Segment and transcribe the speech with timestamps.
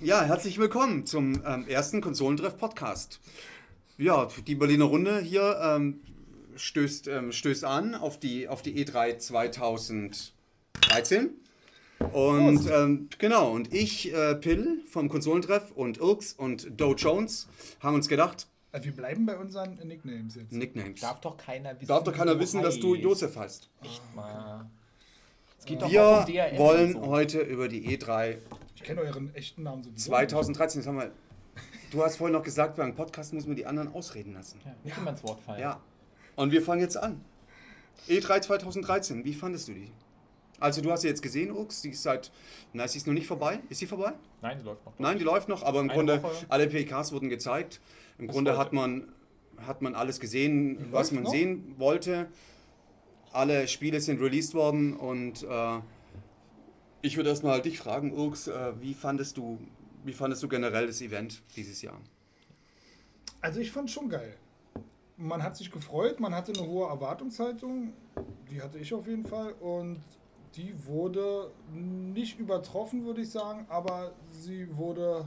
[0.00, 3.20] Ja, herzlich willkommen zum ähm, ersten Konsolentreff-Podcast.
[3.98, 6.00] Ja, die Berliner Runde hier ähm,
[6.56, 11.30] stößt, ähm, stößt an auf die, auf die E3 2013.
[12.12, 17.48] Und ähm, genau, und ich, äh, Pill vom Konsolentreff und Irks und Doe Jones
[17.80, 20.52] haben uns gedacht, Also wir bleiben bei unseren Nicknames jetzt.
[20.52, 21.00] Nicknames.
[21.00, 21.86] Darf doch keiner wissen.
[21.88, 22.94] Darf doch keiner wissen, dass du.
[22.94, 23.70] Josef heißt.
[23.82, 24.66] Echt mal.
[25.58, 27.06] Es geht doch auch Wir um DRM wollen so.
[27.06, 28.36] heute über die E E3
[28.76, 30.10] Ich kenne euren echten Namen sowieso.
[30.10, 31.10] 2013, das haben wir.
[31.90, 34.60] Du hast vorhin noch gesagt, beim Podcast muss man die anderen ausreden lassen.
[34.64, 35.60] Ja, nicht immer ins Wort fallen.
[35.60, 35.80] Ja.
[36.34, 37.24] Und wir fangen jetzt an.
[38.06, 39.90] E3 2013, wie fandest du die?
[40.60, 42.30] Also du hast sie jetzt gesehen, Ux, die ist seit,
[42.74, 43.60] na, sie ist noch nicht vorbei.
[43.70, 44.12] Ist sie vorbei?
[44.42, 44.92] Nein, die läuft noch.
[44.98, 46.44] Nein, die läuft noch, aber im Eine Grunde, Woche.
[46.48, 47.80] alle PKs wurden gezeigt.
[48.18, 48.60] Im Grunde heute.
[48.60, 49.08] hat man,
[49.66, 51.30] hat man alles gesehen, was läuft man noch?
[51.30, 52.26] sehen wollte.
[53.32, 55.78] Alle Spiele sind released worden und äh,
[57.06, 59.58] ich würde erstmal dich fragen, Ux, äh, wie fandest du,
[60.04, 62.00] wie fandest du generell das Event dieses Jahr?
[63.40, 64.36] Also ich fand schon geil.
[65.16, 67.92] Man hat sich gefreut, man hatte eine hohe Erwartungshaltung,
[68.50, 70.02] die hatte ich auf jeden Fall und
[70.56, 75.26] die wurde nicht übertroffen, würde ich sagen, aber sie wurde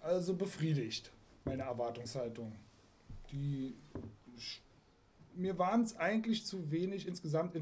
[0.00, 1.10] also befriedigt,
[1.44, 2.52] meine Erwartungshaltung.
[3.32, 3.74] Die
[5.34, 7.54] mir waren es eigentlich zu wenig insgesamt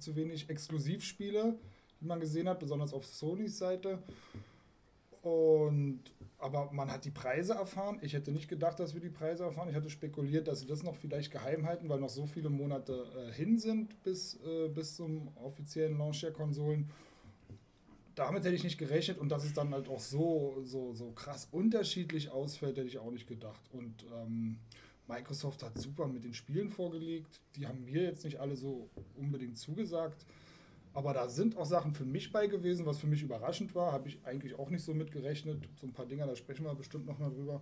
[0.00, 1.56] zu wenig Exklusivspiele,
[2.04, 3.98] die man gesehen hat, besonders auf Sonys Seite.
[5.22, 6.00] Und
[6.38, 7.98] aber man hat die Preise erfahren.
[8.02, 9.70] Ich hätte nicht gedacht, dass wir die Preise erfahren.
[9.70, 13.06] Ich hatte spekuliert, dass sie das noch vielleicht geheim halten, weil noch so viele Monate
[13.16, 16.90] äh, hin sind bis, äh, bis zum offiziellen Launch der Konsolen.
[18.14, 21.48] Damit hätte ich nicht gerechnet und dass es dann halt auch so, so, so krass
[21.50, 23.62] unterschiedlich ausfällt, hätte ich auch nicht gedacht.
[23.72, 24.58] Und ähm,
[25.08, 27.40] Microsoft hat super mit den Spielen vorgelegt.
[27.56, 30.26] Die haben mir jetzt nicht alle so unbedingt zugesagt.
[30.94, 33.92] Aber da sind auch Sachen für mich bei gewesen, was für mich überraschend war.
[33.92, 35.68] Habe ich eigentlich auch nicht so mit gerechnet.
[35.80, 37.60] So ein paar Dinger, da sprechen wir bestimmt noch mal drüber.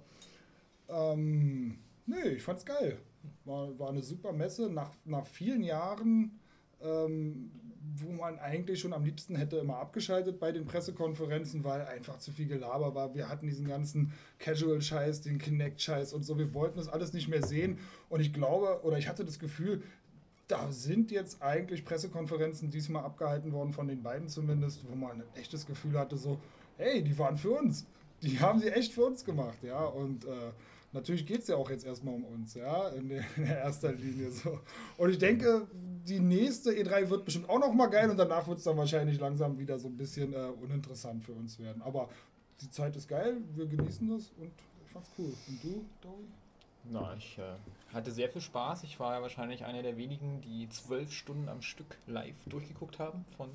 [0.89, 2.99] Ähm, nee, ich fand's geil.
[3.47, 4.69] War, war eine super Messe.
[4.69, 6.39] Nach, nach vielen Jahren,
[6.83, 7.51] ähm,
[7.97, 12.33] wo man eigentlich schon am liebsten hätte immer abgeschaltet bei den Pressekonferenzen, weil einfach zu
[12.33, 13.15] viel Gelaber war.
[13.15, 16.39] Wir hatten diesen ganzen Casual-Scheiß, den Kinect-Scheiß und so.
[16.39, 17.79] Wir wollten das alles nicht mehr sehen.
[18.11, 19.83] Und ich glaube, oder ich hatte das Gefühl,
[20.49, 25.23] da sind jetzt eigentlich Pressekonferenzen diesmal abgehalten worden, von den beiden zumindest, wo man ein
[25.35, 26.39] echtes Gefühl hatte, so,
[26.77, 27.87] hey, die waren für uns.
[28.23, 29.85] Die haben sie echt für uns gemacht, ja.
[29.85, 30.53] Und äh,
[30.93, 33.93] natürlich geht es ja auch jetzt erstmal um uns, ja, in der, in der erster
[33.93, 34.61] Linie so.
[34.97, 35.67] Und ich denke,
[36.07, 39.19] die nächste E3 wird bestimmt auch noch mal geil und danach wird es dann wahrscheinlich
[39.19, 41.83] langsam wieder so ein bisschen äh, uninteressant für uns werden.
[41.83, 42.09] Aber
[42.61, 44.53] die Zeit ist geil, wir genießen das und
[44.85, 45.33] ich fand's cool.
[45.49, 46.25] Und du, Dory?
[46.85, 47.43] Na, ich äh,
[47.95, 48.83] hatte sehr viel Spaß.
[48.85, 53.25] Ich war ja wahrscheinlich einer der wenigen, die zwölf Stunden am Stück live durchgeguckt haben.
[53.37, 53.51] Von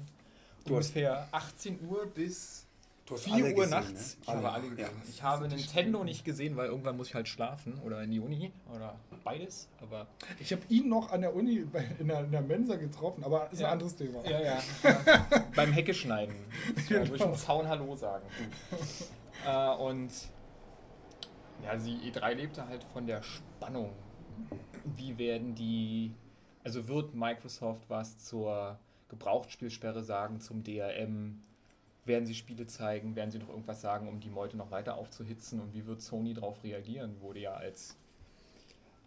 [0.65, 2.63] Du hast- ungefähr 18 Uhr bis
[3.05, 4.15] Du hast 4 alle Uhr gesehen, nachts.
[4.17, 4.21] ne?
[4.23, 4.69] Ich habe alle Ja.
[4.75, 5.01] gesehen.
[5.09, 8.51] Ich habe Nintendo nicht gesehen, weil irgendwann muss ich halt schlafen oder in die Uni
[8.75, 9.69] oder beides.
[9.81, 10.07] Aber
[10.39, 13.49] Ich habe ihn noch an der Uni bei, in, der, in der Mensa getroffen, aber
[13.51, 13.67] ist Ja.
[13.67, 14.21] ein anderes Thema.
[14.29, 14.59] Ja, ja.
[15.55, 16.35] Beim Hecke schneiden.
[16.89, 18.25] Ja, durch den Zaun Hallo sagen.
[19.45, 20.11] äh, und
[21.63, 23.93] ja, die E3 lebte halt von der Spannung.
[24.95, 26.13] Wie werden die,
[26.63, 28.79] also wird Microsoft was zur
[29.09, 31.41] Gebrauchtspielsperre sagen, zum DRM?
[32.05, 33.15] Werden sie Spiele zeigen?
[33.15, 35.59] Werden sie noch irgendwas sagen, um die Meute noch weiter aufzuhitzen?
[35.59, 37.19] Und wie wird Sony darauf reagieren?
[37.19, 37.97] Wurde ja als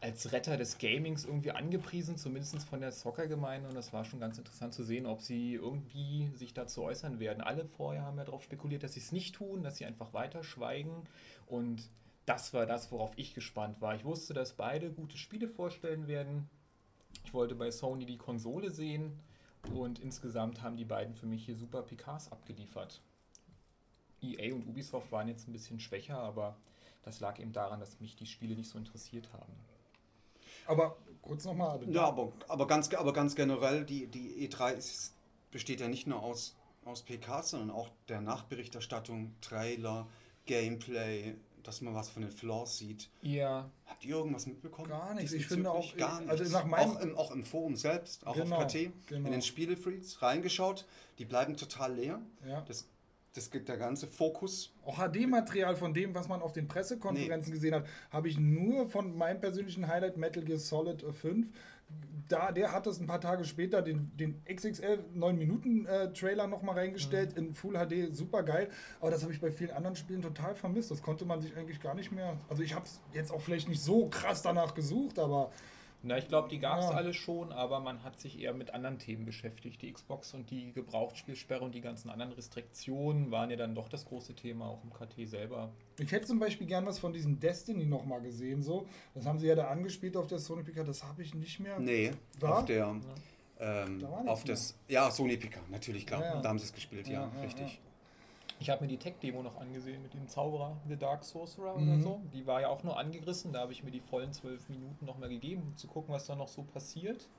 [0.00, 3.68] als Retter des Gamings irgendwie angepriesen, zumindest von der Zockergemeinde.
[3.68, 7.42] Und das war schon ganz interessant zu sehen, ob sie irgendwie sich dazu äußern werden.
[7.42, 10.42] Alle vorher haben ja darauf spekuliert, dass sie es nicht tun, dass sie einfach weiter
[10.42, 11.04] schweigen.
[11.46, 11.90] Und
[12.30, 13.96] das war das, worauf ich gespannt war.
[13.96, 16.48] Ich wusste, dass beide gute Spiele vorstellen werden.
[17.24, 19.18] Ich wollte bei Sony die Konsole sehen.
[19.74, 23.02] Und insgesamt haben die beiden für mich hier super PKs abgeliefert.
[24.22, 26.56] EA und Ubisoft waren jetzt ein bisschen schwächer, aber
[27.02, 29.52] das lag eben daran, dass mich die Spiele nicht so interessiert haben.
[30.66, 31.80] Aber kurz nochmal.
[31.90, 35.14] Ja, aber, aber, ganz, aber ganz generell, die, die E3 ist,
[35.50, 40.06] besteht ja nicht nur aus, aus PKs, sondern auch der Nachberichterstattung, Trailer,
[40.46, 43.08] Gameplay, dass man was von den Floors sieht.
[43.22, 44.88] Ja, Habt ihr irgendwas mitbekommen?
[44.88, 45.32] Gar nichts.
[45.32, 46.40] Ich finde auch- gar nichts.
[46.40, 49.26] also nach meinem- auch, im, auch im Forum selbst, auch Genau, auf KT, genau.
[49.26, 50.86] in den Spielefreaks reingeschaut,
[51.18, 52.20] die bleiben total leer.
[52.48, 52.62] Ja.
[52.62, 52.86] Das,
[53.34, 54.72] das gibt der ganze Fokus.
[54.84, 59.16] Auch HD-Material von dem, was man auf den Pressekonferenzen gesehen hat, habe ich nur von
[59.16, 61.48] meinem persönlichen Highlight Metal Gear Solid 5.
[62.28, 66.46] Da, der hat es ein paar Tage später den, den XXL 9 Minuten äh, Trailer
[66.46, 68.68] nochmal reingestellt in Full HD, super geil.
[69.00, 70.92] Aber das habe ich bei vielen anderen Spielen total vermisst.
[70.92, 72.36] Das konnte man sich eigentlich gar nicht mehr.
[72.48, 75.50] Also ich habe es jetzt auch vielleicht nicht so krass danach gesucht, aber
[76.02, 76.92] Na, ich glaube, die gab es Ja.
[76.92, 79.82] alle schon, aber man hat sich eher mit anderen Themen beschäftigt.
[79.82, 84.06] Die Xbox und die Gebrauchtspielsperre und die ganzen anderen Restriktionen waren ja dann doch das
[84.06, 85.70] große Thema, auch im KT selber.
[85.98, 88.86] Ich hätte zum Beispiel gern was von diesem Destiny nochmal gesehen, so.
[89.14, 91.78] Das haben sie ja da angespielt auf der Sony PK, das habe ich nicht mehr.
[91.78, 92.58] Nee, War?
[92.60, 92.96] auf der.
[93.58, 94.74] Ähm, Da auf das.
[94.88, 96.22] Ja, Sony PK, natürlich, klar.
[96.22, 96.40] Ja, ja.
[96.40, 97.78] Da haben sie es gespielt, ja, Ja, ja, richtig.
[98.60, 101.88] Ich habe mir die Tech-Demo noch angesehen mit dem Zauberer, The Dark Sorcerer Mhm.
[101.88, 102.22] oder so.
[102.34, 105.30] Die war ja auch nur angerissen, da habe ich mir die vollen zwölf Minuten nochmal
[105.30, 107.30] gegeben, um zu gucken, was da noch so passiert.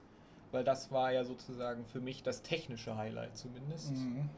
[0.50, 3.92] Weil das war ja sozusagen für mich das technische Highlight zumindest.
[3.92, 4.30] Mhm.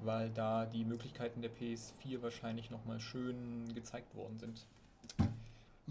[0.00, 4.66] Weil da die Möglichkeiten der PS4 wahrscheinlich nochmal schön gezeigt worden sind.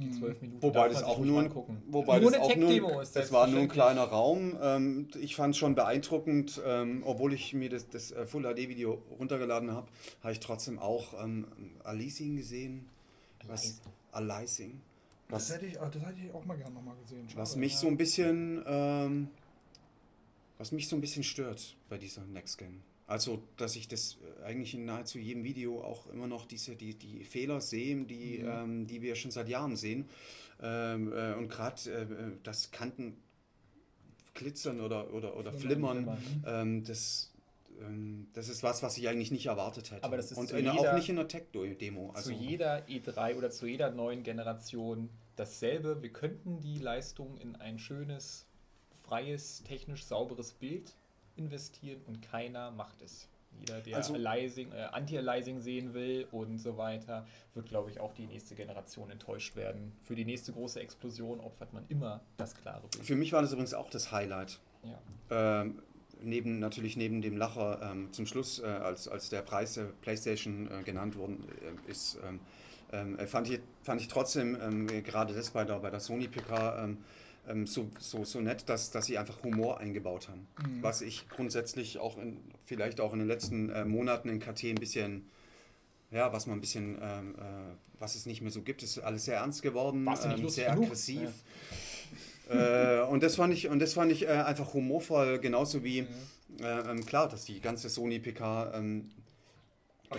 [0.02, 0.14] Die Mhm.
[0.20, 0.62] zwölf Minuten.
[0.64, 1.82] Wobei das auch nur, angucken.
[1.88, 4.58] wobei nur das eine auch nur, ist das war nur ein kleiner Raum.
[4.62, 8.68] Ähm, ich fand es schon beeindruckend, ähm, obwohl ich mir das, das äh, Full HD
[8.70, 9.88] Video runtergeladen habe,
[10.22, 11.48] habe ich trotzdem auch ähm,
[11.84, 12.86] Alicing gesehen.
[13.48, 13.82] Was,
[14.12, 14.82] Alicing.
[15.30, 17.28] Das, Was, hätte ich, das hätte ich auch mal gerne nochmal gesehen.
[17.30, 17.42] Schade.
[17.42, 19.30] was mich so ein bisschen, ähm,
[20.58, 22.82] was mich so ein bisschen stört bei dieser Next Gen.
[23.12, 26.96] Also, dass ich das äh, eigentlich in nahezu jedem Video auch immer noch diese, die,
[26.96, 28.50] die Fehler sehe, die, Mhm.
[28.50, 30.10] ähm, die wir schon seit Jahren sehen.
[30.62, 32.06] Ähm, äh, und gerade äh,
[32.44, 33.18] das Kanten
[34.34, 36.62] glitzern oder, oder, oder Flimmern, flimmern, flimmern.
[36.68, 37.32] ähm, das,
[37.82, 40.04] ähm, das ist was, was ich eigentlich nicht erwartet hätte.
[40.04, 42.12] Aber das ist und in, jeder- auch nicht in der Tech-Demo.
[42.12, 46.02] Also, zu jeder E3 oder zu jeder neuen Generation dasselbe.
[46.02, 48.46] Wir könnten die Leistung in ein schönes,
[49.04, 50.94] freies, technisch sauberes Bild
[51.36, 53.28] investieren und keiner macht es.
[53.60, 58.14] Jeder, der Also- Aliasing, äh, Anti-Aliasing sehen will und so weiter, wird, glaube ich, auch
[58.14, 59.92] die nächste Generation enttäuscht werden.
[60.04, 63.06] Für die nächste große Explosion opfert man immer das klare Bild.
[63.06, 64.60] Für mich war das übrigens auch das Highlight.
[64.84, 65.62] Ja.
[65.62, 65.82] Ähm,
[66.22, 70.70] neben, natürlich neben dem Lacher ähm, zum Schluss, äh, als, als der Preis der PlayStation
[70.72, 71.46] äh, genannt worden
[71.88, 72.40] äh, ist, ähm,
[72.94, 76.28] ähm, äh, fand, ich, fand ich trotzdem ähm, gerade das bei der, bei der Sony
[76.28, 76.84] PK
[77.48, 80.48] ähm, so, so, so nett, dass, dass sie einfach Humor eingebaut haben.
[80.66, 80.84] Mhm.
[80.84, 84.76] Was ich grundsätzlich auch in, vielleicht auch in den letzten äh, Monaten in KT ein
[84.76, 85.30] bisschen,
[86.12, 87.42] ja, was man ein bisschen, ähm, äh,
[88.00, 90.86] was es nicht mehr so gibt, ist alles sehr ernst geworden, ähm, sehr genug?
[90.86, 91.30] aggressiv.
[92.50, 96.00] Äh, und das fand ich, und das fand ich äh, einfach humorvoll, genauso wie,
[96.60, 99.10] äh, ähm, klar, dass die ganze Sony PK ähm,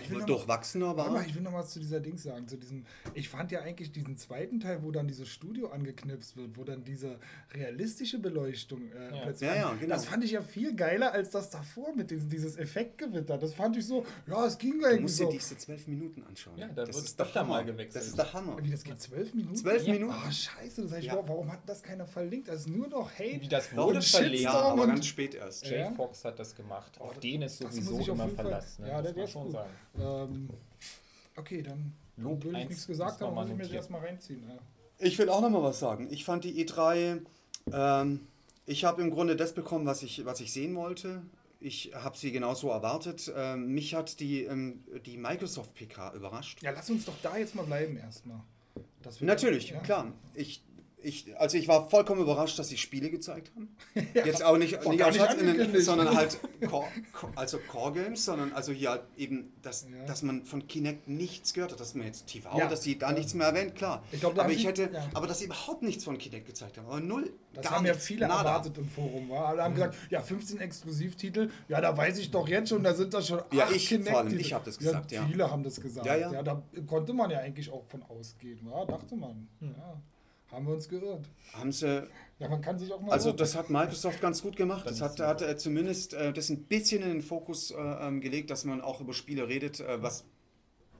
[0.01, 1.27] ich will durchwachsener Warte mal, war.
[1.27, 2.85] ich will noch was zu dieser Dings sagen, zu diesem.
[3.15, 6.85] Ich fand ja eigentlich diesen zweiten Teil, wo dann dieses Studio angeknipst wird, wo dann
[6.85, 7.19] diese
[7.55, 9.23] realistische Beleuchtung äh, Ja.
[9.23, 9.49] plötzlich.
[9.51, 9.95] Ja, ja, genau.
[9.95, 13.39] Das fand ich ja viel geiler als das davor mit diesem dieses Effektgewitter.
[13.39, 15.31] Das fand ich so, ja, es ging Du irgendwie musst dir so.
[15.33, 16.57] diese zwölf Minuten anschauen.
[16.59, 17.65] Ja, da das wird ist der Hammer.
[17.65, 17.97] gewechselt.
[17.97, 18.57] Das ist der Hammer.
[18.63, 19.57] Wie, das geht zwölf Minuten?
[19.57, 19.93] Zwölf Ja.
[19.95, 20.15] Minuten?
[20.17, 21.15] Oh, scheiße, das heißt, Ja.
[21.27, 22.49] warum hat das keiner verlinkt?
[22.49, 23.41] Das ist nur noch Hate.
[23.41, 24.43] Wie das wurde und verlegt.
[24.43, 25.67] Ja, Shitstorm aber ganz spät erst.
[25.67, 25.89] Ja.
[25.89, 27.01] Jay Fox hat das gemacht.
[27.01, 28.79] Auf den ist sowieso immer Verlass.
[28.79, 28.89] Ne?
[28.89, 29.71] Ja, muss der- ist schon sagen.
[29.99, 30.49] Ähm,
[31.37, 34.43] okay, dann Lob will ich nichts gesagt haben, muss ich mir das erstmal reinziehen.
[34.49, 34.59] Ja.
[34.99, 36.09] Ich will auch noch mal was sagen.
[36.11, 37.21] Ich fand die E3,
[37.73, 38.21] ähm,
[38.67, 41.23] ich habe im Grunde das bekommen, was ich, was ich sehen wollte.
[41.61, 43.33] Ich habe sie genauso erwartet.
[43.37, 46.63] Ähm, mich hat die, ähm, die Microsoft PK überrascht.
[46.63, 48.41] ja, lass uns doch da jetzt mal bleiben erstmal.
[49.21, 49.81] Natürlich, ja.
[49.81, 50.13] klar.
[50.35, 50.63] Ich,
[51.03, 53.77] ich, also ich war vollkommen überrascht, dass sie Spiele gezeigt haben.
[54.15, 56.39] Jetzt auch nicht, nicht aus nicht den- sondern halt
[56.69, 56.87] Core,
[57.37, 60.05] also Core Games, sondern also hier halt eben, dass, Ja.
[60.07, 62.69] dass man von Kinect nichts gehört hat, dass man jetzt TV, Ja.
[62.69, 63.17] dass sie da Ja.
[63.19, 64.03] nichts mehr erwähnt, klar.
[64.13, 65.09] Ich glaub, aber ich hätte, ja.
[65.15, 67.33] aber dass sie überhaupt nichts von Kinect gezeigt haben, aber null.
[67.55, 68.39] Das gar haben ja nichts, viele nada.
[68.49, 69.29] erwartet im Forum.
[69.29, 69.47] War.
[69.49, 73.13] Alle haben gesagt, ja, 15 Exklusivtitel, ja, da weiß ich doch jetzt schon, da sind
[73.13, 74.41] das schon Ja, acht ich vor allem, Kinect-Titel.
[74.41, 75.27] ich hab das gesagt, ja.
[75.27, 76.07] Viele haben das gesagt.
[76.07, 76.43] Ja, ja.
[76.43, 79.49] da konnte man ja eigentlich auch von ausgehen, ja, dachte man.
[79.61, 79.75] Hm.
[79.77, 80.01] Ja,
[80.53, 81.29] haben wir uns geirrt.
[81.55, 82.07] Haben sie,
[82.39, 83.39] Ja, man kann sich auch mal also irren.
[83.39, 84.87] das hat Microsoft ganz gut gemacht.
[84.87, 88.51] Das hat, hat äh, zumindest äh, das ein bisschen in den Fokus äh, ähm, gelegt,
[88.51, 90.25] dass man auch über Spiele redet, äh, was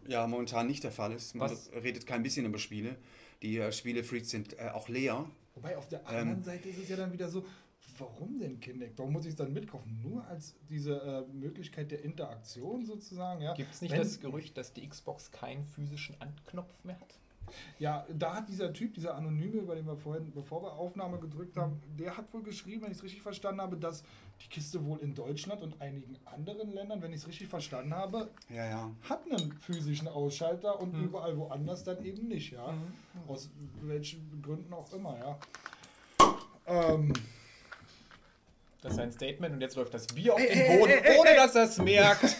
[0.09, 1.35] ja momentan nicht der Fall ist.
[1.37, 1.71] Man Was?
[1.73, 2.97] redet kein bisschen über Spiele.
[3.43, 5.27] Die äh, Spielefreaks sind äh, auch leer.
[5.55, 7.45] Wobei auf der Ähm, anderen Seite ist es ja dann wieder so,
[7.99, 8.99] warum denn Kinect?
[8.99, 10.01] Warum muss ich es dann mitkaufen?
[10.03, 10.95] Nur als diese
[11.31, 13.53] äh, Möglichkeit der Interaktion sozusagen, ja.
[13.55, 17.19] Gibt es nicht Wenn- das Gerücht, dass die Xbox keinen physischen Anknopf mehr hat?
[17.79, 21.57] Ja, da hat dieser Typ, dieser Anonyme, über den wir vorhin, bevor wir Aufnahme gedrückt
[21.57, 24.03] haben, der hat wohl geschrieben, wenn ich es richtig verstanden habe, dass
[24.43, 28.31] die Kiste wohl in Deutschland und einigen anderen Ländern, wenn ich es richtig verstanden habe,
[28.49, 28.91] Ja, ja.
[29.09, 31.05] hat einen physischen Ausschalter und Mhm.
[31.05, 32.75] überall woanders dann eben nicht, ja.
[33.29, 33.51] Aus
[33.83, 35.39] welchen Gründen auch immer, ja.
[36.67, 37.13] Ähm,
[38.81, 41.19] Das ist ein Statement und jetzt läuft das Bier auf Ey, den Boden, ey, ey,
[41.21, 42.25] ohne dass er es merkt.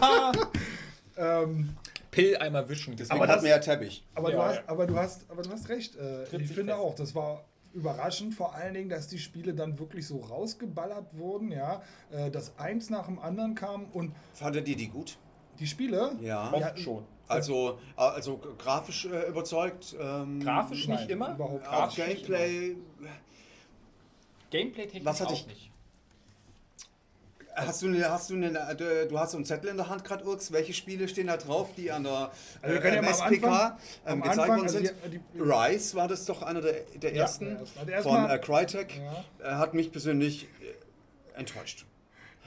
[1.16, 1.74] ähm,
[2.10, 2.96] Pill einmal wischen.
[2.96, 4.04] Deswegen Aber hat das- ja Teppich.
[4.14, 4.62] Aber, Ja, du hast, ja.
[4.66, 5.96] aber, du hast, aber du hast recht.
[5.96, 6.84] Äh, ich finde fest.
[6.84, 11.52] auch, das war überraschend, vor allen Dingen, dass die Spiele dann wirklich so rausgeballert wurden,
[11.52, 15.18] ja, äh, dass eins nach dem anderen kam und Fandet ihr die gut?
[15.60, 16.52] die Spiele, Ja.
[16.58, 17.04] Ja, schon.
[17.28, 19.94] Also, äh, also grafisch äh, überzeugt.
[20.00, 21.34] Ähm, Grafisch Nein, nicht immer.
[21.34, 22.76] überhaupt Grafisch nicht Gameplay.
[24.50, 25.69] Gameplay-technisch Was nicht.
[27.66, 28.76] Hast du, eine, hast du, eine,
[29.08, 30.52] du hast so einen Zettel in der Hand gerade, Urks.
[30.52, 32.30] Welche Spiele stehen da drauf, die an der
[32.62, 34.92] Also ja äh, am SPK ähm, gezeigt worden also sind?
[35.06, 37.46] die- die- Rise war das doch einer der, der Ja, ersten
[37.86, 38.10] der erste.
[38.10, 38.94] Also von äh, Crytek.
[38.98, 39.24] Ja.
[39.46, 41.86] Äh, hat mich persönlich äh, enttäuscht.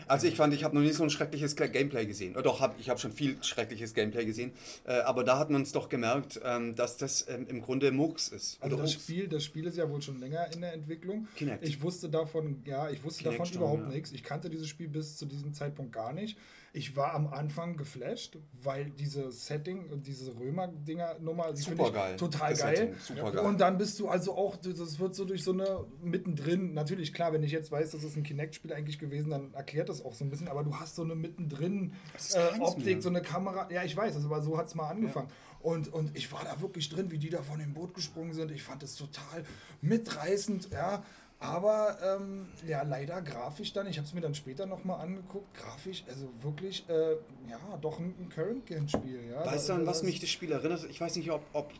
[0.07, 2.33] Also ich fand, ich habe noch nie so ein schreckliches Ga- Gameplay gesehen.
[2.33, 4.51] Oder doch, hab, ich habe schon viel schreckliches Gameplay gesehen.
[4.85, 8.27] Äh, aber da hat man es doch gemerkt, ähm, dass das ähm, im Grunde Murks
[8.27, 8.57] ist.
[8.61, 8.93] Also das.
[8.93, 11.27] Spiel, das Spiel ist ja wohl schon länger in der Entwicklung.
[11.35, 11.67] Kinect.
[11.67, 13.89] Ich wusste davon, ja, ich wusste Kinect davon schon, überhaupt ja.
[13.89, 14.11] nichts.
[14.11, 16.37] Ich kannte dieses Spiel bis zu diesem Zeitpunkt gar nicht.
[16.75, 22.15] Ich war am Anfang geflasht, weil diese Setting und diese Römer-Dinger-Nummer, Supergeil.
[22.15, 22.75] ich total Das geil.
[22.75, 23.45] Setting, supergeil.
[23.45, 27.31] Und dann bist du also auch, das wird so durch so eine mittendrin, natürlich klar,
[27.31, 30.25] wenn ich jetzt weiß, das ist ein Kinect-Spiel eigentlich gewesen, dann erklärt das auch so
[30.25, 31.93] ein bisschen, aber du hast so eine mittendrin
[32.33, 33.01] äh, Optik, mehr.
[33.03, 35.27] so eine Kamera, ja ich weiß, also, aber so hat es mal angefangen.
[35.59, 38.49] Und, und ich war da wirklich drin, wie die da von dem Boot gesprungen sind.
[38.49, 39.43] Ich fand das total
[39.81, 41.03] mitreißend, ja.
[41.43, 46.03] Aber ähm, ja, leider grafisch dann, ich habe es mir dann später nochmal angeguckt, grafisch,
[46.07, 47.13] also wirklich, äh,
[47.49, 49.29] ja, doch ein, ein Current-Gen-Spiel.
[49.31, 49.45] Ja.
[49.45, 50.85] Weißt du, an was das- mich das Spiel erinnert?
[50.89, 51.71] Ich weiß nicht, ob, ob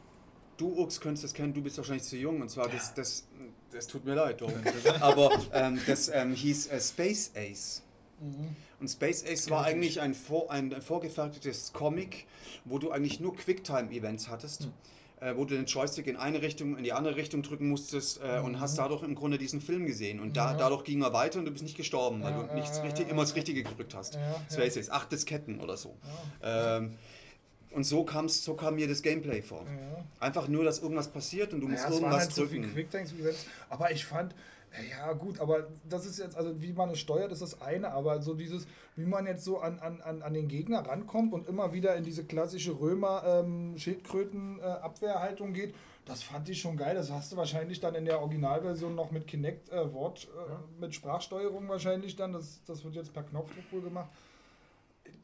[0.57, 1.53] du, Urks, könntest das kennen.
[1.53, 2.41] Du bist wahrscheinlich zu jung.
[2.41, 3.25] Und zwar, das, das,
[3.71, 4.53] das tut mir leid, Dom.
[4.99, 7.83] aber ähm, das ähm, hieß äh, Space Ace.
[8.19, 8.55] Mhm.
[8.79, 12.25] Und Space Ace war eigentlich ein, vor, ein, ein vorgefertigtes Comic,
[12.65, 14.67] wo du eigentlich nur Quicktime-Events hattest.
[15.23, 18.39] Äh, wo du den Joystick in eine Richtung, in die andere Richtung drücken musstest äh,
[18.39, 20.19] und hast dadurch im Grunde diesen Film gesehen.
[20.19, 20.51] Und da, Mhm.
[20.53, 20.57] Ja.
[20.57, 23.07] dadurch ging er weiter und du bist nicht gestorben, weil Ja, du nichts ja, richtig,
[23.09, 23.33] immer das.
[23.35, 24.15] Richtige gedrückt hast.
[24.15, 24.35] Ja, ja.
[24.51, 25.95] Space Ace, acht Disketten oder so.
[26.43, 26.95] Ähm,
[27.71, 29.63] und so, kam's, so kam mir das Gameplay vor.
[29.65, 30.03] Ja.
[30.19, 32.61] Einfach nur, dass irgendwas passiert und du musst Ja, es waren irgendwas halt so viele
[32.63, 32.73] drücken.
[32.73, 33.47] Quicktimes gesetzt.
[33.69, 34.35] Aber ich fand,
[34.89, 38.21] ja gut, aber das ist jetzt, also wie man es steuert, ist das eine, aber
[38.21, 41.95] so dieses, wie man jetzt so an, an, an, den Gegner rankommt und immer wieder
[41.95, 45.75] in diese klassische Römer-Schildkröten-Abwehrhaltung geht,
[46.05, 46.95] das fand ich schon geil.
[46.95, 50.93] Das hast du wahrscheinlich dann in der Originalversion noch mit Kinect äh, Wort, äh, mit
[50.93, 52.33] Sprachsteuerung wahrscheinlich dann.
[52.33, 54.09] Das, das wird jetzt per Knopfdruck wohl gemacht.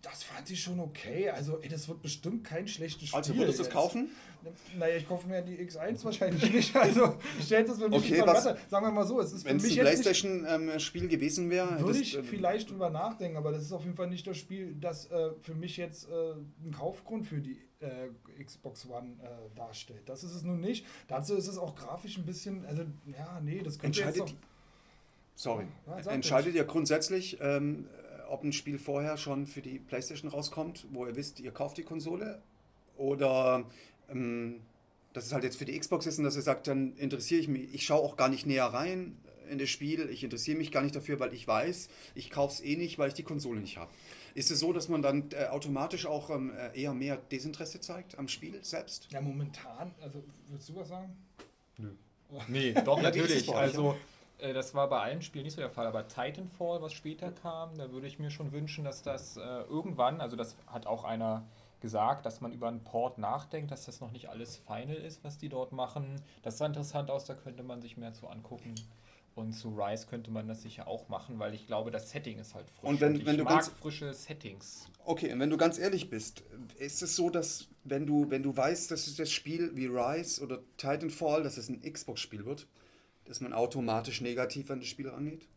[0.02, 1.30] Das fand ich schon okay.
[1.30, 3.18] Also, ey, das wird bestimmt kein schlechtes Spiel.
[3.18, 3.74] Also würdest du es jetzt.
[3.74, 4.10] kaufen?
[4.78, 6.74] Naja, ich kaufe mir die X1 wahrscheinlich nicht.
[6.74, 8.58] Also stellt es für mich Okay, was- Masse.
[8.70, 11.82] Sagen wir mal so, es ist für Wenn es mich ein jetzt Playstation-Spiel gewesen wäre,
[11.82, 14.74] würde ich äh, vielleicht drüber nachdenken, aber das ist auf jeden Fall nicht das Spiel,
[14.80, 16.14] das äh, für mich jetzt äh,
[16.64, 20.08] einen Kaufgrund für die äh, Xbox One äh, darstellt.
[20.08, 20.86] Das ist es nun nicht.
[21.10, 24.48] Dazu ist es auch grafisch ein bisschen, also ja, nee, das könnte jetzt entscheidet, noch,
[25.36, 27.88] sorry, Ja, entscheidet ihr grundsätzlich, ähm,
[28.30, 31.84] ob ein Spiel vorher schon für die Playstation rauskommt, wo ihr wisst, ihr kauft die
[31.84, 32.42] Konsole,
[32.98, 33.66] oder
[34.10, 34.62] ähm,
[35.14, 37.48] dass es halt jetzt für die Xbox ist und dass ihr sagt, dann interessiere ich
[37.48, 39.18] mich, ich schaue auch gar nicht näher rein
[39.50, 42.62] in das Spiel, ich interessiere mich gar nicht dafür, weil ich weiß, ich kaufe es
[42.62, 43.90] eh nicht, weil ich die Konsole nicht habe.
[44.36, 48.20] Ist es so, dass man dann äh, automatisch auch ähm, äh, eher mehr Desinteresse zeigt
[48.20, 49.08] am Spiel selbst?
[49.12, 51.16] ja, momentan, also würdest du was sagen?
[52.48, 53.56] Nee, doch, Ja, wie ist es natürlich.
[53.56, 53.98] Also,
[54.40, 57.78] äh, das war bei allen Spielen nicht so der Fall, aber Titanfall, was später kam,
[57.78, 61.46] da würde ich mir schon wünschen, dass das äh, irgendwann, also das hat auch einer
[61.82, 65.38] gesagt, dass man über einen Port nachdenkt, dass das noch nicht alles final ist, was
[65.38, 66.22] die dort machen.
[66.44, 68.76] Das sah interessant aus, da könnte man sich mehr zu angucken.
[69.36, 72.56] Und zu Rise könnte man das sicher auch machen, weil ich glaube, das Setting ist
[72.56, 72.90] halt frisch.
[72.90, 74.90] Und wenn- ich wenn du ganz- frische Settings.
[75.06, 76.44] Okay, und wenn du ganz ehrlich bist,
[76.78, 80.44] ist es so, dass wenn du, wenn du weißt, dass es das Spiel wie Rise
[80.44, 82.68] oder Titanfall, dass es ein Xbox-Spiel wird,
[83.30, 85.48] dass man automatisch negativ an das Spiel rangeht?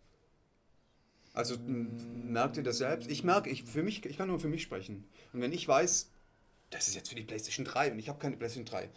[1.35, 3.11] Also merkt ihr das selbst?
[3.11, 5.05] Ich merke, ich, für mich, ich kann nur für mich sprechen.
[5.33, 6.11] Und wenn ich weiß,
[6.71, 8.91] das ist jetzt für die PlayStation 3 und ich habe keine PlayStation 3,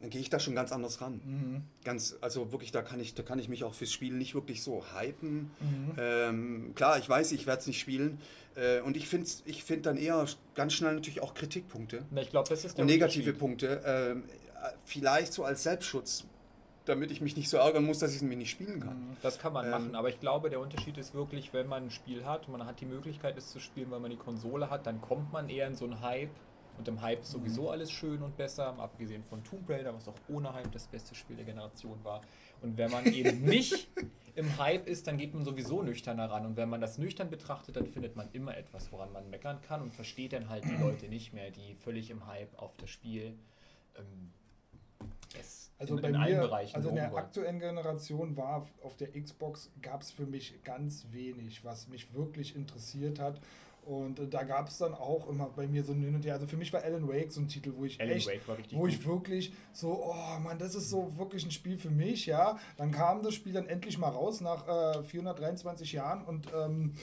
[0.00, 1.64] dann gehe ich da schon ganz anders ran.
[1.84, 4.62] Ganz, also wirklich, da kann ich, da kann ich mich auch fürs Spiel nicht wirklich
[4.64, 5.50] so hypen.
[5.96, 8.20] Ähm, klar, ich weiß, ich werde es nicht spielen.
[8.56, 12.30] Äh, und ich finde ich find dann eher ganz schnell natürlich auch Kritikpunkte Na, ich
[12.30, 13.32] glaube, das ist der und negative.
[13.32, 13.80] Punkte.
[13.84, 14.24] Ähm,
[14.62, 16.24] äh, vielleicht so als Selbstschutz,
[16.84, 19.16] damit ich mich nicht so ärgern muss, dass ich es mir nicht spielen kann.
[19.22, 21.90] Das kann man Ähm, machen, aber ich glaube, der Unterschied ist wirklich, wenn man ein
[21.90, 24.86] Spiel hat und man hat die Möglichkeit, es zu spielen, weil man die Konsole hat,
[24.86, 26.30] dann kommt man eher in so einen Hype.
[26.76, 30.16] Und im Hype ist sowieso alles schön und besser, abgesehen von Tomb Raider, was auch
[30.28, 32.20] ohne Hype das beste Spiel der Generation war.
[32.62, 33.88] Und wenn man eben nicht
[34.34, 36.44] im Hype ist, dann geht man sowieso nüchterner ran.
[36.44, 39.82] Und wenn man das nüchtern betrachtet, dann findet man immer etwas, woran man meckern kann
[39.82, 43.38] und versteht dann halt die Leute nicht mehr, die völlig im Hype auf das Spiel
[43.96, 44.32] ähm,
[45.40, 49.08] es Also in, bei in mir, Bereichen also in der aktuellen Generation war auf der
[49.12, 53.40] Xbox gab es für mich ganz wenig, was mich wirklich interessiert hat.
[53.86, 56.34] Und äh, da gab es dann auch immer bei mir so ein Hin und Her.
[56.34, 58.30] Also für mich war Alan Wake so ein Titel, wo ich Alan echt,
[58.72, 59.06] wo ich gut.
[59.06, 62.58] wirklich so, oh Mann, das ist so wirklich ein Spiel für mich, ja.
[62.76, 66.94] Dann kam das Spiel dann endlich mal raus nach äh, 423 Jahren und ähm,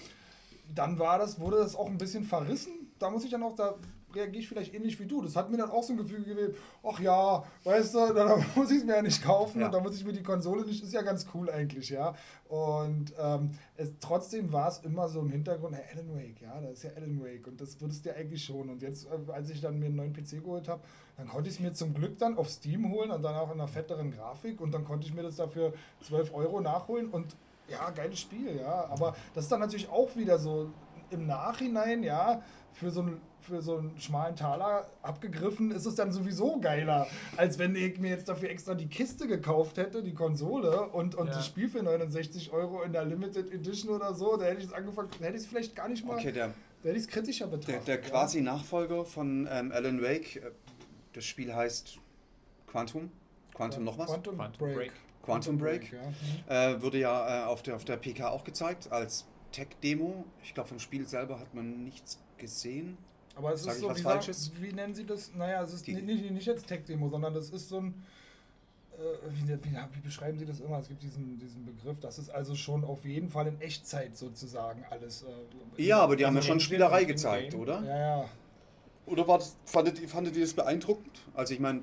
[0.73, 2.71] dann war das, wurde das auch ein bisschen verrissen.
[2.97, 3.75] Da muss ich dann auch, da
[4.15, 5.21] reagiere ich vielleicht ähnlich wie du.
[5.21, 6.53] Das hat mir dann auch so ein Gefühl gegeben,
[6.83, 9.67] ach ja, weißt du, dann muss ich es mir ja nicht kaufen Ja.
[9.67, 12.13] und dann muss ich mir die Konsole nicht, ist ja ganz cool eigentlich, ja.
[12.47, 16.71] Und ähm, es, trotzdem war es immer so im Hintergrund, hey, Alan Wake, ja, das
[16.73, 18.69] ist ja Alan Wake und das würdest du ja eigentlich schon.
[18.69, 20.81] Und jetzt, äh, als ich dann mir einen neuen PC geholt habe,
[21.17, 23.59] dann konnte ich es mir zum Glück dann auf Steam holen und dann auch in
[23.59, 27.35] einer fetteren Grafik und dann konnte ich mir das dafür 12 Euro nachholen und
[27.69, 28.85] ja, geiles Spiel, ja.
[28.89, 30.71] Aber das ist dann natürlich auch wieder so
[31.09, 32.41] im Nachhinein, ja,
[32.73, 37.07] für so einen für so einen schmalen Taler abgegriffen, ist es dann sowieso geiler,
[37.37, 41.27] als wenn ich mir jetzt dafür extra die Kiste gekauft hätte, die Konsole und, und
[41.27, 41.33] Ja.
[41.33, 44.73] das Spiel für 69 Euro in der Limited Edition oder so, da hätte ich es
[44.73, 46.53] angefangen, da hätte ich es vielleicht gar nicht mal, Okay, der, da
[46.89, 47.87] hätte ich es kritischer der, betrachtet.
[47.87, 48.01] der ja.
[48.01, 50.51] quasi Nachfolger von ähm, Alan Wake, äh,
[51.13, 51.97] das Spiel heißt
[52.67, 53.11] Quantum.
[53.53, 54.07] Quantum noch was?
[54.07, 54.75] Quantum, Quantum Break.
[54.77, 54.91] Break.
[55.23, 55.93] Quantum Break.
[56.47, 56.71] ja.
[56.71, 60.25] Äh, wurde ja äh, auf, der, auf der PK auch gezeigt als Tech-Demo.
[60.43, 62.97] Ich glaube, vom Spiel selber hat man nichts gesehen.
[63.35, 64.01] Aber es Sag ist so, wie?
[64.01, 65.33] Sagt, wie nennen sie das?
[65.35, 68.03] Naja, es ist Die- nicht, nicht, als Tech-Demo, sondern das ist so ein.
[68.93, 68.97] Äh,
[69.33, 70.79] wie, wie, wie beschreiben sie das immer?
[70.79, 74.83] Es gibt diesen, diesen Begriff, das ist also schon auf jeden Fall in Echtzeit sozusagen
[74.89, 75.23] alles.
[75.77, 77.81] Äh, Ja, aber die haben ja Also schon Spielerei gezeigt, oder?
[77.83, 78.29] Ja, ja.
[79.05, 81.19] Oder war das, fandet, fandet ihr das beeindruckend?
[81.33, 81.81] Also ich meine,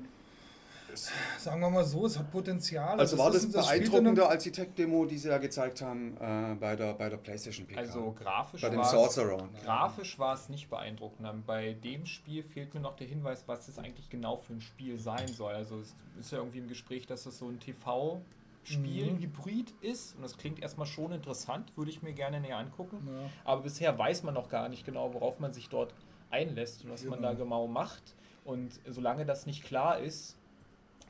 [1.37, 2.99] Sagen wir mal so, es hat Potenzial.
[2.99, 5.81] also Es war ist- das spielt in beeindruckender als die Tech-Demo, die sie ja gezeigt
[5.81, 7.79] haben äh, bei, der, bei der PlayStation PK?
[7.79, 9.47] Also grafisch bei dem war Sorcerer.
[9.55, 11.33] es, grafisch war es nicht beeindruckender.
[11.45, 14.97] Bei dem Spiel fehlt mir noch der Hinweis, was es eigentlich genau für ein Spiel
[14.99, 15.53] sein soll.
[15.53, 19.19] Also es ist ja irgendwie im Gespräch, dass es so ein TV-Spiel, Mhm.
[19.19, 20.15] Hybrid ist.
[20.15, 23.07] Und das klingt erstmal schon interessant, würde ich mir gerne näher angucken.
[23.07, 23.29] Ja.
[23.45, 25.93] Aber bisher weiß man noch gar nicht genau, worauf man sich dort
[26.29, 27.43] einlässt und was man da Genau.
[27.43, 28.15] genau macht.
[28.45, 30.35] Und solange das nicht klar ist,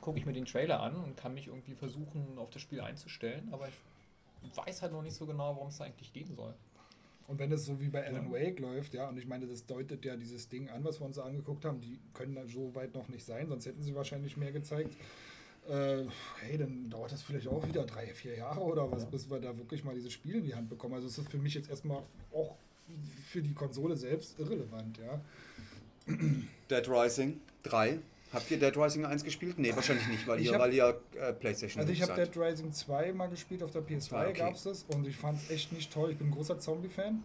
[0.00, 3.48] gucke ich mir den Trailer an und kann mich irgendwie versuchen, auf das Spiel einzustellen.
[3.52, 6.54] Aber ich weiß halt noch nicht so genau, worum es da eigentlich gehen soll.
[7.28, 8.32] Und wenn es so wie bei Alan Ja.
[8.32, 11.16] Wake läuft, ja, und ich meine, das deutet ja dieses Ding an, was wir uns
[11.18, 14.50] angeguckt haben, die können da so weit noch nicht sein, sonst hätten sie wahrscheinlich mehr
[14.50, 14.96] gezeigt.
[15.68, 16.06] Äh,
[16.40, 19.56] hey, dann dauert das vielleicht auch wieder drei, vier Jahre oder was, bis wir da
[19.56, 20.94] wirklich mal dieses Spiel in die Hand bekommen.
[20.94, 22.02] Also es ist für mich jetzt erstmal
[22.32, 22.56] auch
[23.28, 25.20] für die Konsole selbst irrelevant, ja.
[26.68, 28.00] Dead Rising 3.
[28.32, 29.58] Habt ihr Dead Rising 1 gespielt?
[29.58, 32.14] Nee, wahrscheinlich nicht, weil Ich ihr, hab- weil ihr äh, PlayStation Also ich habe.
[32.14, 34.38] Dead Rising 2 mal gespielt auf der PS2, Ah, okay.
[34.38, 36.12] gab es das und ich fand es echt nicht toll.
[36.12, 37.24] Ich bin ein großer Zombie-Fan.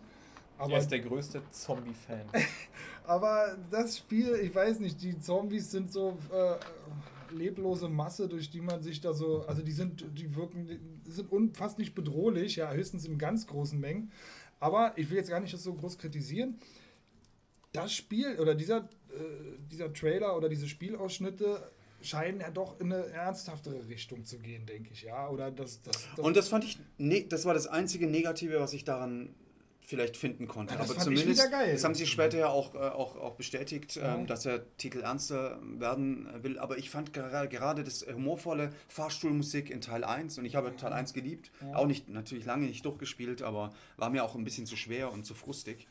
[0.58, 2.26] Er Aber ist der größte Zombie-Fan.
[3.06, 6.56] Aber das Spiel, ich weiß nicht, die Zombies sind so äh,
[7.36, 10.66] leblose Masse, durch die man sich da so, also die sind, die wirken,
[11.06, 14.12] die sind un, fast nicht bedrohlich, ja, höchstens in ganz großen Mengen.
[14.60, 16.58] Aber ich will jetzt gar nicht das so groß kritisieren.
[17.74, 18.88] Das Spiel oder dieser,
[19.72, 24.92] dieser Trailer oder diese Spielausschnitte scheinen ja doch in eine ernsthaftere Richtung zu gehen, denke
[24.92, 25.28] ich, ja.
[25.30, 28.74] Oder das, das, das Und das fand ich, ne, das war das einzige Negative, was
[28.74, 29.34] ich daran
[29.82, 30.74] vielleicht finden konnte.
[30.74, 34.16] Ja, das Aber zumindest, das haben sie später ja auch, äh, auch, auch bestätigt, Ja.
[34.16, 36.58] ähm, dass der Titel ernster werden will.
[36.58, 40.92] Aber ich fand gerade, gerade das humorvolle Fahrstuhlmusik in Teil 1 und ich habe Teil
[40.94, 41.76] 1 geliebt, Ja.
[41.76, 45.24] auch nicht, natürlich lange nicht durchgespielt, aber war mir auch ein bisschen zu schwer und
[45.26, 45.88] zu frustig.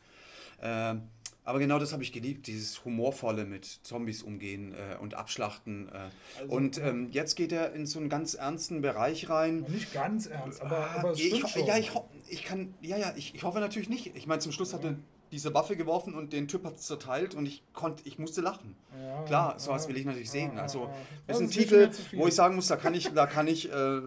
[0.61, 1.03] Ähm,
[1.45, 5.87] aber genau das habe ich geliebt, dieses humorvolle mit Zombies umgehen äh, und abschlachten.
[5.89, 6.09] Äh.
[6.41, 9.61] Also- und ähm, jetzt geht er in so einen ganz ernsten Bereich rein.
[9.69, 11.65] nicht ganz ernst, aber, Ah, aber ich, schon.
[11.65, 11.91] Ja, ich,
[12.27, 14.15] ich kann, ja, ja, ich, ich hoffe natürlich nicht.
[14.15, 14.95] Ich meine, zum Schluss hat er
[15.31, 18.75] diese Waffe geworfen und den Typ hat es zerteilt und ich konnte, ich musste lachen.
[18.99, 20.51] Ja, Klar, sowas ja, will ich natürlich sehen.
[20.55, 20.95] ja, Also, ja.
[21.27, 24.01] das ist ein Titel, wo ich sagen muss, da kann ich, da kann ich, äh,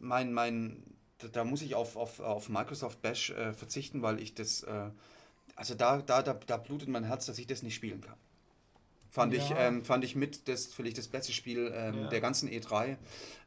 [0.00, 0.82] mein, mein,
[1.18, 4.90] da, da muss ich auf, auf, auf Microsoft Bash äh, verzichten, weil ich das, äh,
[5.56, 8.16] also da, da, da, da blutet mein Herz, dass ich das nicht spielen kann.
[9.10, 9.68] Fand, ich, Ja.
[9.68, 12.08] ähm, fand ich mit das vielleicht das beste Spiel ähm, Ja.
[12.08, 12.96] der ganzen E3,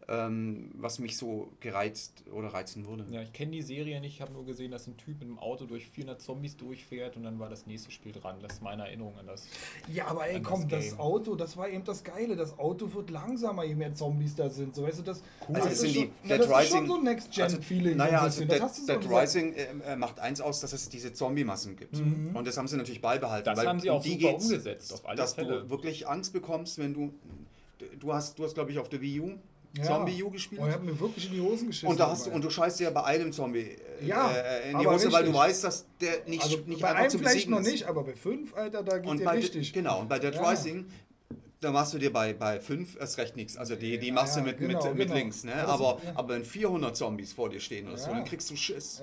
[0.09, 3.05] ähm, was mich so gereizt oder reizen würde.
[3.11, 5.37] Ja, ich kenne die Serie nicht, ich habe nur gesehen, dass ein Typ mit dem
[5.37, 8.37] Auto durch 400 Zombies durchfährt und dann war das nächste Spiel dran.
[8.41, 9.45] Das ist meine Erinnerung an das.
[9.93, 10.99] Ja, aber ey, das komm, das, Game.
[10.99, 12.37] Auto, das war eben das Geile.
[12.37, 14.75] Das Auto wird langsamer, je mehr Zombies da sind.
[14.75, 16.87] So, weißt du, das, Also das ist die schon, Dead ja, das ist Rising- schon
[16.87, 17.97] so Next-Gen-Feeling.
[17.97, 18.45] Naja, so ein also.
[18.45, 19.11] Dead, das so Dead.
[19.11, 21.97] Rising äh, macht eins aus, dass es diese Zombie-Massen gibt.
[21.99, 22.33] Mhm.
[22.33, 23.45] Und das haben sie natürlich beibehalten.
[23.45, 25.63] Das weil haben sie auch die super umgesetzt, auf alle dass Fälle.
[25.63, 27.13] du wirklich Angst bekommst, wenn du.
[27.99, 29.31] Du hast, du hast glaube ich, auf der Wii U
[29.75, 29.83] Ja.
[29.83, 30.61] Zombie U gespielt.
[30.63, 31.89] Oh, ich hab mir wirklich in die Hosen geschissen.
[31.89, 33.59] und, da hast du, und du scheißt dir ja bei einem Zombie
[34.01, 35.33] äh, Ja, äh, in die Hose, weil du richtig.
[35.35, 37.71] weißt, dass der nicht, also nicht bei einfach einem zu vielleicht noch ist.
[37.71, 39.73] nicht, aber bei fünf, Alter, da geht Und bei, richtig.
[39.73, 40.33] Genau, und bei Dead.
[40.39, 40.85] Rising,
[41.59, 43.57] da machst du dir bei, bei 5 erst recht nichts.
[43.57, 45.13] Also die, die machst Ja, du mit, genau, mit, mit genau.
[45.19, 45.43] links.
[45.43, 45.51] Ne?
[45.51, 46.11] Ja, das aber, ist- ja.
[46.15, 49.01] aber wenn 400 Zombies vor dir stehen oder so, dann kriegst du Schiss.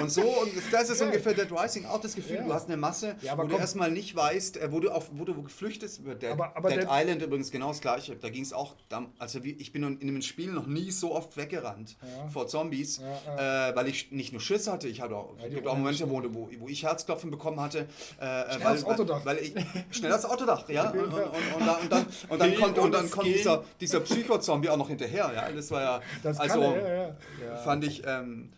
[0.00, 3.16] Und so, und das ist ungefähr Dead Rising auch das Gefühl, du hast eine Masse,
[3.36, 3.60] wo du komm.
[3.60, 6.00] erstmal nicht weißt, äh, wo du auf wo du flüchtest.
[6.04, 8.16] Dead, Aber- aber Dead Dead- Island übrigens genau das gleiche.
[8.16, 8.74] Da ging es auch,
[9.18, 11.96] also ich bin in einem Spiel noch nie so oft weggerannt
[12.32, 15.76] vor Zombies, Äh, weil ich nicht nur Schiss hatte, ich hatte auch, es gibt auch
[15.76, 17.86] Momente, wo, wo, wo ich Herzklopfen bekommen hatte.
[18.18, 19.24] Äh, Schnell weil, aufs Autodach.
[19.24, 19.54] Weil, ich,
[19.90, 20.90] schnell aufs Autodach, ja.
[21.02, 21.51] Und, und.
[21.54, 24.88] Und, dann, und dann, und dann kommt, und dann kommt dieser, dieser Psycho-Zombie auch noch
[24.88, 25.50] hinterher, ja.
[25.50, 27.14] Das war ja, Das also, kann er, ja,
[27.46, 27.56] ja.
[27.58, 28.50] fand ich, ähm,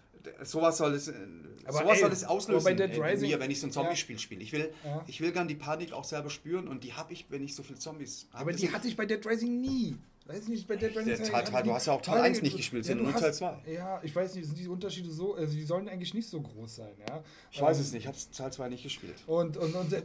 [0.43, 1.09] sowas soll es,
[1.67, 3.73] Aber sowas ey, soll es auslösen bei Dead in Rising- mir, wenn ich so ein
[3.73, 4.43] Zombie-Spiel spiele.
[4.43, 5.05] Ich will, Ja.
[5.07, 7.63] ich will gern die Panik auch selber spüren und die habe ich, wenn ich so
[7.63, 8.43] viele Zombies habe.
[8.43, 9.97] Aber die hatte ich bei Dead Rising nie.
[10.27, 11.17] Weiß ich nicht, bei Dead Rising.
[11.23, 13.29] Teil- Teil- du hast ja auch Teil Teil- 1 nicht gespielt, sondern du nur Teil
[13.29, 13.59] hast- 2.
[13.71, 16.77] Ja, ich weiß nicht, sind die Unterschiede so, also die sollen eigentlich nicht so groß
[16.77, 17.23] sein, ja.
[17.51, 19.17] Ich weiß Ähm, es nicht, ich habe Teil 2 nicht gespielt.
[19.27, 20.03] Und, und, und äh,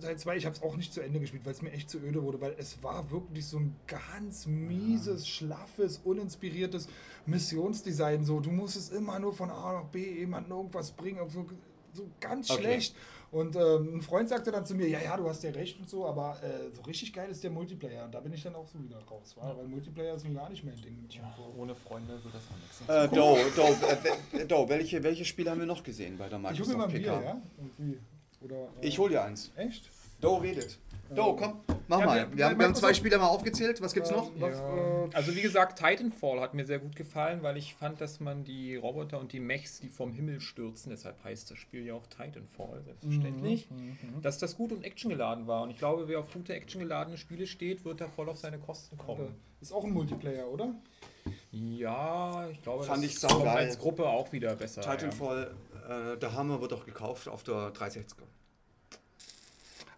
[0.00, 1.98] Teil 2, ich habe es auch nicht zu Ende gespielt, weil es mir echt zu
[1.98, 6.88] öde wurde, weil es war wirklich so ein ganz mieses, schlaffes, uninspiriertes
[7.26, 8.24] Missionsdesign.
[8.24, 11.44] So, du musstest immer nur von A nach B jemanden irgendwas bringen, so,
[11.92, 12.62] so ganz Okay.
[12.62, 12.96] schlecht.
[13.30, 15.88] Und ähm, ein Freund sagte dann zu mir, ja, ja, du hast ja recht und
[15.88, 18.06] so, aber äh, so richtig geil ist der Multiplayer.
[18.06, 19.54] Und da bin ich dann auch so wieder raus, wa?
[19.56, 21.06] weil Multiplayer ist nun gar nicht mein Ding.
[21.56, 23.12] Ohne Freunde wird das auch nichts.
[23.12, 26.44] Äh, Do, Do, äh, Do, welche, welche Spiele haben wir noch gesehen bei der ich
[26.44, 27.16] hole Microsoft mir mal ein PK?
[27.18, 27.42] Bier, ja?
[27.58, 27.98] Irgendwie.
[28.40, 29.50] Oder, äh, Ich hol dir eins.
[29.56, 29.90] Echt?
[30.20, 30.78] Do redet.
[31.14, 32.16] Do, komm, mach Ja, mal.
[32.30, 33.80] wir- Wir, wir haben zwei Spiele mal aufgezählt.
[33.80, 34.26] Was gibt's noch?
[34.34, 38.00] Ähm, was, äh, Also wie gesagt, Titanfall hat mir sehr gut gefallen, weil ich fand,
[38.00, 41.86] dass man die Roboter und die Mechs, die vom Himmel stürzen, deshalb heißt das Spiel
[41.86, 45.62] ja auch Titanfall, selbstverständlich, Mhm, dass das gut und actiongeladen war.
[45.62, 48.98] Und ich glaube, wer auf gute actiongeladene Spiele steht, wird da voll auf seine Kosten
[48.98, 49.34] kommen.
[49.60, 50.74] Ist auch ein Multiplayer, oder?
[51.50, 54.82] Ja, ich glaube, Fand das ich kommt als Gruppe auch wieder besser.
[54.82, 55.54] Titanfall,
[55.88, 58.22] äh, der Hammer wird auch gekauft auf der 360er.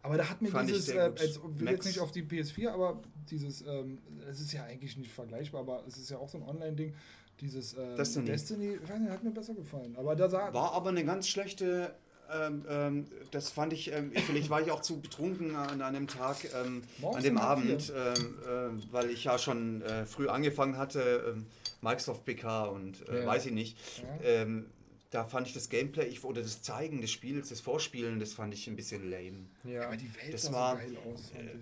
[0.03, 1.23] Aber da hat mir Fand dieses, äh, Max.
[1.71, 3.99] jetzt nicht auf die PS4, aber dieses, ähm,
[4.31, 6.95] es ist ja eigentlich nicht vergleichbar, aber es ist ja auch so ein Online-Ding,
[7.41, 8.27] dieses ähm, Destiny.
[8.27, 9.95] Destiny, nicht, hat mir besser gefallen.
[9.97, 11.95] Aber da sah, War aber eine ganz schlechte.
[12.33, 16.37] Ähm, ähm, das fand ich, ähm, vielleicht war ich auch zu betrunken an einem Tag,
[16.55, 21.47] ähm, an dem Abend, ähm, ähm, weil ich ja schon äh, früh angefangen hatte, ähm,
[21.83, 23.27] Microsoft PK und äh, Ja.
[23.27, 23.77] weiß ich nicht.
[24.23, 24.31] Ja.
[25.13, 28.55] Da fand ich das Gameplay ich, oder das Zeigen des Spiels, das Vorspielen, das fand
[28.55, 29.47] ich ein bisschen lame.
[29.65, 29.87] Ja.
[29.89, 31.33] aber die Welt das sah war- so geil aus.
[31.35, 31.59] ein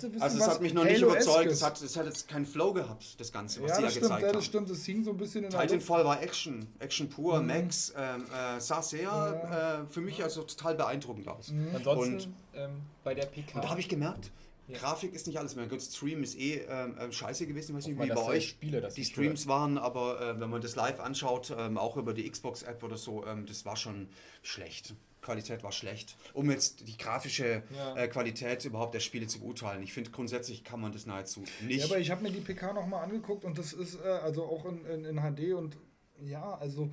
[0.00, 2.72] bisschen Also es hat mich noch nicht überzeugt, es hat, es hat jetzt keinen Flow
[2.72, 4.34] gehabt, das Ganze, was Ja, sie da stimmt, gezeigt ja, haben.
[4.34, 5.60] das stimmt, es hing so ein bisschen in der.
[5.60, 7.46] Titanfall war Action, Action pur, Mhm.
[7.46, 9.82] Max, ähm, äh, sah sehr Ja.
[9.82, 11.50] äh, für mich also total beeindruckend aus.
[11.52, 11.68] Mhm.
[11.76, 12.70] Ansonsten ähm,
[13.04, 13.54] bei der PK.
[13.54, 14.32] Und da habe ich gemerkt,
[14.70, 14.78] Ja.
[14.78, 15.66] Grafik ist nicht alles mehr.
[15.66, 18.50] Gut, Stream ist eh ähm, ähm, scheiße gewesen, weiß nicht wie bei euch.
[18.50, 22.28] Spiele, die Streams waren, aber äh, wenn man das live anschaut, ähm, auch über die
[22.28, 24.08] Xbox-App oder so, ähm, das war schon
[24.42, 24.94] schlecht.
[25.22, 26.16] Qualität war schlecht.
[26.32, 27.94] Um jetzt die grafische Ja.
[27.96, 29.82] äh, Qualität überhaupt der Spiele zu beurteilen.
[29.82, 31.80] Ich finde grundsätzlich kann man das nahezu nicht.
[31.80, 34.64] Ja, aber ich habe mir die PK nochmal angeguckt und das ist äh, also auch
[34.64, 35.76] in, in, in HD und
[36.22, 36.90] ja, also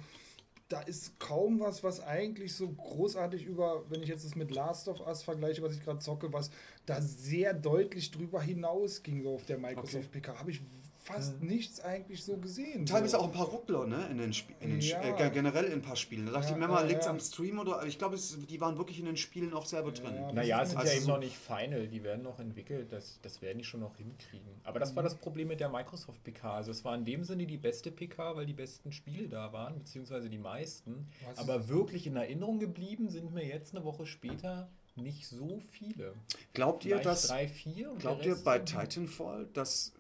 [0.70, 4.90] da ist kaum was, was eigentlich so großartig über, wenn ich jetzt das mit Last
[4.90, 6.52] of Us vergleiche, was ich gerade zocke, was
[6.88, 10.62] da sehr deutlich drüber hinausging so auf der Microsoft PK, habe ich
[11.00, 12.86] fast nichts eigentlich so gesehen.
[12.86, 13.20] Teilweise so.
[13.20, 14.08] auch ein paar Ruckler, ne?
[14.12, 15.02] In den, Sp in den Ja.
[15.02, 16.26] Äh, ge- generell in ein paar Spielen.
[16.26, 17.12] Da dachte Ja, ich mir mal, ja, liegt es ja.
[17.12, 20.16] am Stream oder ich glaube, die waren wirklich in den Spielen auch selber drin.
[20.16, 22.24] Ja, Naja, Das es ist sind also ja eben so- noch nicht final, die werden
[22.24, 24.48] noch entwickelt, das, das werden die schon noch hinkriegen.
[24.66, 25.08] Aber das war Mhm.
[25.08, 26.56] das Problem mit der Microsoft PK.
[26.56, 29.78] Also es war in dem Sinne die beste PK, weil die besten Spiele da waren,
[29.80, 31.08] beziehungsweise die meisten.
[31.26, 36.14] Was Aber wirklich in Erinnerung geblieben sind mir jetzt eine Woche später nicht so viele.
[36.54, 37.92] Glaubt ihr, dass drei, vier?
[37.92, 39.94] und Glaubt ihr bei Titanfall, dass,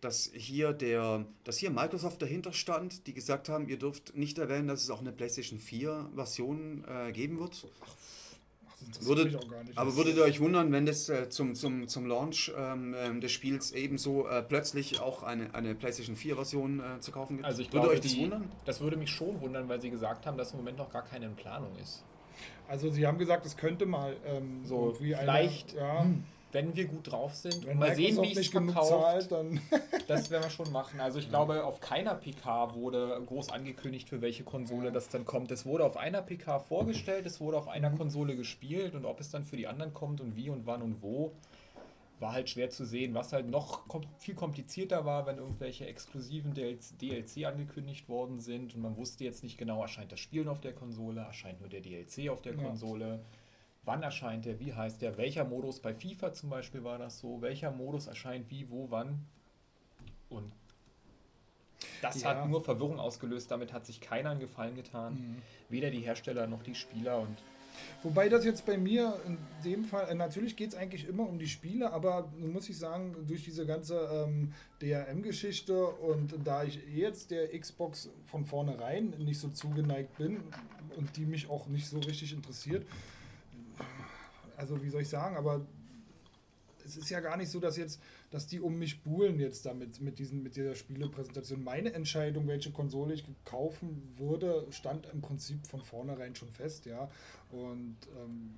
[0.00, 4.68] dass, hier der, dass hier Microsoft dahinter stand, die gesagt haben, ihr dürft nicht erwähnen,
[4.68, 7.66] dass es auch eine PlayStation 4 Version äh, geben wird?
[7.80, 7.96] Ach,
[8.94, 9.78] das Würde, mich auch gar nicht.
[9.78, 13.32] aber würdet ihr euch wundern, wenn das äh, zum, zum, zum Launch ähm, ähm, des
[13.32, 17.46] Spiels ebenso äh, plötzlich auch eine, eine PlayStation 4 Version äh, zu kaufen gibt?
[17.46, 18.50] Also ich würde glaube, euch das die, wundern?
[18.64, 21.26] das würde mich schon wundern, weil sie gesagt haben, dass im Moment noch gar keine
[21.26, 22.04] in Planung ist.
[22.68, 26.84] Also sie haben gesagt, es könnte mal ähm, So, eine- vielleicht, ja, hm, wenn wir
[26.86, 28.88] gut drauf sind, wenn mal sehen, wie es verkauft.
[28.90, 29.60] zahlt, dann
[30.08, 31.00] Das werden wir schon machen.
[31.00, 35.50] Also ich glaube, auf keiner PK wurde groß angekündigt, für welche Konsole das dann kommt.
[35.50, 39.30] Es wurde auf einer PK vorgestellt, es wurde auf einer Konsole gespielt und ob es
[39.30, 41.32] dann für die anderen kommt und wie und wann und wo,
[42.22, 43.12] war halt schwer zu sehen.
[43.12, 48.80] Was halt noch kom viel komplizierter war, wenn irgendwelche exklusiven DLC, angekündigt worden sind und
[48.80, 52.30] man wusste jetzt nicht genau, erscheint das Spiel auf der Konsole, erscheint nur der DLC
[52.30, 52.62] auf der Ja.
[52.62, 53.20] Konsole.
[53.84, 54.60] Wann erscheint der?
[54.60, 55.18] Wie heißt der?
[55.18, 55.80] Welcher Modus?
[55.80, 57.42] Bei FIFA zum Beispiel war das so.
[57.42, 59.26] Welcher Modus erscheint wie, wo, wann?
[60.30, 60.52] Und
[62.00, 62.28] das Ja.
[62.28, 63.50] hat nur Verwirrung ausgelöst.
[63.50, 65.14] Damit hat sich keiner einen Gefallen getan.
[65.14, 65.42] Mhm.
[65.68, 67.18] Weder die Hersteller noch die Spieler.
[67.18, 67.36] Und
[68.02, 71.38] Wobei das jetzt bei mir in dem Fall, äh, natürlich geht es eigentlich immer um
[71.38, 77.30] die Spiele, aber muss ich sagen, durch diese ganze ähm, DRM-Geschichte und da ich jetzt
[77.30, 80.40] der Xbox von vornherein nicht so zugeneigt bin
[80.96, 82.86] und die mich auch nicht so richtig interessiert,
[84.56, 85.66] also wie soll ich sagen, aber
[86.84, 90.00] es ist ja gar nicht so, dass jetzt, dass die um mich buhlen jetzt damit,
[90.00, 91.62] mit, diesen, mit dieser Spielepräsentation.
[91.62, 97.10] Meine Entscheidung, welche Konsole ich kaufen würde, stand im Prinzip von vornherein schon fest, ja.
[97.50, 98.54] Und ähm,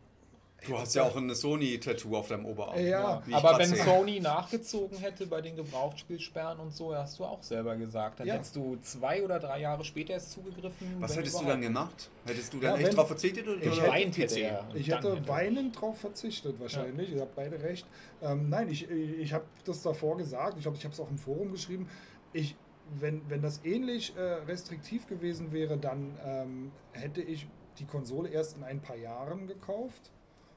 [0.67, 2.79] Du hast ja auch ein Sony-Tattoo auf deinem Oberarm.
[2.79, 3.83] Ja, ich Aber wenn sehe.
[3.85, 8.35] Sony nachgezogen hätte bei den Gebrauchtspielsperren und so, hast du auch selber gesagt, dann Ja.
[8.35, 10.97] hättest du zwei oder drei Jahre später erst zugegriffen.
[11.01, 12.11] Was hättest du dann gemacht?
[12.27, 14.41] Hättest du Ja, dann echt wenn- drauf verzichtet oder Ich hätte PC?
[14.43, 14.65] er.
[14.75, 17.13] Ich hätte hätte- weinend drauf verzichtet wahrscheinlich.
[17.13, 17.87] Ihr habt beide recht.
[18.23, 20.55] Ähm, nein, ich, ich habe das davor gesagt.
[20.57, 21.89] Ich glaube, ich habe es auch im Forum geschrieben.
[22.33, 22.57] Ich,
[23.01, 27.47] wenn, wenn das ähnlich äh, restriktiv gewesen wäre, dann ähm, hätte ich
[27.79, 30.11] die Konsole erst in ein paar Jahren gekauft,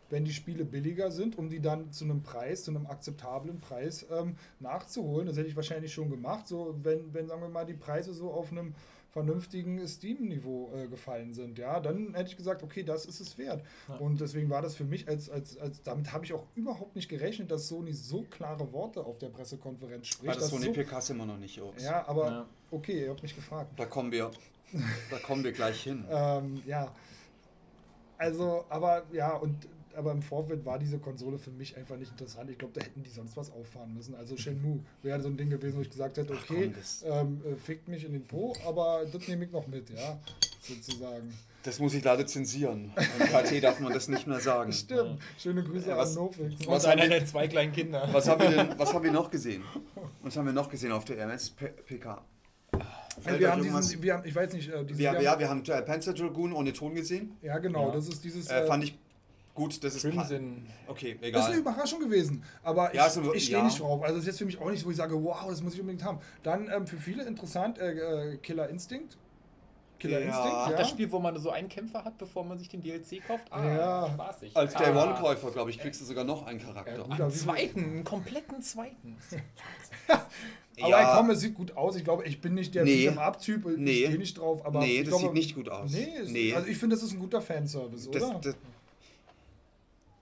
[0.10, 4.06] wenn die Spiele billiger sind, um die dann zu einem Preis, zu einem akzeptablen Preis
[4.12, 5.28] ähm, nachzuholen.
[5.28, 6.48] Das hätte ich wahrscheinlich schon gemacht.
[6.48, 8.74] So, wenn, wenn, sagen wir mal, die Preise so auf einem
[9.12, 13.64] vernünftigen Steam-Niveau äh, gefallen sind, ja, dann hätte ich gesagt, okay, das ist es wert.
[13.88, 13.96] Ja.
[13.96, 17.10] Und deswegen war das für mich als, als, als damit habe ich auch überhaupt nicht
[17.10, 20.28] gerechnet, dass Sony so klare Worte auf der Pressekonferenz spricht.
[20.28, 21.82] Weil das Sony so, PKs immer noch nicht aus.
[21.82, 22.46] ja, aber Ja.
[22.70, 23.72] okay, ihr habt mich gefragt.
[23.78, 24.30] Da kommen wir,
[25.10, 26.06] da kommen wir gleich hin.
[26.12, 26.92] Ähm, ja,
[28.18, 32.50] also, aber ja, und aber im Vorfeld war diese Konsole für mich einfach nicht interessant.
[32.52, 34.16] Ich glaube, da hätten die sonst was auffahren müssen.
[34.16, 36.72] Also Shenmue wäre so ein Ding gewesen, wo ich gesagt hätte, okay,
[37.04, 40.20] komm, ähm, äh, fickt mich in den Po, aber das nehme ich noch mit, ja,
[40.62, 41.34] sozusagen.
[41.64, 42.94] Das muss ich leider zensieren.
[43.20, 44.72] Im KT darf man das nicht mehr sagen.
[44.72, 45.20] Stimmt.
[45.38, 46.56] Schöne Grüße Äh, was- an Nofix.
[46.66, 48.08] Und Was einer haben wir- der zwei kleinen Kinder.
[48.12, 49.64] Was haben wir denn, was haben wir noch gesehen?
[50.22, 52.22] Was haben wir noch gesehen auf der RMS-PK?
[53.26, 55.50] Ja, wir haben diesen, wir haben, ich weiß nicht, äh, diesen, wir, haben- ja, wir
[55.50, 57.36] haben äh, Panzer Dragoon ohne Ton gesehen.
[57.42, 57.96] ja, genau, Ja.
[57.96, 58.48] das ist dieses.
[58.48, 58.98] Äh, äh, fand ich
[59.58, 60.66] gut, das ist Crimson.
[60.88, 61.58] Okay, Das ist eine egal.
[61.60, 62.44] Überraschung gewesen.
[62.64, 63.64] Aber Ja, ich, so- ich stehe ja.
[63.66, 64.02] nicht drauf.
[64.04, 65.74] Also das ist jetzt für mich auch nicht so, wo ich sage, wow, das muss
[65.74, 66.20] ich unbedingt haben.
[66.44, 69.18] Dann ähm, für viele interessant, äh, äh, Killer Instinct.
[70.00, 70.26] Killer Ja.
[70.28, 70.78] Instinct, ja.
[70.78, 73.46] das Spiel, wo man so einen Kämpfer hat, bevor man sich den DLC kauft?
[73.52, 74.10] Ah, Ja.
[74.14, 74.56] spaßig.
[74.56, 75.04] Als Day ah.
[75.04, 76.98] One-Käufer, glaube ich, kriegst du sogar noch einen Ja, Charakter.
[76.98, 77.12] gut.
[77.12, 79.18] Einen aber wie- zweiten, einen kompletten zweiten.
[80.80, 81.16] Aber Ja.
[81.18, 81.96] komm, es sieht gut aus.
[81.96, 83.08] Ich glaube, ich bin nicht der Nee.
[83.10, 83.66] Beat'em-up-Typ.
[83.68, 84.04] Ich Nee.
[84.06, 84.64] stehe nicht drauf.
[84.64, 85.92] Aber nee, ich das glaube, sieht nicht gut aus.
[85.92, 86.54] Nee, Nee.
[86.54, 88.40] also ich finde, das ist ein guter Fanservice, das, oder?
[88.44, 88.56] das,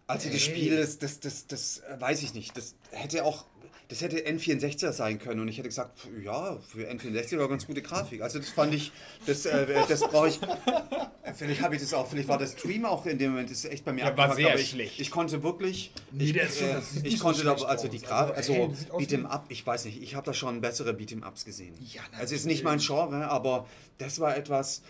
[0.08, 0.42] also das.
[0.42, 2.56] Spiel, das, das, das, das äh, weiß ich nicht.
[2.58, 3.46] Das hätte auch,
[3.88, 7.82] das hätte N64er sein können und ich hätte gesagt, ja, für N64 war ganz gute
[7.82, 8.22] Grafik.
[8.22, 8.92] Also das fand ich,
[9.26, 10.42] das, äh, das brauche ich.
[10.42, 13.60] äh, Vielleicht habe ich das auch, vielleicht war das Stream auch in dem Moment, das
[13.66, 15.00] ist echt bei mir Ja, war abgehakt, sehr ich, schlecht.
[15.00, 18.00] Ich konnte wirklich, Nee, ich, äh, das sieht ich so konnte da, also die.
[18.00, 20.34] Grafik, Also, also, ey, das sieht aus Beat'em Up, ich weiß nicht, ich habe da
[20.34, 21.76] schon bessere Beat'em Ups gesehen.
[21.94, 24.82] Ja, also ist nicht mein Genre, aber das war etwas,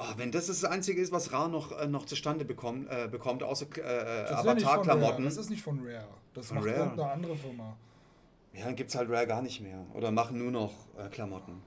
[0.00, 3.42] Oh, wenn das das Einzige ist, was Ra noch, äh, noch zustande bekommt, äh, bekommt
[3.42, 4.80] außer äh, Das ist ja nicht von Rare.
[4.80, 6.06] Avatar-Klamotten, Das ist nicht von Rare.
[6.34, 6.76] Das Von macht Rare?
[6.78, 7.76] irgendeine andere Firma.
[8.52, 9.84] ja, dann gibt es halt Rare gar nicht mehr.
[9.94, 11.60] Oder machen nur noch äh, Klamotten.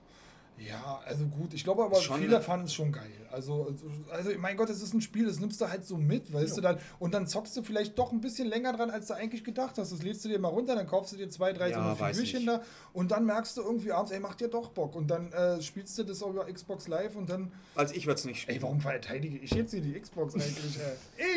[0.58, 1.54] Ja, also gut.
[1.56, 3.10] Ich glaube aber, schon viele eine- fanden es schon geil.
[3.32, 3.74] Also,
[4.12, 6.62] also, mein Gott, es ist ein Spiel, das nimmst du halt so mit, weißt du
[6.62, 6.78] dann.
[7.00, 9.92] Und dann zockst du vielleicht doch ein bisschen länger dran, als du eigentlich gedacht hast.
[9.92, 12.46] Das lädst du dir mal runter, dann kaufst du dir zwei, drei Ja, so Figürchen
[12.46, 12.62] da
[12.94, 14.96] und dann merkst du irgendwie abends, ey, macht dir doch Bock.
[14.96, 18.20] Und dann äh, spielst du das auch über Xbox Live und dann, Also ich würde
[18.20, 18.58] es nicht spielen.
[18.58, 20.78] ey, warum verteidige ich jetzt hier die Xbox eigentlich?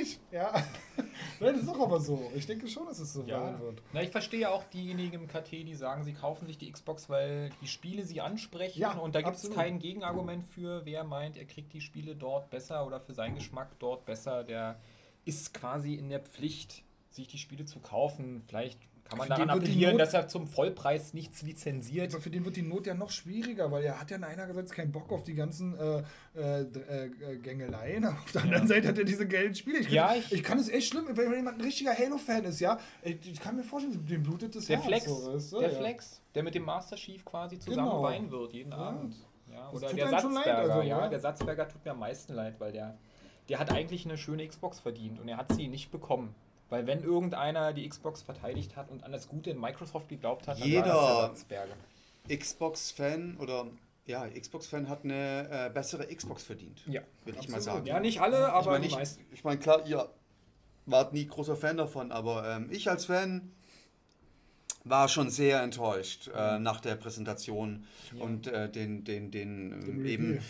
[0.01, 0.19] Ich?
[0.33, 0.53] Ja.
[1.41, 2.31] Nein, das ist doch aber so.
[2.35, 3.41] Ich denke schon, dass es so Ja.
[3.53, 3.83] sein wird.
[3.93, 7.51] Na, ich verstehe auch diejenigen im KT, die sagen, sie kaufen sich die Xbox, weil
[7.63, 8.81] die Spiele sie ansprechen.
[8.81, 12.51] Ja, und da gibt es kein Gegenargument für, wer meint, er kriegt die Spiele dort
[12.51, 14.43] besser oder für seinen Geschmack dort besser.
[14.45, 14.81] Der
[15.25, 18.43] ist quasi in der Pflicht, sich die Spiele zu kaufen.
[18.49, 22.13] Vielleicht kann man Für daran appellieren, dass er zum Vollpreis nichts lizenziert.
[22.15, 24.93] Aber für den wird die Not ja noch schwieriger, weil er hat ja einerseits keinen
[24.93, 26.03] Bock auf die ganzen äh,
[26.35, 29.79] äh, äh, äh, Gängeleien, aber auf der anderen Seite hat er diese geilen Spiele.
[29.81, 32.61] Ich, Ja, kann- ich- ich kann es echt schlimm, wenn jemand ein richtiger Halo-Fan ist,
[32.61, 34.87] ja, ich, ich kann mir vorstellen, dem blutet das Der Herz.
[34.87, 35.61] Flex, so, weißt du?
[35.61, 35.79] der ja.
[35.79, 38.03] Flex, der mit dem Master Chief quasi zusammen Genau.
[38.03, 38.79] weinen wird, jeden Ja.
[38.79, 39.15] Abend.
[39.53, 41.09] Ja, Das oder tut der einem schon leid, Satzberger, also, ja, ja.
[41.09, 42.97] der Satzberger tut mir am meisten leid, weil der,
[43.49, 46.35] der hat eigentlich eine schöne Xbox verdient und er hat sie nicht bekommen.
[46.71, 50.59] Weil wenn irgendeiner die Xbox verteidigt hat und an das Gute in Microsoft geglaubt hat,
[50.61, 50.87] dann Jeder.
[50.95, 51.75] war das der Satzberger.
[52.45, 53.67] Xbox-Fan oder
[54.07, 56.83] ja, Xbox-Fan hat eine äh, bessere Xbox verdient.
[56.87, 57.03] Ja.
[57.25, 57.87] Würde ich mal sagen.
[57.87, 59.25] Ja, nicht alle, aber ich meine, die ich, meisten.
[59.33, 60.09] ich mein, klar, ihr
[60.87, 63.53] wart nie großer Fan davon, aber ähm, ich als Fan
[64.85, 68.23] war schon sehr enttäuscht äh, nach der Präsentation Ja.
[68.23, 70.41] und äh, den, den, den, ähm, eben,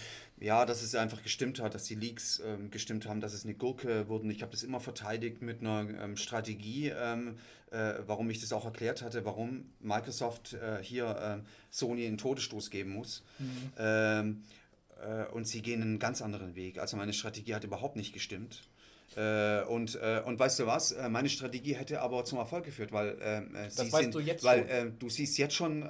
[0.40, 3.54] ja, dass es einfach gestimmt hat, dass die Leaks ähm, gestimmt haben, dass es eine
[3.54, 4.30] Gurke wurden.
[4.30, 7.36] Ich habe das immer verteidigt mit einer ähm, Strategie, ähm,
[7.70, 12.70] äh, warum ich das auch erklärt hatte, warum Microsoft äh, hier ähm, Sony einen Todesstoß
[12.70, 13.22] geben muss.
[13.38, 13.72] Mhm.
[13.78, 14.42] Ähm,
[15.00, 16.78] äh, und sie gehen einen ganz anderen Weg.
[16.78, 18.62] Also meine Strategie hat überhaupt nicht gestimmt.
[19.16, 20.92] Äh, und, äh, und weißt du was?
[20.92, 24.20] Äh, meine Strategie hätte aber zum Erfolg geführt, weil, äh, äh, Das sie sind, du
[24.42, 25.82] weil äh, du siehst jetzt schon,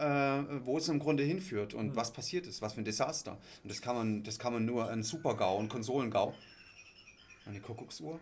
[0.65, 3.39] wo es im Grunde hinführt und was passiert ist, was für ein Desaster.
[3.63, 6.35] Und das kann man, das kann man nur ein Super-GAU, ein Konsolengau,
[7.47, 8.21] eine Kuckucksuhr.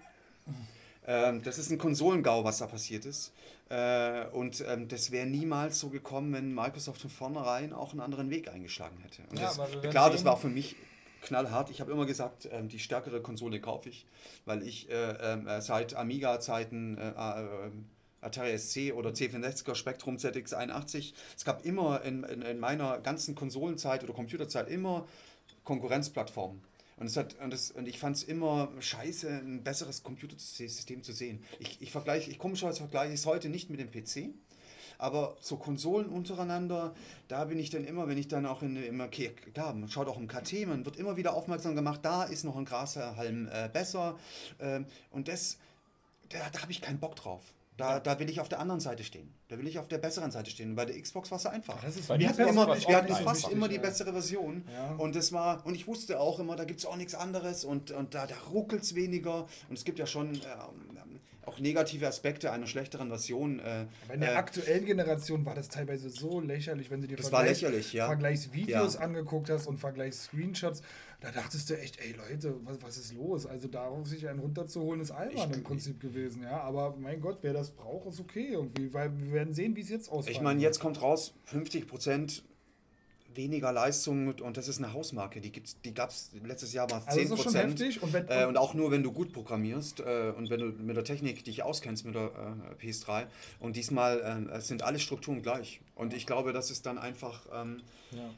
[1.05, 3.33] Ähm, das ist ein Konsolengau, was da passiert ist.
[3.69, 8.31] Äh, und ähm, das wäre niemals so gekommen, wenn Microsoft von vornherein auch einen anderen
[8.31, 9.23] Weg eingeschlagen hätte.
[9.31, 10.27] Und Ja, das, klar, das sehen.
[10.27, 10.77] war für mich
[11.23, 11.71] knallhart.
[11.71, 14.07] Ich habe immer gesagt, ähm, die stärkere Konsole kaufe ich,
[14.45, 17.71] weil ich äh, ähm, äh, seit Amiga-Zeiten äh, äh,
[18.21, 24.05] Atari SC oder C64er Spectrum ZX81, es gab immer in, in, in meiner ganzen Konsolenzeit
[24.05, 25.07] oder Computerzeit immer
[25.65, 26.63] Konkurrenzplattformen.
[26.99, 31.13] Und, es hat, und, das, und ich fand es immer scheiße, ein besseres Computersystem zu
[31.13, 31.43] sehen.
[31.59, 34.33] Ich, ich vergleiche, ich komischerweise vergleiche es heute nicht mit dem PC,
[35.03, 36.95] aber so Konsolen untereinander,
[37.29, 40.09] da bin ich dann immer, wenn ich dann auch in immer, okay, klar, man schaut
[40.09, 43.69] auch im KT, man wird immer wieder aufmerksam gemacht, da ist noch ein Grashalm äh,
[43.69, 44.17] besser.
[44.61, 45.59] Ähm, und das,
[46.29, 47.43] da, da habe ich keinen Bock drauf.
[47.79, 49.33] Da, da will ich auf der anderen Seite stehen.
[49.49, 50.71] Da will ich auf der besseren Seite stehen.
[50.71, 51.83] Und bei der Xbox war es einfach.
[51.83, 54.65] Wir hatten immer, wir hatten fast immer die bessere Version.
[54.73, 54.93] Ja.
[54.97, 57.91] Und das war, und ich wusste auch immer, da gibt es auch nichts anderes und,
[57.91, 59.47] und da, da ruckelt es weniger.
[59.69, 60.92] Und es gibt ja schon ähm,
[61.45, 63.59] auch negative Aspekte einer schlechteren Version.
[63.59, 67.19] Äh, Aber in der äh, aktuellen Generation war das teilweise so lächerlich, wenn du dir
[67.19, 68.07] Vergleich- ja.
[68.07, 69.01] Vergleichsvideos Ja.
[69.01, 70.83] angeguckt hast und Vergleichs-Screenshots.
[71.21, 73.47] Da dachtest du echt, ey Leute, was, was ist los?
[73.47, 76.43] Also darauf sich einen runterzuholen, ist albern Ich- im Prinzip gewesen.
[76.43, 79.81] Ja, aber mein Gott, wer das braucht, ist okay irgendwie, weil wir werden sehen, wie
[79.83, 80.33] es jetzt aussieht.
[80.35, 82.43] Ich meine, jetzt kommt raus, 50%
[83.37, 85.41] weniger Leistung und das ist eine Hausmarke.
[85.41, 87.07] Die, gibt's, die gab es letztes Jahr mal 10%.
[87.07, 88.03] Also das ist schon heftig.
[88.03, 90.97] Und wenn, Äh, und auch nur, wenn du gut programmierst äh, und wenn du mit
[90.97, 92.31] der Technik dich auskennst, mit der
[92.81, 93.27] äh, PS3.
[93.61, 95.81] Und diesmal äh, es sind alle Strukturen gleich.
[95.95, 97.81] Und ich glaube, dass es dann einfach ähm,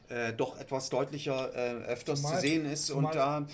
[0.09, 2.87] äh, doch etwas deutlicher äh, öfters Zumal- zu sehen ist.
[2.87, 3.47] zumal- und da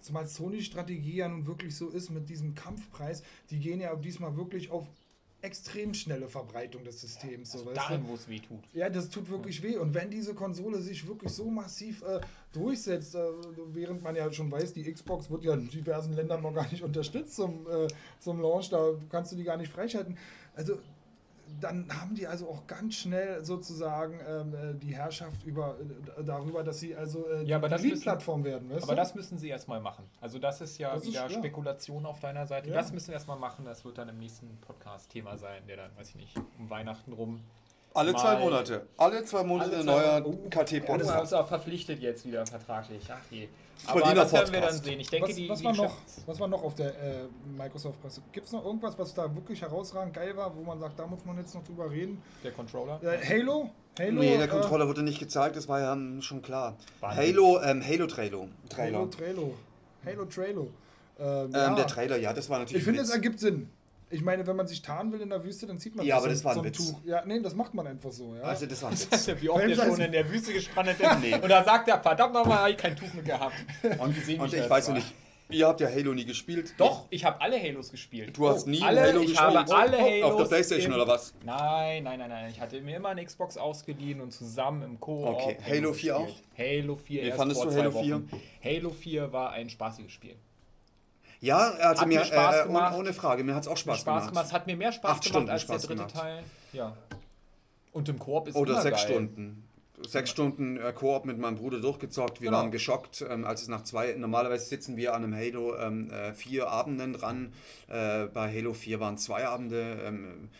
[0.00, 4.36] Zumal Sony Strategie ja nun wirklich so ist mit diesem Kampfpreis, die gehen ja diesmal
[4.36, 4.86] wirklich auf
[5.42, 7.52] extrem schnelle Verbreitung des Systems.
[7.52, 7.74] So, weißt du?
[7.74, 8.60] Dahin, wo es weh tut.
[8.72, 9.76] Ja, das tut wirklich weh.
[9.76, 12.20] Und wenn diese Konsole sich wirklich so massiv äh,
[12.52, 13.20] durchsetzt, äh,
[13.68, 16.82] während man ja schon weiß, die Xbox wird ja in diversen Ländern noch gar nicht
[16.82, 17.86] unterstützt zum, äh,
[18.18, 20.16] zum Launch, da kannst du die gar nicht freischalten.
[20.54, 20.78] Also
[21.60, 25.76] dann haben die also auch ganz schnell sozusagen ähm, äh, die Herrschaft über,
[26.18, 28.68] äh, darüber, dass sie also äh, Ja, aber die müssen- Plattform werden.
[28.70, 28.96] Weißt Aber du?
[29.00, 30.04] das müssen sie erstmal machen.
[30.20, 31.30] Also das ist ja Das ist- wieder ja.
[31.30, 32.68] Spekulation auf deiner Seite.
[32.70, 32.74] Ja.
[32.76, 33.64] Das müssen wir erstmal machen.
[33.64, 37.12] Das wird dann im nächsten Podcast Thema sein, der dann, weiß ich nicht, um Weihnachten
[37.12, 37.40] rum.
[37.96, 38.86] Alle Mal- zwei Monate.
[38.96, 41.00] Alle zwei Monate Alle ein zwei- neuer Oh, KT-Podcast.
[41.00, 43.02] Das ist uns auch verpflichtet jetzt wieder vertraglich.
[43.10, 43.48] Ach je.
[43.86, 44.84] Aber Berliner das werden wir dann Podcast.
[44.84, 45.00] sehen.
[45.00, 47.24] Ich denke, was, die, was, die war noch, Geschäfts- was war noch auf der äh,
[47.58, 48.22] Microsoft-Presse?
[48.32, 51.24] Gibt es noch irgendwas, was da wirklich herausragend geil war, wo man sagt, da muss
[51.24, 52.22] man jetzt noch drüber reden?
[52.42, 52.98] der Controller.
[53.02, 53.70] Äh, Halo?
[53.98, 54.12] Halo?
[54.20, 56.76] Nee, der äh, Controller wurde nicht gezeigt, das war ja ähm, schon klar.
[57.02, 58.38] Halo, ähm, Halo Trailer.
[58.38, 59.10] Halo Trailer.
[59.10, 59.42] Trailer.
[60.04, 60.60] Halo Trailer.
[60.62, 60.68] Ähm,
[61.18, 61.74] Ähm, ja.
[61.74, 62.78] Der Trailer, ja, das war natürlich.
[62.80, 63.14] Ich finde, es Witz.
[63.14, 63.70] ergibt Sinn.
[64.08, 66.24] Ich meine, wenn man sich tarnen will in der Wüste, dann zieht man Ja, sich
[66.24, 66.76] aber das war ein so Witz.
[66.76, 67.00] Tuch.
[67.04, 68.36] Ja, nee, das macht man einfach so.
[68.36, 68.42] Ja.
[68.42, 69.30] Also, das war ein Witz.
[69.40, 71.42] Wie oft der schon in der Wüste gestrandet ist.
[71.42, 73.54] Und da sagt er, verdammt nochmal, habe ich kein Tuch mehr gehabt.
[73.98, 74.94] Und, gesehen, wie und ich weiß war.
[74.94, 75.12] nicht,
[75.48, 76.74] ihr habt ja Halo nie gespielt.
[76.78, 78.36] Doch, ich habe alle Halos gespielt.
[78.36, 79.40] Du hast nie alle, Halo ich gespielt.
[79.56, 81.34] habe alle Halos Auf der Playstation oder was?
[81.44, 82.50] Nein, nein, nein, nein.
[82.50, 85.26] Ich hatte mir immer eine Xbox ausgeliehen und zusammen im Koop.
[85.26, 85.56] Okay.
[85.68, 86.44] Halo 4 gespielt.
[86.56, 88.30] Halo 4 Wie erst fandest vor du zwei Halo Wochen.
[88.62, 90.36] Halo 4 war ein spaßiges Spiel.
[91.46, 92.94] Ja, also Hat mir, mir Spaß äh, ohne, gemacht.
[92.96, 94.46] ohne Frage, mir hat es auch Spaß, Spaß gemacht.
[94.46, 96.14] Es hat mir mehr Spaß Acht gemacht Stunden als Spaß der dritte gemacht.
[96.14, 96.42] Teil.
[96.72, 96.96] Ja.
[97.92, 99.06] Und im Koop ist Oder immer sechs geil.
[99.12, 99.62] Stunden.
[100.06, 102.40] Sechs Stunden äh, Koop mit meinem Bruder durchgezockt.
[102.42, 102.58] Wir Genau.
[102.58, 104.12] waren geschockt, ähm, als es nach zwei.
[104.12, 107.52] Normalerweise sitzen wir an einem Halo ähm, äh, vier Abenden dran.
[107.88, 109.98] Äh, bei Halo 4 waren zwei Abende.
[110.04, 110.50] Ähm,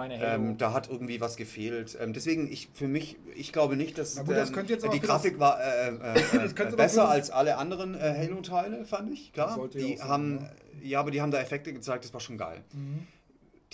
[0.00, 0.34] meine, Halo.
[0.34, 1.96] ähm, da hat irgendwie was gefehlt.
[2.00, 5.60] Ähm, deswegen, ich für mich, ich glaube nicht, dass gut, das ähm, die Grafik war
[5.60, 9.32] äh, äh, Das äh, besser als alle anderen äh, Halo-Teile, fand ich.
[9.32, 10.50] Klar, ja die auch sein, haben, ne?
[10.82, 12.04] ja, aber die haben da Effekte gezeigt.
[12.04, 12.62] Das war schon geil.
[12.72, 13.06] Mhm.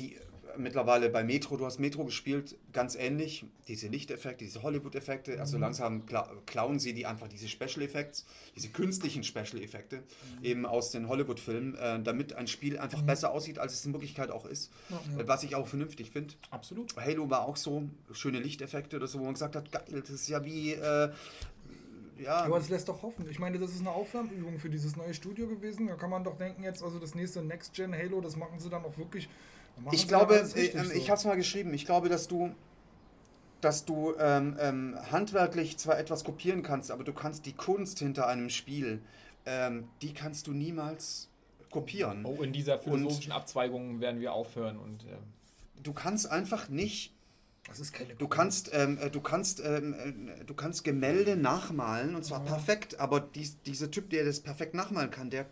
[0.01, 0.17] Die
[0.59, 3.45] mittlerweile bei Metro, du hast Metro gespielt, ganz ähnlich.
[3.69, 5.35] Diese Lichteffekte, diese Hollywood-Effekte.
[5.35, 5.41] Mhm.
[5.41, 10.45] Also langsam kla klauen sie die einfach diese Special Effects, diese künstlichen Special Effekte Mhm.
[10.45, 14.31] eben aus den Hollywood-Filmen, äh, damit ein Spiel einfach besser aussieht, als es in Wirklichkeit
[14.31, 14.71] auch ist.
[14.89, 15.23] Ja.
[15.23, 16.35] Äh, Was ich auch vernünftig finde.
[16.51, 16.97] Absolut.
[16.97, 20.29] Halo war auch so, schöne Lichteffekte oder so, wo man gesagt hat, geil, das ist
[20.29, 21.11] ja wie, äh,
[22.19, 23.29] ja, Aber es lässt doch hoffen.
[23.31, 25.87] Ich meine, das ist eine Aufwärmübung für dieses neue Studio gewesen.
[25.87, 28.71] Da kann man doch denken, jetzt, also das nächste Next Gen Halo, das machen sie
[28.71, 29.29] dann auch wirklich.
[29.91, 30.93] Ich sie glaube, äh, ähm, so.
[30.93, 32.55] ich habe es mal geschrieben, ich glaube, dass du,
[33.61, 38.27] dass du ähm, ähm, handwerklich zwar etwas kopieren kannst, aber du kannst die Kunst hinter
[38.27, 39.03] einem Spiel,
[39.45, 41.29] ähm, die kannst du niemals
[41.71, 42.25] kopieren.
[42.25, 45.19] Oh, in dieser philosophischen Abzweigung werden wir aufhören und ähm,
[45.83, 47.13] Du kannst einfach nicht
[47.69, 52.15] Das ist keine Du kannst, ähm, äh, du kannst, ähm, äh, du kannst Gemälde nachmalen
[52.15, 55.47] und zwar perfekt, aber dies, dieser Typ, der das perfekt nachmalen kann, der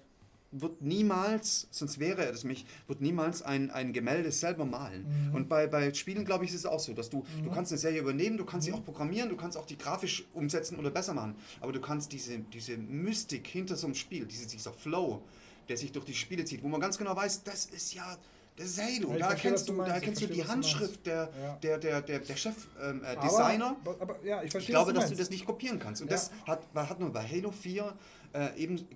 [0.56, 5.30] wird niemals, sonst wäre er das nicht, wird niemals ein, ein Gemälde selber malen.
[5.32, 7.78] Und bei, bei Spielen, glaube ich, ist es auch so, dass du, du kannst eine
[7.78, 11.12] Serie übernehmen, du kannst sie auch programmieren, du kannst auch die grafisch umsetzen oder besser
[11.14, 15.22] machen, aber du kannst diese, diese Mystik hinter so einem Spiel, diese, dieser Flow,
[15.68, 18.16] der sich durch die Spiele zieht, wo man ganz genau weiß, das ist ja,
[18.56, 19.12] das ist Halo.
[19.14, 20.46] Ja, da erkennst du du, da erkennst du die du.
[20.48, 21.56] Handschrift der, Ja.
[21.62, 22.90] der, der, der, der Chef-Designer.
[22.90, 23.76] Ähm, äh, Aber- Designer.
[24.00, 26.02] aber, ja, ich Ich glaube, was dass du du das nicht kopieren kannst.
[26.02, 26.16] Und Ja.
[26.16, 27.92] das hat, hat man bei Halo 4
[28.34, 28.86] äh, eben,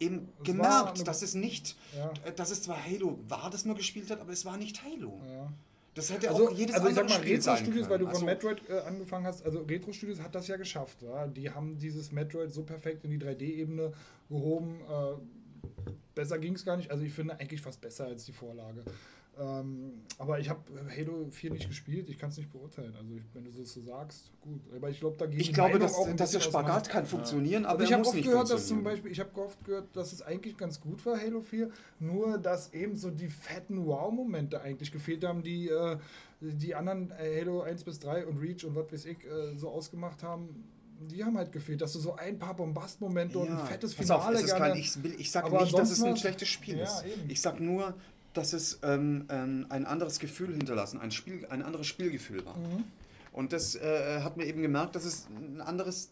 [0.00, 2.12] eben Es gemerkt, dass es nicht, Ja.
[2.32, 5.20] dass es zwar Halo war, das man gespielt hat, aber es war nicht Halo.
[5.30, 5.52] Ja.
[5.94, 8.04] Das hätte Also, auch jedes also ich sag andere mal, Spiel sein Retro-Studios, weil du
[8.04, 8.18] können.
[8.18, 11.00] von Also, Metroid äh, angefangen hast, also Retro-Studios hat das ja geschafft.
[11.02, 11.26] Ja?
[11.26, 13.92] Die haben dieses Metroid so perfekt in die 3D-Ebene
[14.28, 14.80] gehoben.
[14.82, 16.90] Äh, besser ging es gar nicht.
[16.90, 18.82] Also ich finde eigentlich fast besser als die Vorlage.
[19.38, 20.60] Ähm, aber ich habe
[20.96, 22.94] Halo 4 nicht gespielt, ich kann es nicht beurteilen.
[22.96, 24.60] Also ich, wenn du das so sagst, gut.
[24.74, 27.84] Aber ich glaube, da geht ich glaube, dass, dass der Spagat kann funktionieren, aber Aber
[27.84, 28.82] ich habe oft nicht gehört, dass zum.
[28.82, 31.70] Beispiel, ich habe oft gehört, dass es eigentlich ganz gut war, Halo 4,
[32.00, 35.98] nur dass eben so die fetten Wow-Momente eigentlich gefehlt haben, die äh,
[36.40, 39.68] die anderen äh, Halo 1 bis 3 und Reach und was weiß ich äh, so
[39.68, 40.64] ausgemacht haben.
[41.10, 44.38] Die haben halt gefehlt, dass du so ein paar Bombastmomente und ein fettes pass Finale
[44.38, 44.72] auf, es gerne.
[44.72, 47.04] kein, ich, ich sage Aber nicht, dass es ein schlechtes Spiel Ja, ist.
[47.04, 47.28] eben.
[47.28, 47.94] Ich sage nur,
[48.36, 52.56] dass es ähm, ähm, ein anderes Gefühl hinterlassen, ein, Spiel, ein anderes Spielgefühl war.
[52.56, 52.84] Mhm.
[53.32, 56.10] Und das äh, hat mir eben gemerkt, dass es ein anderes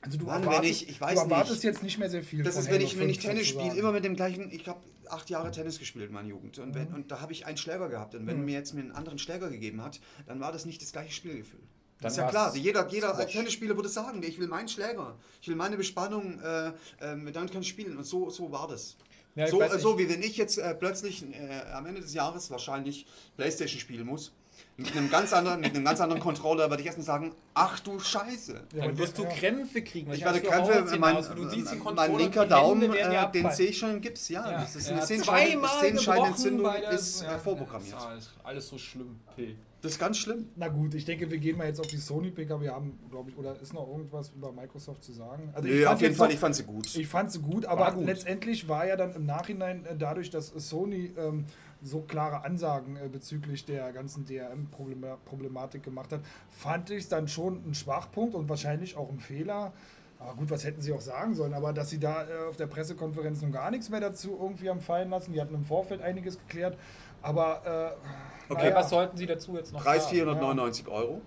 [0.00, 1.62] also du Mann, wenn erwartest, ich- ich weiß du erwartest nicht.
[1.64, 2.42] jetzt nicht mehr sehr viel.
[2.42, 4.50] Das von ist, wenn Halo ich, wenn ich 5 Tennis spiele, immer mit dem gleichen.
[4.52, 6.58] Ich habe acht Jahre Tennis gespielt in meiner Jugend.
[6.58, 6.74] Und, Mhm.
[6.74, 8.14] wenn, und da habe ich einen Schläger gehabt.
[8.14, 10.92] Und wenn mir jetzt mir einen anderen Schläger gegeben hat, dann war das nicht das
[10.92, 11.60] gleiche Spielgefühl.
[11.60, 12.54] Dann Das ist ja klar.
[12.54, 13.32] Jeder, jeder Squash.
[13.32, 15.16] Tennisspieler würde sagen, ich will meinen Schläger.
[15.40, 17.96] Ich will meine Bespannung, äh, ähm, damit kann ich spielen.
[17.96, 18.96] Und so, so war das.
[19.36, 22.50] Ja, so, äh, so wie wenn ich jetzt äh, plötzlich äh, am Ende des Jahres
[22.50, 23.06] wahrscheinlich
[23.36, 24.32] Playstation spielen muss.
[24.76, 27.98] Mit einem ganz anderen, mit einem ganz anderen Controller werde ich erstmal sagen, ach du
[27.98, 28.60] Scheiße.
[28.74, 29.28] Ja, Dann wirst du ja.
[29.28, 30.12] Krämpfe kriegen.
[30.12, 34.28] Ich werde Krämpfe, mein, mein Controller, linker Daumen, äh, den sehe ich schon im Gips.
[34.28, 37.92] Ja, Ja, das ist ja, eine Sehenscheidende zweimal Sehenscheidenentzündung, ist äh, ja, vorprogrammiert.
[37.92, 39.20] Ja, alles, alles so schlimm.
[39.36, 39.56] P.
[39.84, 40.46] Das ist ganz schlimm.
[40.56, 42.58] Na gut, ich denke, wir gehen mal jetzt auf die Sony-PK.
[42.62, 45.50] Wir haben, glaube ich, oder ist noch irgendwas über Microsoft zu sagen?
[45.52, 46.96] Also Nö, auf jeden Fall, noch- ich fand sie gut.
[46.96, 48.06] Ich fand sie gut, aber gut.
[48.06, 51.44] letztendlich war ja dann im Nachhinein äh, dadurch, dass Sony ähm,
[51.82, 56.20] so klare Ansagen äh, bezüglich der ganzen DRM-Problematik gemacht hat,
[56.50, 59.74] fand ich es dann schon ein Schwachpunkt und wahrscheinlich auch ein Fehler.
[60.18, 61.52] Aber gut, was hätten sie auch sagen sollen?
[61.52, 64.80] Aber dass sie da äh, auf der Pressekonferenz nun gar nichts mehr dazu irgendwie haben
[64.80, 66.78] fallen lassen, die hatten im Vorfeld einiges geklärt.
[67.24, 68.08] Aber äh,
[68.48, 70.16] Okay, naja, was sollten sie dazu jetzt noch Preis sagen?
[70.16, 71.22] 499 Euro.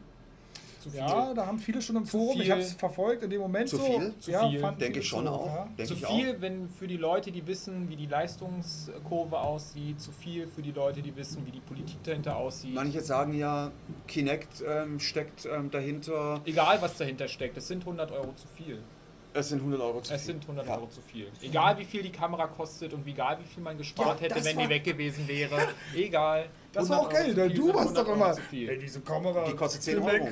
[0.79, 0.99] Zu viel.
[0.99, 3.77] ja, da haben viele schon im Forum, ich habe es verfolgt in dem Moment Zu
[3.77, 3.83] so.
[3.83, 4.13] viel?
[4.19, 5.67] Zu ja, viel, Denke ich schon so, auch.
[5.75, 5.85] Ja.
[5.85, 10.47] Zu ich viel, wenn für die Leute, die wissen, wie die Leistungskurve aussieht, zu viel
[10.47, 12.75] für die Leute, die wissen, wie die Politik dahinter aussieht.
[12.75, 13.71] Manche sagen ja,
[14.07, 16.41] Kinect ähm, steckt ähm, dahinter.
[16.45, 18.79] Egal, was dahinter steckt, es sind 100 Euro zu viel.
[19.39, 20.33] Es sind 100 Euro zu Es viel.
[20.33, 20.75] sind 100 Ja.
[20.77, 21.31] Euro zu viel.
[21.43, 24.55] Egal, wie viel die Kamera kostet und egal, wie viel man gespart Ja, hätte, wenn
[24.57, 25.67] war- die weg gewesen wäre.
[25.95, 26.47] Egal.
[26.73, 27.47] Das war 100 auch Euro geil, ne?
[27.49, 28.35] viel du warst 100 doch immer.
[28.51, 29.45] Ey, diese Kamera.
[29.45, 30.13] Die kostet 10 Mac.
[30.13, 30.29] Euro.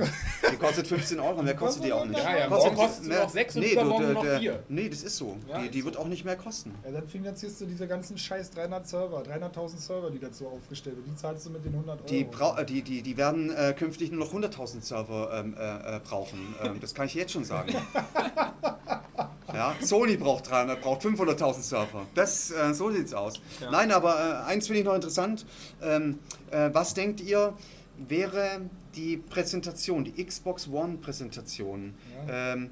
[0.52, 1.42] Die kostet 15 Euro.
[1.42, 2.20] Mehr kostet die auch nicht.
[2.22, 4.64] Ja, ja, Kostet- morgen kostet mehr- noch sechs und nee, übermorgen du, noch der- vier.
[4.70, 5.38] Nee, das ist so.
[5.48, 5.86] Ja, die ist die so.
[5.86, 6.76] wird auch nicht mehr kosten.
[6.86, 11.12] Ja, dann finanzierst du diese ganzen scheiß 300 Server, 300.000 Server, die dazu aufgestellt werden.
[11.16, 12.08] Die zahlst du mit den 100 Euro.
[12.10, 15.96] Die, brau äh, die, die, die werden äh, künftig nur noch 100.000 Server ähm, äh,
[15.96, 16.56] äh, brauchen.
[16.64, 17.74] Ähm, das kann ich jetzt schon sagen.
[19.54, 22.06] ja, Sony braucht 300, braucht 500.000 Server.
[22.14, 23.40] Das, äh, so sieht's aus.
[23.62, 23.72] Ja.
[23.72, 25.46] Nein, aber äh, eins finde ich noch interessant.
[25.82, 26.20] Ähm,
[26.52, 27.54] äh, was denkt ihr,
[27.98, 28.62] wäre
[28.96, 31.94] die Präsentation, die Xbox One Präsentation,
[32.28, 32.54] Ja.
[32.54, 32.70] ähm,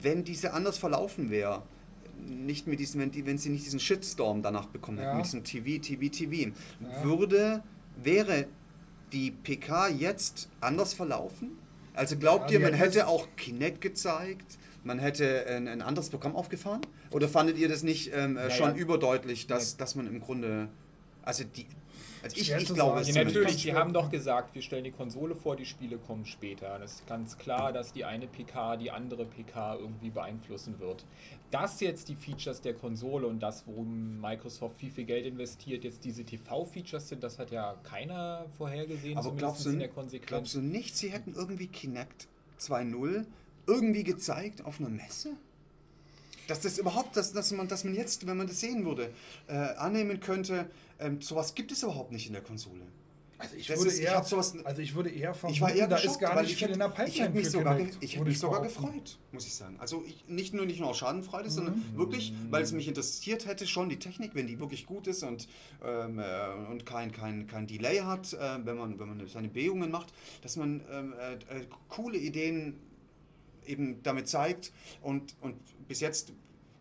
[0.00, 1.62] wenn diese anders verlaufen wäre?
[2.26, 5.16] Nicht mit diesem, wenn, die, wenn sie nicht diesen Shitstorm danach bekommen hätten, Ja.
[5.16, 7.04] mit diesem TV, TV, TV, Ja.
[7.04, 7.62] würde,
[8.02, 8.46] wäre
[9.12, 11.52] die PK jetzt anders verlaufen?
[11.94, 14.58] Also glaubt Ja, ihr, man hätte auch Kinect gezeigt?
[14.84, 16.80] Man hätte ein, ein anderes Programm aufgefahren?
[17.10, 20.68] Oder fandet ihr das nicht ähm, äh, schon überdeutlich, dass, dass man im Grunde.
[21.22, 21.66] Also die.
[22.22, 25.34] Also ich, ich glaube es Ja, natürlich, die haben doch gesagt, wir stellen die Konsole
[25.34, 26.78] vor, die Spiele kommen später.
[26.78, 31.04] Das ist ganz klar, dass die eine PK die andere PK irgendwie beeinflussen wird.
[31.50, 36.04] Dass jetzt die Features der Konsole und das, worum Microsoft viel, viel Geld investiert, jetzt
[36.04, 40.28] diese TV-Features sind, das hat ja keiner vorhergesehen, Aber glaubst du, in der Konsequenz.
[40.28, 42.28] glaubst du nicht, sie hätten irgendwie Kinect
[42.60, 43.26] 2.0
[43.66, 45.36] irgendwie gezeigt auf einer Messe?
[46.48, 49.10] Dass das überhaupt, dass, dass, man, dass man jetzt, wenn man das sehen würde,
[49.46, 50.68] äh, annehmen könnte,
[50.98, 52.82] ähm, sowas gibt es überhaupt nicht in der Konsole.
[53.38, 55.60] Also ich Das würde ist- ich eher, hab sowas- also ich würde eher vermuten, Ich
[55.60, 57.34] war eher da geschockt, ist gar nicht ich viel hätte, in der Pipeline ich hätte
[57.34, 59.76] mich sogar, Kinect, ich hätte mich sogar gefreut, muss ich sagen.
[59.80, 61.52] Also ich, nicht nur nicht nur aus Schadenfreude, Mhm.
[61.52, 65.24] sondern wirklich, weil es mich interessiert hätte schon die Technik, wenn die wirklich gut ist
[65.24, 65.48] und,
[65.84, 69.90] ähm, äh, und kein, kein, kein Delay hat, äh, wenn man wenn man seine Bewegungen
[69.90, 70.12] macht,
[70.42, 72.78] dass man ähm, äh, äh, coole Ideen
[73.66, 75.56] eben damit zeigt und, und
[75.88, 76.32] bis jetzt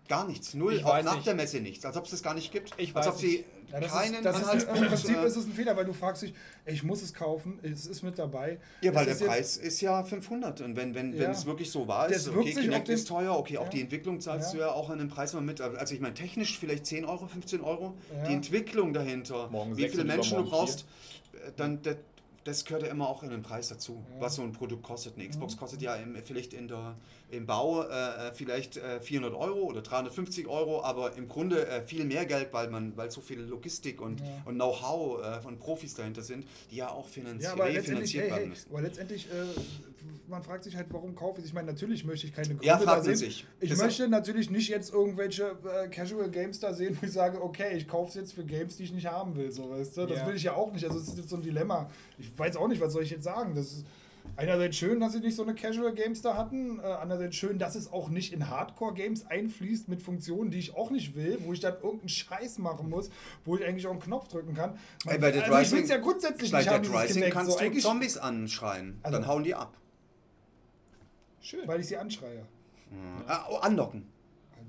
[0.08, 1.28] gar nichts, null, Ich auch nach nicht.
[1.28, 3.28] der Messe nichts, als ob es das gar nicht gibt, Ich als weiß ob sie
[3.28, 3.46] nicht.
[3.72, 5.94] Ja, das keinen ist, das ist, Im Anhaltspunkt, Prinzip ist es ein Fehler, weil du
[5.94, 6.34] fragst dich,
[6.66, 8.60] ich muss es kaufen, es ist mit dabei.
[8.82, 11.20] Ja, weil Es der ist Preis ist ja 500 und wenn, wenn, Ja.
[11.22, 13.70] wenn es wirklich so war, ist, okay, Kinect ist teuer, okay, auch Ja.
[13.70, 14.60] die Entwicklung zahlst Ja.
[14.60, 15.62] du ja auch an den Preis mal mit.
[15.62, 18.28] Also ich meine, technisch vielleicht 10 Euro, 15 Euro, Ja.
[18.28, 20.82] die Entwicklung dahinter, Morgen wie viele Menschen du brauchst,
[21.34, 21.82] äh, dann
[22.44, 23.94] das, gehört ja immer auch in den Preis dazu.
[23.94, 24.22] Mhm.
[24.22, 25.16] was so ein Produkt kostet.
[25.16, 26.96] Eine Xbox kostet ja im, vielleicht in der,
[27.32, 32.06] im Bau äh, vielleicht äh, 400 Euro oder 350 Euro, aber im Grunde äh, viel
[32.06, 34.26] mehr Geld, weil man, weil so viel Logistik und, Ja.
[34.46, 38.30] und Know-how äh, von Profis dahinter sind, die ja auch finanzi Ja, aber refinanziert hey,
[38.32, 38.70] werden hey, müssen.
[38.70, 39.60] aber letztendlich, äh,
[40.28, 41.48] man fragt sich halt, warum kaufe ich?
[41.48, 43.12] Ich meine, natürlich möchte ich keine Gründe Ja, da fragt sehen.
[43.12, 43.46] man sich.
[43.60, 47.42] Ich Deshalb- möchte natürlich nicht jetzt irgendwelche äh, Casual Games da sehen, wo ich sage,
[47.42, 50.06] okay, ich kaufe es jetzt für Games, die ich nicht haben will, so weißt du?
[50.06, 50.28] Das Ja.
[50.28, 50.86] will ich ja auch nicht.
[50.86, 51.90] Also es ist jetzt so ein Dilemma.
[52.18, 53.54] Ich weiß auch nicht, was soll ich jetzt sagen.
[53.56, 53.86] Das ist
[54.36, 57.76] einerseits schön, dass sie nicht so eine Casual Games da hatten, äh, andererseits schön, dass
[57.76, 61.54] es auch nicht in Hardcore Games einfließt mit Funktionen, die ich auch nicht will, wo
[61.54, 63.10] ich dann irgendeinen Scheiß machen muss,
[63.46, 64.78] wo ich eigentlich auch einen Knopf drücken kann.
[65.06, 67.34] Ey, bei Dead also ich Rising- will es ja grundsätzlich nicht Dead haben, Rising Kinect.
[67.34, 69.78] kannst so, du Zombies anschreien, Also- dann hauen die ab.
[71.44, 71.68] Schön.
[71.68, 72.46] weil ich sie anschreie.
[73.28, 74.08] Ah, oh, anlocken.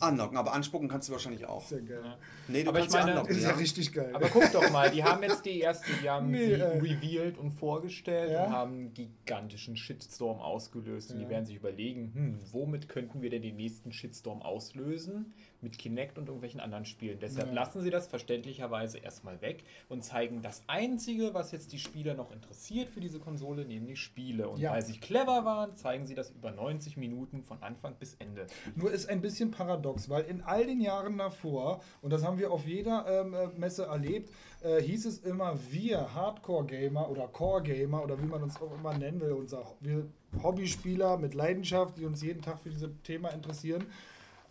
[0.03, 1.70] Anlocken, aber anspucken kannst du wahrscheinlich auch.
[1.70, 2.00] Ja geil.
[2.05, 2.16] Ja.
[2.48, 3.36] Nee, du Aber ich kannst sie meine, anlocken.
[3.36, 3.57] Ist ja, ja.
[3.57, 4.11] richtig geil.
[4.14, 6.78] Aber guck doch mal, die haben jetzt die erste, die haben Nee, sie äh.
[6.78, 8.44] revealed und vorgestellt Ja.
[8.46, 11.11] und haben einen gigantischen Shitstorm ausgelöst.
[11.12, 11.24] Und Ja.
[11.24, 15.32] die werden sich überlegen, hm, womit könnten wir denn den nächsten Shitstorm auslösen?
[15.61, 17.18] Mit Kinect und irgendwelchen anderen Spielen.
[17.20, 17.55] Deshalb Ja.
[17.55, 22.32] lassen sie das verständlicherweise erstmal weg und zeigen das Einzige, was jetzt die Spieler noch
[22.32, 24.48] interessiert für diese Konsole, nämlich Spiele.
[24.48, 24.72] Und Ja.
[24.72, 28.46] weil sie clever waren, zeigen sie das über 90 Minuten von Anfang bis Ende.
[28.74, 32.51] Nur ist ein bisschen paradox, weil in all den Jahren davor, und das haben wir
[32.51, 34.30] auf jeder ähm, äh, Messe erlebt,
[34.62, 39.20] äh, hieß es immer, wir Hardcore-Gamer oder Core-Gamer oder wie man uns auch immer nennen
[39.20, 40.07] will, unser, wir
[40.43, 43.86] Hobbyspieler mit Leidenschaft, die uns jeden Tag für dieses Thema interessieren,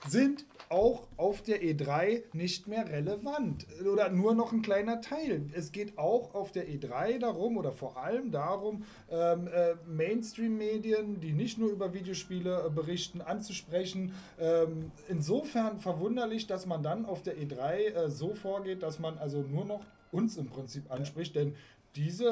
[0.08, 5.49] sind auch auf der E3 nicht mehr relevant oder nur noch ein kleiner Teil.
[5.54, 11.34] Es geht auch auf der E3 darum oder vor allem darum, ähm, äh, Mainstream-Medien, die
[11.34, 14.14] nicht nur über Videospiele äh, berichten, anzusprechen.
[14.39, 19.41] Ähm, insofern verwunderlich, dass man dann auf der E3 äh, so vorgeht, dass man also
[19.41, 19.82] nur noch
[20.12, 21.56] uns im Prinzip anspricht, denn
[21.96, 22.26] diese,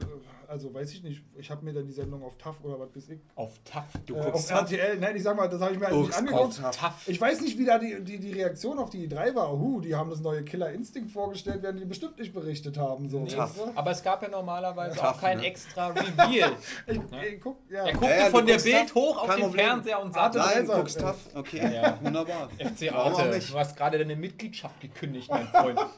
[0.00, 0.04] äh,
[0.48, 3.08] also weiß ich nicht, ich habe mir dann die Sendung auf TAF oder was bis
[3.08, 3.86] ich, Auf TAF.
[4.04, 4.70] Du äh, auf guckst TAF?
[4.70, 6.62] RTL, nein, ich sag mal, das habe ich mir also nicht angeguckt.
[6.62, 7.08] auf TAF.
[7.08, 9.50] Ich weiß nicht, wie da die, die, die Reaktion auf die E3 war.
[9.50, 13.08] Huh, die haben das neue Killer Instinct vorgestellt, werden die bestimmt nicht berichtet haben.
[13.08, 13.20] So.
[13.20, 13.54] Nee, Tough.
[13.54, 13.72] du?
[13.74, 15.46] aber es gab ja normalerweise Tough, auch kein ne?
[15.46, 16.52] extra Reveal.
[16.86, 17.86] Ich, ich guck, ja.
[17.86, 19.64] Er guckte Ja, ja, du von der Bild TAF, hoch auf den Problem.
[19.66, 20.72] Fernseher und sagte, Nein, Weise.
[20.72, 21.28] guckst tough.
[21.34, 21.98] Okay, Ja.
[22.02, 22.50] wunderbar.
[22.58, 25.80] FC Arte, du hast gerade deine Mitgliedschaft gekündigt, mein Freund.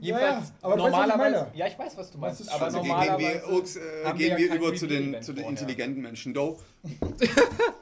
[0.00, 1.50] Jedenfalls, aber was ich normalerweise, meine.
[1.54, 4.18] ja, ich weiß, was du meinst, ist aber Also gehen normalerweise wir, Ux, äh, haben
[4.18, 6.32] gehen ja wir über zu den, zu den intelligenten Menschen.
[6.34, 6.58] Do.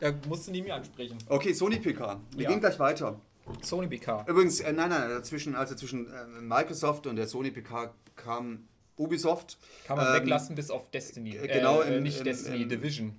[0.01, 1.17] Da musst du nie mehr ansprechen.
[1.29, 2.21] Okay, Sony PK.
[2.37, 2.51] Wir Ja.
[2.51, 3.21] gehen gleich weiter.
[3.63, 4.25] Sony BK.
[4.29, 9.57] Übrigens, äh, nein, nein, dazwischen, also zwischen äh, Microsoft und der Sony PK kam Ubisoft.
[9.87, 11.37] Kann man Ähm, weglassen bis auf Destiny.
[11.37, 13.19] äh, genau, äh, im- nicht im- Destiny, im- Division.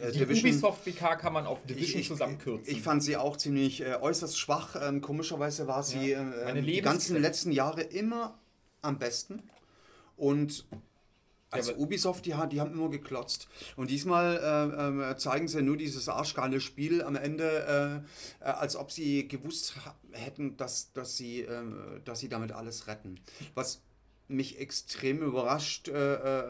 [0.00, 2.72] Äh, Die Division- Ubisoft BK kann man auf Division ich, zusammenkürzen.
[2.72, 4.76] Ich fand sie auch ziemlich äh, äußerst schwach.
[4.80, 6.30] Ähm, komischerweise war sie Ja.
[6.48, 8.38] äh, die ganzen letzten Jahre immer
[8.82, 9.42] am besten.
[10.16, 10.66] Und
[11.50, 13.48] also aber- Ubisoft, die, hat- die haben immer geklotzt.
[13.76, 18.02] Und diesmal äh, äh, zeigen sie nur dieses arschgeile Spiel am Ende,
[18.40, 19.74] äh, äh, als ob sie gewusst
[20.12, 21.62] hätten, dass, dass, sie, äh,
[22.04, 23.20] dass sie damit alles retten.
[23.54, 23.80] Was
[24.28, 26.42] mich extrem überrascht äh, äh,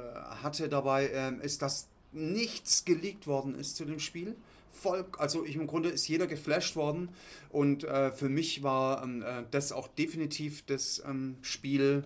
[0.42, 4.36] hatte dabei, äh, ist, dass nichts geleakt worden ist zu dem Spiel.
[4.72, 7.08] Voll, also ich, im Grunde ist jeder geflasht worden
[7.50, 12.04] und äh, für mich war ähm, äh, das auch definitiv das ähm, Spiel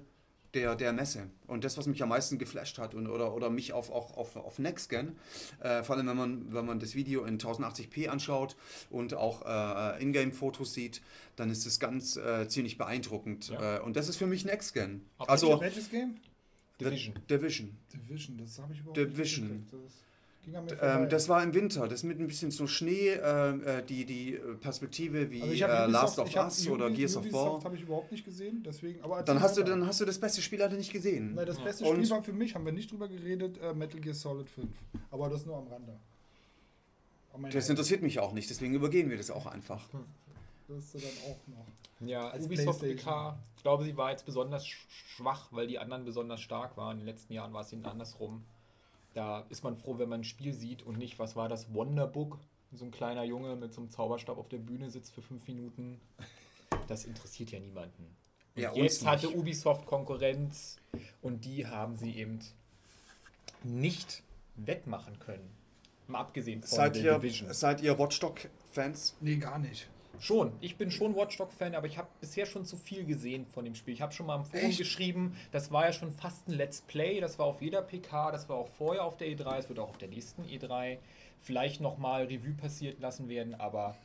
[0.55, 3.73] der, der Messe und das, was mich am meisten geflasht hat und, oder, oder mich
[3.73, 5.17] auf, auch auf, auf Nextgen,
[5.61, 8.57] äh, vor allem wenn man, wenn man das Video in 1080p anschaut
[8.91, 11.03] und auch äh, Ingame-Fotos sieht,
[11.37, 13.77] dann ist es ganz äh, ziemlich beeindruckend Ja.
[13.77, 15.05] äh, und das ist für mich Nextgen.
[15.19, 16.17] Also Welches Game?
[16.81, 17.15] Division.
[17.29, 17.77] Division.
[17.93, 19.47] Division, das habe ich überhaupt Division.
[19.49, 19.85] nicht mitgekriegt.
[19.87, 21.03] Das ging an mir vorbei.
[21.03, 24.35] Ähm, das war im Winter, das mit ein bisschen so Schnee, äh, äh, die, die
[24.35, 27.65] äh, Perspektive wie also äh, Last of Us oder Ubi- Gears of Ubisoft War.
[27.65, 29.03] habe ich überhaupt nicht gesehen, deswegen.
[29.03, 31.35] Aber Dann hast, du, dann hast du das beste Spiel leider nicht gesehen.
[31.35, 34.01] Nein, das beste Und- Spiel war für mich, haben wir nicht drüber geredet, äh, Metal
[34.01, 34.69] Gear Solid 5.
[35.11, 35.97] Aber das nur am Rande.
[37.39, 39.89] Mein Das interessiert mich auch nicht, deswegen übergehen wir das auch einfach.
[40.71, 41.67] Wirst du dann auch noch.
[42.09, 42.81] Ja, Als Ubisoft.
[42.81, 46.93] PK, ich glaube, sie war jetzt besonders sch- schwach, weil die anderen besonders stark waren.
[46.93, 48.45] In den letzten Jahren war es ihnen andersrum.
[49.13, 52.39] Da ist man froh, wenn man ein Spiel sieht und nicht, was war das, Wonderbook?
[52.73, 56.01] So ein kleiner Junge mit so einem Zauberstab auf der Bühne sitzt für fünf Minuten.
[56.87, 58.17] Das interessiert ja niemanden.
[58.55, 59.37] Ja, jetzt hatte nicht.
[59.37, 60.77] Ubisoft Konkurrenz
[61.21, 62.39] und die haben sie eben
[63.63, 64.23] nicht
[64.57, 65.51] wettmachen können.
[66.07, 67.53] Mal abgesehen von Seid The ihr, Division.
[67.53, 69.17] seid ihr Watchdog-Fans?
[69.21, 69.89] Nee, gar nicht.
[70.21, 73.75] Schon, ich bin schon Watchdog-Fan, aber ich habe bisher schon zu viel gesehen von dem
[73.75, 73.95] Spiel.
[73.95, 74.77] Ich habe schon mal im Forum Echt?
[74.77, 78.47] geschrieben, das war ja schon fast ein Let's Play, das war auf jeder PK, das
[78.51, 80.99] war auch vorher auf der E3, es wird auch auf der nächsten E3
[81.41, 83.97] vielleicht nochmal Revue passiert lassen werden, aber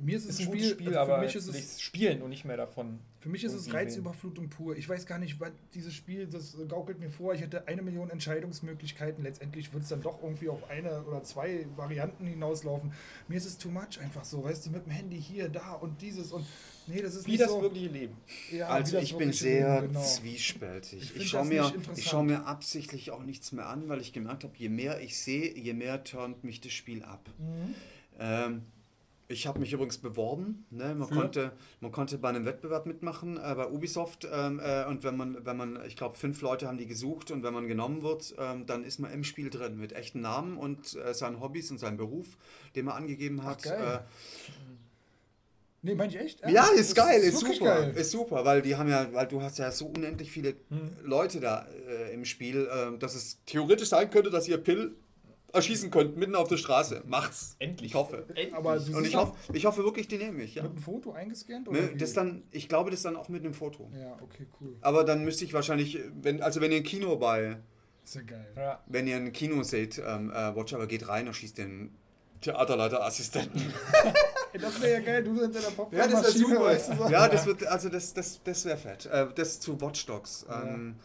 [0.00, 2.22] Mir ist es ist ein Spiel, gutes Spiel, also aber für mich ist es spielen
[2.22, 2.98] und nicht mehr davon.
[3.20, 4.76] Für mich ist es Reizüberflutung pur.
[4.76, 8.08] Ich weiß gar nicht, was dieses Spiel, das gaukelt mir vor, ich hätte eine Million
[8.08, 9.22] Entscheidungsmöglichkeiten.
[9.22, 12.92] Letztendlich wird es dann doch irgendwie auf eine oder zwei Varianten hinauslaufen.
[13.28, 16.00] Mir ist es too much einfach so, weißt du, mit dem Handy hier, da und
[16.00, 16.46] dieses und
[16.86, 17.60] nee, das ist Wie nicht das so.
[17.60, 18.16] wirkliche Leben.
[18.50, 20.02] Ja, Also ich bin sehr Leben, genau.
[20.04, 21.02] zwiespältig.
[21.14, 24.44] Ich Ich, schaue mir, ich schau mir absichtlich auch nichts mehr an, weil ich gemerkt
[24.44, 27.28] habe, je mehr ich sehe, je mehr turnt mich das Spiel ab.
[27.38, 27.74] Mhm.
[28.18, 28.62] Ähm,
[29.30, 30.66] ich habe mich übrigens beworben.
[30.70, 30.94] Ne?
[30.94, 31.14] Man, Für?
[31.14, 34.26] konnte, man konnte bei einem Wettbewerb mitmachen äh, bei Ubisoft.
[34.30, 37.42] Ähm, äh, und wenn man, wenn man, ich glaube, fünf Leute haben die gesucht und
[37.42, 40.96] wenn man genommen wird, ähm, dann ist man im Spiel drin mit echten Namen und
[40.96, 42.26] äh, seinen Hobbys und seinem Beruf,
[42.74, 43.62] den man angegeben hat.
[43.62, 44.04] geil.
[45.82, 46.42] Nee, meine ich echt?
[46.42, 47.80] Äh, ja, ist Das geil, ist, wirklich super.
[47.80, 47.92] geil.
[47.96, 50.90] Ist super, weil die haben ja, weil du hast ja so unendlich viele Hm.
[51.02, 54.94] Leute da äh, im Spiel, äh, dass es theoretisch sein könnte, dass ihr Pill
[55.52, 57.02] erschießen könnt, mitten auf der Straße.
[57.06, 57.56] Macht's.
[57.58, 57.90] Endlich.
[57.90, 58.24] Ich hoffe.
[58.28, 58.54] Endlich.
[58.54, 60.62] Aber Und ich hoffe, ich hoffe wirklich, die nehme ich, ja.
[60.62, 61.68] Mit einem Foto eingescannt?
[61.68, 61.98] Oder Ne, wie?
[61.98, 63.90] das dann, ich glaube, das dann auch mit einem Foto.
[63.98, 64.76] ja, okay, cool.
[64.80, 67.58] Aber dann müsste ich wahrscheinlich, wenn, also wenn ihr ein Kino bei,
[68.04, 68.52] Ist ja geil.
[68.56, 68.80] ja.
[68.86, 71.90] wenn ihr ein Kino seht, ähm, äh, Watch aber geht rein und schießt den
[72.40, 73.72] Theaterleiterassistenten.
[74.52, 76.64] Das wäre ja geil, du hinter der Popcorn Ja, das wäre super.
[76.64, 77.08] weißt du so.
[77.08, 79.06] Ja, das wird, also das, das, das wäre fett.
[79.06, 80.44] Äh, das zu Watch Dogs.
[80.48, 80.64] Ja.
[80.64, 80.96] Ähm,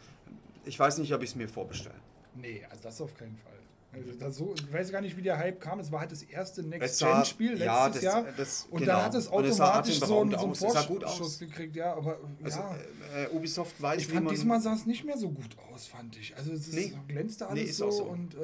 [0.65, 1.93] ich weiß nicht, ob ich es mir vorbestelle.
[2.33, 3.53] Nee, also das auf keinen Fall.
[3.95, 5.79] Also das so, ich weiß gar nicht, wie der Hype kam.
[5.79, 8.25] Es war halt das erste Next-Gen-Spiel letztes ja, das- Jahr.
[8.35, 8.91] das- und genau.
[8.93, 11.75] da hat es automatisch so einen, so einen Vorschuss gekriegt.
[11.75, 12.75] Ja, aber Also, ja.
[13.15, 16.17] äh, äh, Ubisoft weiß, ich fand, diesmal sah es nicht mehr so gut aus, fand
[16.17, 16.35] ich.
[16.37, 16.93] Also es ist, Nee.
[17.07, 18.03] glänzte Nee, alles ist so, so.
[18.03, 18.37] und äh,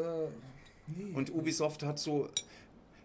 [0.88, 1.12] nee.
[1.14, 2.30] Und Ubisoft hat so,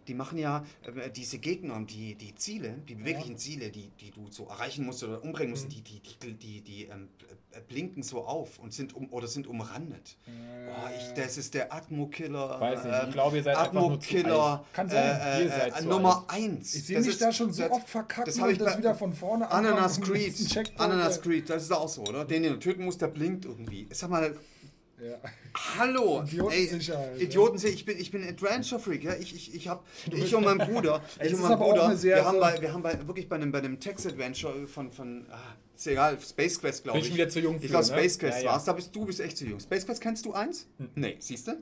[0.08, 4.30] die machen ja äh, diese Gegner, die, die Ziele, die beweglichen Ziele, die, die du
[4.30, 5.70] so erreichen musst oder umbringen musst, Mhm.
[5.70, 7.08] die, die, die, die, die ähm,
[7.52, 10.16] äh, blinken so auf und sind um oder sind umrandet.
[10.26, 12.60] Boah, ich, das ist der Atmo-Killer.
[12.60, 16.24] Weiß nicht, ich ähm, glaube, ihr seid Atmo-Killer Kann sein, äh, ihr seid äh, Nummer
[16.28, 16.74] 1.
[16.74, 19.50] ich sehe mich da schon so oft verkacken das ich und das wieder von vorne
[19.50, 20.34] Ananas und Creed.
[20.78, 22.24] Ananas äh, Creed, das ist auch so, oder?
[22.24, 23.88] Den, den du töten musst, der blinkt irgendwie.
[23.90, 24.36] Sag mal,
[24.98, 25.18] Ja.
[25.78, 26.22] hallo!
[26.26, 29.14] Idiotensicherheit, Ey, Idioten, ich bin, ich bin Adventure Freak, ja?
[29.14, 32.60] Ich, ich, ich hab, ich und mein Bruder, ich und mein Bruder, wir haben, bei,
[32.60, 35.36] wir haben bei, wirklich bei einem, bei einem Text-Adventure von, von ah,
[35.76, 37.10] ist egal, Space Quest, glaube Bin ich.
[37.12, 37.92] ich wieder zu jung Ich für, glaube, ne?
[37.92, 38.50] Space Quest Ja, ja.
[38.52, 39.60] war's, da bist du bist echt zu jung.
[39.60, 40.66] Space Quest kennst du eins?
[40.94, 41.52] Nee, siehst du?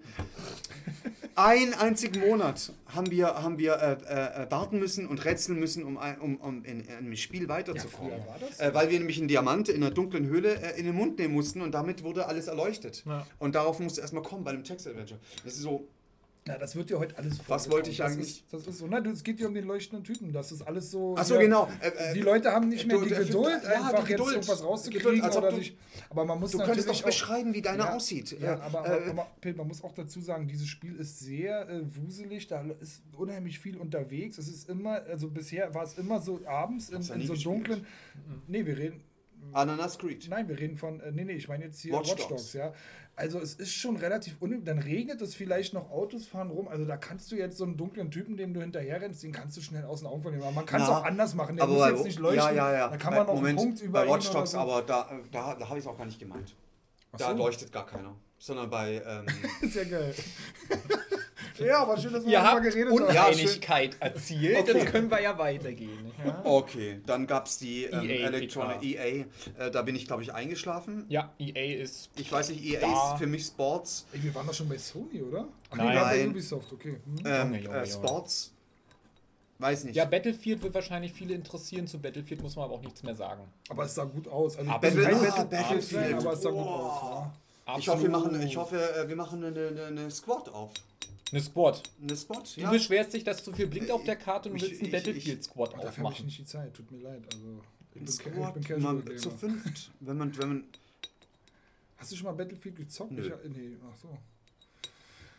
[1.37, 5.99] Einen einzigen Monat haben wir, haben wir äh, äh, warten müssen und rätseln müssen, um,
[5.99, 8.13] ein- um, um in, in einem Spiel weiterzukommen.
[8.27, 10.95] war das äh, weil wir nämlich einen Diamant in einer dunklen Höhle äh, in den
[10.95, 13.03] Mund nehmen mussten und damit wurde alles erleuchtet.
[13.05, 13.27] Ja.
[13.41, 15.19] Und darauf musste erstmal kommen bei einem Text-Adventure.
[15.43, 15.89] Das ist so,
[16.47, 18.87] Na, das wird ja heute alles Was wollte ich das eigentlich- Ist, das ist so,
[18.87, 20.31] na, es geht ja um den leuchtenden Typen.
[20.31, 21.15] Das ist alles so.
[21.17, 21.71] Ach so, ja, genau.
[21.81, 24.09] Äh, äh, Die Leute haben nicht mehr du- die du- Geduld, ja, einfach die jetzt
[24.11, 24.35] Geduld.
[24.35, 25.75] irgendwas rauszukriegen Geduld, oder du- sich.
[26.11, 28.39] Aber man muss du könntest doch auch- beschreiben, wie deiner ja, aussieht.
[28.39, 31.67] Ja, Äh, aber, äh, aber, aber man muss auch dazu sagen, dieses Spiel ist sehr
[31.67, 34.37] äh, wuselig, da ist unheimlich viel unterwegs.
[34.37, 37.87] Es ist immer, also bisher war es immer so abends in, in so dunklen.
[38.49, 39.01] Nee, wir reden.
[39.53, 40.27] Ananas Creed.
[40.31, 41.01] Nein, wir reden von.
[41.01, 42.29] Äh, nee, nee, ich meine jetzt hier Watch Watch, Dogs.
[42.29, 42.73] Dogs, ja.
[43.17, 44.65] Also es ist schon relativ un.
[44.65, 46.67] Dann regnet es vielleicht noch, Autos fahren rum.
[46.67, 49.57] Also da kannst du jetzt so einen dunklen Typen, dem du hinterher rennst, den kannst
[49.57, 50.43] du schnell aus den Augen verlieren.
[50.45, 51.55] Aber man kann es auch anders machen.
[51.57, 52.39] Der aber muss bei, jetzt nicht leuchten.
[52.45, 52.89] Ja, ja, ja.
[52.89, 54.59] Da kann Bei- man noch Moment, einen Punkt über bei Watch Dogs, so.
[54.59, 56.55] aber da, da, da habe ich es auch gar nicht gemeint.
[57.13, 57.37] Ach Da so.
[57.37, 58.15] leuchtet gar keiner.
[58.39, 59.01] Sondern bei.
[59.07, 59.27] Ähm,
[59.75, 60.15] ja geil.
[61.59, 63.15] ja, aber schön, dass wir Ihr darüber habt geredet haben.
[63.15, 64.73] Ja, Uneinigkeit erzielt, Okay.
[64.79, 66.13] jetzt können wir ja weitergehen.
[66.25, 69.25] Ja, okay, dann gab es die ähm, EA, Electronic EA.
[69.59, 71.05] Äh, da bin ich, glaube ich, eingeschlafen.
[71.09, 73.13] ja EA ist Ich weiß nicht, EA Da.
[73.13, 74.07] ist für mich Sports.
[74.13, 75.47] Ey, wir waren doch schon bei Sony, oder?
[75.71, 75.87] Ach, Nein.
[75.87, 76.29] bei Nein.
[76.31, 76.97] Ubisoft, okay.
[77.05, 77.25] Hm.
[77.27, 77.87] Ähm, Junge, äh.
[77.87, 78.51] Sports.
[79.59, 79.95] Weiß nicht.
[79.95, 81.87] Ja, Battlefield wird wahrscheinlich viele interessieren.
[81.87, 83.43] Zu Battlefield muss man aber auch nichts mehr sagen.
[83.69, 84.57] Aber es sah gut aus.
[84.59, 86.15] Also, Battle- ah, Battle- Battlefield.
[86.15, 87.33] aber es sah gut aus.
[87.67, 87.79] Ja.
[87.79, 90.73] ich hoffe, wir machen, ich hoffe, äh, wir machen eine, eine, eine Squad auf.
[91.35, 91.83] Eine Squad.
[92.01, 92.71] Eine Squad, Du ja.
[92.71, 95.73] beschwerst dich, dass zu viel blinkt auf der Karte und du Ich- willst einen Battlefield-Squad
[95.73, 96.27] Dafür habe ich aufmachen.
[96.27, 97.23] nicht die Zeit, tut mir leid.
[97.33, 97.61] Also,
[97.95, 99.91] ich Ein bin, ca- ich Squad, bin man, zu fünft.
[100.01, 100.65] Wenn man, wenn man,
[101.97, 103.13] Hast du schon mal Battlefield gezockt?
[103.13, 103.23] Nö.
[103.27, 104.17] Ich, nee, ach so.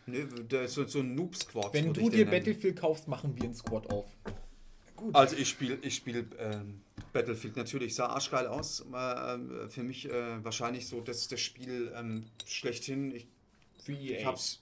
[0.06, 1.72] ne, der ist so, so ein Noob-Squad.
[1.72, 2.30] Wenn du dir den nennen.
[2.30, 4.06] Battlefield kaufst, machen wir einen Squad auf.
[4.96, 5.14] Gut.
[5.14, 6.80] Also ich spiele ich spiel, ähm,
[7.12, 8.80] Battlefield natürlich, sah arschgeil aus.
[8.92, 13.14] Äh, für mich äh, wahrscheinlich so das, das Spiel ähm, schlechthin.
[13.14, 13.26] Ich,
[13.82, 14.18] Für EA.
[14.20, 14.60] ich hab's,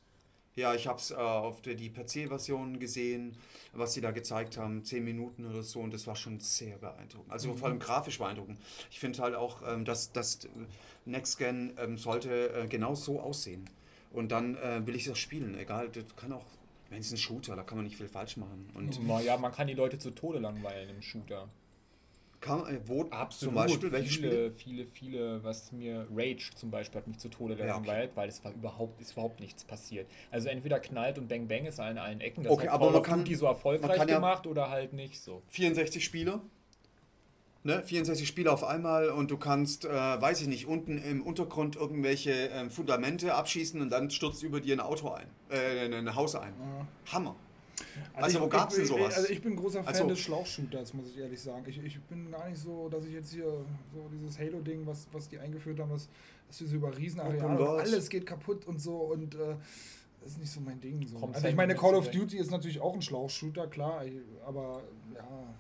[0.57, 3.37] ja, ich habe es äh, auf der, die PC-Version gesehen,
[3.73, 7.33] was sie da gezeigt haben, 10 Minuten oder so, und das war schon sehr beeindruckend.
[7.33, 7.57] Also Mhm.
[7.59, 8.59] vor allem grafisch beeindruckend.
[8.91, 10.39] Ich finde halt auch, ähm, dass das
[11.07, 13.69] Next Gen ähm, sollte äh, genau so aussehen.
[14.13, 16.45] Und dann äh, will ich das spielen, egal, das kann auch,
[16.89, 18.71] wenn es ein Shooter, da kann man nicht viel falsch machen.
[18.75, 21.49] Und Naja, man kann die Leute zu Tode langweilen im Shooter.
[22.45, 23.39] Kann, äh, wo Absolut.
[23.39, 24.31] zum Beispiel, welche Spiele?
[24.31, 28.29] viele, viele, viele, was mir Rage zum Beispiel hat mich zu Tode Ja, langweilt, weil
[28.29, 30.07] es war überhaupt, ist überhaupt nichts passiert.
[30.31, 33.03] Also entweder knallt und Bang Bang ist an allen Ecken, das Okay, hat aber man
[33.03, 35.43] kann- Duty so erfolgreich man kann ja- gemacht oder halt nicht so.
[35.49, 36.41] 64 Spieler.
[37.67, 41.77] Ne, 64 Spiele auf einmal und du kannst, äh, weiß ich nicht, unten im Untergrund
[41.77, 46.35] irgendwelche ähm, Fundamente abschießen und dann stürzt über dir ein Auto ein, äh, ein Haus
[46.35, 46.53] ein.
[47.11, 47.37] Hammer.
[48.15, 49.17] Also, wo ich- gab's denn ich- sowas?
[49.17, 51.65] Also ich bin großer Fan Also- des Schlauchshooters, muss ich ehrlich sagen.
[51.67, 53.45] Ich, ich bin gar nicht so, dass ich jetzt hier
[53.93, 56.09] so dieses Halo-Ding, was, was die eingeführt haben, was,
[56.49, 59.39] dass wir so über Riesenareale und alles geht kaputt und so und äh,
[60.23, 61.07] das ist nicht so mein Ding.
[61.07, 61.17] So.
[61.19, 62.11] Also ich halt meine, Call of.
[62.11, 64.05] Duty ist natürlich auch ein Schlauchshooter, klar,
[64.47, 64.83] aber
[65.15, 65.55] ja.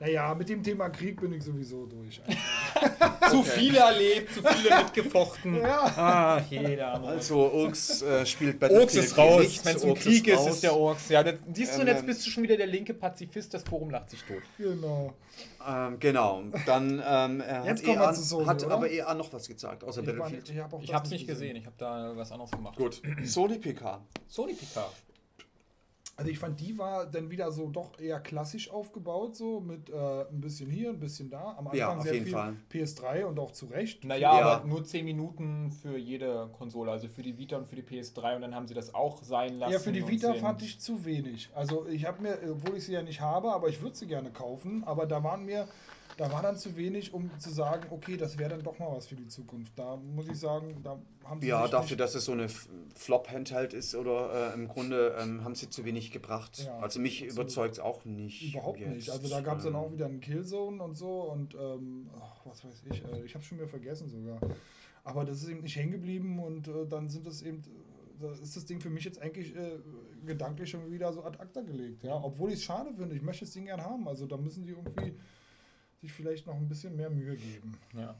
[0.00, 2.22] Naja, mit dem Thema Krieg bin ich sowieso durch.
[3.30, 5.56] Zu viele erlebt, zu viele mitgefochten.
[5.56, 5.78] ja.
[5.94, 6.98] Ah, jeder.
[6.98, 7.10] Mann.
[7.10, 10.48] Also, Urks äh, spielt Urks ist raus, wenn es um Krieg ist, raus.
[10.54, 11.08] ist der Urks.
[11.10, 13.62] Ja, das, siehst du, und jetzt Ähm, bist du schon wieder der linke Pazifist, das
[13.62, 14.42] Forum lacht sich tot.
[14.56, 15.12] Genau.
[15.68, 18.74] Ähm, genau, dann ähm, er Jetzt hat, kommen wir EA, zu Sony, hat oder?
[18.74, 20.48] aber EA noch was gezeigt, außer Ich, Battlefield.
[20.50, 22.76] ich habe hab's nicht gesehen, ich habe da was anderes gemacht.
[22.76, 24.00] Gut, Sony PK.
[24.26, 24.88] Sony PK.
[26.20, 29.94] Also ich fand, die war dann wieder so doch eher klassisch aufgebaut, so mit äh,
[30.30, 31.54] ein bisschen hier, ein bisschen da.
[31.56, 32.56] Am Anfang Ja, auf sehr jeden viel Fall.
[32.70, 34.04] PS3 und auch zu Recht.
[34.04, 34.46] Naja, Ja.
[34.56, 38.36] aber nur 10 Minuten für jede Konsole, also für die Vita und für die PS3
[38.36, 39.72] und dann haben sie das auch sein lassen.
[39.72, 41.48] Ja, für die Vita fand ich zu wenig.
[41.54, 44.30] Also ich habe mir, obwohl ich sie ja nicht habe, aber ich würde sie gerne
[44.30, 45.68] kaufen, aber da waren mir,
[46.20, 49.06] da war dann zu wenig, um zu sagen, okay, das wäre dann doch mal was
[49.06, 49.72] für die Zukunft.
[49.78, 52.50] Da muss ich sagen, da haben sie Ja, dafür, dass es so eine
[52.94, 56.62] Flop-Handheld ist oder äh, im Grunde ähm, haben sie zu wenig gebracht.
[56.62, 58.52] Ja, also mich überzeugt es auch nicht.
[58.52, 58.90] Überhaupt jetzt.
[58.90, 59.10] nicht.
[59.10, 62.44] Also da gab es dann Ähm, auch wieder einen Killzone und so und ähm, ach,
[62.44, 64.38] was weiß ich, äh, ich habe schon wieder vergessen sogar.
[65.04, 67.62] Aber das ist eben nicht hängen geblieben und äh, dann sind das eben,
[68.20, 69.78] da ist das Ding für mich jetzt eigentlich äh,
[70.26, 72.04] gedanklich schon wieder so ad acta gelegt.
[72.04, 72.20] Ja?
[72.22, 74.06] Obwohl ich es schade finde, ich möchte das Ding gern haben.
[74.06, 75.14] Also da müssen die irgendwie
[76.00, 77.74] sich vielleicht noch ein bisschen mehr Mühe geben.
[77.94, 78.14] Ja.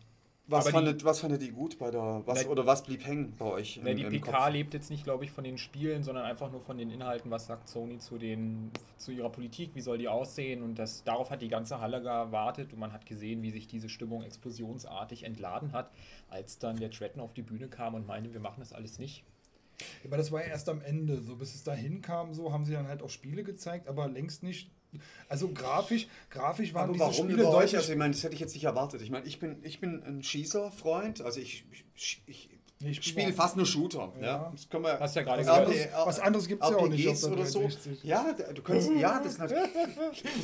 [0.47, 3.07] Was Aber die- fandet, was fandet ihr gut bei der, was, Na, oder was blieb
[3.07, 3.77] hängen bei euch?
[3.77, 4.51] Im- die im PK Kopf?
[4.53, 7.31] lebt jetzt nicht, glaube ich, von den Spielen, sondern einfach nur von den Inhalten.
[7.31, 9.71] Was sagt Sony zu, den, zu ihrer Politik?
[9.75, 10.63] Wie soll die aussehen?
[10.63, 13.89] Und das, darauf hat die ganze Halle gewartet und man hat gesehen, wie sich diese
[13.89, 15.93] Stimmung explosionsartig entladen hat,
[16.29, 19.23] als dann der Tretton auf die Bühne kam und meinte, wir machen das alles nicht.
[20.05, 21.23] Aber das war ja erst am Ende.
[21.23, 24.43] So bis es dahin kam, so haben sie dann halt auch Spiele gezeigt, aber längst
[24.43, 24.69] nicht.
[25.29, 27.77] Also grafisch, grafisch waren Aber diese warum Spiele deutlich.
[27.77, 29.03] Also ich meine, das hätte ich jetzt nicht erwartet.
[29.03, 31.23] Ich meine, ich bin, ich bin ein Schießer-Freund.
[31.23, 31.65] Also ich,
[31.95, 32.50] ich, ich
[32.83, 34.11] Nee, ich spiele spiel fast nur Shooter.
[34.21, 34.27] Ja.
[34.27, 34.53] Ja.
[34.55, 35.69] Das können wir, Hast ja gerade gesagt.
[36.07, 37.61] was anderes gibt es ja auch nicht auf der oder so.
[37.61, 38.05] 360.
[38.05, 39.39] Ja, du kannst, ja, das.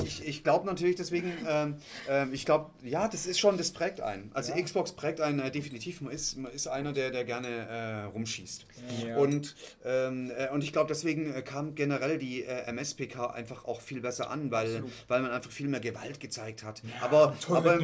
[0.05, 1.77] Ich, ich glaube natürlich deswegen, ähm,
[2.07, 4.29] ähm, ich glaube, ja, das ist schon, das prägt einen.
[4.33, 4.61] Also Ja.
[4.61, 6.01] Xbox prägt einen äh, definitiv.
[6.01, 8.67] Man ist, man ist einer, der, der gerne äh, rumschießt.
[9.07, 9.17] Ja.
[9.17, 13.81] Und, ähm, äh, und ich glaube, deswegen äh, kam generell die äh, MSPK einfach auch
[13.81, 14.91] viel besser an, weil, Absolut.
[15.07, 16.83] weil man einfach viel mehr Gewalt gezeigt hat.
[17.01, 17.79] aber, aber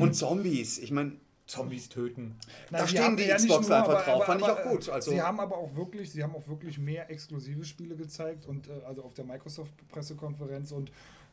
[0.00, 1.12] und Zombies, ich meine,
[1.52, 2.36] Zombies töten.
[2.70, 4.14] Na, Da stehen die ja Xbox nur, einfach aber- drauf.
[4.16, 4.88] aber- Fand ich aber, auch gut.
[4.88, 8.68] Also, sie haben aber auch wirklich, sie haben auch wirklich mehr exklusive Spiele gezeigt und
[8.68, 10.90] äh, also auf der Microsoft-Pressekonferenz und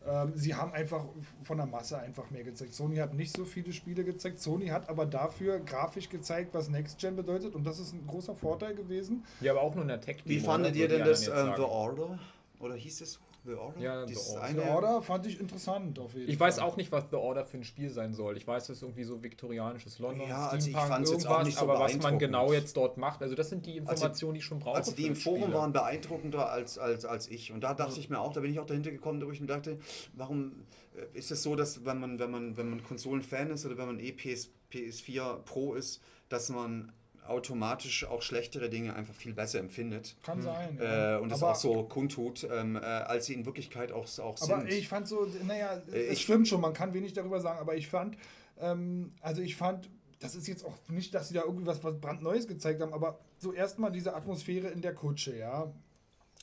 [0.07, 1.03] ähm, sie haben einfach
[1.43, 2.73] von der Masse einfach mehr gezeigt.
[2.73, 4.39] Sony hat nicht so viele Spiele gezeigt.
[4.39, 8.33] Sony hat aber dafür grafisch gezeigt, was Next Gen bedeutet und das ist ein großer
[8.33, 9.25] Vorteil gewesen.
[9.41, 12.17] Ja, aber auch nur in der tech wie fandet ihr denn das äh, The Order?
[12.59, 13.79] Oder hieß es The Order?
[13.79, 14.47] Ja, The Order.
[14.53, 16.47] The Order fand ich interessant auf jeden Ich Fall.
[16.47, 18.37] weiß auch nicht, was The Order für ein Spiel sein soll.
[18.37, 21.57] Ich weiß, das ist irgendwie so viktorianisches London, Ja, also ich fand's jetzt auch nicht
[21.57, 24.45] so aber was man genau jetzt dort macht, also das sind die Informationen, die ich
[24.45, 24.75] schon brauche.
[24.77, 25.53] Also die im Forum Spiel.
[25.53, 27.51] waren beeindruckender als, als, als ich.
[27.51, 29.47] Und da dachte ich mir auch, da bin ich auch dahinter gekommen, wo ich mir
[29.47, 29.79] dachte,
[30.13, 30.63] warum
[30.95, 33.87] äh, ist es so, dass wenn man, wenn man, wenn man Konsolenfan ist oder wenn
[33.87, 36.91] man eh PS, PS4 Pro ist, dass man
[37.29, 40.15] automatisch auch schlechtere Dinge einfach viel besser empfindet.
[40.23, 40.77] Kann sein.
[40.79, 44.41] Äh, und das Aber- auch so kundtut, ähm, äh, als sie in Wirklichkeit auch, auch
[44.41, 44.69] Aber sind.
[44.71, 47.75] ich fand so, naja, Äh, es ich- stimmt schon, man kann wenig darüber sagen, aber
[47.75, 48.17] ich fand,
[48.59, 51.99] ähm, also ich fand, das ist jetzt auch nicht, dass sie da irgendwie was, was
[51.99, 55.71] brandneues gezeigt haben, aber so erstmal diese Atmosphäre in der Kutsche, ja.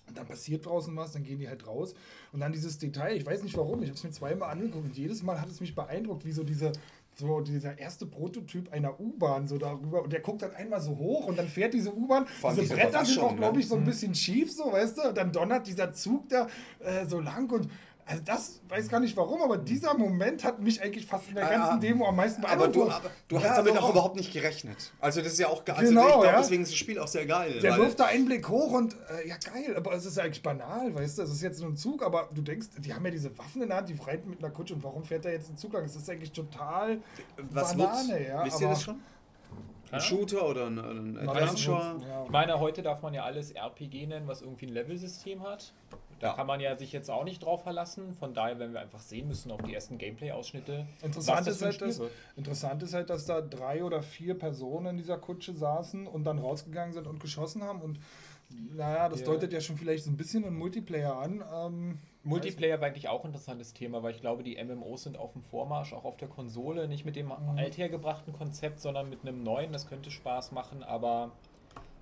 [0.09, 1.93] Und dann passiert draußen was, dann gehen die halt raus.
[2.33, 4.97] Und dann dieses Detail, ich weiß nicht warum, ich habe es mir zweimal angeguckt und
[4.97, 6.71] jedes Mal hat es mich beeindruckt, wie so diese,
[7.19, 11.27] so dieser erste Prototyp einer U-Bahn so darüber und der guckt dann einmal so hoch
[11.27, 12.27] und dann fährt diese U-Bahn.
[12.57, 13.61] Diese Bretter sind auch, glaube ne?
[13.61, 15.09] ich, so ein bisschen schief, so weißt du.
[15.09, 16.47] Und dann donnert dieser Zug da
[16.81, 17.69] äh, so lang und
[18.09, 21.45] Also das weiß gar nicht warum, aber dieser Moment hat mich eigentlich fast in der
[21.49, 22.95] ganzen Ah, Demo am meisten Aber du, beeindruckt.
[23.05, 24.93] aber du Ja, hast damit aber auch überhaupt nicht gerechnet.
[25.01, 26.39] Also das ist ja auch ge- also Genau, ich glaube, ja.
[26.39, 27.59] deswegen ist das Spiel auch sehr geil.
[27.61, 28.95] Der wirft da einen Blick hoch und
[29.25, 31.71] äh, ja geil, aber es ist ja eigentlich banal, weißt du, es ist jetzt nur
[31.71, 34.31] ein Zug, aber du denkst, die haben ja diese Waffen in der Hand, die reiten
[34.31, 35.83] mit einer Kutsche und warum fährt da jetzt ein Zug lang?
[35.83, 37.01] Das ist eigentlich total
[37.51, 38.29] was Banane, wird's?
[38.29, 38.45] ja.
[38.45, 39.01] Wisst ihr das schon?
[39.93, 40.01] Ein.
[40.01, 41.97] Shooter oder ein, ein Adventure?
[42.09, 42.25] ja.
[42.25, 45.73] Ich meine, heute darf man ja alles RPG nennen, was irgendwie ein Levelsystem hat.
[46.19, 46.33] Da Ja.
[46.35, 48.15] kann man ja sich jetzt auch nicht drauf verlassen.
[48.15, 50.87] Von daher werden wir einfach sehen müssen auf die ersten Gameplay-Ausschnitte.
[51.03, 52.01] Interessant ist, ein halt, dass,
[52.37, 56.39] interessant ist halt, dass da drei oder vier Personen in dieser Kutsche saßen und dann
[56.39, 58.01] rausgegangen sind und geschossen haben und
[58.75, 59.27] naja, das Ja.
[59.27, 61.45] deutet ja schon vielleicht so ein bisschen einen Multiplayer an.
[61.55, 65.33] Ähm, Multiplayer war eigentlich auch ein interessantes Thema, weil ich glaube, die MMOs sind auf
[65.33, 66.89] dem Vormarsch, auch auf der Konsole.
[66.89, 67.57] Nicht mit dem Mhm.
[67.59, 69.73] althergebrachten Konzept, sondern mit einem neuen.
[69.73, 71.31] Das könnte Spaß machen, aber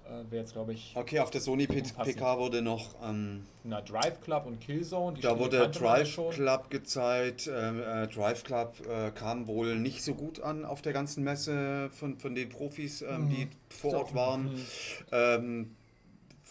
[0.07, 1.67] äh, wäre jetzt, glaube ich, Okay, auf der Sony.
[1.67, 5.19] PK wurde noch, ähm, na, Drive Club und Killzone.
[5.21, 6.19] Da wurde Drive.
[6.31, 7.51] Club gezeigt.
[7.51, 11.89] Ähm, äh, Drive Club äh, kam wohl nicht so gut an auf der ganzen Messe
[11.91, 13.29] von, von den Profis, ähm, Mhm.
[13.31, 14.53] die vor Ort waren.
[14.53, 14.67] Mhm.
[15.13, 15.77] Ähm,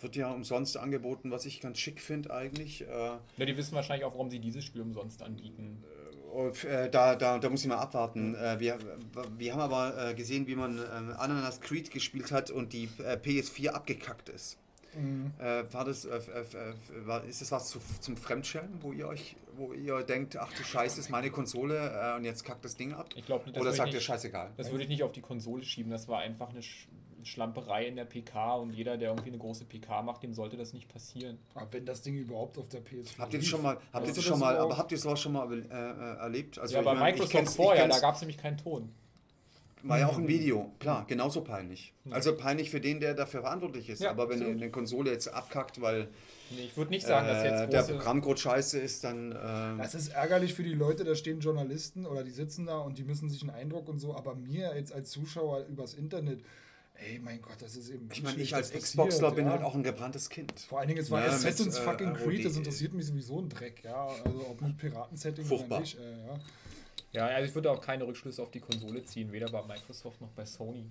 [0.04, 2.82] wird ja umsonst angeboten, was ich ganz schick finde eigentlich.
[2.82, 2.88] Äh,
[3.38, 5.84] Ja, die wissen wahrscheinlich auch, warum sie dieses Spiel umsonst anbieten.
[6.34, 8.34] Und, äh, da, da, da muss ich mal abwarten.
[8.36, 8.80] Äh, wir,
[9.38, 13.18] wir haben aber äh, gesehen, wie man ähm, Ananas Creed gespielt hat und die äh,
[13.18, 14.58] PS4 abgekackt ist.
[14.96, 15.32] Mhm.
[15.40, 19.08] Äh, war das, äh, äh, äh, war, ist das was zu, zum Fremdschellen, wo ihr
[19.08, 22.76] euch, wo ihr denkt, ach du Scheiße, ist meine Konsole äh, und jetzt kackt das
[22.78, 23.10] Ding ab?
[23.16, 24.52] Ich glaube, das Oder sagt ich ihr nicht- scheißegal?
[24.58, 25.92] Das würde ich nicht auf die Konsole schieben.
[25.92, 26.88] Das war einfach eine Sch
[27.26, 30.74] Schlamperei in der PK und jeder, der irgendwie eine große PK macht, dem sollte das
[30.74, 31.38] nicht passieren.
[31.56, 34.14] Aber wenn das Ding überhaupt auf der PS4 Habt ihr das schon mal, habt ihr
[34.14, 36.60] das schon mal, aber habt ihr sowas schon mal äh, äh, erlebt?
[36.60, 38.90] Also ja, bei mein, ich Microsoft vorher, da gab es nämlich keinen Ton.
[39.86, 41.94] War ja auch ein Video, klar, genauso peinlich.
[42.10, 44.02] Also peinlich für den, der dafür verantwortlich ist.
[44.02, 46.08] Ja, Aber wenn eine Konsole jetzt abkackt, weil
[46.56, 47.94] Nee, ich würde nicht sagen, dass äh, jetzt der große...
[47.96, 49.32] Programmcode scheiße ist, dann.
[49.32, 52.98] Äh, Das ist ärgerlich für die Leute, da stehen Journalisten oder die sitzen da und
[52.98, 56.44] die müssen sich einen Eindruck und so, aber mir jetzt als Zuschauer übers Internet,
[56.96, 58.10] ey mein Gott, das ist eben.
[58.12, 59.52] ich meine, ich als Xboxler bin ja.
[59.52, 60.60] halt auch ein gebranntes Kind.
[60.60, 62.58] Vor allen Dingen, es war Ja, Assassin's mit, äh, fucking Creed, das ROD.
[62.60, 64.08] interessiert mich sowieso ein Dreck, ja.
[64.24, 66.40] Also ob mit Piratensetting oder nicht, äh, ja.
[67.12, 70.32] Ja, also ich würde auch keine Rückschlüsse auf die Konsole ziehen, weder bei Microsoft noch
[70.32, 70.90] bei Sony.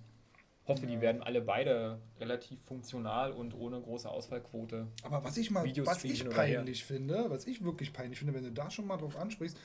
[0.68, 1.00] Hoffe, die Ja.
[1.00, 4.86] werden alle beide relativ funktional und ohne große Ausfallquote.
[5.02, 6.30] Aber was ich mal, Videos was ich her.
[6.30, 9.56] peinlich finde, was ich wirklich peinlich finde, wenn du da schon mal drauf ansprichst,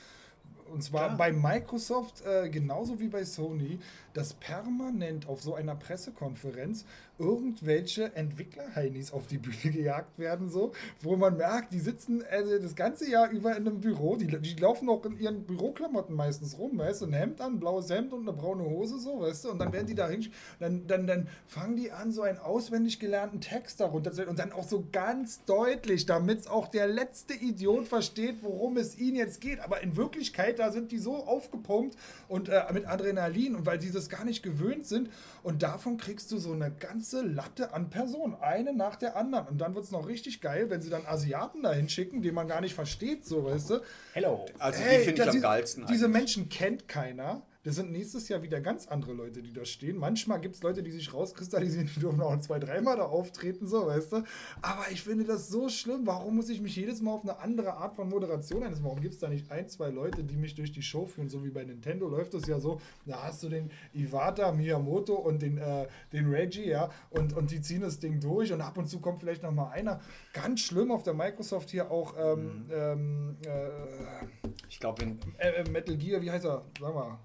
[0.71, 1.17] und zwar Klar.
[1.17, 3.79] bei Microsoft äh, genauso wie bei Sony,
[4.13, 6.85] dass permanent auf so einer Pressekonferenz
[7.19, 12.75] irgendwelche Entwickler-Heinis auf die Bühne gejagt werden, so, wo man merkt, die sitzen also das
[12.75, 16.77] ganze Jahr über in einem Büro, die, die laufen auch in ihren Büroklamotten meistens rum,
[16.77, 19.51] weißt du, ein Hemd an, ein blaues Hemd und eine braune Hose, so, weißt du,
[19.51, 20.27] und dann werden die da hin,
[20.59, 24.51] dann, dann, dann fangen die an, so einen auswendig gelernten Text darunter zu und dann
[24.51, 29.41] auch so ganz deutlich, damit es auch der letzte Idiot versteht, worum es ihnen jetzt
[29.41, 31.97] geht, aber in Wirklichkeit, da sind die so aufgepumpt
[32.27, 35.09] und äh, mit Adrenalin und weil die das gar nicht gewöhnt sind
[35.43, 36.71] und davon kriegst du so eine
[37.07, 40.69] ganze Latte an Personen, eine nach der anderen und dann wird es noch richtig geil,
[40.69, 43.79] wenn sie dann Asiaten dahin schicken, die man gar nicht versteht, so, weißt du,
[44.13, 44.45] Hello!
[44.59, 45.85] Also Hey, die finde ich am geilsten.
[45.87, 46.17] Diese eigentlich.
[46.17, 47.43] Menschen kennt keiner.
[47.67, 49.97] Das sind nächstes Jahr wieder ganz andere Leute, die da stehen.
[49.97, 53.87] Manchmal gibt es Leute, die sich rauskristallisieren, die dürfen auch zwei, dreimal da auftreten, so,
[53.87, 54.23] weißt du.
[54.61, 56.07] Aber ich finde das so schlimm.
[56.07, 58.85] Warum muss ich mich jedes Mal auf eine andere Art von Moderation einlassen?
[58.85, 61.27] Warum gibt es da nicht ein, zwei Leute, die mich durch die Show führen?
[61.27, 62.79] So wie bei Nintendo läuft das ja so.
[63.05, 67.59] Da hast du den Iwata Miyamoto und den, äh, den Reggie, ja, und, und die
[67.59, 69.99] ziehen das Ding durch und ab und zu kommt vielleicht noch mal einer.
[70.31, 75.03] Ganz schlimm auf der Microsoft hier auch ähm, ähm, äh, Ich glaube,
[75.37, 76.63] äh, äh, Metal Gear, wie heißt er?
[76.79, 77.19] Sag mal.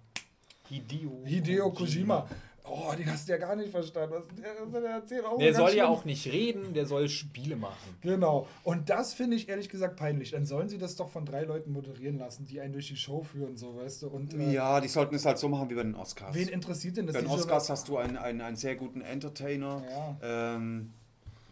[0.73, 2.27] Hideo, Hideo Kojima.
[2.65, 4.15] Oh, den hast du ja gar nicht verstanden.
[4.15, 7.57] Was der, der erzählt auch Der ganz soll ja auch nicht reden, der soll Spiele
[7.57, 7.97] machen.
[8.03, 8.47] Genau.
[8.63, 10.31] Und das finde ich ehrlich gesagt peinlich.
[10.31, 13.23] Dann sollen sie das doch von drei Leuten moderieren lassen, die einen durch die Show
[13.25, 14.09] führen, so, weißt du.
[14.09, 16.35] Und äh, Ja, die sollten es halt so machen wie bei den Oscars.
[16.37, 17.15] wen interessiert denn das?
[17.15, 19.83] Bei den Oscars hast du einen, einen, einen sehr guten Entertainer,
[20.23, 20.55] Ja.
[20.55, 20.93] ähm,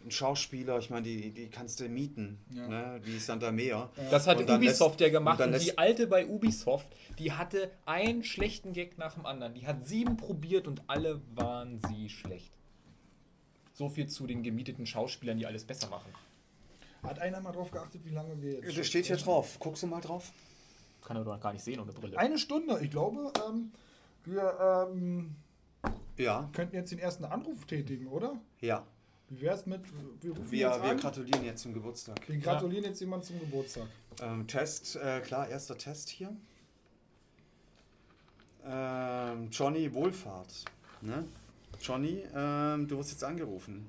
[0.02, 2.38] einen Schauspieler, ich meine, die, die kannst du mieten.
[2.54, 2.66] Ja.
[2.68, 3.00] Ne?
[3.04, 3.90] Wie ist dann da mehr?
[4.10, 6.86] Das hat Ubisoft lässt- ja gemacht und und, die alte bei Ubisoft,
[7.18, 9.54] die hatte einen schlechten Gag nach dem anderen.
[9.54, 12.50] Die hat sieben probiert und alle waren sie schlecht.
[13.74, 16.10] So viel zu den gemieteten Schauspielern, die alles besser machen.
[17.02, 18.76] Hat einer mal drauf geachtet, wie lange wir jetzt.
[18.78, 19.58] Das steht hier drauf.
[19.58, 20.32] Guckst du mal drauf?
[21.04, 22.18] Kann er doch gar nicht sehen ohne Brille.
[22.18, 22.78] Eine Stunde.
[22.82, 23.72] Ich glaube, ähm,
[24.24, 25.34] wir ähm,
[26.18, 28.38] Ja, könnten jetzt den ersten Anruf tätigen, oder?
[28.60, 28.86] ja.
[29.30, 29.80] Wie wäre es mit.
[30.20, 30.96] Wir rufen Wir, jetzt wir an.
[30.96, 32.28] gratulieren jetzt zum Geburtstag.
[32.28, 33.86] wir gratulieren jetzt jemand zum Geburtstag.
[34.20, 36.36] Ähm, Test, äh, klar, erster Test hier.
[38.66, 40.64] Ähm, Johnny Wohlfahrt.
[41.00, 41.24] Ne?
[41.80, 43.88] Johnny, ähm, du wirst jetzt angerufen.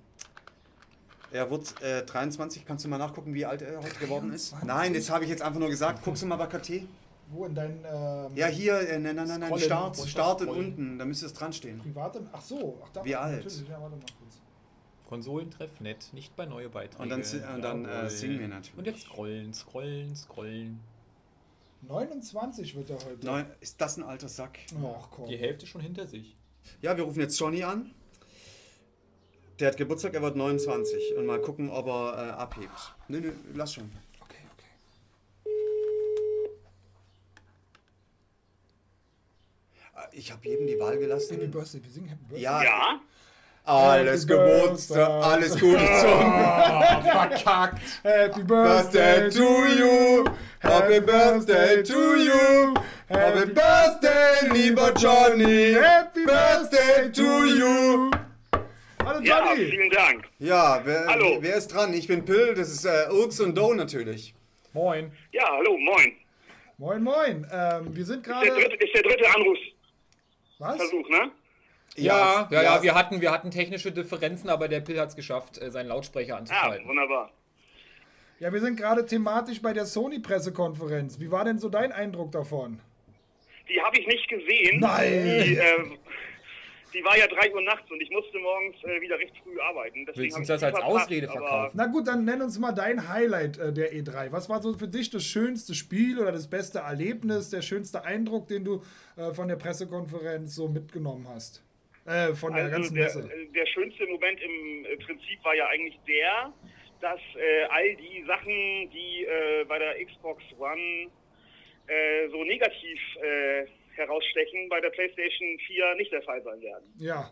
[1.32, 2.64] Er wurde äh, 23.
[2.64, 4.52] Kannst du mal nachgucken, wie alt er heute geworden ist?
[4.52, 4.68] 23?
[4.68, 6.04] Nein, das habe ich jetzt einfach nur gesagt.
[6.04, 6.84] Guckst du mal bei KT?
[7.32, 11.00] Wo in deinen ähm, Ja, hier, äh, nein, nein, nein, nein, Start, Start und unten.
[11.00, 11.82] Da müsste es dran stehen.
[12.32, 13.04] Ach so, ach da.
[13.04, 13.44] Wie alt?
[13.44, 14.06] Natürlich, ja, warte mal.
[15.12, 17.04] Konsolentreff nett, nicht bei neue Beiträge.
[17.04, 17.22] Und dann
[17.56, 18.78] und dann, äh, singen wir natürlich.
[18.78, 20.80] Und jetzt scrollen, scrollen, scrollen.
[21.82, 23.26] 29 wird er heute.
[23.26, 24.58] Neun, ist das ein alter Sack?
[24.82, 25.28] Ach komm.
[25.28, 26.38] Die Hälfte schon hinter sich.
[26.82, 27.92] Ja, wir rufen jetzt Johnny an.
[29.60, 31.18] Der hat Geburtstag, er wird 29.
[31.18, 32.96] Und mal gucken, ob er äh, abhebt.
[33.10, 33.92] Nö, nö, lass schon.
[34.22, 34.66] Okay, okay.
[39.94, 41.52] Äh, Ich habe jedem die Wahl Happy gelassen.
[41.52, 42.44] Birthday, wir singen Happy Birthday.
[42.44, 43.02] Ja, Ja?
[43.64, 45.02] Alles Birthday.
[45.04, 46.32] alles Gute zum
[47.04, 47.80] verkackt!
[48.04, 50.26] Happy Birthday to you.
[50.60, 52.74] Happy Birthday to you.
[53.10, 55.74] Happy Birthday, lieber Johnny.
[55.74, 58.12] Happy Birthday to you.
[59.04, 59.66] Hallo Ja, Johnny!
[59.70, 60.26] vielen Dank.
[60.40, 61.38] Ja, wer, Hallo.
[61.42, 61.94] wer ist dran?
[61.94, 64.34] Ich bin Pill, das ist äh, Urks und Do natürlich.
[64.74, 65.12] Moin.
[65.34, 66.14] Ja, hallo, moin.
[66.78, 67.48] Moin, moin.
[67.52, 68.50] Ähm, wir sind Ist der, gerade.
[68.62, 71.10] dritte, ist der dritte Anrufsversuch, Was?
[71.10, 71.32] ne?
[71.98, 75.62] Ja, ja, ja, wir, hatten, wir hatten technische Differenzen, aber der Pill hat es geschafft,
[75.62, 76.88] äh, seinen Lautsprecher anzuschalten.
[76.88, 77.32] wunderbar.
[78.40, 81.20] Ja, wir sind gerade thematisch bei der Sony-Pressekonferenz.
[81.20, 82.80] Wie war denn so dein Eindruck davon?
[83.70, 84.80] Die habe ich nicht gesehen.
[84.80, 85.44] Nein.
[85.46, 85.84] Die, äh,
[86.94, 90.06] die war ja 3 Uhr nachts und ich musste morgens äh, wieder recht früh arbeiten.
[90.06, 91.72] Deswegen Willst du das als verpasst, Ausrede verkaufen?
[91.76, 94.32] Na gut, dann nenn uns mal dein Highlight äh, der E3.
[94.32, 98.48] Was war so für dich das schönste Spiel oder das beste Erlebnis, der schönste Eindruck,
[98.48, 98.82] den du
[99.18, 101.62] äh, von der Pressekonferenz so mitgenommen hast?
[102.06, 103.20] Äh, von der Also ganzen der, Messe.
[103.32, 106.54] äh, der schönste Moment im äh, Prinzip war ja eigentlich der,
[107.00, 111.10] dass äh, all die Sachen, die äh, bei der Xbox One
[111.88, 113.00] äh, so negativ
[113.96, 116.86] herausstechen, bei der PlayStation 4 nicht der Fall sein werden.
[116.98, 117.32] Ja.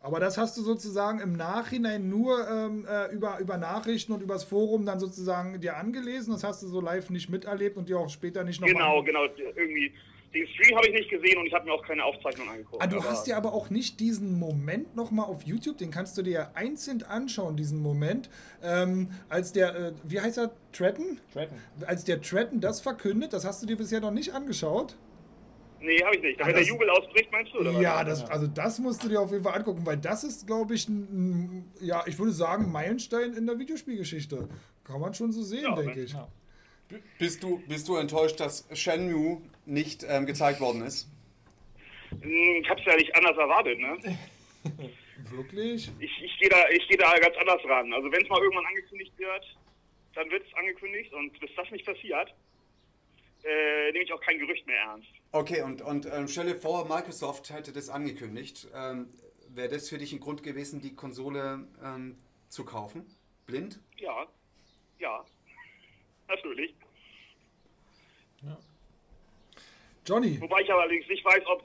[0.00, 4.44] Aber das hast du sozusagen im Nachhinein nur ähm, äh, über, über Nachrichten und übers
[4.44, 6.32] Forum dann sozusagen dir angelesen.
[6.34, 9.24] Das hast du so live nicht miterlebt und dir auch später nicht noch Genau, genau.
[9.56, 9.94] Irgendwie
[10.34, 12.82] den Stream habe ich nicht gesehen und ich habe mir auch keine Aufzeichnung angeguckt.
[12.82, 16.22] Ah, du hast dir aber auch nicht diesen Moment nochmal auf YouTube, den kannst du
[16.22, 18.28] dir ja einzeln anschauen, diesen Moment,
[18.62, 21.20] ähm, als der, äh, wie heißt er, Tretton?
[21.32, 21.56] Tretton.
[21.86, 24.96] Als der Tretton das verkündet, das hast du dir bisher noch nicht angeschaut?
[25.80, 26.40] Nee, habe ich nicht.
[26.40, 27.58] Ah, Wenn der Jubel ausbricht, meinst du?
[27.58, 27.82] Oder was?
[27.82, 30.74] Ja, das, also das musst du dir auf jeden Fall angucken, weil das ist, glaube
[30.74, 34.48] ich, ein, ja, ich würde sagen, Meilenstein in der Videospielgeschichte.
[34.82, 36.12] Kann man schon so sehen, Ja, denke ich.
[36.12, 36.26] Ja.
[37.18, 41.08] Bist du, bist du enttäuscht, dass Shenmue nicht ähm, gezeigt worden ist?
[42.10, 43.78] Hm, Ich habe es ja nicht anders erwartet.
[43.78, 43.98] Ne?
[45.30, 45.90] Wirklich?
[45.98, 47.92] Ich, ich gehe da, ich geh da ganz anders ran.
[47.92, 49.56] Also wenn es mal irgendwann angekündigt wird,
[50.14, 52.34] dann wird es angekündigt und bis das nicht passiert,
[53.44, 55.08] äh, nehme ich auch kein Gerücht mehr ernst.
[55.32, 58.68] Okay, und, und ähm, stell dir vor, Microsoft hätte das angekündigt.
[58.74, 59.08] Ähm,
[59.48, 62.16] Wäre das für dich ein Grund gewesen, die Konsole ähm,
[62.48, 63.06] zu kaufen?
[63.46, 63.78] Blind?
[63.98, 64.26] Ja,
[64.98, 65.24] ja,
[66.28, 66.74] natürlich.
[70.06, 71.64] Johnny, Wobei ich aber allerdings nicht weiß, ob,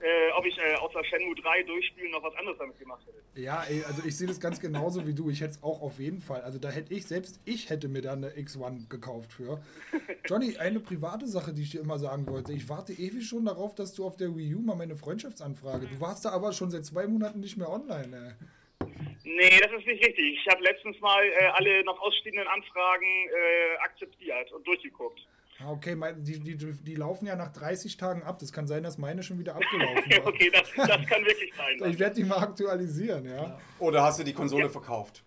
[0.00, 3.40] äh, ob ich äh, außer Shenmue 3 durchspielen noch was anderes damit gemacht hätte.
[3.40, 5.30] ja, ey, also ich sehe das ganz genauso wie du.
[5.30, 6.40] Ich hätte es auch auf jeden Fall.
[6.42, 9.62] Also da hätte ich, selbst ich hätte mir da eine X1 gekauft für.
[10.26, 12.52] Johnny, eine private Sache, die ich dir immer sagen wollte.
[12.52, 15.86] Ich warte ewig schon darauf, dass du auf der Wii U mal meine Freundschaftsanfrage.
[15.86, 18.86] Du warst da aber schon seit zwei Monaten nicht mehr online, ey.
[19.24, 20.38] Nee, das ist nicht richtig.
[20.40, 25.20] Ich habe letztens mal äh, alle noch ausstehenden Anfragen äh, akzeptiert und durchgeguckt.
[25.62, 28.38] Ah, Okay, mein, die, die, die laufen ja nach 30 Tagen ab.
[28.38, 30.26] Das kann sein, dass meine schon wieder abgelaufen war.
[30.26, 31.90] okay, das, das kann wirklich sein.
[31.90, 33.58] Ich werde die mal aktualisieren, ja.
[33.78, 34.68] Oder hast du die Konsole Ja.
[34.70, 35.22] verkauft?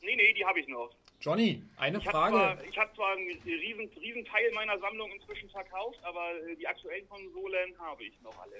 [0.00, 0.90] Nee, nee, die habe ich noch.
[1.20, 2.34] Johnny, eine Ich habe Frage.
[2.34, 6.66] zwar, ich hab zwar einen riesen, riesen Teil meiner Sammlung inzwischen verkauft, aber äh, die
[6.66, 8.56] aktuellen Konsolen habe ich noch alle.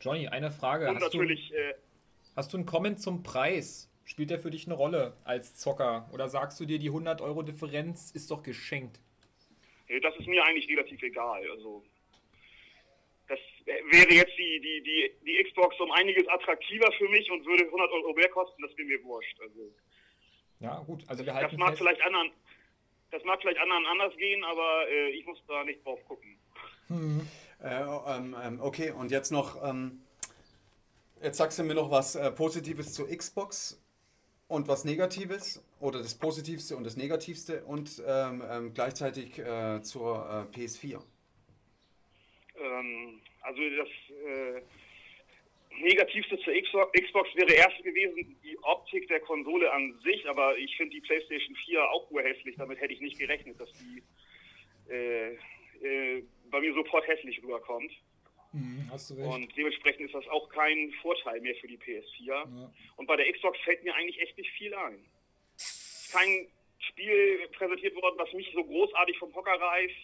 [0.00, 0.88] Johnny, eine Frage.
[0.88, 1.74] Und Hast du, natürlich, äh,
[2.36, 3.88] hast du einen Comment zum Preis?
[4.04, 6.08] Spielt der für dich eine Rolle als Zocker?
[6.12, 9.00] Oder sagst du dir, die 100 Euro Differenz ist doch geschenkt?
[9.90, 11.42] Äh, das ist mir eigentlich relativ egal.
[11.50, 11.82] Also
[13.28, 17.64] das wäre jetzt die, die, die, die Xbox um einiges attraktiver für mich und würde
[17.64, 19.38] 100 Euro mehr kosten, das wäre mir wurscht.
[19.40, 19.72] Also
[20.60, 21.04] Ja, gut.
[21.06, 21.78] Also wir das halten mag fest.
[21.78, 22.30] vielleicht anderen,
[23.10, 26.38] das mag vielleicht anderen anders gehen, aber äh, ich muss da nicht drauf gucken.
[27.62, 30.02] Äh, ähm, ähm, okay, und jetzt noch, ähm,
[31.22, 33.80] jetzt sagst du mir noch was äh, Positives zur Xbox
[34.50, 40.48] und was Negatives oder das Positivste und das Negativste und ähm, ähm, gleichzeitig äh, zur
[40.52, 41.00] äh, PS4.
[42.58, 43.88] Ähm, also das
[44.26, 44.62] äh,
[45.80, 46.52] Negativste zur
[46.92, 51.54] Xbox, wäre erst gewesen die Optik der Konsole an sich, aber ich finde die PlayStation
[51.54, 52.56] 4 auch urhässlich.
[52.56, 54.02] Damit hätte ich nicht gerechnet, dass die
[54.92, 55.34] äh,
[55.80, 57.92] äh, bei mir sofort hässlich rüberkommt.
[58.52, 59.26] Mhm, hast du recht.
[59.28, 62.24] Und dementsprechend ist das auch kein Vorteil mehr für die PS4.
[62.26, 62.44] Ja.
[62.96, 64.98] Und bei der Xbox fällt mir eigentlich echt nicht viel ein.
[65.56, 66.46] Ist kein
[66.80, 69.94] Spiel präsentiert worden, was mich so großartig vom Hocker reißt.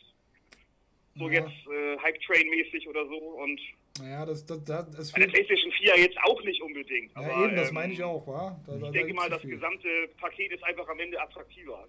[1.16, 1.40] So Ja.
[1.40, 3.16] jetzt äh, Hype Train mäßig oder so.
[3.16, 3.60] Und
[3.98, 5.28] Naja, das, das, das, das bei der.
[5.28, 7.12] PlayStation 4 jetzt auch nicht unbedingt.
[7.14, 8.60] Ja, aber, eben, das ähm, meine ich auch, wa?
[8.66, 9.50] Da, da, Ich da denke gibt's mal, das viel.
[9.50, 11.88] gesamte Paket ist einfach am Ende attraktiver.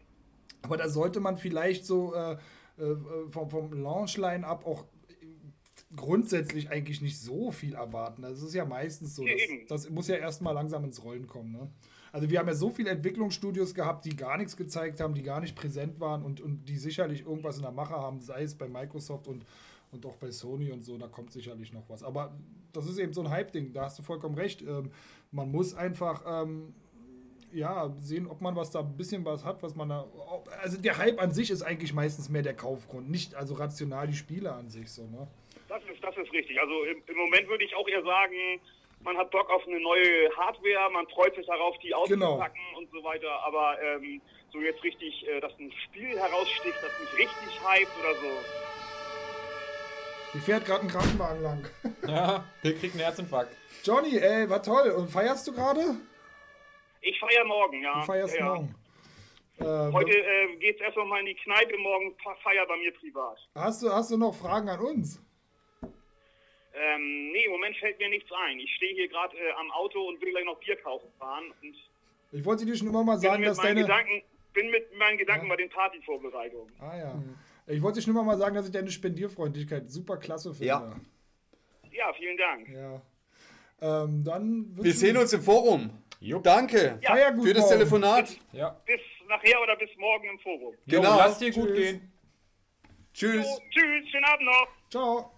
[0.63, 2.31] Aber da sollte man vielleicht so äh,
[2.81, 2.95] äh,
[3.29, 4.85] vom, vom Launch-Line-Up auch
[5.95, 8.21] grundsätzlich eigentlich nicht so viel erwarten.
[8.21, 9.23] Das ist ja meistens so.
[9.67, 11.51] Das, das muss ja erstmal langsam ins Rollen kommen.
[11.51, 11.69] Ne?
[12.11, 15.39] Also wir haben ja so viele Entwicklungsstudios gehabt, die gar nichts gezeigt haben, die gar
[15.39, 18.67] nicht präsent waren und, und die sicherlich irgendwas in der Mache haben, sei es bei
[18.67, 19.45] Microsoft und,
[19.91, 22.03] und auch bei Sony und so, da kommt sicherlich noch was.
[22.03, 22.33] Aber
[22.73, 24.61] das ist eben so ein Hype-Ding, da hast du vollkommen recht.
[24.61, 24.91] Ähm,
[25.31, 26.73] man muss einfach ähm,
[27.53, 30.01] ja, sehen, ob man was da ein bisschen was hat, was man da.
[30.01, 34.07] ob- Also der Hype an sich ist eigentlich meistens mehr der Kaufgrund, nicht also rational
[34.07, 35.27] die Spiele an sich so, ne?
[35.69, 36.59] Das ist, das ist richtig.
[36.59, 38.61] Also im, im Moment würde ich auch eher sagen,
[39.03, 42.33] man hat Bock auf eine neue Hardware, man freut sich darauf, die Genau.
[42.33, 43.29] auszupacken und so weiter.
[43.43, 48.15] Aber ähm, so jetzt richtig, äh, dass ein Spiel heraussticht, das mich richtig hypt oder
[48.15, 48.27] so.
[50.33, 51.67] Hier fährt gerade ein Krankenwagen lang.
[52.07, 53.51] Ja, der kriegt einen Herzinfarkt.
[53.83, 54.91] Johnny, ey, war toll.
[54.91, 55.81] Und feierst du gerade?
[57.01, 57.99] Ich feiere morgen, ja.
[57.99, 58.45] Du feierst ja, ja.
[58.53, 58.75] morgen.
[59.59, 63.37] Äh, Heute äh, geht es erstmal mal in die Kneipe, morgen Feier bei mir privat.
[63.55, 65.21] hast, du, hast du noch Fragen an uns?
[66.79, 68.59] Ähm, nee, im Moment fällt mir nichts ein.
[68.59, 71.45] Ich stehe hier gerade äh, am Auto und will gleich noch Bier kaufen fahren.
[71.61, 71.75] Und
[72.31, 73.81] Ich wollte dir schon immer mal bin sagen, mit dass meinen deine.
[73.81, 74.21] Gedanken,
[74.53, 75.49] bin mit meinen Gedanken Ja.
[75.53, 76.71] bei den Partyvorbereitungen.
[76.79, 77.23] Ah ja.
[77.67, 80.65] Ich wollte dir schon immer mal sagen, dass ich deine Spendierfreundlichkeit super klasse finde.
[80.67, 80.95] Ja.
[81.91, 82.69] Ja, vielen Dank.
[82.69, 83.01] Ja.
[83.81, 85.89] Ähm, dann Wir sehen uns im Forum.
[86.19, 86.43] Jupp.
[86.43, 87.11] Danke Ja.
[87.11, 87.73] Feier gut für das morgen.
[87.77, 88.37] Telefonat.
[88.51, 88.69] Ja.
[88.85, 90.73] Bis nachher oder bis morgen im Forum.
[90.85, 91.17] Jo, Genau.
[91.17, 91.77] lass dir gut Tschüss.
[91.77, 92.11] gehen.
[93.13, 93.45] Tschüss.
[93.47, 94.67] So, tschüss, schönen Abend noch.
[94.89, 95.36] Ciao.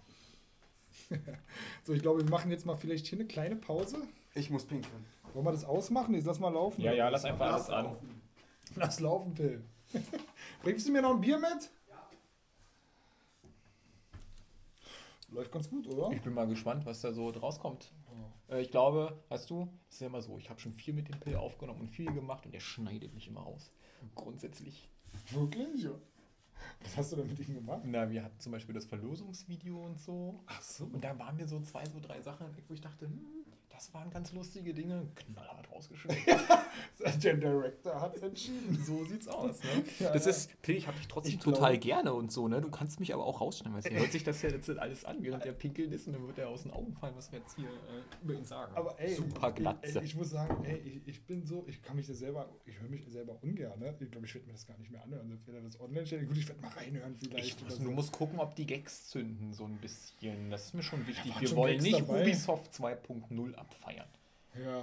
[1.84, 3.98] so, ich glaube, wir machen jetzt mal vielleicht hier eine kleine Pause.
[4.34, 5.04] Ich muss pinkeln.
[5.34, 6.14] Wollen wir das ausmachen?
[6.14, 6.80] Ich lass mal laufen.
[6.80, 7.96] Ja, ja, lass einfach alles an.
[8.76, 9.64] Lass laufen, Pill.
[10.62, 11.70] Bringst du mir noch ein Bier mit?
[15.28, 16.10] Läuft ganz gut, oder?
[16.12, 17.92] Ich bin mal gespannt, was da so draus kommt.
[18.50, 21.08] Äh, ich glaube, weißt du, es ist ja immer so, ich habe schon viel mit
[21.08, 23.70] dem Pill aufgenommen und viel gemacht und er schneidet mich immer aus.
[24.14, 24.88] Grundsätzlich.
[25.30, 25.84] Wirklich?
[25.84, 25.90] Ja.
[26.82, 27.82] Was hast du denn mit ihm gemacht?
[27.84, 30.42] Na, wir hatten zum Beispiel das Verlosungsvideo und so.
[30.46, 30.84] Ach so.
[30.84, 33.39] Und da waren mir so zwei, so drei Sachen, wo ich dachte, hm,
[33.80, 35.08] das waren ganz lustige Dinge.
[35.14, 36.22] Knallhart rausgeschnitten.
[37.22, 38.78] Der Director hat entschieden.
[38.84, 39.70] so sieht's aus, ne?
[40.00, 40.30] Ja, das ja.
[40.32, 42.60] ist, Pill, ich habe dich trotzdem Ich total gerne und so, ne?
[42.60, 45.46] Du kannst mich aber auch rausschneiden, weil hört sich das ja jetzt alles an, während
[45.46, 47.68] der pinkeln ist und dann wird er aus den Augen fallen, was wir jetzt hier
[47.68, 48.74] äh, über ihn sagen.
[48.76, 49.98] Aber ey, Super ich, Glatze.
[49.98, 52.78] ey, ich muss sagen, ey, ich, ich bin so, ich kann mich das selber, ich
[52.78, 53.96] höre mich selber ungern, ne?
[53.98, 56.28] Ich glaube, ich werde mir das gar nicht mehr anhören, wenn er das online stellt.
[56.28, 57.46] Gut, ich werde mal reinhören vielleicht.
[57.46, 57.94] Ich muss, oder du so.
[57.94, 60.50] musst gucken, ob die Gags zünden, so ein bisschen.
[60.50, 61.32] Das ist mir schon wichtig.
[61.32, 62.22] waren Wir schon wollen Gags nicht dabei.
[62.22, 64.06] Ubisoft 2.0 abfeiern.
[64.58, 64.82] Ja,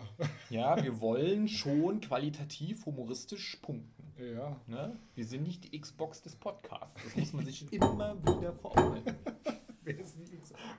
[0.50, 4.14] Ja, wir wollen schon qualitativ humoristisch punkten.
[4.18, 4.56] ja.
[4.68, 4.96] Ne?
[5.16, 7.02] Wir sind nicht die Xbox des Podcasts.
[7.04, 9.16] Das muss man sich immer wieder vor Augen halten.
[9.84, 10.18] Wer ist,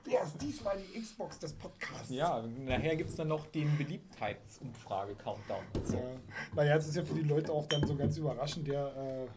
[0.05, 2.09] Wer ist diesmal die Xbox des Podcasts?
[2.11, 5.63] Ja, nachher gibt es dann noch den Beliebtheitsumfrage-Countdown.
[5.83, 5.97] So.
[5.97, 6.03] Ja.
[6.55, 9.27] Naja, es ist ja für die Leute auch dann so ganz überraschend, der, äh,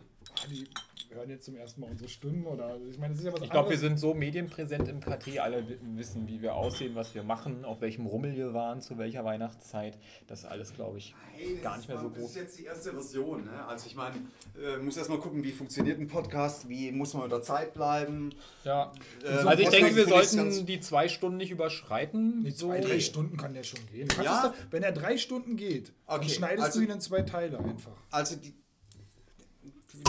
[0.50, 0.66] die
[1.14, 3.50] hören jetzt zum ersten Mal unsere Stimmen oder ich meine, es ist ja was Ich
[3.50, 7.22] glaube, wir sind so medienpräsent im KT, alle wi- wissen, wie wir aussehen, was wir
[7.22, 9.98] machen, auf welchem Rummel wir waren, zu welcher Weihnachtszeit.
[10.26, 11.14] Das ist alles, glaube ich,
[11.62, 12.30] gar nicht mehr so Das groß.
[12.30, 13.44] ist jetzt die erste Version.
[13.44, 13.66] Ne?
[13.66, 14.16] Also ich meine,
[14.58, 18.30] äh, muss erst mal gucken, wie funktioniert ein Podcast, wie muss man unter Zeit bleiben.
[18.64, 18.90] Ja.
[19.22, 22.42] Äh, Also ich denke, wir sollten die zwei Stunden nicht überschreiten.
[22.42, 24.08] Die zwei, drei Stunden kann der schon gehen.
[24.22, 24.46] Ja.
[24.48, 27.58] doch- wenn er drei Stunden geht, dann Okay, schneidest also- du ihn in zwei Teile
[27.58, 27.92] einfach.
[28.10, 28.54] Also die,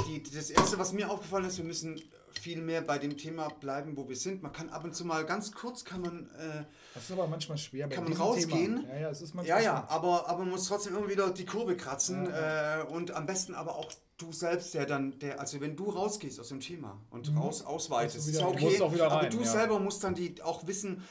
[0.08, 2.01] die, das Erste, was mir aufgefallen ist, wir müssen
[2.41, 4.41] viel mehr bei dem Thema bleiben, wo wir sind.
[4.41, 7.58] Man kann ab und zu mal ganz kurz, kann man, äh, Das ist aber manchmal
[7.58, 7.88] schwer.
[7.89, 8.82] Kann man rausgehen?
[8.82, 8.93] Thema.
[8.93, 9.91] Ja, ja, es ist ja, manchmal ja, schwer.
[9.91, 13.76] aber, aber man muss trotzdem immer wieder die Kurve kratzen äh, und am besten aber
[13.76, 17.64] auch du selbst, der dann, der, also wenn du rausgehst aus dem Thema und raus,
[17.64, 19.45] ausweitest, ist wieder- ja okay, musst auch wieder aber rein, du ja.
[19.45, 21.04] selber musst dann die auch wissen,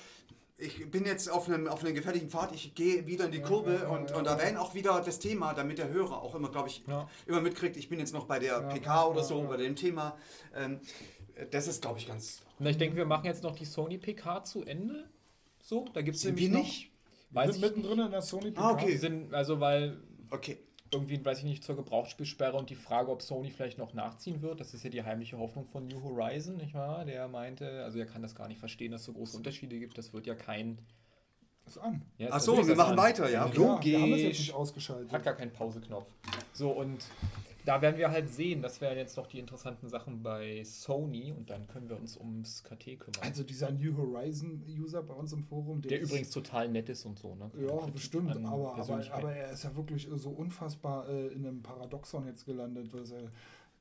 [0.62, 3.80] ich bin jetzt auf einem, auf einem gefährlichen Pfad, ich gehe wieder in die Kurve
[3.82, 6.68] ja, und, ja, und erwähne auch wieder das Thema, damit der Hörer auch immer, glaube
[6.68, 6.82] ich,
[7.26, 10.16] immer mitkriegt, ich bin jetzt noch bei der PK oder so, bei dem Thema.
[10.54, 10.80] Ähm,
[11.50, 12.42] das ist, glaube ich, ganz.
[12.58, 15.08] Na, ich denke, wir machen jetzt noch die Sony PK zu Ende.
[15.60, 16.90] So, da gibt es nämlich wir nicht?
[17.30, 18.60] Weiß Wir sind mittendrin in der Sony PK.
[18.60, 18.96] Ah, okay.
[18.96, 19.98] Sind, also weil
[20.32, 20.58] Okay.
[20.92, 24.60] Irgendwie, weiß ich nicht, zur Gebrauchsspielsperre und die Frage, ob Sony vielleicht noch nachziehen wird.
[24.60, 27.04] Das ist ja die heimliche Hoffnung von New Horizon, nicht wahr?
[27.04, 29.96] Der meinte, also er kann das gar nicht verstehen, dass es so große Unterschiede gibt.
[29.96, 30.78] Das wird ja kein.
[31.66, 32.02] Ist an.
[32.18, 32.98] Ja, Ach so, wir machen an.
[32.98, 33.46] weiter, ja.
[33.46, 34.38] Ja, wir haben das jetzt Logisch.
[34.40, 35.12] nicht ausgeschaltet.
[35.12, 36.06] Hat gar keinen Pauseknopf.
[36.52, 36.98] So, und
[37.64, 41.50] da werden wir halt sehen, das wären jetzt noch die interessanten Sachen bei Sony und
[41.50, 43.20] dann können wir uns ums KT kümmern.
[43.20, 47.18] Also dieser New Horizon-User bei uns im Forum, der, der übrigens total nett ist und
[47.18, 47.50] so, ne?
[47.60, 51.62] Ja, Kritik bestimmt, aber, aber, aber, er ist ja wirklich so unfassbar äh, in einem
[51.62, 53.30] Paradoxon jetzt gelandet, dass er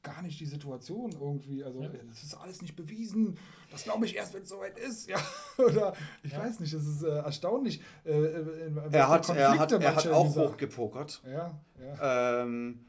[0.03, 1.63] gar nicht die Situation irgendwie.
[1.63, 1.89] Also, ja.
[2.07, 3.37] das ist alles nicht bewiesen.
[3.71, 5.07] Das glaube ich erst, wenn es soweit ist.
[5.07, 5.19] Ja,
[5.57, 5.93] oder
[6.23, 6.39] ich ja.
[6.39, 7.81] weiß nicht, es ist äh, erstaunlich.
[8.03, 11.21] Äh, äh er, hat, er, hat, er hat auch hochgepokert.
[11.25, 12.43] Ja, ja.
[12.43, 12.85] Ähm,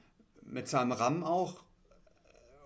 [0.53, 1.63] mit seinem RAM auch.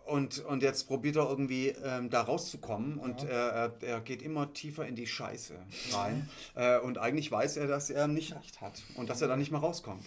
[0.05, 3.29] Und, und jetzt probiert er irgendwie ähm, da rauszukommen und ja.
[3.29, 5.55] er, er geht immer tiefer in die Scheiße
[5.93, 6.29] rein.
[6.55, 9.51] äh, und eigentlich weiß er, dass er nicht recht hat und dass er da nicht
[9.51, 10.05] mehr rauskommt.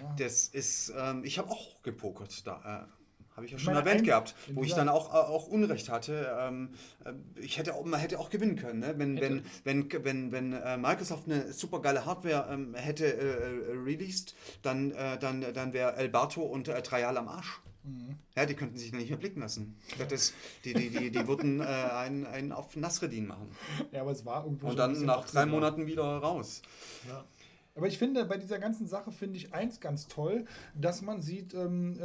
[0.00, 0.14] Ja.
[0.18, 2.86] Das ist, ähm, ich habe auch gepokert da.
[2.86, 3.03] Äh,
[3.34, 6.36] habe ich ja schon erwähnt gehabt, wo ich dann auch, äh, auch Unrecht hatte.
[6.40, 6.70] Ähm,
[7.04, 8.94] äh, ich hätte auch, man hätte auch gewinnen können, ne?
[8.96, 14.34] wenn, wenn, wenn, wenn, wenn äh, Microsoft eine super geile Hardware ähm, hätte äh, released,
[14.62, 17.60] dann, äh, dann, dann wäre Elberto und äh, Trial am Arsch.
[17.82, 18.16] Mhm.
[18.36, 19.76] Ja, die könnten sich nicht mehr blicken lassen.
[20.08, 20.32] Das,
[20.64, 23.48] die, die, die, die würden äh, einen, einen auf Nasreddin machen.
[23.92, 26.62] Ja, aber es war irgendwo Und dann nach drei Monaten wieder raus.
[27.06, 27.24] Ja.
[27.76, 30.44] Aber ich finde, bei dieser ganzen Sache finde ich eins ganz toll,
[30.74, 32.04] dass man sieht, ähm, äh,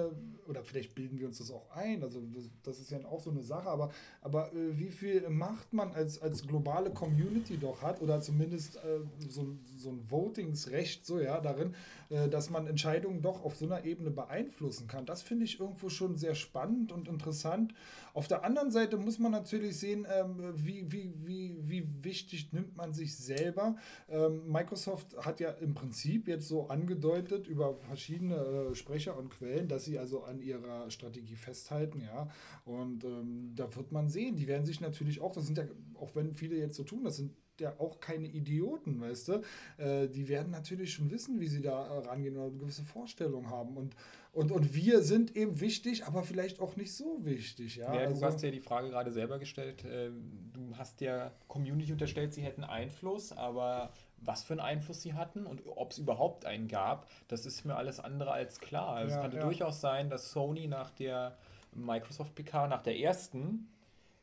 [0.49, 2.21] oder vielleicht bilden wir uns das auch ein, also
[2.63, 6.21] das, ist ja auch so eine Sache, aber, aber äh, wie viel Macht man als,
[6.21, 8.99] als globale Community doch hat, oder zumindest äh,
[9.29, 11.75] so, so ein Votingsrecht, so ja, darin,
[12.09, 15.05] äh, dass man Entscheidungen doch auf so einer Ebene beeinflussen kann.
[15.05, 17.73] Das finde ich irgendwo schon sehr spannend und interessant.
[18.13, 22.75] Auf der anderen Seite muss man natürlich sehen, ähm, wie, wie, wie, wie wichtig nimmt
[22.75, 23.75] man sich selber.
[24.09, 29.67] Ähm, Microsoft hat ja im Prinzip jetzt so angedeutet über verschiedene äh, Sprecher und Quellen,
[29.67, 32.29] dass sie also an ihrer Strategie festhalten, ja.
[32.65, 36.15] Und ähm, da wird man sehen, die werden sich natürlich auch, das sind ja, auch
[36.15, 39.41] wenn viele jetzt so tun, das sind ja auch keine Idioten, weißt du?
[39.77, 43.49] Äh, die werden natürlich schon wissen, wie sie da äh, rangehen oder eine gewisse Vorstellung
[43.49, 43.77] haben.
[43.77, 43.95] Und,
[44.31, 47.77] und, und wir sind eben wichtig, aber vielleicht auch nicht so wichtig.
[47.77, 49.83] Ja, ja also, du hast ja die Frage gerade selber gestellt.
[49.85, 50.11] Äh,
[50.53, 55.45] du hast der Community unterstellt, sie hätten Einfluss, aber was für einen Einfluss sie hatten
[55.45, 58.95] und ob es überhaupt einen gab, das ist mir alles andere als klar.
[58.95, 59.43] Also ja, es könnte ja.
[59.43, 61.37] durchaus sein, dass Sony nach der
[61.73, 63.69] Microsoft PK, nach der ersten,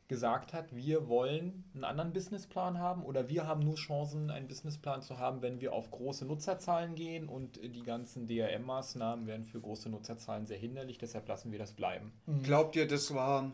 [0.07, 5.01] gesagt hat, wir wollen einen anderen Businessplan haben oder wir haben nur Chancen, einen Businessplan
[5.01, 9.89] zu haben, wenn wir auf große Nutzerzahlen gehen und die ganzen DRM-Maßnahmen werden für große
[9.89, 12.13] Nutzerzahlen sehr hinderlich, deshalb lassen wir das bleiben.
[12.25, 12.43] Mhm.
[12.43, 13.51] Glaubt ihr, das war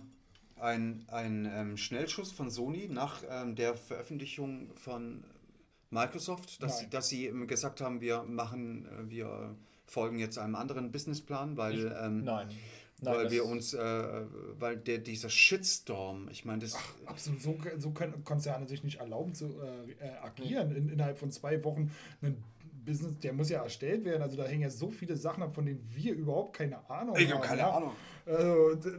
[0.57, 5.23] ein, ein ähm, Schnellschuss von Sony nach ähm, der Veröffentlichung von
[5.93, 9.55] Microsoft, dass, sie, dass sie gesagt haben, wir machen, äh, wir
[9.85, 12.49] folgen jetzt einem anderen Businessplan, weil ich, ähm, nein.
[13.01, 14.21] Nein, weil wir uns, äh,
[14.59, 16.75] weil der, dieser Shitstorm, ich meine, das.
[16.75, 20.73] Ach, absolut, so, so können Konzerne sich nicht erlauben zu äh, äh agieren.
[20.73, 21.91] In, innerhalb von zwei Wochen
[22.21, 22.41] ein
[22.85, 24.21] Business, der muss ja erstellt werden.
[24.21, 27.23] Also da hängen ja so viele Sachen ab, von denen wir überhaupt keine Ahnung ich
[27.23, 27.27] haben.
[27.27, 27.71] Ich habe keine ja?
[27.71, 27.91] Ahnung.
[28.25, 28.91] Also,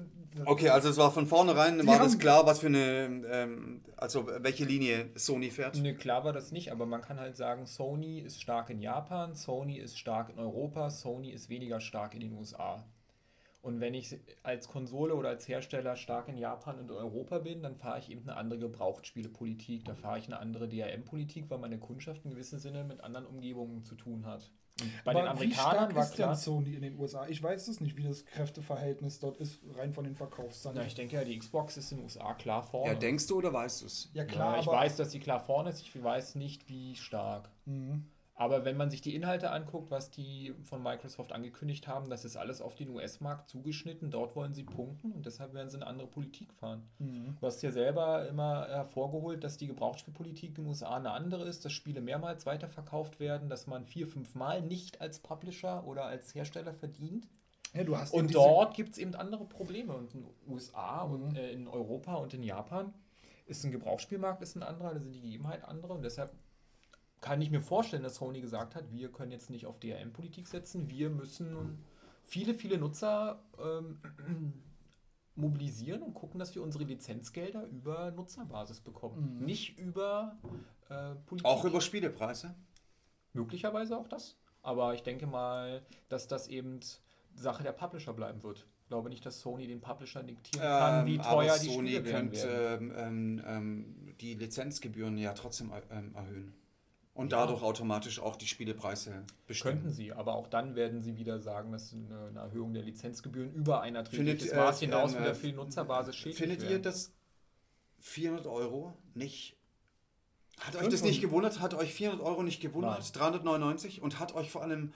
[0.45, 4.65] okay, also es war von vornherein, war das klar, was für eine, ähm, also welche
[4.65, 5.77] Linie Sony fährt?
[5.77, 9.35] Ne, klar war das nicht, aber man kann halt sagen, Sony ist stark in Japan,
[9.35, 12.85] Sony ist stark in Europa, Sony ist weniger stark in den USA.
[13.65, 17.77] Und wenn ich als Konsole oder als Hersteller stark in Japan und Europa bin, dann
[17.77, 22.27] fahre ich eben eine andere Gebrauchtspielepolitik, da fahre ich eine andere DRM-Politik, weil meine Kundschaft
[22.27, 24.51] in gewissem Sinne mit anderen Umgebungen zu tun hat.
[24.83, 27.27] Und bei Aber den Amerikanern wie stark war ist klar, denn Sony in den USA?
[27.27, 30.77] Ich weiß es nicht, wie das Kräfteverhältnis dort ist, rein von den Verkaufszahlen.
[30.77, 32.93] Ja, ich denke ja, die Xbox ist in den USA klar vorne.
[32.93, 34.11] Ja, denkst du oder weißt du es?
[34.13, 34.57] Ja, klar.
[34.57, 37.49] Ja, ich weiß, dass sie klar vorne ist, ich weiß nicht, wie stark.
[37.65, 38.11] Mhm.
[38.37, 42.37] Aber wenn man sich die Inhalte anguckt, was die von Microsoft angekündigt haben, das ist
[42.37, 44.11] alles auf den US-Markt zugeschnitten.
[44.11, 46.83] Dort wollen sie punkten und deshalb werden sie eine andere Politik fahren.
[46.99, 47.37] Mhm.
[47.41, 51.65] Du hast ja selber immer hervorgeholt, dass die Gebrauchsspielpolitik in den USA eine andere ist,
[51.65, 56.35] dass Spiele mehrmals weiterverkauft werden, dass man vier, fünf Mal nicht als Publisher oder als
[56.35, 57.29] Hersteller verdient.
[57.73, 57.83] Ja,
[58.13, 59.95] und dort gibt es eben andere Probleme.
[59.95, 61.13] Und in den USA mhm.
[61.13, 62.93] und äh, in Europa und in Japan
[63.47, 66.33] ist ein Gebrauchsspielmarkt ist ein anderer, da sind die Gegebenheiten andere und deshalb
[67.21, 70.91] kann ich mir vorstellen, dass Sony gesagt hat, wir können jetzt nicht auf DRM-Politik setzen,
[70.91, 71.85] wir müssen
[72.23, 73.99] viele, viele Nutzer ähm,
[75.35, 79.39] mobilisieren und gucken, dass wir unsere Lizenzgelder über Nutzerbasis bekommen.
[79.39, 79.47] Mhm.
[79.47, 80.39] Nicht über
[80.89, 81.47] äh, Politik.
[81.47, 82.55] Auch über Spielepreise?
[83.33, 84.37] Möglicherweise auch das.
[84.63, 86.81] Aber ich denke mal, dass das eben
[87.35, 88.67] Sache der Publisher bleiben wird.
[88.83, 92.03] Ich glaube nicht, dass Sony den Publisher diktieren kann, ähm, wie teuer die Sony Spiele
[92.03, 96.55] könnte ähm, ähm, ähm, die Lizenzgebühren ja trotzdem ähm, erhöhen.
[97.15, 97.39] Und ja.
[97.39, 99.83] dadurch automatisch auch die Spielepreise bestimmen.
[99.83, 103.53] Könnten sie, aber auch dann werden sie wieder sagen, dass eine, eine Erhöhung der Lizenzgebühren
[103.55, 106.73] über ein erträgliches Maß äh, hinaus äh, wieder für die Nutzerbasis schädlich Findet werden.
[106.73, 107.13] ihr das
[108.01, 109.57] 400 Euro nicht...
[110.59, 111.61] Hat euch das nicht gewundert?
[111.61, 113.01] Hat euch 400 Euro nicht gewundert?
[113.01, 113.13] Nein.
[113.13, 114.03] 399?
[114.03, 114.93] Und hat euch vor allem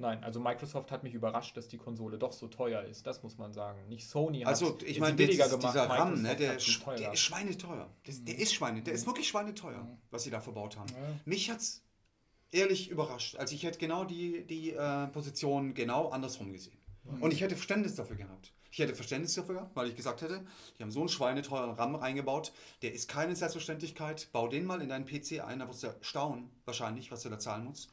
[0.00, 3.06] Nein, also Microsoft hat mich überrascht, dass die Konsole doch so teuer ist.
[3.06, 3.88] Das muss man sagen.
[3.88, 5.74] Nicht Sony hat Also, ich sie meine, billiger dieser, gemacht.
[5.74, 7.90] dieser RAM, ne, der, ist- der ist schweineteuer.
[8.04, 10.88] Das, der ist Schweine, der ist wirklich schweineteuer, was sie da verbaut haben.
[10.90, 10.96] Ja.
[11.24, 11.82] Mich hat's
[12.52, 13.36] ehrlich überrascht.
[13.36, 16.78] Also ich hätte genau die, die äh, Position genau andersrum gesehen.
[17.20, 18.52] Und ich hätte Verständnis dafür gehabt.
[18.70, 20.44] Ich hätte Verständnis dafür gehabt, weil ich gesagt hätte,
[20.78, 22.52] die haben so einen schweineteuren RAM reingebaut,
[22.82, 24.28] der ist keine Selbstverständlichkeit.
[24.30, 27.38] Bau den mal in deinen PC ein, da wirst du staunen, wahrscheinlich, was du da
[27.38, 27.90] zahlen musst.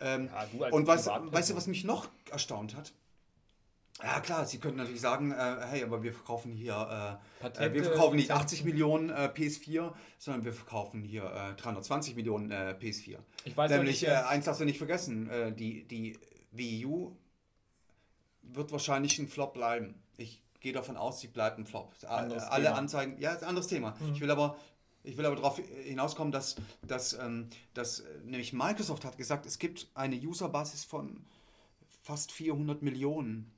[0.00, 0.28] Ähm,
[0.58, 1.32] Ja, und weißt, Privatperson.
[1.32, 2.92] weißt du, was mich noch erstaunt hat?
[4.02, 7.74] Ja klar, sie könnten natürlich sagen, äh, hey, aber wir verkaufen hier, äh, äh, Patente,
[7.74, 8.44] wir verkaufen nicht Lizenzen.
[8.44, 13.16] 80 Millionen äh, PS4, sondern wir verkaufen hier äh, 320 Millionen äh, PS4.
[13.46, 16.18] Ich weiß Nämlich, nicht, äh, eins darfst du nicht vergessen, äh, die, die
[16.52, 17.16] Wii U
[18.42, 19.94] wird wahrscheinlich ein Flop bleiben.
[20.18, 21.94] Ich gehe davon aus, sie bleibt ein Flop.
[22.02, 22.76] Äh, Anderes Alle Thema.
[22.76, 23.96] Anzeigen, ja, ist ein anderes Thema.
[24.12, 24.58] Ich will aber
[25.06, 26.56] ich will aber darauf hinauskommen, dass,
[26.86, 31.24] dass, ähm, dass äh, nämlich Microsoft hat gesagt, es gibt eine Userbasis von
[32.02, 33.50] fast 400 Millionen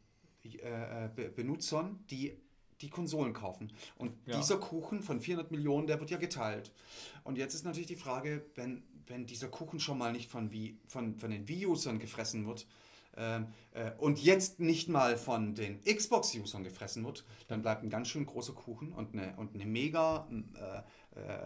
[0.44, 2.36] äh, äh, Be Benutzern, die
[2.80, 3.72] die Konsolen kaufen.
[3.96, 4.36] Und Ja.
[4.36, 6.70] dieser Kuchen von 400 Millionen, der wird ja geteilt.
[7.24, 10.78] Und jetzt ist natürlich die Frage, wenn, wenn dieser Kuchen schon mal nicht von, Wii,
[10.86, 12.66] von, von den Wii-Usern gefressen wird
[13.16, 18.08] ähm, äh, und jetzt nicht mal von den Xbox-Usern gefressen wird, dann bleibt ein ganz
[18.08, 20.82] schön großer Kuchen und, eine, und eine mega, äh, äh,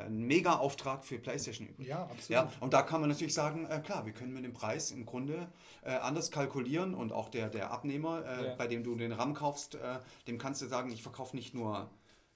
[0.07, 1.89] ein mega Auftrag für PlayStation übrig.
[1.89, 2.31] Ja, absolut.
[2.31, 5.07] Ja, und da kann man natürlich sagen, äh, klar, wir können mit dem Preis im
[5.07, 5.49] Grunde
[5.85, 8.55] äh, anders kalkulieren und auch der, der Abnehmer, äh, Ja.
[8.57, 11.91] bei dem du den RAM kaufst, äh, dem kannst du sagen, ich verkaufe nicht nur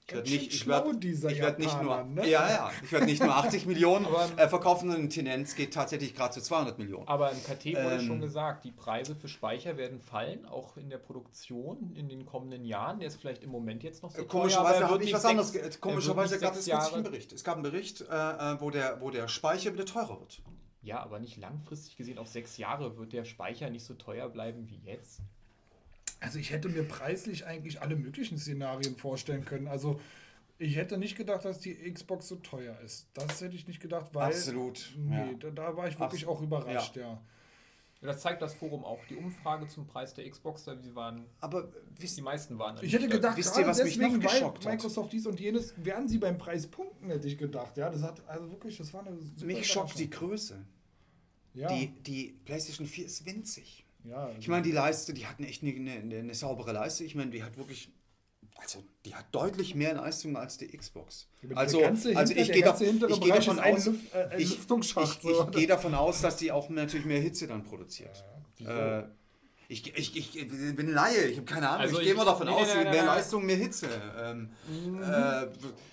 [0.08, 2.28] ich werde nicht, ich werd, ich werd nicht nur, ne?
[2.28, 4.06] ja, ja, ich werde nicht nur 80 Millionen
[4.36, 7.08] äh, verkaufen, sondern die Tendenz geht tatsächlich gerade zu 200 Millionen.
[7.08, 10.90] Aber im KT wurde Ähm, schon gesagt, die Preise für Speicher werden fallen, auch in
[10.90, 13.00] der Produktion in den kommenden Jahren.
[13.00, 15.54] Der ist vielleicht im Moment jetzt noch so Komischerweise er habe ich was anderes.
[15.54, 17.32] er Komischerweise gab es einen Bericht.
[17.32, 20.40] Es gab einen Bericht, äh, äh, wo, der, wo der Speicher wieder teurer wird.
[20.82, 22.18] Ja, aber nicht langfristig gesehen.
[22.18, 25.20] Auf sechs Jahre wird der Speicher nicht so teuer bleiben wie jetzt.
[26.26, 29.66] Also ich hätte mir preislich eigentlich alle möglichen Szenarien vorstellen können.
[29.68, 30.00] Also
[30.58, 33.08] ich hätte nicht gedacht, dass die Xbox so teuer ist.
[33.14, 34.26] Das hätte ich nicht gedacht, weil...
[34.28, 35.32] Absolut, Nee, ja.
[35.38, 37.20] da, da war ich wirklich Abs- auch überrascht, ja.
[38.02, 39.00] Das zeigt das Forum auch.
[39.08, 42.76] Die Umfrage zum Preis der Xbox, da die waren, Aber wisst die meisten waren.
[42.82, 44.72] Ich hätte gedacht, Wisst ihr, gerade was mich deswegen, noch weil geschockt hat?
[44.72, 47.76] Microsoft dies und jenes, werden sie beim Preis punkten, hätte ich gedacht.
[47.76, 50.10] Ja, das hat, also wirklich, das war eine super mich schockt die.
[50.10, 50.58] Größe.
[51.54, 53.85] Ja, Die, die PlayStation 4 ist winzig.
[54.08, 57.04] Ja, Ich meine, die Leiste, die hat echt eine, eine, eine saubere Leiste.
[57.04, 57.90] Ich meine, die hat wirklich.
[58.58, 61.28] Also, die hat deutlich mehr Leistung als die Xbox.
[61.54, 63.92] Also, also ich gehe da, ich Bereich davon aus, äh,
[64.38, 65.00] ich, ich, so.
[65.00, 68.24] ich gehe davon aus, dass die auch natürlich mehr Hitze dann produziert.
[68.60, 69.02] Äh,
[69.68, 71.80] ich, ich, ich bin Laie, ich habe keine Ahnung.
[71.82, 73.06] Also ich gehe ich- mal davon nee, aus, nee, nee, mehr nee, nee.
[73.06, 73.88] Leistung, mehr Hitze.
[74.22, 74.50] Ähm,
[75.02, 75.46] äh,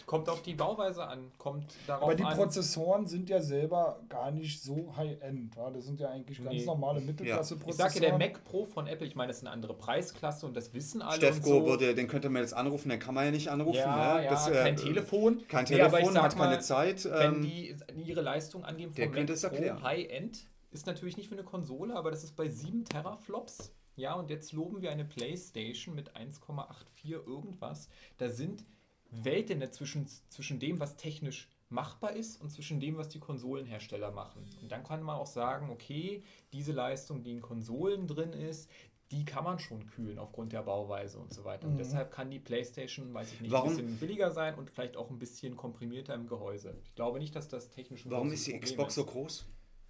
[0.05, 2.35] Kommt auf die Bauweise an, kommt darauf Aber die an.
[2.37, 5.55] Prozessoren sind ja selber gar nicht so high-end.
[5.55, 5.71] Ja?
[5.71, 6.65] Das sind ja eigentlich ganz Nee.
[6.65, 7.89] normale Ich Mittelklasse-Prozessoren.
[7.91, 10.55] sage ja, der Mac Pro von Apple, ich meine, das ist eine andere Preisklasse und
[10.55, 11.15] das wissen alle.
[11.17, 11.65] Stefko so.
[11.65, 13.77] würde, den könnte man jetzt anrufen, den kann man ja nicht anrufen.
[13.77, 14.25] Ja, ne?
[14.25, 15.41] ja, Das, äh, kein Telefon.
[15.47, 17.05] Kein Nee, ich Telefon, sag hat keine mal, Zeit.
[17.05, 17.75] Wenn ähm, die
[18.05, 19.77] ihre Leistung angeben der vom Mac.
[19.79, 23.73] Pro High-End, ist natürlich nicht für eine Konsole, aber das ist bei 7 Teraflops.
[23.95, 27.89] Ja, und jetzt loben wir eine Playstation mit 1,84 irgendwas.
[28.17, 28.65] Da sind
[29.11, 34.43] Welten dazwischen, zwischen dem, was technisch machbar ist und zwischen dem, was die Konsolenhersteller machen.
[34.61, 38.69] Und dann kann man auch sagen, okay, diese Leistung, die in Konsolen drin ist,
[39.11, 41.67] die kann man schon kühlen aufgrund der Bauweise und so weiter.
[41.67, 41.77] Und Mhm.
[41.77, 45.11] deshalb kann die PlayStation, weiß ich nicht, Warum- ein bisschen billiger sein und vielleicht auch
[45.11, 46.75] ein bisschen komprimierter im Gehäuse.
[46.83, 48.95] Ich glaube nicht, dass das technisch warum ist die Problem Xbox ist.
[48.95, 49.45] so groß?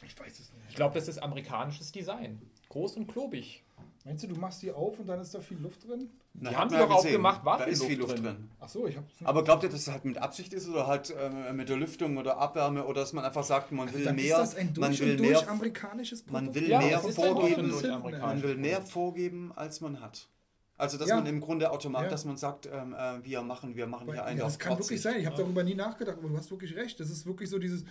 [0.05, 0.65] Ich weiß es nicht.
[0.69, 2.41] Ich glaube, das ist amerikanisches Design.
[2.69, 3.63] Groß und klobig.
[4.05, 6.09] Meinst du, du machst die auf und dann ist da viel Luft drin?
[6.33, 7.09] Na, Die haben sie man ja doch gesehen.
[7.11, 8.35] aufgemacht, war da viel ist viel Luft Luft drin.
[8.35, 8.49] drin.
[8.59, 9.27] Ach so, ich hab's nicht.
[9.27, 12.17] Aber glaubt ihr, dass es halt mit Absicht ist oder halt ähm, mit der Lüftung
[12.17, 14.73] oder Abwärme oder dass man einfach sagt, man will Also dann mehr, ist das ein
[14.77, 16.43] man durch will und durch mehr, amerikanisches Produkt.
[16.45, 18.21] man will Ja, mehr vorgeben, man amerikanisch.
[18.21, 20.27] man will mehr vorgeben, als man hat.
[20.77, 21.15] Also dass Ja.
[21.17, 22.11] man im Grunde automatisch, Ja.
[22.11, 24.59] dass man sagt, ähm, äh, wir machen, wir machen Weil, hier einen ja, auf das
[24.59, 25.01] kann wirklich 40.
[25.01, 25.19] sein.
[25.21, 26.99] Ich habe darüber nie nachgedacht, aber du hast wirklich recht.
[26.99, 27.85] Das ist wirklich so dieses,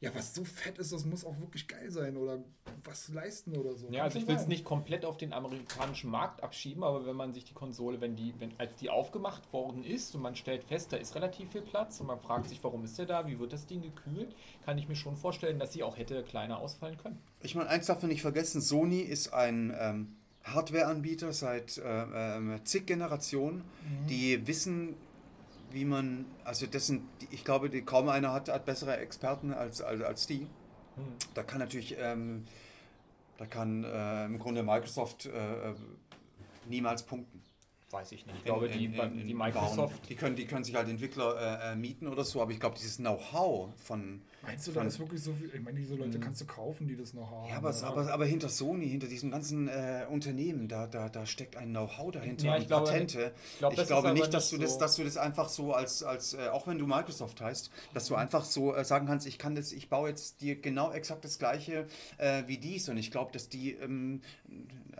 [0.00, 2.42] ja, was so fett ist, das muss auch wirklich geil sein oder
[2.84, 3.86] was leisten oder so.
[3.88, 7.16] Ja, Kann also ich will es nicht komplett auf den amerikanischen Markt abschieben, aber wenn
[7.16, 10.64] man sich die Konsole, wenn die, wenn, als die aufgemacht worden ist und man stellt
[10.64, 13.38] fest, da ist relativ viel Platz und man fragt sich, warum ist der da, wie
[13.38, 16.96] wird das Ding gekühlt, kann ich mir schon vorstellen, dass sie auch hätte kleiner ausfallen
[16.96, 17.18] können.
[17.42, 21.82] Ich meine, eins darf man nicht vergessen, Sony ist ein ähm, Hardware-Anbieter seit äh,
[22.36, 24.06] ähm, zig Generationen, Mhm.
[24.08, 24.94] die wissen,
[25.72, 29.80] wie man, also dessen, die- ich glaube, die, kaum einer hat, hat bessere Experten als,
[29.82, 30.40] als, als die.
[30.96, 31.04] Hm.
[31.34, 32.44] Da kann natürlich, ähm,
[33.38, 35.74] da kann äh, im Grunde Microsoft äh,
[36.68, 37.40] niemals punkten.
[37.90, 38.36] Weiß ich nicht.
[38.38, 39.46] Ich glaube, die, in- in- die bauen.
[39.52, 40.08] Microsoft.
[40.08, 42.76] Die können, die können sich halt Entwickler äh, äh, mieten oder so, aber ich glaube,
[42.76, 44.22] dieses Know-how von.
[44.42, 45.50] Meinst du, da ist wirklich so viel?
[45.54, 47.48] Ich meine, diese Leute kannst du kaufen, die das noch haben.
[47.50, 51.56] ja, aber, aber, aber hinter Sony, hinter diesem ganzen äh, Unternehmen, da, da, da steckt
[51.56, 53.32] ein Know-how dahinter, Ja, und ich glaube- Patente.
[53.52, 56.02] ich glaube, ich glaube nicht, dass nicht du das, dass du das einfach so als,
[56.02, 59.38] als äh, auch wenn du Microsoft heißt, dass du einfach so äh, sagen kannst, ich
[59.38, 61.86] kann das, ich baue jetzt dir genau exakt das gleiche
[62.16, 62.88] äh, wie dies.
[62.88, 64.22] Und ich glaube, dass die ähm,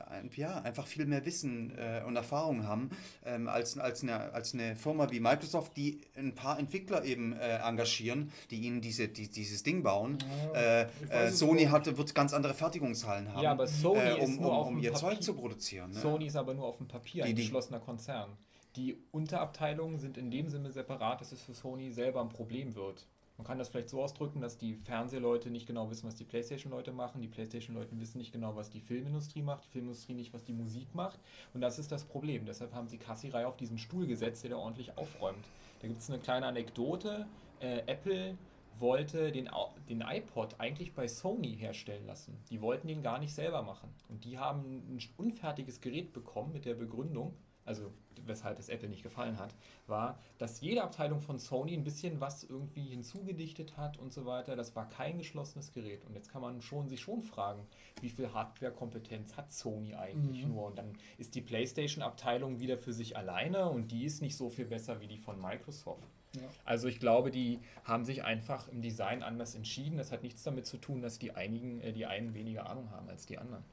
[0.08, 2.90] ein- ja, einfach viel mehr Wissen äh, und Erfahrung haben
[3.24, 7.58] ähm, als, als, eine, als eine Firma wie Microsoft, die ein paar Entwickler eben äh,
[7.58, 10.18] engagieren, die ihnen diese, die, dieses Ding bauen.
[10.54, 14.20] Ja, äh, äh, Sony hatte, wird ganz andere Fertigungshallen haben, Ja, aber Sony äh, um,
[14.30, 15.08] ist nur um, auf um dem ihr Papier.
[15.10, 15.90] Zeug zu produzieren.
[15.92, 15.98] Ne?
[16.00, 18.30] Sony ist aber nur auf dem Papier Die- ein geschlossener Konzern.
[18.76, 23.06] Die Unterabteilungen sind in dem Sinne separat, dass es für Sony selber ein Problem wird.
[23.36, 26.92] Man kann das vielleicht so ausdrücken, dass die Fernsehleute nicht genau wissen, was die Playstation-Leute
[26.92, 27.22] machen.
[27.22, 29.64] Die Playstation-Leute wissen nicht genau, was die Filmindustrie macht.
[29.64, 31.18] Die Filmindustrie nicht, was die Musik macht.
[31.54, 32.44] Und das ist das Problem.
[32.44, 35.46] Deshalb haben sie Kassirai auf diesen Stuhl gesetzt, der da ordentlich aufräumt.
[35.80, 37.26] Da gibt es eine kleine Anekdote.
[37.60, 38.36] Äh, Apple
[38.80, 39.48] wollte den,
[39.88, 42.36] den iPod eigentlich bei Sony herstellen lassen.
[42.50, 43.90] Die wollten den gar nicht selber machen.
[44.08, 44.62] Und die haben
[44.96, 47.34] ein unfertiges Gerät bekommen mit der Begründung,
[47.64, 47.92] also
[48.26, 49.54] weshalb es Apple nicht gefallen hat,
[49.86, 54.56] war, dass jede Abteilung von Sony ein bisschen was irgendwie hinzugedichtet hat und so weiter.
[54.56, 56.04] Das war kein geschlossenes Gerät.
[56.04, 57.66] Und jetzt kann man schon, sich schon fragen,
[58.00, 60.52] wie viel Hardware-Kompetenz hat Sony eigentlich Mhm.
[60.52, 60.66] nur?
[60.66, 64.66] Und dann ist die PlayStation-Abteilung wieder für sich alleine und die ist nicht so viel
[64.66, 66.08] besser wie die von Microsoft.
[66.36, 66.42] Ja.
[66.64, 69.96] Also ich glaube, die haben sich einfach im Design anders entschieden.
[69.98, 73.08] Das hat nichts damit zu tun, dass die einigen, äh, die einen weniger Ahnung haben
[73.08, 73.64] als die anderen.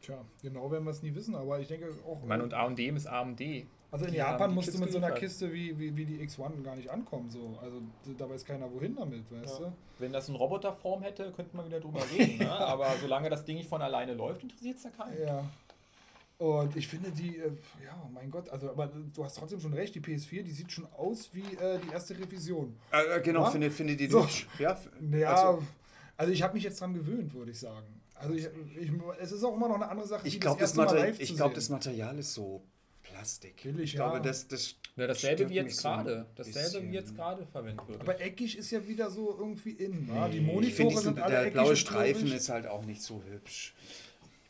[0.00, 2.18] Tja, genau werden wir es nie wissen, aber ich denke auch.
[2.22, 3.40] Ich meine, und AMD ist AMD.
[3.92, 5.12] also in die Japan musst du mit so einer.
[5.12, 7.30] Kiste wie, wie, wie die X1 gar nicht ankommen.
[7.30, 7.56] So.
[7.62, 7.80] Also
[8.18, 9.66] da weiß keiner wohin damit, weißt Ja.
[9.66, 9.72] du?
[10.00, 12.38] Wenn das in Roboterform hätte, könnte man wieder drüber reden.
[12.38, 12.50] ne?
[12.58, 15.20] Aber solange das Ding nicht von alleine läuft, interessiert es ja keinen.
[15.24, 15.44] Ja.
[16.42, 17.52] Und ich finde die, äh,
[17.84, 20.86] ja, mein Gott, also aber du hast trotzdem schon recht, die PS4, die sieht schon
[20.86, 22.74] aus wie äh, die erste Revision.
[22.92, 23.50] Äh, äh, genau, Ja?
[23.50, 24.22] finde finde die So.
[24.24, 24.48] hübsch.
[24.58, 25.62] Ja, f- Ja, also,
[26.16, 27.86] also, ich habe mich jetzt dran gewöhnt, würde ich sagen.
[28.14, 28.46] Also ich,
[28.80, 28.90] ich,
[29.20, 30.72] es ist auch immer noch eine andere Sache, ich glaube, das,
[31.20, 32.64] ich zu glaub, das Material ist so
[33.04, 33.62] Plastik.
[33.62, 34.22] Billig, ich glaube, ja.
[34.24, 36.26] das, das Ja, dasselbe wie jetzt so gerade.
[36.34, 36.90] Dasselbe bisschen.
[36.90, 38.00] wie jetzt gerade verwendet wird.
[38.00, 40.08] Aber eckig ist ja wieder so irgendwie in.
[40.08, 40.26] wa?
[40.28, 43.02] Die Ich finde, Monitore diesen- sind alle der eckig blaue Streifen ist halt auch nicht
[43.02, 43.74] so hübsch.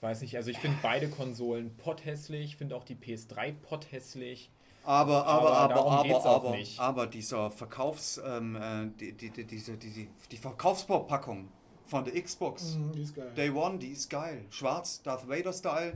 [0.03, 4.51] Ich weiß nicht, also ich finde beide Konsolen potthässlich, ich finde auch die PS3 potthässlich.
[4.83, 9.77] Aber, aber, Aber aber, aber, aber, aber dieser Verkaufs, ähm, äh, die, die, die, diese,
[9.77, 11.49] die, die, die Verkaufsverpackung
[11.87, 13.31] von der Xbox Mhm, die ist geil.
[13.37, 14.45] Day One, die ist geil.
[14.51, 15.93] Schwarz, Darth Vader Style.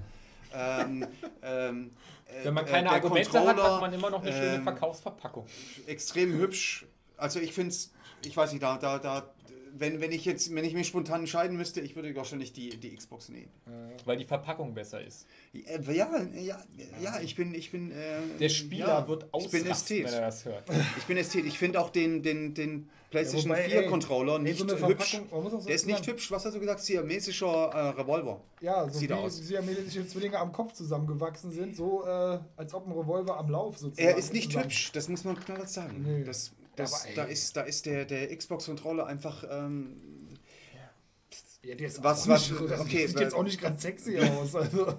[0.55, 1.05] Ähm,
[1.43, 1.91] ähm,
[2.27, 4.55] äh, Wenn man äh, keine der Argumente hat, Controller, hat man immer noch eine schöne
[4.55, 5.47] ähm, Verkaufsverpackung.
[5.89, 6.87] extrem hübsch.
[7.17, 7.93] Also ich finde es,
[8.25, 9.35] ich weiß nicht, da, da, da,
[9.81, 12.95] wenn, wenn ich jetzt, wenn ich mich spontan entscheiden müsste, ich würde wahrscheinlich die, die
[12.95, 13.51] Xbox nehmen.
[14.05, 15.27] Weil die Verpackung besser ist.
[15.53, 16.59] Ja, ja, ja,
[17.03, 17.91] ja ich bin, ich bin.
[17.91, 20.65] Äh, Der Spieler ja, wird Ich bin ausrasten, wenn er das hört.
[20.99, 21.45] Ich bin Ästhet.
[21.47, 25.11] Ich finde auch den, den, den PlayStation wobei, 4 ey, Controller ey, nicht so hübsch.
[25.13, 26.31] Verpackung, man muss auch so Der ist nicht sagen- hübsch.
[26.31, 26.81] Was hast du gesagt?
[26.81, 28.41] Siamesischer äh, Revolver.
[28.61, 29.37] Ja, so Sieht wie aus.
[29.37, 34.09] siamesische Zwillinge am Kopf zusammengewachsen sind, so äh, als ob ein Revolver am Lauf sozusagen.
[34.09, 36.03] Er ist nicht zusammen- hübsch, das muss man knallhart sagen.
[36.07, 36.25] Nee.
[36.25, 39.45] Das, das, da, ist, da ist der, der Xbox-Controller einfach.
[39.51, 39.97] Ähm,
[41.63, 44.55] Ja, der ist Was- was- nicht, also okay, sieht jetzt auch nicht ganz sexy aus.
[44.55, 44.95] Also,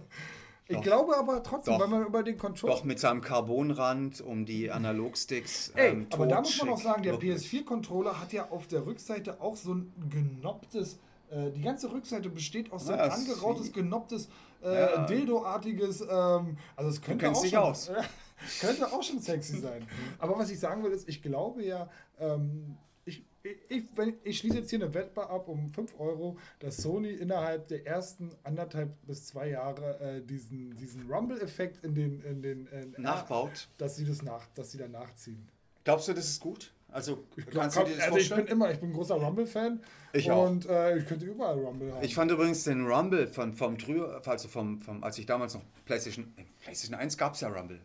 [0.67, 0.83] ich Doch.
[0.83, 1.81] glaube aber trotzdem, Doch.
[1.83, 2.73] wenn man über den Controller.
[2.75, 5.71] doch mit seinem Carbonrand um die Analogsticks.
[5.75, 7.35] Ey, ähm, aber da muss man auch sagen, der Wirklich.
[7.37, 10.99] PS4-Controller hat ja auf der Rückseite auch so ein genopptes.
[11.29, 14.27] Äh, die ganze Rückseite besteht aus so ein Ja, es- angerautes, genopptes,
[14.61, 15.05] äh, Ja.
[15.05, 16.01] Dildo-artiges.
[16.01, 17.89] Ähm, also es könnte kennst auch dich aus.
[18.61, 19.87] könnte auch schon sexy sein.
[20.19, 21.89] Aber was ich sagen will, ist, ich glaube ja,
[22.19, 23.23] ähm, ich,
[23.69, 27.67] ich, wenn, ich schließe jetzt hier eine Wette ab um 5 Euro, dass Sony innerhalb
[27.67, 33.01] der ersten anderthalb bis zwei Jahre äh, diesen, diesen Rumble-Effekt in den, in den in,
[33.01, 33.69] Nachbaut.
[33.77, 35.47] dass sie das nach, dass sie da nachziehen.
[35.83, 36.73] Glaubst du, das ist gut?
[36.89, 39.15] Also, Ich glaub, kannst du dir das also ich bin immer, ich bin ein großer
[39.15, 39.81] Rumble-Fan.
[40.13, 40.47] Ich auch.
[40.47, 42.03] Und äh, ich könnte überall Rumble haben.
[42.03, 45.63] Ich fand übrigens den Rumble von, vom früher, also vom, vom, als ich damals noch
[45.85, 47.79] PlayStation, äh, PlayStation 1 gab es ja Rumble.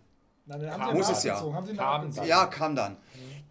[0.46, 1.40] Nein, haben Kam- Muss es ja.
[1.40, 2.28] Haben sie, Kam nachgezogen.
[2.28, 2.96] Ja, kam dann.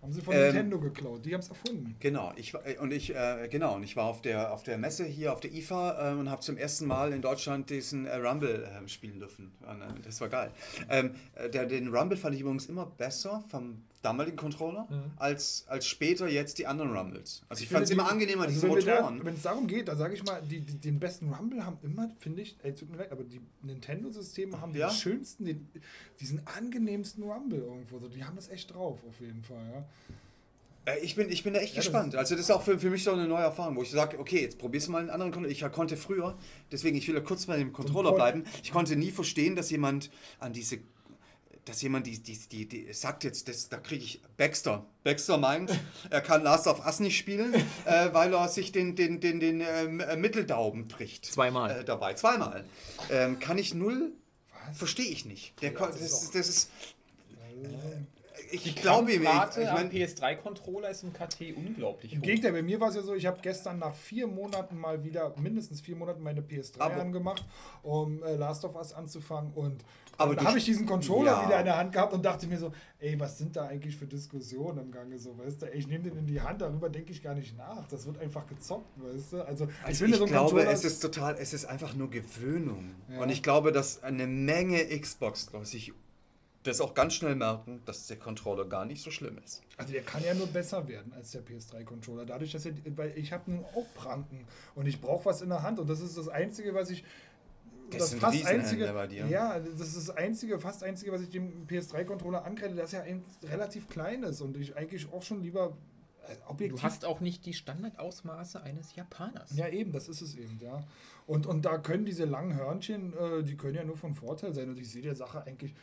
[0.01, 1.25] haben sie von Ähm, Nintendo geklaut.
[1.25, 1.95] Die haben es erfunden.
[1.99, 4.77] Genau, ich war- äh, und ich äh, genau und ich war auf der auf der
[4.77, 8.15] Messe hier auf der IFA äh, und habe zum ersten Mal in Deutschland diesen äh,
[8.15, 9.51] Rumble äh, spielen dürfen.
[9.63, 10.51] Äh, das war geil.
[10.89, 14.87] Ähm, äh, der, den Rumble fand ich übrigens immer besser vom damaligen Controller
[15.17, 17.43] als als später jetzt die anderen Rumbles.
[17.49, 19.25] Also ich, fand es immer angenehmer also diese wenn wir da- Motoren.
[19.25, 22.09] Wenn es darum geht, da sage ich mal, die, die, den besten Rumble haben immer,
[22.19, 24.89] finde ich, ey, tut mir leid, aber die Nintendo-Systeme haben Ja.
[24.89, 25.69] den schönsten, den,
[26.19, 27.99] diesen angenehmsten Rumble irgendwo.
[27.99, 29.57] So, die haben das echt drauf, auf jeden Fall.
[30.85, 30.93] Ja.
[30.93, 32.15] Äh, Ich bin, ich bin da echt Ja, das- gespannt.
[32.15, 34.41] Also das ist auch für, für mich so eine neue Erfahrung, wo ich sage, okay,
[34.41, 35.51] jetzt probierst du mal einen anderen Controller.
[35.51, 36.37] Ich konnte früher,
[36.71, 40.09] deswegen ich will ja kurz bei dem Controller bleiben, ich konnte nie verstehen, dass jemand
[40.39, 40.79] an diese
[41.65, 44.85] dass jemand die, die, die, die sagt jetzt, das, da kriege ich Baxter.
[45.03, 45.71] Baxter meint,
[46.09, 47.53] er kann Last of Us nicht spielen,
[47.85, 51.25] äh, weil er sich den, den, den, den ähm, äh, Mitteldaumen bricht.
[51.25, 51.81] Zweimal.
[51.81, 52.65] Äh, dabei, zweimal.
[53.09, 54.11] Ähm, kann ich null,
[54.73, 55.61] verstehe ich nicht.
[55.61, 56.71] Der, das das, ist das ist,
[58.51, 62.21] ich Die glaube ihm, ich, ich am mein, PS3-Controller ist im KT unglaublich Im.
[62.21, 65.33] Gegenteil, bei mir war es ja so, ich habe gestern nach vier Monaten mal wieder,
[65.37, 67.45] mindestens vier Monaten, meine PS3 Aber- angemacht,
[67.83, 69.53] um äh, Last of Us anzufangen.
[69.53, 69.83] Und
[70.21, 71.45] Aber dann habe ich diesen Controller Ja.
[71.47, 74.05] wieder in der Hand gehabt und dachte mir so, ey, was sind da eigentlich für
[74.07, 75.17] Diskussionen im Gange?
[75.19, 77.57] So, weißt du, ey, ich nehme den in die Hand, darüber denke ich gar nicht
[77.57, 77.87] nach.
[77.87, 79.41] Das wird einfach gezockt, weißt du?
[79.45, 82.95] Also, Also finde, ich so glaube, Controller es ist total, es ist einfach nur Gewöhnung.
[83.09, 83.21] Ja.
[83.21, 85.93] Und ich glaube, dass eine Menge Xbox-Leute sich
[86.63, 89.63] das auch ganz schnell merken, dass der Controller gar nicht so schlimm ist.
[89.77, 92.23] Also der kann ja nur besser werden als der PS3-Controller.
[92.25, 94.45] Dadurch, dass er, weil ich habe nun auch Pranken
[94.75, 97.03] und ich brauche was in der Hand und das ist das Einzige, was ich
[97.99, 99.27] Das sind Riesenhände bei dir.
[99.27, 103.23] Ja, das ist das einzige, fast einzige, was ich dem PS3-Controller ankreide, dass er ein
[103.43, 105.77] relativ klein ist und ich eigentlich auch schon lieber
[106.27, 106.79] äh, objektiv.
[106.79, 109.55] Du hast auch nicht die Standardausmaße eines Japaners.
[109.55, 110.83] ja, eben, das ist es eben, ja.
[111.27, 114.69] Und, und da können diese langen Hörnchen, äh, die können ja nur von Vorteil sein.
[114.69, 115.73] Und ich sehe der Sache eigentlich,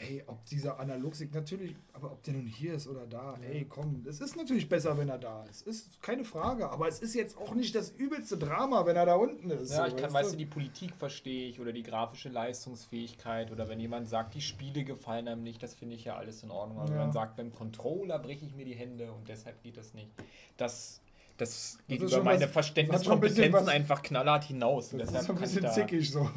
[0.00, 4.04] ey, ob dieser Analogstick, natürlich, aber ob der nun hier ist oder da, ey, komm,
[4.08, 5.66] es ist natürlich besser, wenn er da ist.
[5.66, 6.70] Ist keine Frage.
[6.70, 9.70] Aber es ist jetzt auch nicht das übelste Drama, wenn er da unten ist.
[9.72, 13.68] Ja, so, ich kann, weißt du, die Politik verstehe ich oder die grafische Leistungsfähigkeit oder
[13.68, 16.78] wenn jemand sagt, die Spiele gefallen einem nicht, das finde ich ja alles in Ordnung.
[16.78, 16.92] Aber Ja.
[16.94, 20.10] wenn man sagt, beim Controller breche ich mir die Hände und deshalb geht das nicht.
[20.56, 21.00] Das,
[21.38, 24.90] das geht ist über meine was- Verständniskompetenzen ein was- einfach knallhart hinaus.
[24.90, 26.28] Das ist so ein bisschen zickig so.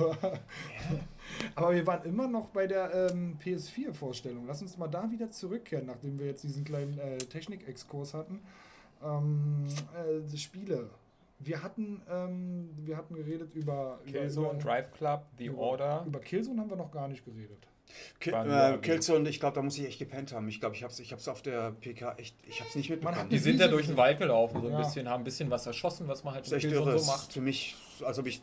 [1.55, 4.45] Aber wir waren immer noch bei der ähm, PS4-Vorstellung.
[4.47, 8.41] Lass uns mal da wieder zurückkehren, nachdem wir jetzt diesen kleinen äh, Technik-Exkurs hatten.
[9.03, 10.89] Ähm, äh, die Spiele.
[11.39, 16.03] Wir hatten, ähm, wir hatten geredet über, Killzone, über, Drive Club, The über, Order.
[16.05, 17.67] Über Killzone haben wir noch gar nicht geredet.
[18.19, 18.77] Wir äh.
[18.77, 20.47] Killzone, ich glaube, da muss ich echt gepennt haben.
[20.47, 22.89] Ich glaube, ich habe es ich hab's auf der PK echt, ich habe es nicht
[22.89, 23.29] mitbekommen.
[23.29, 23.97] Die sind da Wiese durch den.
[23.97, 24.79] Wald gelaufen, so ein Ja.
[24.79, 26.97] bisschen, haben ein bisschen was erschossen, was man halt das ist echt irre.
[26.99, 27.33] so macht.
[27.33, 28.41] Für mich, also ob ich,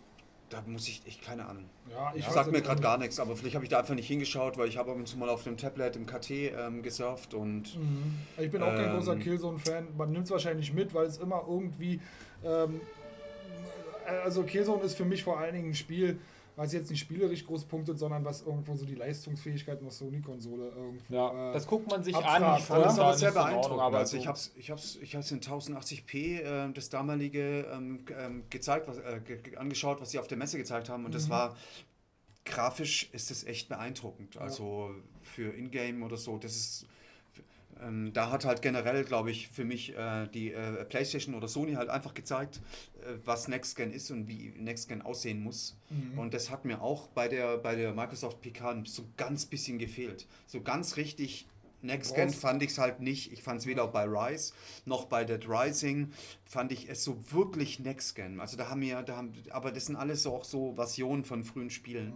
[0.51, 1.65] da muss ich, ich keine Ahnung.
[1.91, 4.07] Ja, ich weiß sag mir gerade gar nichts, aber vielleicht habe ich da einfach nicht
[4.09, 7.35] hingeschaut, weil ich habe ab und zu mal auf dem Tablet im KT ähm, gesurft
[7.35, 7.77] und.
[7.77, 8.15] Mhm.
[8.39, 9.89] Ich bin auch kein Ähm, großer Killzone-Fan.
[9.97, 12.01] Man nimmt es wahrscheinlich mit, weil es immer irgendwie.
[12.45, 12.81] Ähm,
[14.25, 16.19] also Killzone ist für mich vor allen Dingen ein Spiel,
[16.59, 21.15] was jetzt nicht spielerisch groß punktet, sondern was irgendwo so die Leistungsfähigkeit einer Sony-Konsole irgendwo.
[21.15, 22.45] Ja, äh, das guckt man sich abfragen.
[22.45, 22.59] an.
[22.59, 23.81] Ich fand das aber sehr beeindruckend.
[23.81, 27.61] aber also so- ich habe es ich hab's, ich hab's in 1080p äh, das damalige
[27.73, 31.05] ähm, ähm, gezeigt, was, äh, ge- ge- angeschaut, was sie auf der Messe gezeigt haben
[31.05, 31.31] und das Mhm.
[31.31, 31.57] war
[32.45, 34.37] grafisch ist es echt beeindruckend.
[34.39, 34.91] Also
[35.23, 36.87] für Ingame oder so, das ist
[37.83, 41.75] ähm, da hat halt generell, glaube ich, für mich äh, die äh, PlayStation oder Sony
[41.75, 42.61] halt einfach gezeigt,
[43.03, 45.77] äh, was Next Gen ist und wie Next Gen aussehen muss.
[45.91, 46.19] Mhm.
[46.19, 50.27] Und das hat mir auch bei der, bei der Microsoft PK so ganz bisschen gefehlt.
[50.47, 51.47] So ganz richtig
[51.81, 53.33] Next Gen Brauchst- fand ich es halt nicht.
[53.33, 54.53] Ich fand es weder bei Rise
[54.85, 56.13] noch bei Dead Rising
[56.45, 58.41] fand ich es so wirklich Next Gen.
[58.41, 61.45] Also da haben wir, da haben, aber das sind alles so auch so Versionen von
[61.45, 62.15] frühen Spielen.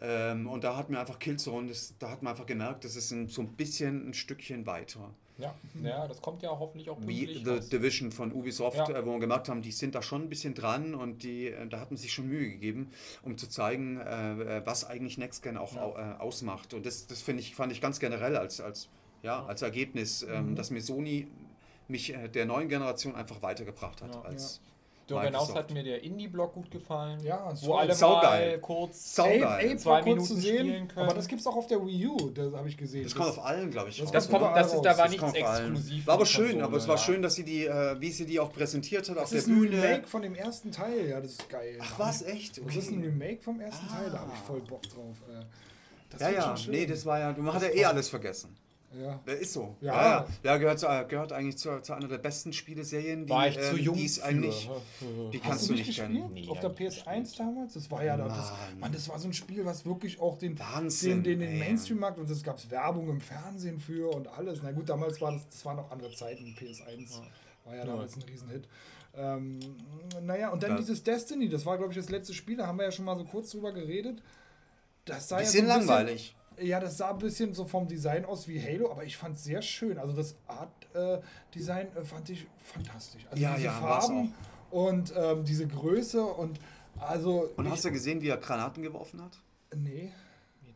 [0.00, 3.10] Ähm, und da hat mir einfach Killzone, das, da hat man einfach gemerkt, das ist
[3.10, 5.12] ein, so ein bisschen ein Stückchen weiter.
[5.38, 7.68] Ja, ja, das kommt ja hoffentlich auch Wie pünktlich The raus.
[7.68, 8.88] Division von Ubisoft, Ja.
[8.90, 11.66] äh, wo wir gemerkt haben, die sind da schon ein bisschen dran und die, äh,
[11.68, 12.90] da hat man sich schon Mühe gegeben,
[13.22, 15.82] um zu zeigen, äh, was eigentlich Next Gen auch Ja.
[15.82, 16.72] au, ausmacht.
[16.72, 18.88] Und das, das finde ich, fand ich ganz generell als, als,
[19.22, 20.56] ja, als Ergebnis, ähm, Mhm.
[20.56, 21.26] dass mir Sony
[21.88, 24.60] mich der neuen Generation einfach weitergebracht hat als
[25.08, 27.20] Darüber hinaus hat mir der Indie-Block gut gefallen.
[27.22, 28.50] Ja, wo alle saugeil.
[28.52, 29.44] mal kurz Saugeil.
[29.44, 31.06] Ape, Ape Zwei war kurz Minuten zu spielen sehen, können.
[31.06, 33.04] aber das gibt's auch auf der Wii U, das habe ich gesehen.
[33.04, 34.00] Das kommt auf allen, glaube ich.
[34.00, 34.10] das.
[34.10, 36.06] Das kommt, das ist, da war Das nichts exklusiv.
[36.08, 37.02] War aber schön, Konsole, aber es war ja.
[37.02, 39.46] schön, dass sie die, äh, wie sie die auch präsentiert hat das auf der ist
[39.46, 39.82] ein Bühne.
[39.82, 41.78] Remake von dem ersten Teil, ja, das ist geil.
[41.80, 42.60] Ach was, echt?
[42.66, 44.44] Das ist ein Remake vom ersten Teil, da habe ich Ah.
[44.46, 45.16] voll Bock drauf.
[45.30, 45.44] Äh.
[46.10, 46.72] Das Ja, ja, schon schön.
[46.72, 48.56] nee, das war ja, man hat ja Das eh alles vergessen.
[48.98, 49.20] Ja.
[49.26, 49.76] Der ist so.
[49.80, 49.92] Ja.
[49.94, 50.26] Ja, ja.
[50.42, 53.76] ja gehört, zu, gehört eigentlich zu, zu einer der besten Spieleserien, die, War ich zu
[53.76, 54.70] ähm, jung die eigentlich.
[55.32, 56.08] Die Hast kannst du du nicht gespielt?
[56.08, 56.32] kennen.
[56.32, 57.38] Nee, Auf der ich nicht PS1 gespielt.
[57.40, 57.74] damals?
[57.74, 58.28] Das war ja da.
[58.28, 58.92] Das, Mann.
[58.92, 61.58] Das war so ein Spiel, was wirklich auch den, Wahnsinn, den, den, den.
[61.58, 64.60] Mainstream-Markt und es gab Werbung im Fernsehen für und alles.
[64.62, 66.54] Na gut, damals war das, das waren noch andere Zeiten.
[66.58, 67.20] PS1
[67.64, 67.84] war ja Ja.
[67.86, 68.68] damals ein Riesenhit.
[69.18, 69.58] Ähm,
[70.22, 70.76] naja, und dann Ja.
[70.76, 73.16] dieses Destiny, das war, glaube ich, das letzte Spiel, da haben wir ja schon mal
[73.16, 74.22] so kurz drüber geredet.
[75.06, 76.35] Das sah Bisschen ja so ein bisschen, langweilig.
[76.60, 79.44] Ja, das sah ein bisschen so vom Design aus wie Halo, aber ich fand es
[79.44, 79.98] sehr schön.
[79.98, 83.26] Also das Art-Design äh, fand ich fantastisch.
[83.30, 84.34] Also Ja, diese ja, Farben
[84.70, 86.58] und ähm, diese Größe und
[86.98, 87.50] also.
[87.56, 89.38] Und hast du gesehen, wie er Granaten geworfen hat?
[89.74, 90.12] Nee.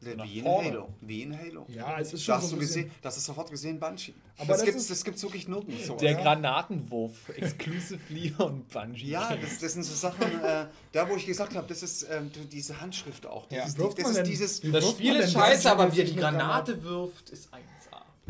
[0.03, 0.69] So nach Wie in vorne.
[0.71, 0.89] Halo.
[1.03, 1.67] Wie in Halo.
[1.69, 4.15] Ja, es ist Da schon hast so du gesehen, das ist sofort gesehen Banshee.
[4.39, 5.95] Aber das, das gibt's, das gibt's wirklich nirgendwo.
[5.97, 6.23] Der Ja.
[6.23, 9.11] Granatenwurf, exclusively und Bungie.
[9.11, 12.31] Ja, das, das sind so Sachen, äh, da wo ich gesagt habe, das ist ähm,
[12.51, 13.51] diese Handschrift auch.
[13.51, 13.65] Ja.
[13.65, 14.61] Dieses, Wirft das man ist denn- dieses.
[14.63, 17.59] Das Spiel ist scheiße, aber wie er die Granate wirft, ist 1A.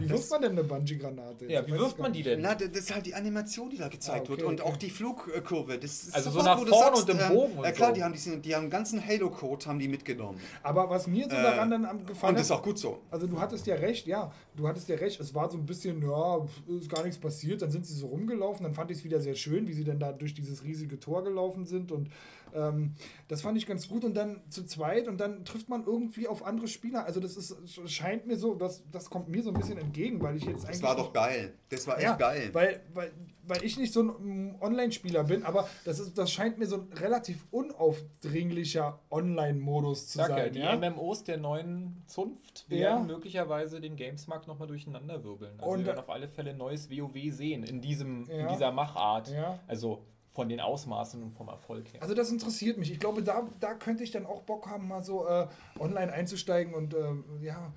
[0.00, 1.46] Wie wirft man denn eine Bungee-Granate?
[1.50, 2.40] Ja, wie wirft man die denn?
[2.40, 4.42] Na, das ist halt die Animation, die da gezeigt Ah, okay, wird.
[4.42, 4.70] Und okay.
[4.70, 5.78] auch die Flugkurve.
[5.78, 7.94] Das ist Also so nach vorne sagst, und im ähm, Bogen und Ja klar, so.
[7.94, 10.38] die haben diesen, die haben einen ganzen Halo-Code haben die mitgenommen.
[10.62, 12.98] Aber was mir so daran dann am gefallen Und das ist hat, auch gut so.
[13.10, 16.02] also du hattest ja recht, ja, du hattest ja recht, es war so ein bisschen,
[16.02, 16.46] ja,
[16.78, 19.34] ist gar nichts passiert, dann sind sie so rumgelaufen, dann fand ich es wieder sehr
[19.34, 22.08] schön, wie sie dann da durch dieses riesige Tor gelaufen sind und
[22.54, 22.94] ähm,
[23.28, 26.44] das fand ich ganz gut und dann zu zweit und dann trifft man irgendwie auf
[26.44, 27.56] andere Spieler, also das ist,
[27.90, 30.80] scheint mir so, das, das kommt mir so ein bisschen entgegen, weil ich jetzt eigentlich...
[30.80, 31.54] Das war doch geil.
[31.68, 32.50] Das war echt ja, geil.
[32.52, 33.12] Weil, weil,
[33.44, 36.76] weil ich nicht so ein mm, Online-Spieler bin, aber das, ist, das scheint mir so
[36.76, 40.52] ein relativ unaufdringlicher Online-Modus zu ja, sein.
[40.52, 40.76] die ja?
[40.76, 42.78] MMOs der neuen Zunft Ja.
[42.78, 45.58] werden möglicherweise den Gamesmarkt nochmal durcheinander wirbeln.
[45.58, 48.52] Also Und- wir werden auf alle Fälle ein neues WoW sehen in, diesem, in Ja.
[48.52, 49.30] dieser Machart.
[49.32, 49.58] Ja.
[49.66, 50.04] Also
[50.40, 52.02] von den Ausmaßen und vom Erfolg her.
[52.02, 52.90] Also das interessiert mich.
[52.90, 55.46] Ich glaube, da, da könnte ich dann auch Bock haben, mal so äh,
[55.78, 57.70] online einzusteigen und ähm, ja,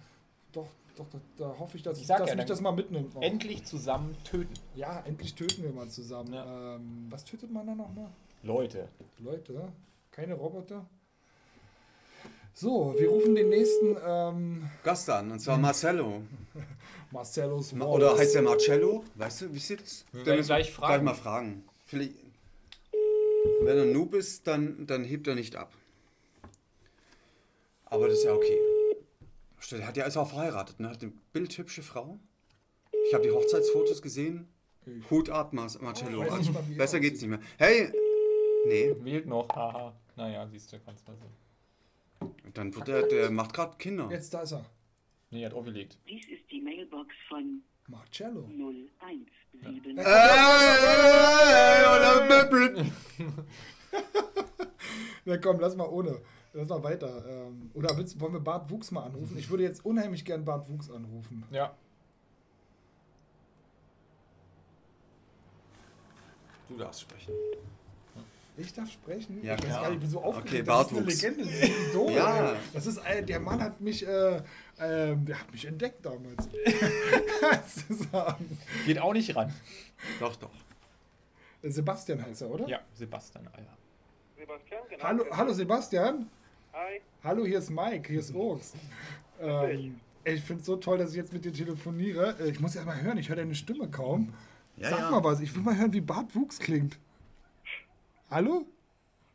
[0.53, 3.13] doch, doch, da, da hoffe ich, dass, Ich sag dass ja, mich das mal mitnimmt.
[3.15, 3.21] noch.
[3.21, 4.53] Endlich zusammen töten.
[4.75, 6.31] ja, endlich töten wir mal zusammen.
[6.33, 6.75] Ja.
[6.75, 8.09] Ähm, was tötet man da nochmal?
[8.43, 8.87] Leute.
[9.19, 9.67] Leute,
[10.11, 10.85] keine Roboter.
[12.53, 16.21] So, wir rufen den nächsten ähm, Gast an, und zwar Marcello.
[17.11, 17.95] Marcellus Ma- Wallace.
[17.95, 19.03] Oder heißt der Marcello?
[19.15, 20.05] Weißt du, ihr das?
[20.11, 21.03] Wir werden gleich Gleich fragen.
[21.03, 21.63] mal fragen.
[21.85, 22.13] Vielleicht,
[23.65, 25.73] wenn er Noob ist, dann, dann hebt er nicht ab.
[27.85, 28.57] Aber das ist ja okay.
[29.71, 30.89] Der hat ja ist auch verheiratet, ne?
[30.89, 32.19] Hat eine bildhübsche Frau.
[33.07, 34.47] Ich habe die Hochzeitsfotos gesehen.
[34.85, 36.23] Ich- Hut ab, Mar Marcello.
[36.23, 37.39] Wie er Besser geht's nicht mehr.
[37.57, 37.91] Hey!
[38.65, 39.47] Nee, Wählt noch.
[39.49, 39.95] Haha.
[40.15, 42.31] Naja, siehst du, kannst mal sehen.
[42.53, 44.09] dann wird der, der macht gerade Kinder.
[44.11, 44.65] Jetzt, da ist er.
[45.31, 45.97] Nee, er hat aufgelegt.
[46.07, 48.47] Dies ist die Mailbox von Marcello.
[48.47, 49.25] 017.
[55.25, 56.21] Na komm, lass mal ohne.
[56.53, 57.25] Lass mal weiter.
[57.27, 59.37] Ähm, oder willst, wollen wir Bart Wuchs mal anrufen?
[59.37, 61.43] Ich würde jetzt unheimlich gern Bart Wuchs anrufen.
[61.51, 61.75] Ja.
[66.69, 67.33] Du darfst sprechen.
[68.55, 69.43] Ich darf sprechen?
[69.43, 70.49] Ja, ich weiß gar nicht, wie so aufgeregt.
[70.49, 71.21] Okay, das ist eine Bartwuchs.
[71.21, 72.11] Legende, das ist ein Idol.
[72.11, 72.55] Ja.
[72.73, 74.41] Das ist, äh, der Mann hat mich, äh,
[74.79, 76.47] ähm, der hat mich entdeckt damals.
[78.11, 78.57] sagen.
[78.85, 79.51] Geht auch nicht ran.
[80.19, 80.51] Doch, doch.
[81.63, 82.67] Sebastian heißt er, oder?
[82.67, 83.77] Ja, Sebastian, Alter.
[84.37, 85.03] Sebastian, genau.
[85.03, 86.29] Hallo, hallo Sebastian.
[86.73, 87.01] Hi.
[87.23, 88.73] Hallo, hier ist Mike, hier ist Urs.
[89.39, 92.35] Ähm, ich finde es so toll, dass ich jetzt mit dir telefoniere.
[92.39, 94.33] Äh, Ich muss ja mal hören, ich höre deine Stimme kaum.
[94.75, 95.11] Ja, Sag ja.
[95.11, 96.97] mal was, ich will mal hören, wie Bart Wuchs klingt.
[98.33, 98.65] Hallo?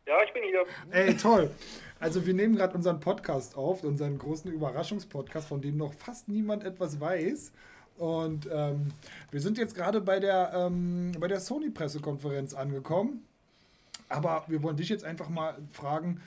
[0.09, 0.65] Ja, ich bin hier.
[0.91, 1.53] Ey, toll.
[2.01, 6.65] Also wir nehmen gerade unseren Podcast auf, unseren großen Überraschungspodcast, von dem noch fast niemand
[6.65, 7.53] etwas weiß.
[7.97, 8.89] Und ähm,
[9.31, 13.25] wir sind jetzt gerade bei der, ähm, bei der Sony-Pressekonferenz angekommen.
[14.09, 16.21] Aber wir wollen dich jetzt einfach mal fragen,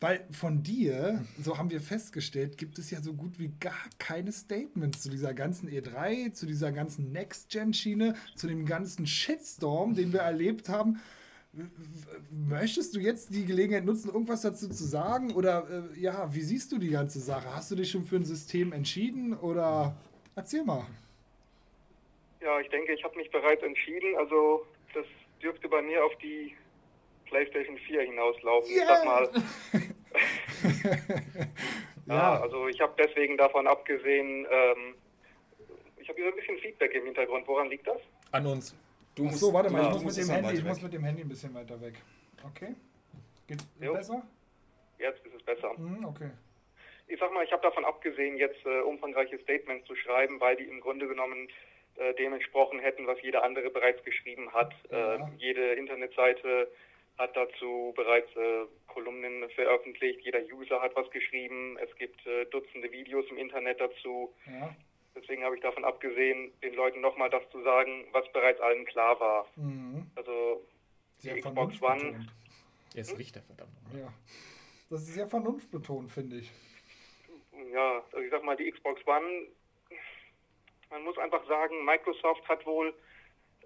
[0.00, 4.32] weil von dir, so haben wir festgestellt, gibt es ja so gut wie gar keine
[4.32, 10.20] Statements zu dieser ganzen E3, zu dieser ganzen Next-Gen-Schiene, zu dem ganzen Shitstorm, den wir
[10.20, 11.02] erlebt haben.
[12.30, 15.32] Möchtest du jetzt die Gelegenheit nutzen, irgendwas dazu zu sagen?
[15.34, 17.54] Oder äh, ja, wie siehst du die ganze Sache?
[17.54, 19.34] Hast du dich schon für ein System entschieden?
[19.34, 19.94] Oder
[20.34, 20.84] erzähl mal.
[22.40, 24.16] Ja, ich denke, ich habe mich bereits entschieden.
[24.18, 25.06] Also, das
[25.42, 26.54] dürfte bei mir auf die
[27.26, 28.70] PlayStation 4 hinauslaufen.
[28.70, 28.86] Ich Yeah.
[28.88, 29.28] sag mal,
[32.06, 34.94] ja, Ja, also ich habe deswegen davon abgesehen, ähm,
[35.98, 37.46] ich habe hier so ein bisschen Feedback im Hintergrund.
[37.48, 37.98] Woran liegt das?
[38.32, 38.74] An uns.
[39.14, 41.22] Du Ach so, warte mal, ich muss, musst mit Handy, ich muss mit dem Handy
[41.22, 41.94] ein bisschen weiter weg.
[42.44, 42.74] Okay?
[43.46, 43.92] Geht's Jo.
[43.92, 44.22] besser?
[44.98, 45.76] Jetzt ist es besser.
[45.76, 46.30] Hm, okay.
[47.06, 50.64] Ich sag mal, ich habe davon abgesehen, jetzt äh, umfangreiche Statements zu schreiben, weil die
[50.64, 51.48] im Grunde genommen
[51.96, 54.74] äh, dem entsprochen hätten, was jeder andere bereits geschrieben hat.
[54.90, 55.16] Ja.
[55.16, 56.68] Äh, jede Internetseite
[57.18, 62.90] hat dazu bereits äh, Kolumnen veröffentlicht, jeder User hat was geschrieben, es gibt äh, Dutzende
[62.90, 64.34] Videos im Internet dazu.
[64.46, 64.74] Ja.
[65.16, 69.18] Deswegen habe ich davon abgesehen, den Leuten nochmal das zu sagen, was bereits allen klar
[69.20, 69.46] war.
[69.56, 70.10] Mhm.
[70.16, 70.64] Also
[71.18, 71.98] Sehr Die Xbox One.
[72.00, 72.32] vernunftbetont.
[72.94, 73.72] Er ist Richter, verdammt.
[73.96, 74.12] Ja.
[74.90, 76.50] Das ist sehr vernunftbetont, finde ich.
[77.72, 79.46] ja, also ich sag mal, die Xbox One,
[80.90, 82.94] man muss einfach sagen, Microsoft hat wohl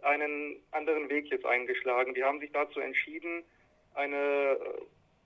[0.02, 2.14] einen anderen Weg jetzt eingeschlagen.
[2.14, 3.42] Die haben sich dazu entschieden,
[3.94, 4.80] eine, äh,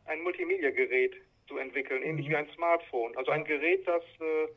[0.06, 1.14] ein Multimedia-Gerät
[1.46, 2.30] zu entwickeln, ähnlich Mhm.
[2.30, 3.16] wie ein Smartphone.
[3.16, 4.48] Also ein Gerät, das äh,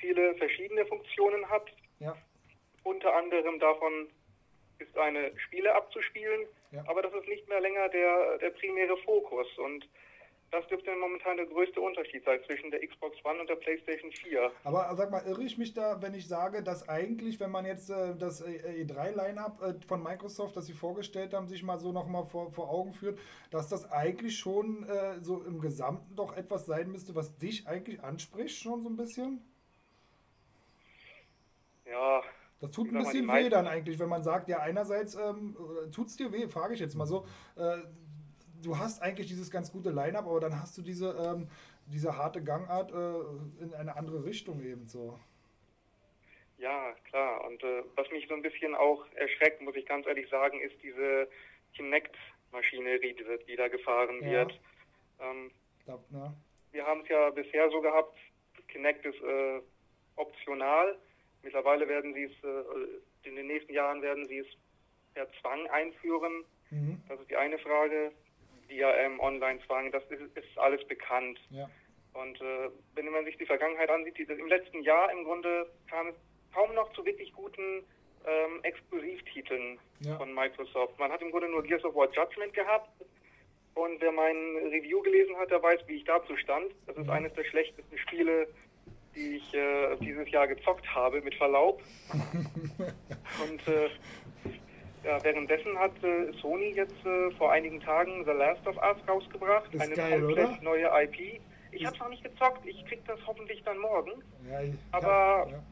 [0.00, 1.70] viele verschiedene Funktionen hat.
[1.98, 2.16] Ja.
[2.82, 4.08] Unter anderem davon
[4.78, 6.84] ist eine Spiele abzuspielen, Ja.
[6.88, 9.46] aber das ist nicht mehr länger der, der primäre Fokus.
[9.58, 9.88] Und
[10.50, 14.52] das dürfte momentan der größte Unterschied sein zwischen der Xbox One und der PlayStation 4.
[14.64, 17.90] Aber sag mal, irre ich mich da, wenn ich sage, dass eigentlich, wenn man jetzt
[17.90, 22.24] äh, das äh, E3-Line-Up äh, von Microsoft, das sie vorgestellt haben, sich mal so nochmal
[22.24, 23.18] vor, vor Augen führt,
[23.50, 28.02] dass das eigentlich schon äh, so im Gesamten doch etwas sein müsste, was dich eigentlich
[28.02, 29.42] anspricht, schon so ein bisschen?
[31.94, 32.22] Ja,
[32.60, 35.56] Das tut ein bisschen weh dann eigentlich, wenn man sagt, ja, einerseits ähm,
[35.94, 37.26] tut es dir weh, frage ich jetzt mal so.
[37.56, 37.78] Äh,
[38.62, 41.48] du hast eigentlich dieses ganz gute Line-Up, aber dann hast du diese, ähm,
[41.86, 45.18] diese harte Gangart äh, in eine andere Richtung eben so.
[46.58, 47.44] Ja, klar.
[47.44, 50.74] Und äh, was mich so ein bisschen auch erschreckt, muss ich ganz ehrlich sagen, ist
[50.82, 51.28] diese
[51.76, 54.30] Kinect-Maschinerie, die, die da gefahren Ja.
[54.30, 54.60] wird.
[55.20, 55.50] Ähm,
[56.10, 56.34] ne?
[56.72, 58.16] wir haben es ja bisher so gehabt,
[58.68, 59.60] Kinect ist äh,
[60.16, 60.98] optional.
[61.44, 64.46] Mittlerweile werden sie es, äh, in den nächsten Jahren werden sie es
[65.14, 66.44] per Zwang einführen.
[66.70, 67.00] Mhm.
[67.08, 68.10] Das ist die eine Frage.
[68.70, 71.38] DRM, Online-Zwang, das ist, ist alles bekannt.
[71.50, 71.68] Ja.
[72.14, 76.08] Und äh, wenn man sich die Vergangenheit ansieht, die, im letzten Jahr im Grunde kam
[76.08, 76.14] es
[76.54, 77.84] kaum noch zu wirklich guten
[78.26, 80.16] ähm, Exklusivtiteln Ja.
[80.16, 80.98] von Microsoft.
[80.98, 82.88] Man hat im Grunde nur Gears of War Judgment gehabt.
[83.74, 86.72] Und wer mein Review gelesen hat, der weiß, wie ich dazu stand.
[86.86, 87.12] Das ist Ja.
[87.12, 88.48] eines der schlechtesten Spiele,
[89.14, 91.82] die ich äh, dieses Jahr gezockt habe, mit Verlaub.
[92.12, 93.88] Und äh,
[95.04, 99.72] ja, währenddessen hat äh, Sony jetzt äh, vor einigen Tagen The Last of Us rausgebracht.
[99.74, 100.62] Ist eine geil, komplett oder?
[100.62, 101.40] neue IP.
[101.72, 102.64] Ich habe es noch nicht gezockt.
[102.66, 104.12] Ich krieg das hoffentlich dann morgen.
[104.50, 105.62] Ja, ich- Aber- ja,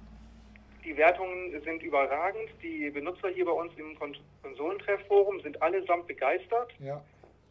[0.84, 2.50] Die Wertungen sind überragend.
[2.62, 6.72] Die Benutzer hier bei uns im Kon Konsolentreffforum sind allesamt begeistert.
[6.80, 7.00] ja,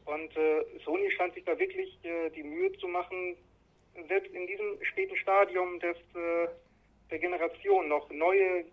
[0.06, 3.36] Und äh, Sony scheint sich da wirklich äh, die Mühe zu machen,
[4.08, 6.48] selbst in diesem späten Stadium des, äh,
[7.10, 8.66] der Generation noch neue,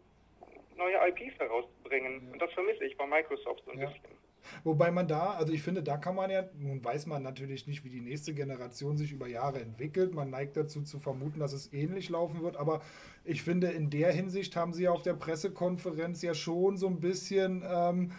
[0.77, 2.23] neue IPs herauszubringen.
[2.27, 2.33] Ja.
[2.33, 3.87] Und das vermisse ich bei Microsoft so ein Ja.
[3.89, 4.19] bisschen.
[4.65, 7.85] Wobei man da, also ich finde, da kann man ja, nun weiß man natürlich nicht,
[7.85, 10.15] wie die nächste Generation sich über Jahre entwickelt.
[10.15, 12.57] Man neigt dazu zu vermuten, dass es ähnlich laufen wird.
[12.57, 12.81] Aber
[13.25, 17.63] ich finde, in der Hinsicht haben sie auf der Pressekonferenz ja schon so ein bisschen
[17.69, 18.13] ähm,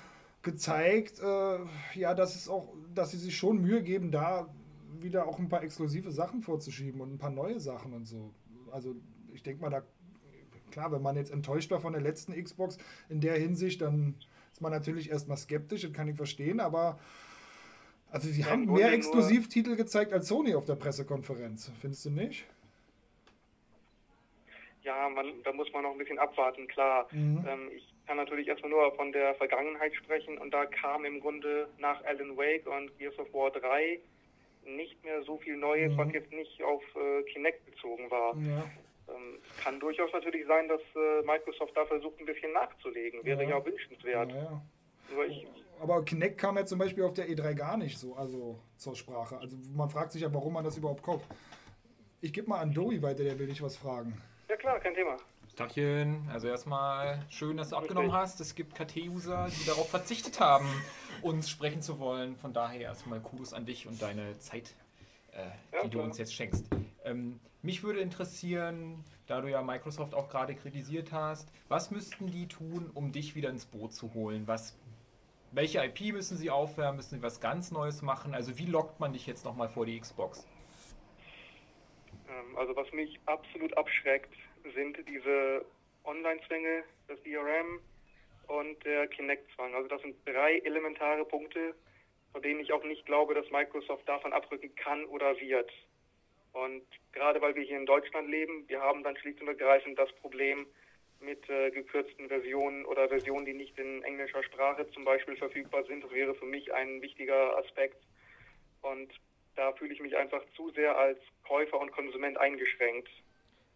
[0.44, 1.60] gezeigt, äh,
[1.96, 4.54] ja, dass es auch, dass sie sich schon Mühe geben, da
[5.00, 8.34] wieder auch ein paar exklusive Sachen vorzuschieben und ein paar neue Sachen und so.
[8.72, 8.96] Also
[9.34, 9.84] ich denke mal, da
[10.72, 12.78] klar, wenn man jetzt enttäuscht war von der letzten Xbox
[13.10, 14.16] in der Hinsicht, dann
[14.52, 17.00] ist man natürlich erstmal skeptisch, das kann ich verstehen, aber
[18.12, 22.46] also sie haben mehr Exklusivtitel gezeigt als Sony auf der Pressekonferenz, findest du nicht?
[24.84, 27.08] Ja, man, da muss man noch ein bisschen abwarten, klar.
[27.12, 27.46] Mhm.
[27.48, 31.70] Ähm, ich kann natürlich erstmal nur von der Vergangenheit sprechen und da kam im Grunde
[31.78, 34.00] nach Alan Wake und Gears of War 3
[34.76, 35.98] nicht mehr so viel Neues, Mhm.
[35.98, 38.36] was jetzt nicht auf äh, Kinect bezogen war.
[38.38, 38.64] Ja,
[39.10, 43.24] Ähm, kann durchaus natürlich sein, dass äh, Microsoft da versucht, ein bisschen nachzulegen.
[43.26, 43.50] Wäre Ja.
[43.58, 44.32] ja, wünschenswert.
[44.32, 44.62] ja.
[45.28, 45.48] Ich,
[45.82, 49.40] Aber Kinect kam ja zum Beispiel auf der E3 gar nicht so also zur Sprache.
[49.40, 51.26] Also man fragt sich ja, warum man das überhaupt kauft.
[52.22, 54.14] Ich gebe mal an Dory weiter, der will dich was fragen.
[54.48, 55.18] ja klar, kein Thema.
[55.60, 58.40] Tachchen, also erstmal schön, dass du abgenommen hast.
[58.40, 60.66] Es gibt KT-User, die darauf verzichtet haben,
[61.22, 62.38] uns sprechen zu wollen.
[62.38, 64.74] Von daher erstmal Kudos an dich und deine Zeit,
[65.34, 66.06] äh, Ja, die du klar.
[66.06, 66.66] uns jetzt schenkst.
[67.04, 72.48] Ähm, mich würde interessieren, da du ja Microsoft auch gerade kritisiert hast, was müssten die
[72.48, 74.48] tun, um dich wieder ins Boot zu holen?
[74.48, 74.78] Was,
[75.52, 76.96] welche IP müssen sie aufwärmen?
[76.96, 78.34] Müssen sie was ganz Neues machen?
[78.34, 80.48] Also wie lockt man dich jetzt nochmal vor die Xbox?
[82.30, 84.34] Ähm, also was mich absolut abschreckt,
[84.74, 85.66] sind diese
[86.04, 87.80] Online-Zwänge, das DRM
[88.48, 89.74] und der Kinect-Zwang.
[89.76, 91.76] Also das sind drei elementare Punkte,
[92.32, 95.72] von denen ich auch nicht glaube, dass Microsoft davon abrücken kann oder wird.
[96.54, 100.12] Und gerade weil wir hier in Deutschland leben, wir haben dann schlicht und ergreifend das
[100.14, 100.66] Problem
[101.20, 106.04] mit äh, gekürzten Versionen oder Versionen, die nicht in englischer Sprache zum Beispiel verfügbar sind.
[106.04, 108.02] Das wäre für mich ein wichtiger Aspekt.
[108.82, 109.12] Und
[109.56, 113.10] da fühle ich mich einfach zu sehr als Käufer und Konsument eingeschränkt.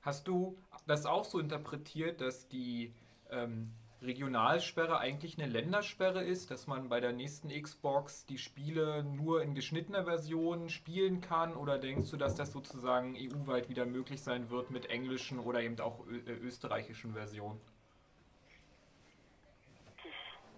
[0.04, 2.94] Hast du das auch so interpretiert, dass die
[3.32, 3.72] ähm,
[4.02, 9.56] Regionalsperre eigentlich eine Ländersperre ist, dass man bei der nächsten Xbox die Spiele nur in
[9.56, 11.56] geschnittener Version spielen kann?
[11.56, 15.80] Oder denkst du, dass das sozusagen EU-weit wieder möglich sein wird mit englischen oder eben
[15.80, 17.62] auch äh, österreichischen Versionen?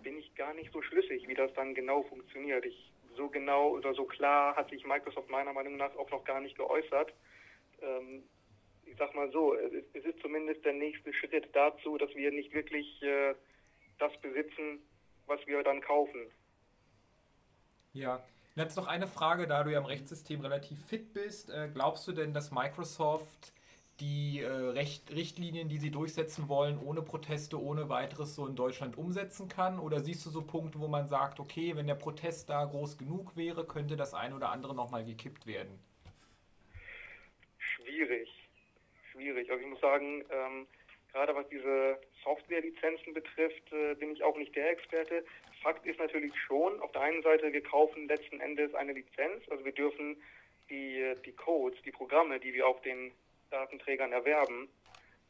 [0.01, 2.65] Bin ich gar nicht so schlüssig, wie das dann genau funktioniert.
[2.65, 6.41] Ich, so genau oder so klar hat sich Microsoft meiner Meinung nach auch noch gar
[6.41, 7.13] nicht geäußert.
[7.81, 8.23] Ähm,
[8.85, 12.31] ich sag mal so, es ist, es ist zumindest der nächste Schritt dazu, dass wir
[12.31, 13.35] nicht wirklich äh,
[13.99, 14.79] das besitzen,
[15.25, 16.27] was wir dann kaufen.
[17.93, 18.23] Ja.
[18.55, 21.49] Jetzt noch eine Frage, da du ja im Rechtssystem relativ fit bist.
[21.49, 23.51] Äh, glaubst du denn, dass Microsoft
[23.99, 28.97] die äh, Recht, Richtlinien, die sie durchsetzen wollen, ohne Proteste, ohne weiteres so in Deutschland
[28.97, 29.77] umsetzen kann?
[29.77, 33.35] Oder siehst du so Punkte, wo man sagt, okay, wenn der Protest da groß genug
[33.35, 35.77] wäre, könnte das ein oder andere nochmal gekippt werden?
[37.95, 38.29] schwierig.
[39.15, 39.49] Schwierig.
[39.49, 40.67] Also ich muss sagen, ähm,
[41.13, 45.23] gerade was diese Softwarelizenzen betrifft, äh, bin ich auch nicht der Experte.
[45.63, 49.63] Fakt ist natürlich schon, auf der einen Seite, wir kaufen letzten Endes eine Lizenz, also
[49.63, 50.21] wir dürfen
[50.69, 53.13] die, die Codes, die Programme, die wir auf den
[53.51, 54.67] Datenträgern erwerben,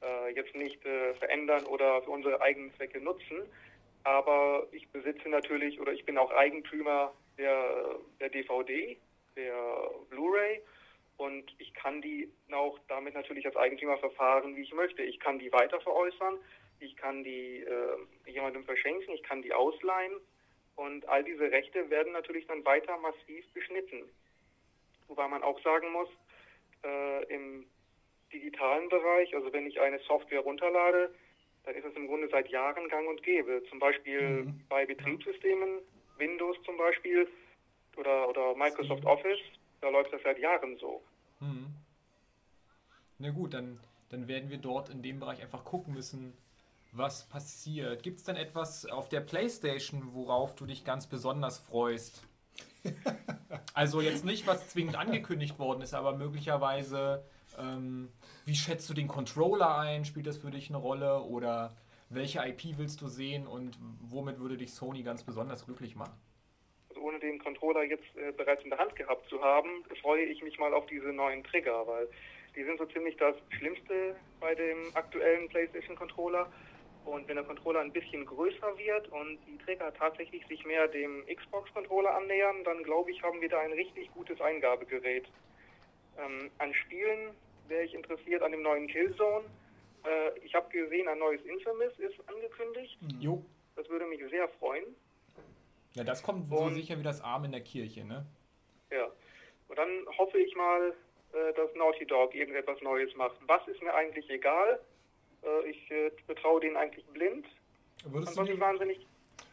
[0.01, 3.43] äh, jetzt nicht äh, verändern oder für unsere eigenen Zwecke nutzen.
[4.03, 8.97] Aber ich besitze natürlich oder ich bin auch Eigentümer der, der DVD,
[9.35, 10.61] der Blu-ray
[11.17, 15.01] und ich kann die auch damit natürlich als Eigentümer verfahren, wie ich möchte.
[15.03, 16.37] Ich kann die weiter veräußern,
[16.79, 17.97] ich kann die äh,
[18.31, 20.13] jemandem verschenken, ich kann die ausleihen
[20.75, 24.03] und all diese Rechte werden natürlich dann weiter massiv beschnitten.
[25.07, 26.09] Wobei man auch sagen muss,
[26.83, 27.65] äh, im
[28.33, 31.13] digitalen Bereich, also wenn ich eine Software runterlade,
[31.63, 33.63] dann ist es im Grunde seit Jahren gang und gäbe.
[33.69, 34.61] Zum Beispiel Mhm.
[34.69, 35.79] bei Betriebssystemen,
[36.17, 37.27] Windows zum Beispiel
[37.97, 39.39] oder, oder Microsoft Office,
[39.81, 41.01] da läuft das seit Jahren so.
[41.39, 41.73] Mhm.
[43.17, 43.79] Na gut, dann,
[44.09, 46.33] dann werden wir dort in dem Bereich einfach gucken müssen,
[46.91, 48.03] was passiert.
[48.03, 52.23] Gibt es denn etwas auf der Playstation, worauf du dich ganz besonders freust?
[53.73, 57.25] Also jetzt nicht, was zwingend angekündigt worden ist, aber möglicherweise,
[57.57, 58.09] ähm,
[58.45, 60.05] wie schätzt du den Controller ein?
[60.05, 61.21] Spielt das für dich eine Rolle?
[61.21, 61.75] Oder
[62.09, 66.17] welche IP willst du sehen und womit würde dich Sony ganz besonders glücklich machen?
[67.05, 70.57] Ohne den Controller jetzt äh, bereits in der Hand gehabt zu haben, freue ich mich
[70.57, 72.07] mal auf diese neuen Trigger, weil
[72.55, 76.51] die sind so ziemlich das Schlimmste bei dem aktuellen PlayStation Controller.
[77.05, 81.23] Und wenn der Controller ein bisschen größer wird und die Trigger tatsächlich sich mehr dem
[81.27, 85.25] Xbox Controller annähern, dann glaube ich, haben wir da ein richtig gutes Eingabegerät.
[86.17, 87.35] Ähm, an Spielen
[87.67, 89.45] wäre ich interessiert an dem neuen Killzone.
[90.05, 92.97] Äh, ich habe gesehen, ein neues Infamous ist angekündigt.
[93.19, 93.45] Jo.
[93.75, 94.95] Das würde mich sehr freuen.
[95.95, 98.25] Ja, das kommt so Und- sicher wie das Arm in der Kirche, ne?
[98.91, 99.07] Ja.
[99.67, 100.93] Und dann hoffe ich mal,
[101.33, 103.35] äh, dass Naughty Dog irgendetwas Neues macht.
[103.47, 104.79] Was ist mir eigentlich egal?
[105.43, 107.47] Äh, Ich äh, betraue denen eigentlich blind.
[108.03, 109.07] Würdest Und du, dir, wahnsinnig.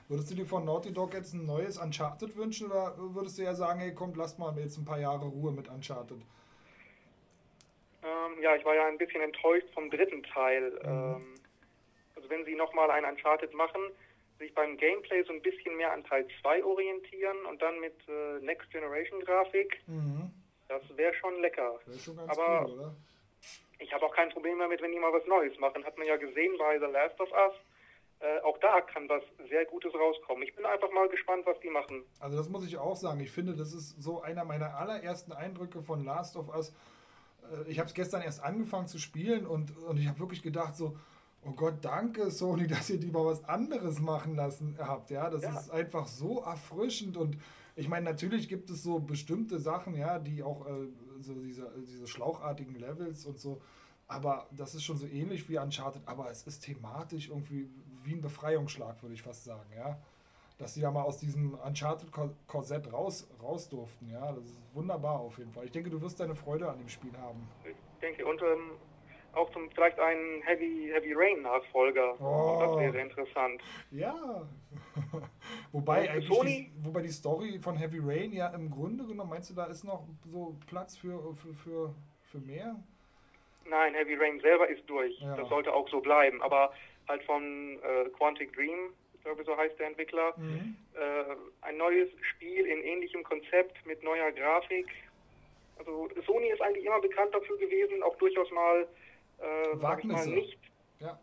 [0.09, 3.55] würdest du dir von Naughty Dog jetzt ein neues Uncharted wünschen oder würdest du eher
[3.55, 6.19] sagen, hey, komm, lasst mal jetzt ein paar Jahre Ruhe mit Uncharted?
[8.03, 10.79] Ähm, ja, ich war ja ein bisschen enttäuscht vom dritten Teil.
[10.85, 11.35] Ähm,
[12.17, 13.81] also wenn sie nochmal ein Uncharted machen,
[14.43, 18.41] sich beim Gameplay so ein bisschen mehr an Teil 2 orientieren und dann mit äh,
[18.45, 20.31] Next Generation Grafik, Mhm.
[20.69, 21.79] das wäre schon lecker.
[21.87, 22.93] Ist schon Aber- cool?
[23.79, 25.85] Ich habe auch kein Problem damit, wenn die mal was Neues machen.
[25.85, 27.55] Hat man ja gesehen bei The Last of Us.
[28.21, 30.45] Äh, auch da kann was sehr Gutes rauskommen.
[30.45, 32.05] Ich bin einfach mal gespannt, was die machen.
[32.21, 33.19] Also das muss ich auch sagen.
[33.21, 36.73] Ich finde, das ist so einer meiner allerersten Eindrücke von Last of Us.
[37.67, 40.77] Äh, Ich habe es gestern erst angefangen zu spielen und, und ich habe wirklich gedacht
[40.77, 40.97] so,
[41.45, 45.11] oh Gott, danke Sony, dass ihr die mal was anderes machen lassen habt.
[45.11, 45.59] Ja, das Ja.
[45.59, 47.37] ist einfach so erfrischend und
[47.75, 50.89] ich meine, natürlich gibt es so bestimmte Sachen, ja, die auch äh,
[51.21, 53.61] so diese, diese schlauchartigen Levels und so,
[54.09, 57.71] aber das ist schon so ähnlich wie Uncharted, aber es ist thematisch irgendwie
[58.05, 59.99] wie ein Befreiungsschlag, würde ich fast sagen, ja
[60.59, 64.09] dass sie da mal aus diesem Uncharted-Korsett raus, raus durften.
[64.11, 65.65] Ja, das ist wunderbar auf jeden Fall.
[65.65, 67.49] Ich denke, du wirst deine Freude an dem Spiel haben.
[67.65, 68.71] Ich denke, und ähm,
[69.35, 72.15] auch zum, vielleicht einen Heavy, Heavy Rain Nachfolger.
[72.21, 72.59] Oh.
[72.61, 73.63] Das wäre interessant.
[73.91, 74.15] Ja.
[75.73, 79.31] wobei Und eigentlich Sony- die, wobei die Story von Heavy Rain ja im Grunde genommen,
[79.31, 81.95] meinst du, da ist noch so Platz für, für, für,
[82.31, 82.77] für mehr?
[83.69, 85.19] Nein, Heavy Rain selber ist durch.
[85.21, 85.37] Ja.
[85.37, 86.43] Das sollte auch so bleiben.
[86.43, 86.73] Aber
[87.09, 90.77] halt von äh, Quantic Dream, ich glaube, so heißt der Entwickler, Mhm.
[90.95, 91.37] äh,
[91.67, 94.87] ein neues Spiel in ähnlichem Konzept mit neuer Grafik.
[95.79, 98.87] Also Sony ist eigentlich immer bekannt dafür gewesen, auch durchaus mal,
[99.43, 100.31] äh, sag ich mal, Wagnisse.
[100.31, 100.59] nicht.
[101.01, 101.19] Ja.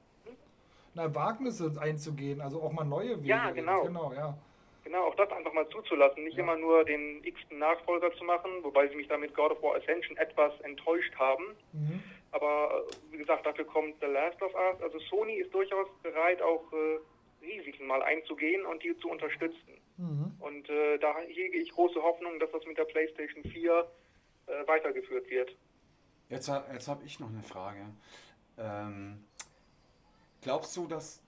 [0.95, 3.27] Na, Wagnisse einzugehen, also auch mal neue Wege.
[3.29, 3.83] Ja, genau.
[3.83, 4.37] Genau, ja.
[4.83, 6.43] Genau, auch das einfach mal zuzulassen, nicht Ja.
[6.43, 10.17] immer nur den x-ten Nachfolger zu machen, wobei sie mich damit God of War Ascension
[10.17, 11.43] etwas enttäuscht haben.
[11.73, 12.01] Mhm.
[12.31, 14.81] Aber äh, wie gesagt, dafür kommt The Last of Us.
[14.81, 16.99] Also Sony ist durchaus bereit, auch äh,
[17.45, 19.77] Risiken mal einzugehen und die zu unterstützen.
[19.97, 20.31] Mhm.
[20.39, 23.87] Und äh, da hege ich große Hoffnung, dass das mit der PlayStation 4
[24.47, 25.55] äh, weitergeführt wird.
[26.29, 27.83] Jetzt, jetzt habe ich noch eine Frage.
[28.57, 29.25] Ähm,
[30.41, 31.21] glaubst du, dass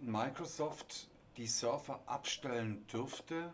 [0.00, 3.52] Microsoft die Surfer abstellen dürfte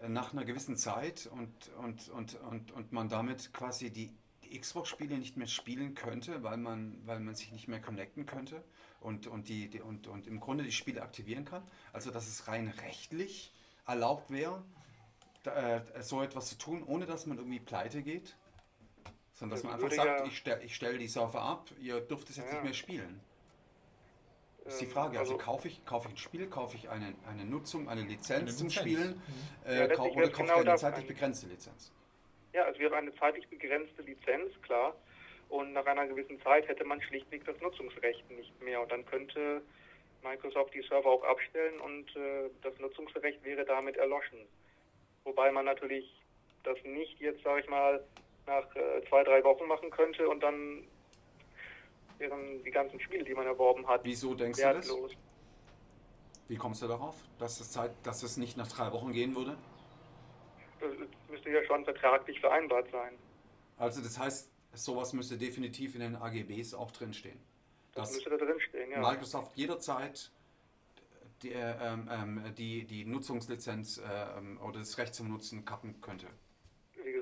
[0.00, 4.60] äh, nach einer gewissen Zeit und, und, und, und, und man damit quasi die, die
[4.60, 8.62] Xbox-Spiele nicht mehr spielen könnte, weil man, weil man sich nicht mehr connecten könnte
[9.00, 11.64] und, und, die, die, und, und im Grunde die Spiele aktivieren kann?
[11.92, 13.52] Also dass es rein rechtlich
[13.88, 14.62] erlaubt wäre,
[15.42, 18.36] da, äh, so etwas zu tun, ohne dass man irgendwie pleite geht?
[19.34, 22.28] Sondern dass Das man einfach sagt, ich stelle ich stell die Server ab, ihr dürft
[22.30, 22.54] es jetzt Ja.
[22.54, 23.20] nicht mehr spielen.
[24.64, 25.18] Das ist die Ähm, Frage.
[25.18, 28.42] Also, also- kaufe ich, kaufe ich ein Spiel, kaufe ich eine, eine Nutzung, eine Lizenz
[28.42, 28.74] Eine zum Lizenz.
[28.74, 29.66] Spielen Mhm.
[29.66, 31.92] äh, Ja, oder kaufe genau ich eine zeitlich begrenzte Lizenz?
[32.52, 34.94] Ja, es wäre eine zeitlich begrenzte Lizenz, klar.
[35.48, 39.60] und nach einer gewissen Zeit hätte man schlichtweg das Nutzungsrecht nicht mehr und dann könnte
[40.22, 44.38] Microsoft die Server auch abstellen und äh, das Nutzungsrecht wäre damit erloschen.
[45.24, 46.10] Wobei man natürlich
[46.62, 48.02] das nicht jetzt, sage ich mal,
[48.46, 50.84] nach äh, zwei, drei Wochen machen könnte und dann
[52.18, 54.88] wären die ganzen Spiele, die man erworben hat, Wieso denkst du das?
[54.88, 55.12] wertlos.
[56.48, 59.56] Wie kommst du darauf, dass es, Zeit, dass es nicht nach drei Wochen gehen würde?
[60.80, 60.90] Das
[61.30, 63.14] müsste ja schon vertraglich vereinbart sein.
[63.78, 67.40] Also das heißt, sowas müsste definitiv in den AGBs auch drinstehen.
[67.94, 69.00] Das Dass müsste da drin stehen, ja.
[69.00, 70.30] Microsoft jederzeit
[71.42, 76.00] die, äh, ähm, ähm, die, die Nutzungslizenz äh, ähm, oder das Recht zum Nutzen kappen
[76.00, 76.26] könnte.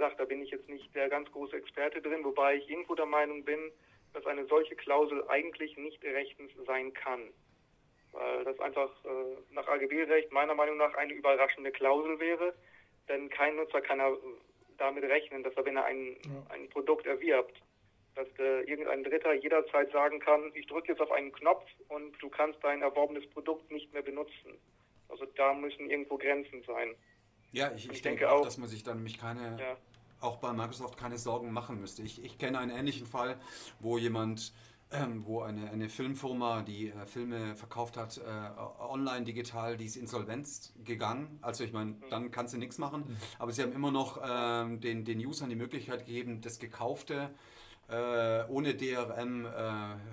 [0.01, 3.05] Gesagt, da bin ich jetzt nicht der ganz große Experte drin, wobei ich irgendwo der
[3.05, 3.71] Meinung bin,
[4.15, 7.29] dass eine solche Klausel eigentlich nicht rechtens sein kann.
[8.13, 12.55] Weil das einfach äh, nach AGB-Recht meiner Meinung nach eine überraschende Klausel wäre,
[13.11, 14.17] denn kein Nutzer kann er
[14.79, 16.47] damit rechnen, dass er, wenn er ein, Ja.
[16.55, 17.61] ein Produkt erwirbt,
[18.15, 22.31] dass äh, irgendein Dritter jederzeit sagen kann, ich drücke jetzt auf einen Knopf und du
[22.31, 24.57] kannst dein erworbenes Produkt nicht mehr benutzen.
[25.11, 26.95] Also da müssen irgendwo Grenzen sein.
[27.53, 28.45] Ja, ich, ich, Ich denke denke auch, auch.
[28.45, 29.77] dass man sich dann nämlich keine, Ja.
[30.21, 32.03] Auch bei Microsoft keine Sorgen machen müsste.
[32.03, 33.39] Ich, ich kenne einen ähnlichen Fall,
[33.81, 34.53] wo jemand,
[34.91, 39.97] ähm, wo eine, eine Filmfirma, die äh, Filme verkauft hat, äh, online, digital, die ist
[39.97, 41.39] insolvenz gegangen.
[41.43, 43.17] Also ich meine, dann kannst du nichts machen.
[43.39, 47.31] Aber sie haben immer noch ähm, den, den Usern die Möglichkeit gegeben, das Gekaufte
[47.89, 49.51] äh, ohne DRM äh,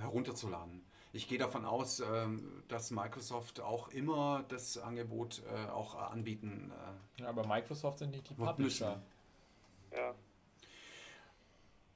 [0.01, 0.84] herunterzuladen.
[1.13, 6.71] Ich gehe davon aus, ähm, dass Microsoft auch immer das Angebot äh, auch anbieten
[7.17, 9.01] äh, Ja, aber Microsoft sind nicht die Publisher.
[9.95, 10.14] Ja.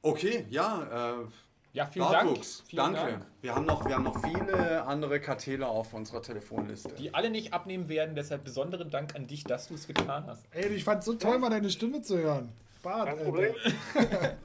[0.03, 1.25] Okay, ja, äh,
[1.73, 2.69] Ja, vielen Bartwuchs, Dank.
[2.69, 3.11] Vielen danke.
[3.11, 3.25] Dank.
[3.41, 6.89] Wir, haben noch, wir haben noch viele andere KTler auf unserer Telefonliste.
[6.95, 10.43] Die alle nicht abnehmen werden, deshalb besonderen Dank an dich, dass du es getan hast.
[10.51, 12.51] Ey, ich fand so toll, mal deine Stimme zu hören.
[12.83, 13.23] Bart, Kein.
[13.23, 13.53] Problem.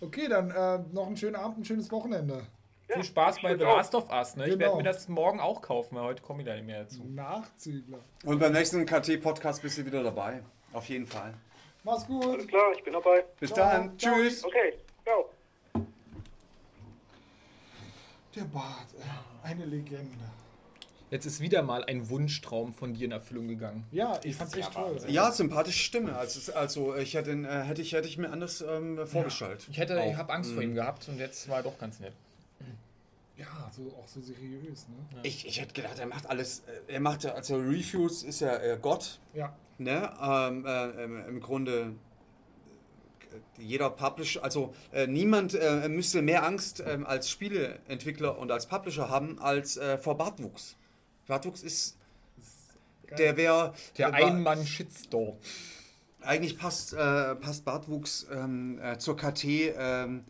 [0.00, 2.44] Okay, dann äh, noch einen schönen Abend, ein schönes Wochenende.
[2.88, 3.62] Viel Spaß bei The.
[3.62, 4.34] Last of Us.
[4.34, 4.44] Ne?
[4.46, 4.60] Ich Genau.
[4.64, 7.04] werde mir das morgen auch kaufen, weil heute komme ich da nicht mehr dazu.
[7.04, 8.00] Nachziegler.
[8.24, 10.42] Und beim nächsten KT-Podcast bist du wieder dabei.
[10.72, 11.34] Auf jeden Fall.
[11.84, 12.24] Mach's gut.
[12.24, 13.24] Alles klar, ich bin dabei.
[13.40, 13.68] Bis Ciao.
[13.70, 13.98] dann.
[13.98, 14.44] Tschüss.
[14.44, 15.30] Okay, ciao.
[18.34, 19.50] Der Bart, ey.
[19.50, 20.24] eine Legende.
[21.10, 23.84] Jetzt ist wieder mal ein Wunschtraum von dir in Erfüllung gegangen.
[23.90, 24.92] Ja, ich fand's echt Ja, toll.
[24.94, 25.10] Wahnsinn.
[25.10, 26.16] Ja, sympathische Stimme.
[26.16, 29.66] Also, also ich hätte, ihn, äh, hätte, ich, hätte ich mir anders ähm, vorgestellt.
[29.70, 32.14] Ich hätte, ich habe Angst vor ihm gehabt und jetzt war er doch ganz nett.
[33.36, 35.20] Ja, so, auch so seriös, ne?
[35.22, 36.60] Ich, ich hätte gedacht, er macht alles.
[36.88, 39.20] äh, Er macht ja, also Reviews ist ja äh, Gott.
[39.34, 39.56] Ja.
[39.78, 40.12] Ne?
[40.22, 41.94] Ähm, äh, Im Grunde
[43.32, 48.66] äh, jeder Publisher, also äh, niemand äh, müsste mehr Angst ähm, als Spieleentwickler und als
[48.66, 50.76] Publisher haben als äh, vor Bartwuchs.
[51.26, 51.96] Bartwuchs ist,
[53.06, 53.16] Geil.
[53.18, 55.38] der wäre, Der Ein-Mann-Shitstorm.
[56.20, 60.24] eigentlich passt, äh, passt Bartwuchs ähm, äh, zur KT, ähm,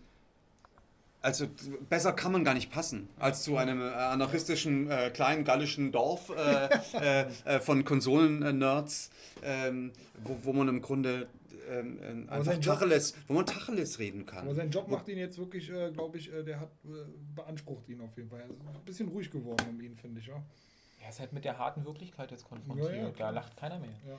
[1.22, 1.46] also
[1.88, 6.30] besser kann man gar nicht passen, als zu einem äh, anarchistischen äh, kleinen gallischen Dorf
[6.30, 9.10] äh, äh, äh, von Konsolen-Nerds,
[9.42, 9.92] ähm,
[10.24, 11.28] wo, wo man im Grunde
[11.70, 14.44] ähm, einfach Tacheles, wo man Tacheles reden kann.
[14.44, 16.88] Aber sein Job macht ihn jetzt wirklich, äh, glaube ich, äh, der hat äh,
[17.34, 18.40] beansprucht ihn auf jeden Fall.
[18.40, 20.42] Er ist ein bisschen ruhig geworden um ihn, finde ich, ja.
[21.00, 22.94] Er ist halt mit der harten Wirklichkeit jetzt konfrontiert.
[22.94, 23.90] Ja, ja, da lacht keiner mehr.
[24.06, 24.18] ja.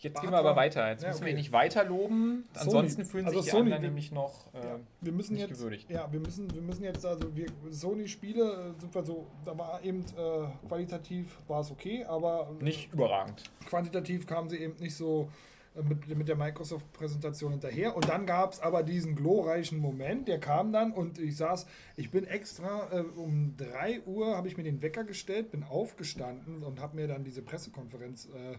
[0.00, 0.88] Jetzt gehen wir aber weiter.
[0.90, 1.30] Jetzt Ja, müssen wir okay.
[1.32, 2.44] ihn nicht weiter loben.
[2.54, 4.46] Ansonsten fühlen also sich die Sony, anderen wir- nämlich noch.
[4.54, 5.90] Äh, Ja, wir müssen nicht jetzt, gewürdigt.
[5.90, 9.82] ja, wir müssen, wir müssen jetzt, also wir Sony-Spiele äh, sind wir so, da war
[9.82, 13.42] eben äh, qualitativ war es okay, aber Nicht überragend.
[13.66, 15.28] quantitativ kamen sie eben nicht so
[15.74, 17.96] äh, mit, mit der Microsoft-Präsentation hinterher.
[17.96, 21.66] Und dann gab es aber diesen glorreichen Moment, der kam dann und ich saß,
[21.96, 26.62] ich bin extra äh, um 3 Uhr, habe ich mir den Wecker gestellt, bin aufgestanden
[26.62, 28.56] und habe mir dann diese Pressekonferenz äh,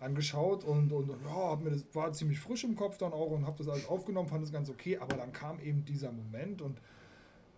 [0.00, 3.30] angeschaut und, und, und ja, hab mir das war ziemlich frisch im Kopf dann auch
[3.30, 6.62] und habe das alles aufgenommen, fand es ganz okay, aber dann kam eben dieser Moment
[6.62, 6.80] und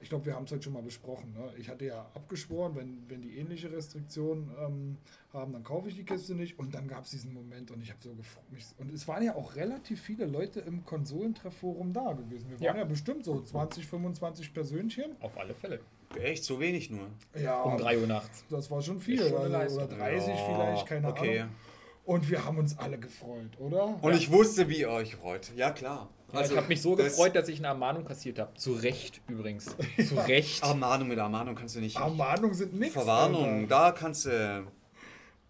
[0.00, 1.32] ich glaube, wir haben es heute schon mal besprochen.
[1.32, 1.52] Ne?
[1.58, 4.96] Ich hatte ja abgeschworen, wenn, wenn die ähnliche Restriktionen ähm,
[5.32, 6.58] haben, dann kaufe ich die Kiste nicht.
[6.58, 8.64] Und dann gab es diesen Moment und ich habe so gefreut mich.
[8.78, 12.50] Und es waren ja auch relativ viele Leute im Konsolentreffforum da gewesen.
[12.50, 12.84] Wir waren ja, Ja.
[12.84, 15.04] bestimmt so 20, 25 Persönchen.
[15.20, 15.78] Auf alle Fälle.
[16.20, 17.06] Echt, so wenig nur.
[17.40, 18.44] Ja, Um 3 Uhr nachts.
[18.50, 19.18] das war schon viel.
[19.18, 19.88] Schon also, oder Leistung.
[19.88, 21.38] 30 Ja, vielleicht, keine okay.
[21.42, 21.54] Ahnung.
[22.04, 23.96] Und wir haben uns alle gefreut, oder?
[24.02, 25.52] Und ich wusste, wie ihr euch freut.
[25.56, 26.08] Ja, klar.
[26.32, 28.54] Ja, ich habe mich so das- gefreut, dass ich eine Ermahnung kassiert habe.
[28.54, 29.66] Zu Recht übrigens.
[30.08, 30.62] Zu Recht.
[30.64, 31.96] Ermahnung mit Ermahnung kannst du nicht.
[31.96, 32.94] Ermahnungen sind nichts.
[32.94, 34.66] Verwarnung, da kannst du.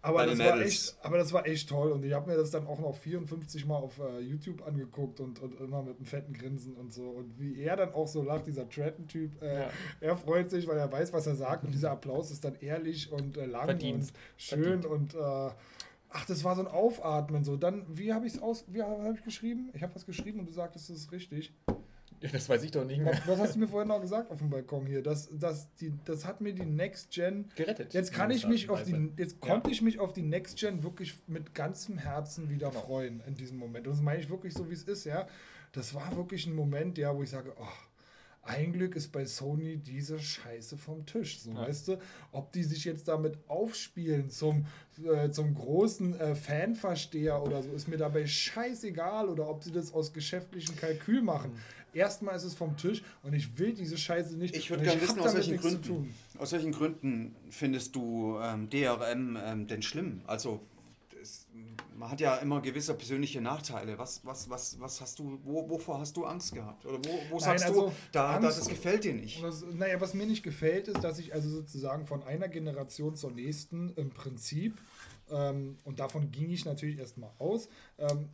[0.05, 2.67] Aber das, war echt, aber das war echt toll und ich habe mir das dann
[2.67, 6.75] auch noch 54 Mal auf äh, YouTube angeguckt und, und immer mit einem fetten Grinsen
[6.75, 7.03] und so.
[7.03, 9.69] Und wie er dann auch so lacht, dieser Tratton-Typ, äh, Ja.
[10.01, 13.13] er freut sich, weil er weiß, was er sagt und dieser Applaus ist dann ehrlich
[13.13, 14.03] und äh, lang Verdient.
[14.03, 15.49] und schön und äh,
[16.13, 17.57] ach, das war so ein Aufatmen so.
[17.57, 19.69] Dann, wie habe ich es aus, wie habe ich geschrieben?
[19.73, 21.53] Ich habe was geschrieben und du sagtest, das ist richtig.
[22.21, 23.19] Ja, das weiß ich doch nicht mehr.
[23.25, 25.03] Was hast du mir vorhin noch gesagt auf dem Balkon hier?
[25.03, 27.93] Das, das, die, das hat mir die Next Gen Gerettet.
[27.93, 29.49] Jetzt kann ich mich auf die, jetzt Ja.
[29.51, 32.79] konnte ich mich auf die Next Gen wirklich mit ganzem Herzen wieder Genau.
[32.81, 33.87] freuen in diesem Moment.
[33.87, 35.27] Und das meine ich wirklich so, wie es ist, ja.
[35.73, 37.67] Das war wirklich ein Moment, ja, wo ich sage, oh,
[38.45, 41.39] ein Glück ist bei Sony diese Scheiße vom Tisch.
[41.39, 41.61] So, Ja.
[41.61, 41.97] weißt du,
[42.31, 44.65] ob die sich jetzt damit aufspielen zum,
[45.03, 49.29] äh, zum großen äh, Fanversteher oder so, ist mir dabei scheißegal.
[49.29, 51.53] Oder ob sie das aus geschäftlichem Kalkül machen.
[51.93, 54.55] Erstmal ist es vom Tisch und ich will diese Scheiße nicht.
[54.55, 56.15] Ich würde und gerne wissen, aus damit welchen nichts zu Gründen.
[56.39, 60.21] Aus welchen Gründen findest du ähm, DRM ähm, denn schlimm?
[60.25, 60.59] Also
[62.03, 63.97] man hat ja immer gewisse persönliche Nachteile.
[63.97, 66.85] Was, was, was, was hast du, wo, wovor hast du Angst gehabt?
[66.85, 69.41] Oder wo, wo sagst also, du, da, da, Angst- das gefällt dir nicht?
[69.41, 73.31] Was, naja, was mir nicht gefällt, ist, dass ich also sozusagen von einer Generation zur
[73.31, 74.77] nächsten im Prinzip,
[75.31, 78.27] ähm, und davon ging ich natürlich erstmal aus, ähm,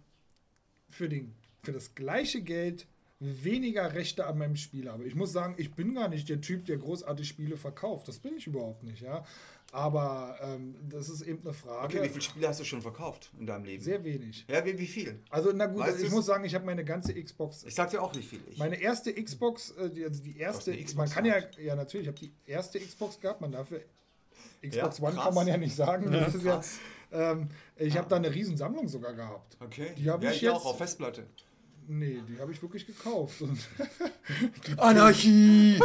[0.90, 2.88] für, den, für das gleiche Geld
[3.20, 5.06] weniger Rechte an meinem Spiel habe.
[5.06, 8.08] Ich muss sagen, ich bin gar nicht der Typ, der großartig Spiele verkauft.
[8.08, 9.26] Das bin ich überhaupt nicht, ja.
[9.72, 11.86] Aber ähm, das ist eben eine Frage.
[11.86, 13.84] Okay, wie viele Spiele hast du schon verkauft in deinem Leben?
[13.84, 14.46] Sehr wenig.
[14.50, 15.20] ja, wie, wie viel?
[15.30, 17.92] Also, na gut, Weißt also ich muss sagen, ich habe meine ganze Xbox Ich sag
[17.92, 18.42] dir auch nicht viel.
[18.50, 21.58] Ich, meine erste Xbox, äh, die, also die erste, eine man Xbox kann ja, gehabt?
[21.60, 23.82] ja natürlich, ich habe die erste Xbox gehabt, man dafür
[24.68, 26.12] Xbox Ja, One kann man ja nicht sagen.
[26.12, 26.80] das ist ja, krass.
[27.12, 29.56] ähm, ich habe da eine Riesensammlung sogar gehabt.
[29.60, 29.92] okay.
[29.98, 31.28] die hab ja, ich ich jetzt- auch auf Festplatte.
[31.92, 33.42] Nee, die habe ich wirklich gekauft.
[33.42, 33.58] Und,
[34.78, 35.80] Anarchie!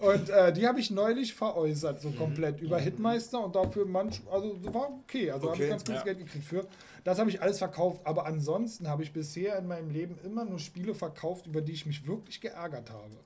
[0.00, 2.10] und äh, die habe ich neulich veräußert, Mhm.
[2.12, 5.84] so komplett über Hitmeister und dafür manch, also war okay, also habe Okay, ich ganz
[5.84, 6.04] gutes ja.
[6.04, 6.66] Geld gekriegt für.
[7.02, 10.58] Das habe ich alles verkauft, aber ansonsten habe ich bisher in meinem Leben immer nur
[10.60, 13.16] Spiele verkauft, über die ich mich wirklich geärgert habe.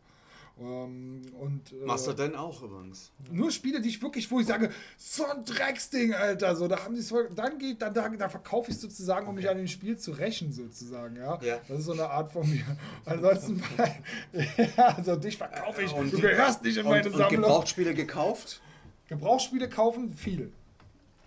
[0.61, 3.11] Ähm, und, äh, Master denn auch übrigens.
[3.31, 6.95] Nur Spiele, die ich wirklich, wo ich sage, so ein Drecksding, Alter, so, da haben
[6.95, 7.03] die
[7.35, 10.53] dann geht, dann, dann, dann verkaufe ich sozusagen, um mich an dem Spiel zu rächen,
[10.53, 11.41] sozusagen, ja.
[11.43, 11.61] Ja.
[11.67, 12.65] Das ist so eine Art von mir.
[13.07, 13.63] Ansonsten,
[14.77, 17.41] ja, also dich verkaufe ich, Und- du gehörst nicht in Und, meine und Sammlung.
[17.43, 18.61] Gebrauchtspiele gekauft?
[19.09, 20.53] Gebrauchsspiele kaufen, viel.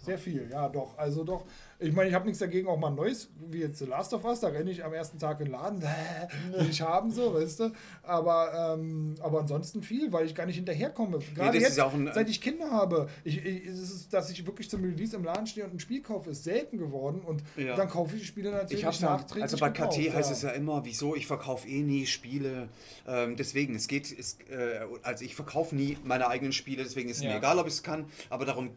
[0.06, 0.98] Sehr viel, ja, doch.
[0.98, 1.46] Also doch.
[1.80, 4.24] Ich meine, ich habe nichts dagegen, auch mal ein neues, wie jetzt The Last of
[4.24, 5.82] Us, da renne ich am ersten Tag in den Laden,
[6.52, 7.72] will ich haben, so, weißt du.
[8.04, 11.20] Aber, ähm, aber ansonsten viel, weil ich gar nicht hinterherkomme.
[11.36, 14.70] Gerade das jetzt, ein- seit ich Kinder habe, ich, ich, es ist, dass ich wirklich
[14.70, 17.22] zum Release im Laden stehe und ein Spiel kaufe, ist selten geworden.
[17.22, 17.76] Und Ja.
[17.76, 20.50] dann kaufe ich die Spiele natürlich Ich nachträglich also bei KT gebraucht, heißt es ja
[20.52, 22.70] immer, wieso, ich verkaufe eh nie Spiele.
[23.08, 27.18] Ähm, deswegen, es geht, es, äh, also ich verkaufe nie meine eigenen Spiele, deswegen ist
[27.18, 27.32] es Ja.
[27.32, 28.72] mir egal, ob ich es kann, aber darum,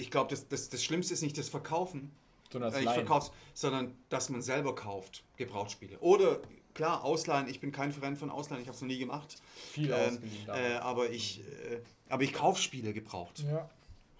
[0.00, 2.10] ich glaube, das, das, das Schlimmste ist nicht das Verkaufen,
[2.52, 5.98] Sondern das äh, ich sondern dass man selber kauft, Gebrauchtspiele.
[6.00, 6.40] Oder,
[6.74, 9.36] klar, Ausleihen, ich bin kein Fan von Ausleihen, ich habe es noch nie gemacht.
[9.72, 10.18] Viel Ähm,
[10.48, 13.44] äh, aber ich, äh, aber ich kaufe Spiele gebraucht.
[13.50, 13.68] Ja.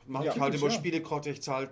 [0.06, 0.74] Mache Ja, ich halt über ja.
[0.74, 1.70] Spielekarte, ich zahle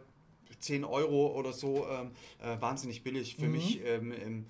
[0.61, 2.11] 10 Euro oder so, ähm,
[2.43, 3.43] äh, wahnsinnig billig Mhm.
[3.43, 3.81] für mich.
[3.85, 4.47] Ähm, ähm,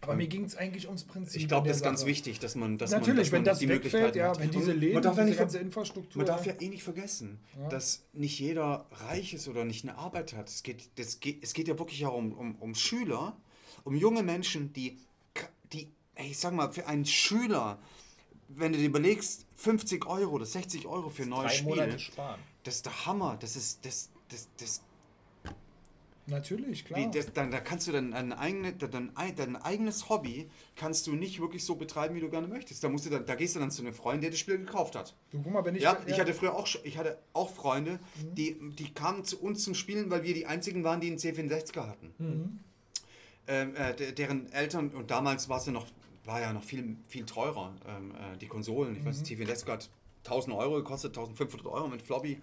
[0.00, 1.40] Aber mir ging es eigentlich ums Prinzip.
[1.40, 3.82] ich glaube, das ist ganz wichtig, dass man, dass Natürlich, man, dass wenn man das
[3.82, 4.38] die wegfällt, ja, hat.
[4.40, 6.18] wenn diese Und Läden, man darf ja diese nicht, ganze ver- Infrastruktur.
[6.20, 7.68] man darf ja eh nicht vergessen, Ja.
[7.68, 10.48] dass nicht jeder reich ist oder nicht eine Arbeit hat.
[10.48, 13.36] Es geht, das geht, es geht ja wirklich auch um, um, um Schüler,
[13.84, 14.98] um junge Menschen, die,
[15.72, 17.78] die, ey, ich sag mal, für einen Schüler,
[18.48, 22.40] wenn du dir überlegst, 50 Euro oder 60 Euro für ein neues Spiel, Monate sparen.
[22.62, 23.36] das ist der Hammer.
[23.40, 24.80] Das ist, das, das, das
[26.28, 27.00] Natürlich, klar.
[27.00, 31.06] Wie, das, dann, da kannst du dann ein, eigene, dein, dein, dein eigenes Hobby kannst
[31.06, 32.84] du nicht wirklich so betreiben, wie du gerne möchtest.
[32.84, 34.94] Da, musst du dann, da gehst du dann zu einem Freund, der das Spiel gekauft
[34.94, 35.14] hat.
[35.30, 35.82] du, guck mal, wenn ich.
[35.82, 37.92] Ja, ich hatte früher auch, ich hatte auch Freunde,
[38.22, 38.34] Mhm.
[38.34, 41.86] die, die kamen zu uns zum Spielen, weil wir die einzigen waren, die einen C64er
[41.88, 42.14] hatten.
[42.18, 42.58] Mhm.
[43.46, 45.86] Ähm, äh, de- deren Eltern, und damals war es ja noch,
[46.26, 48.94] war ja noch viel, viel teurer, ähm, äh, die Konsolen.
[48.96, 49.06] Ich Mhm.
[49.06, 49.88] weiß, C64er hat
[50.30, 52.40] 1000 Euro gekostet, 1500 Euro mit Floppy,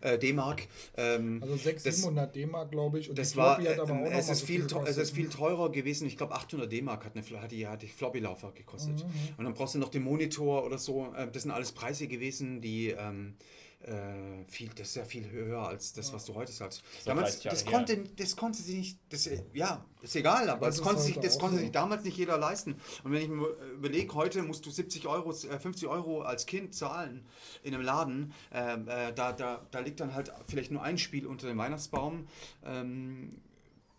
[0.00, 0.66] äh, D-Mark.
[0.96, 3.08] Ähm, Also 600, das- 700 D-Mark, glaube ich.
[3.10, 4.96] Und das war, Floppy hat aber auch äh, noch es, ist so viel, viel es
[4.96, 6.06] ist viel teurer gewesen.
[6.06, 9.04] Ich glaube, 800 D-Mark hat, eine, hat die, hat die Floppy-Laufwerk gekostet.
[9.36, 11.12] Und dann brauchst du noch den Monitor oder so.
[11.16, 13.34] Äh, Das sind alles Preise gewesen, die ähm,
[13.82, 16.82] äh, viel, das ist ja viel höher als das, was du heute sagst.
[17.04, 20.66] Damals, 30 Jahre das konnte, das konnte sie nicht, das, äh, ja, ist egal, aber
[20.66, 21.62] das das, konnte, sich, das konnte so.
[21.62, 22.76] sich damals nicht jeder leisten.
[23.04, 26.74] Und wenn ich mir überlege, heute musst du 70 Euro, äh, 50 Euro als Kind
[26.74, 27.24] zahlen
[27.62, 31.26] in einem Laden, ähm, äh, da, da, da liegt dann halt vielleicht nur ein Spiel
[31.26, 32.26] unter dem Weihnachtsbaum.
[32.64, 33.40] Ähm,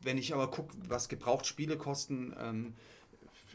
[0.04, 2.74] wenn ich aber gucke, was Gebrauchtspiele kosten, ähm,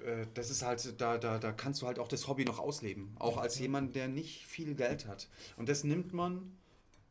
[0.06, 3.14] äh, das ist halt, da, da, da kannst du halt auch das Hobby noch ausleben.
[3.18, 5.28] Auch als jemand, der nicht viel Geld hat.
[5.56, 6.56] Und das nimmt man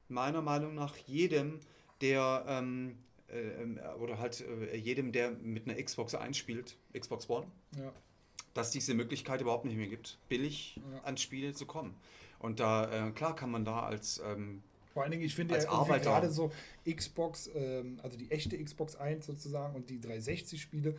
[0.10, 1.60] meiner Meinung nach jedem,
[2.02, 2.98] der ähm,
[3.28, 7.48] äh, oder halt äh, jedem, der mit einer Xbox einspielt, Xbox One,
[7.78, 7.92] Ja.
[8.54, 11.02] dass diese Möglichkeit überhaupt nicht mehr gibt, billig Ja.
[11.04, 11.96] an Spiele zu kommen.
[12.40, 14.62] Und da, äh, klar kann man da als ähm,
[14.94, 16.52] Vor allen Dingen, ich finde ja gerade so
[16.90, 20.96] Xbox, ähm, also die echte Xbox 1 sozusagen und die 360-Spiele,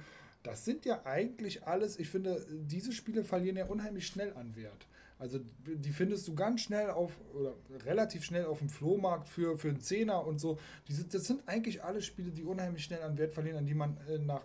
[0.46, 4.86] das sind ja eigentlich alles, ich finde, diese Spiele verlieren ja unheimlich schnell an Wert.
[5.18, 7.54] Also die findest du ganz schnell auf, oder
[7.84, 10.58] relativ schnell auf dem Flohmarkt für, für einen Zehner und so.
[10.88, 13.96] Diese, das sind eigentlich alle Spiele, die unheimlich schnell an Wert verlieren, an die man
[14.08, 14.42] äh, nach,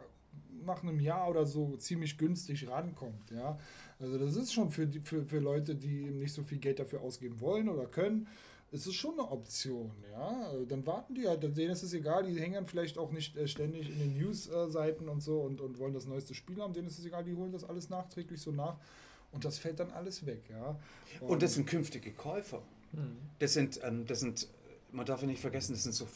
[0.66, 3.32] nach einem Jahr oder so ziemlich günstig rankommt.
[3.32, 3.60] Ja?
[4.00, 7.02] Also das ist schon für, die, für, für Leute, die nicht so viel Geld dafür
[7.02, 8.28] ausgeben wollen oder können,
[8.72, 10.54] ist es schon eine Option, ja.
[10.68, 13.90] Dann warten die halt, denen ist es egal, die hängen vielleicht auch nicht äh, ständig
[13.90, 17.06] in den News-Seiten und so und, und wollen das neueste Spiel haben, denen ist es
[17.06, 18.78] egal, die holen das alles nachträglich so nach
[19.32, 20.80] und das fällt dann alles weg, ja.
[21.20, 22.62] Und das sind künftige Käufer.
[23.40, 24.48] Das sind, ähm, das sind,
[24.92, 26.08] man darf ja nicht vergessen, das sind so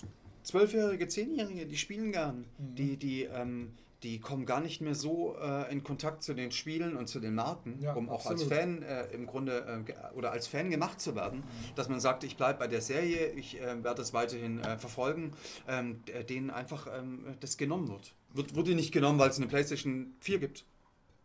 [0.44, 2.46] zwölfjährige, zehnjährige, die spielen gern.
[2.58, 3.74] Die, die, ähm,
[4.06, 7.34] die kommen gar nicht mehr so äh, in Kontakt zu den Spielen und zu den
[7.34, 8.42] Marken, Ja, um auch absolut.
[8.42, 11.44] als Fan äh, im Grunde äh, oder als Fan gemacht zu werden,
[11.76, 15.32] dass man sagt, ich bleibe bei der Serie, ich äh, werde das weiterhin äh, verfolgen,
[15.68, 18.14] ähm, denen einfach ähm, das genommen wird.
[18.34, 18.56] wird.
[18.56, 20.66] Wurde nicht genommen, weil es eine PlayStation 4 gibt.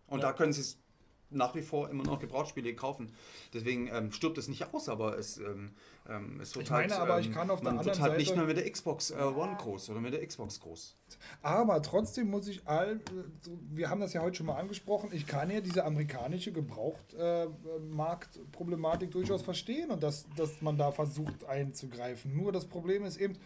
[0.07, 0.29] Und Ja.
[0.29, 0.79] da können sie es
[1.31, 3.13] nach wie vor immer noch Gebrauchsspiele kaufen.
[3.55, 5.73] Deswegen ähm, stirbt es nicht aus, aber es, ähm,
[6.09, 8.11] ähm, es wird Ich meine halt, aber, ähm, ich kann auf der man wird anderen
[8.11, 10.97] halt nicht Seite- mehr mit der Xbox äh, One groß oder mit der Xbox groß.
[11.43, 13.01] Aber trotzdem muss ich all, äh,
[13.71, 19.43] wir haben das ja heute schon mal angesprochen, ich kann ja diese amerikanische Gebrauchtmarktproblematik durchaus
[19.43, 22.37] verstehen und dass, dass man da versucht einzugreifen.
[22.37, 23.37] Nur das Problem ist eben,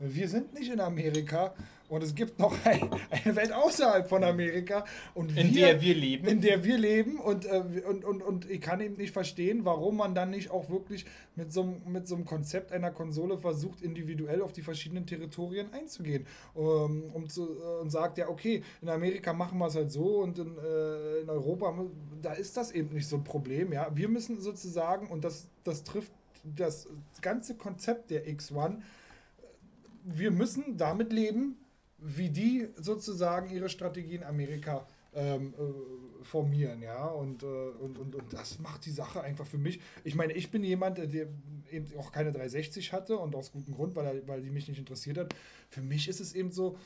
[0.00, 1.54] wir sind nicht in Amerika
[1.90, 5.94] und es gibt noch ein, eine Welt außerhalb von Amerika und In wir, der wir
[5.94, 6.26] leben.
[6.28, 9.96] in der wir leben und, äh, und, und, und ich kann eben nicht verstehen, warum
[9.96, 11.04] man dann nicht auch wirklich
[11.36, 15.72] mit so, einem- mit so einem Konzept einer Konsole versucht, individuell auf die verschiedenen Territorien
[15.72, 16.26] einzugehen.
[16.54, 20.18] Um, um zu, äh, und sagt, ja, okay, in Amerika machen wir es halt so
[20.22, 21.74] und in, äh, in Europa,
[22.22, 23.72] da ist das eben nicht so ein Problem.
[23.72, 23.90] Ja?
[23.94, 26.12] Wir müssen sozusagen, und das, das trifft
[26.56, 26.86] das
[27.20, 28.76] ganze Konzept der X1,
[30.04, 31.56] wir müssen damit leben,
[31.98, 38.14] wie die sozusagen ihre Strategie in Amerika ähm, äh, formieren, ja, und, äh, und, und,
[38.14, 39.80] und das macht die Sache einfach für mich.
[40.04, 41.26] Ich meine, ich bin jemand, der
[41.70, 44.78] eben auch keine 360 hatte und aus gutem Grund, weil, er, weil die mich nicht
[44.78, 45.34] interessiert hat.
[45.68, 46.76] Für mich ist es eben so,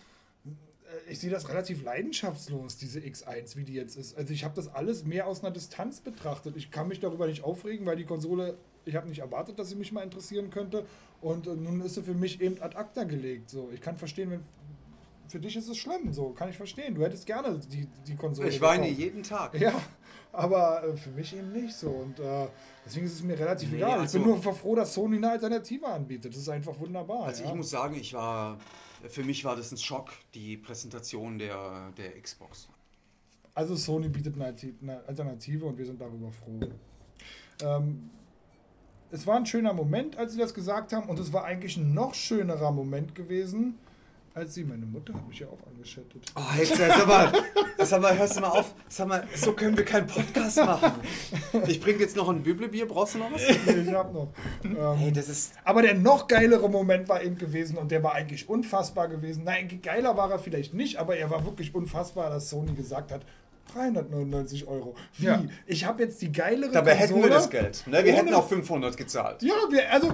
[0.47, 4.17] äh, ich sehe das relativ leidenschaftslos, diese X1, wie die jetzt ist.
[4.17, 6.57] Also ich habe das alles mehr aus einer Distanz betrachtet.
[6.57, 9.77] Ich kann mich darüber nicht aufregen, weil die Konsole, ich habe nicht erwartet, dass sie
[9.77, 10.87] mich mal interessieren könnte.
[11.25, 13.49] Und nun ist sie für mich eben ad acta gelegt.
[13.49, 14.41] So, ich kann verstehen, wenn
[15.27, 16.95] für dich ist es schlimm, so kann ich verstehen.
[16.95, 18.51] Du hättest gerne die, die Konsole.
[18.51, 19.01] Ich weine gekauft.
[19.01, 19.59] jeden Tag.
[19.59, 19.73] Ja,
[20.33, 21.89] aber äh, für mich eben nicht so.
[21.89, 22.47] Und äh,
[22.85, 24.01] deswegen ist es mir relativ Nee, egal.
[24.01, 26.31] also- ich bin nur einfach froh, dass Sony eine Alternative anbietet.
[26.35, 27.25] Das ist einfach wunderbar.
[27.25, 27.49] Also ja.
[27.49, 28.59] ich muss sagen, ich war,
[29.09, 32.69] für mich war das ein Schock, die Präsentation der, der Xbox.
[33.55, 36.61] Also Sony bietet eine Alternative und wir sind darüber froh.
[37.63, 38.11] Ähm,
[39.15, 41.95] es war ein schöner Moment, als sie das gesagt haben und es war eigentlich ein
[41.95, 43.79] noch schönerer Moment gewesen,
[44.35, 46.21] als sie, meine Mutter hat mich ja auch angeschattet.
[46.35, 47.33] Oh, jetzt, sag mal,
[47.79, 50.95] sag mal, hörst du mal auf, sag mal, so können wir keinen Podcast machen.
[51.69, 53.41] Ich bring jetzt noch ein Büblebier, brauchst du noch was?
[53.41, 54.33] Nee, ich hab noch.
[54.65, 58.15] Ähm, Hey, das ist, Aber der noch geilere Moment war eben gewesen und der war
[58.15, 59.45] eigentlich unfassbar gewesen.
[59.45, 63.25] Nein, geiler war er vielleicht nicht, aber er war wirklich unfassbar, dass Sony gesagt hat,
[63.73, 64.95] 399 Euro.
[65.17, 65.27] Wie?
[65.27, 65.43] Ja.
[65.67, 67.85] Ich habe jetzt die geilere dabei hätten wir Konsole das Geld.
[67.87, 68.05] Ne?
[68.05, 69.43] Wir ohne- hätten auch 500 gezahlt.
[69.43, 70.13] Ja, wir, also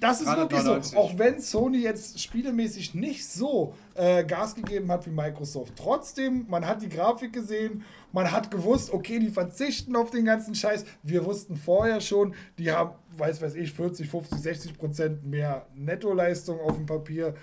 [0.00, 0.92] das ist wirklich 399.
[0.92, 0.98] so.
[0.98, 5.72] Auch wenn Sony jetzt spielemäßig nicht so äh, Gas gegeben hat wie Microsoft.
[5.76, 10.54] Trotzdem, man hat die Grafik gesehen, man hat gewusst, okay, die verzichten auf den ganzen
[10.54, 10.84] Scheiß.
[11.02, 16.60] Wir wussten vorher schon, die haben, weiß weiß ich, 40, 50, 60 Prozent mehr Nettoleistung
[16.60, 17.34] auf dem Papier.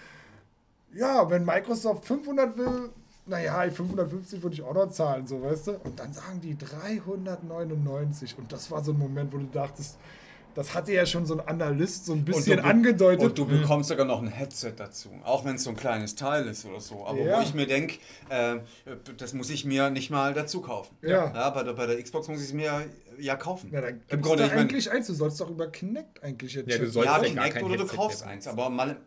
[0.94, 2.90] Ja, wenn Microsoft 500 will,
[3.32, 5.72] naja, 550 würde ich auch noch zahlen, so weißt du.
[5.84, 8.38] Und dann sagen die 399.
[8.38, 9.98] Und das war so ein Moment, wo du dachtest,
[10.54, 13.24] das hatte ja schon so ein Analyst so ein bisschen be- angedeutet.
[13.24, 15.10] Und du bekommst sogar noch ein Headset dazu.
[15.24, 17.06] Auch wenn es so ein kleines Teil ist oder so.
[17.08, 17.38] Aber Ja.
[17.38, 18.58] wo ich mir denke, äh,
[19.18, 20.94] das muss ich mir nicht mal dazu kaufen.
[21.02, 21.50] Ja.
[21.52, 22.84] bei, der, bei der Xbox muss ich es mir
[23.18, 23.72] ja kaufen.
[23.72, 25.08] ja, dann Im Grunde, da ich meine, eigentlich eins.
[25.08, 27.64] Du sollst doch über Kinect eigentlich jetzt Ja, du sollst- ja, ja gar Kinect kein
[27.64, 28.46] oder du kaufst eins.
[28.48, 28.98] Aber mal,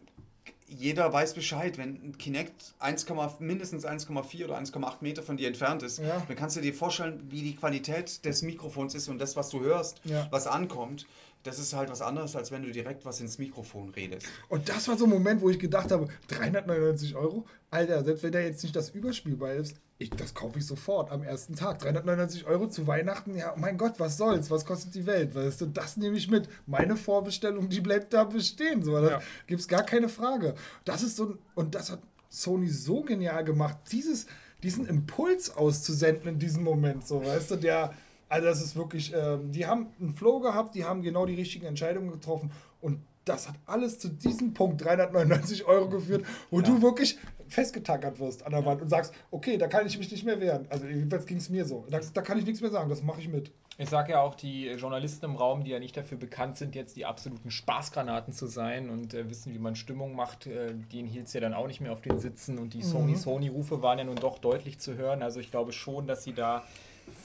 [0.66, 3.06] jeder weiß Bescheid, wenn ein Kinect 1,
[3.38, 6.22] mindestens 1,4 oder 1,8 Meter von dir entfernt ist, Ja.
[6.26, 9.60] dann kannst du dir vorstellen, wie die Qualität des Mikrofons ist und das, was du
[9.60, 10.26] hörst, Ja.
[10.30, 11.06] was ankommt.
[11.42, 14.26] Das ist halt was anderes, als wenn du direkt was ins Mikrofon redest.
[14.48, 17.44] Und das war so ein Moment, wo ich gedacht habe, 399 Euro?
[17.70, 21.10] Alter, selbst wenn da jetzt nicht das Überspiel bei ist, ich, das kaufe ich sofort
[21.12, 21.78] am ersten Tag.
[21.80, 24.50] 399 Euro zu Weihnachten, ja, mein Gott, was soll's?
[24.50, 25.34] Was kostet die Welt?
[25.34, 26.48] Weißt du, das nehme ich mit.
[26.66, 28.82] Meine Vorbestellung, die bleibt da bestehen.
[28.82, 29.20] So, da Ja.
[29.46, 30.54] gibt's gar keine Frage.
[30.84, 34.26] Das ist so ein, und das hat Sony so genial gemacht, dieses,
[34.64, 37.94] diesen Impuls auszusenden in diesem Moment, so, weißt du, der,
[38.28, 41.66] also das ist wirklich, ähm, die haben einen Flow gehabt, die haben genau die richtigen
[41.66, 42.50] Entscheidungen getroffen
[42.80, 47.18] und das hat alles zu diesem Punkt 399 Euro geführt, wo du wirklich
[47.48, 50.66] festgetackert wirst an der Wand und sagst, okay, da kann ich mich nicht mehr wehren.
[50.70, 51.86] Also jedenfalls ging es mir so.
[51.90, 53.52] Da, da kann ich nichts mehr sagen, das mache ich mit.
[53.76, 56.96] Ich sage ja auch, die Journalisten im Raum, die ja nicht dafür bekannt sind, jetzt
[56.96, 61.26] die absoluten Spaßgranaten zu sein und äh, wissen, wie man Stimmung macht, äh, denen hielt
[61.26, 64.16] es ja dann auch nicht mehr auf den Sitzen und die Sony-Sony-Rufe waren ja nun
[64.16, 65.22] doch deutlich zu hören.
[65.22, 66.62] Also ich glaube schon, dass sie da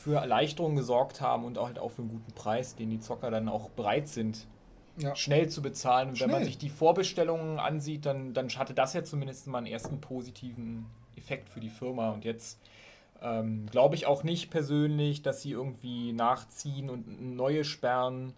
[0.04, 3.30] für Erleichterung gesorgt haben und auch halt auch für einen guten Preis, den die Zocker
[3.30, 4.48] dann auch bereit sind,
[5.00, 5.16] Ja.
[5.16, 6.10] schnell zu bezahlen.
[6.10, 6.46] Und wenn man Schnell.
[6.48, 10.86] sich die Vorbestellungen ansieht, dann, dann hatte das ja zumindest mal einen ersten positiven
[11.16, 12.12] Effekt für die Firma.
[12.12, 12.60] Und jetzt
[13.22, 18.34] ähm, glaube ich auch nicht persönlich, dass sie irgendwie nachziehen und neue Sperren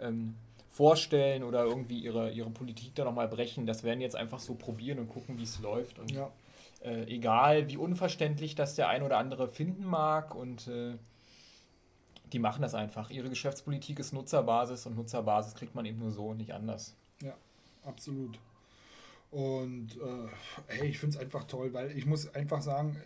[0.00, 0.34] ähm,
[0.68, 3.66] vorstellen oder irgendwie ihre, ihre Politik da nochmal brechen.
[3.66, 5.98] Das werden jetzt einfach so probieren und gucken, wie es läuft.
[6.00, 6.30] Und Ja.
[6.82, 10.94] äh, egal, wie unverständlich das der ein oder andere finden mag und äh,
[12.32, 13.10] die machen das einfach.
[13.10, 16.96] Ihre Geschäftspolitik ist Nutzerbasis und Nutzerbasis kriegt man eben nur so und nicht anders.
[17.22, 17.34] Ja,
[17.84, 18.38] absolut.
[19.30, 20.28] Und äh,
[20.68, 22.96] hey, ich finde es einfach toll, weil ich muss einfach sagen,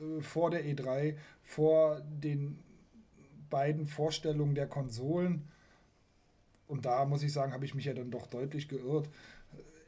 [0.00, 2.58] äh, vor der E3, vor den
[3.50, 5.48] beiden Vorstellungen der Konsolen,
[6.68, 9.10] und da muss ich sagen, habe ich mich ja dann doch deutlich geirrt.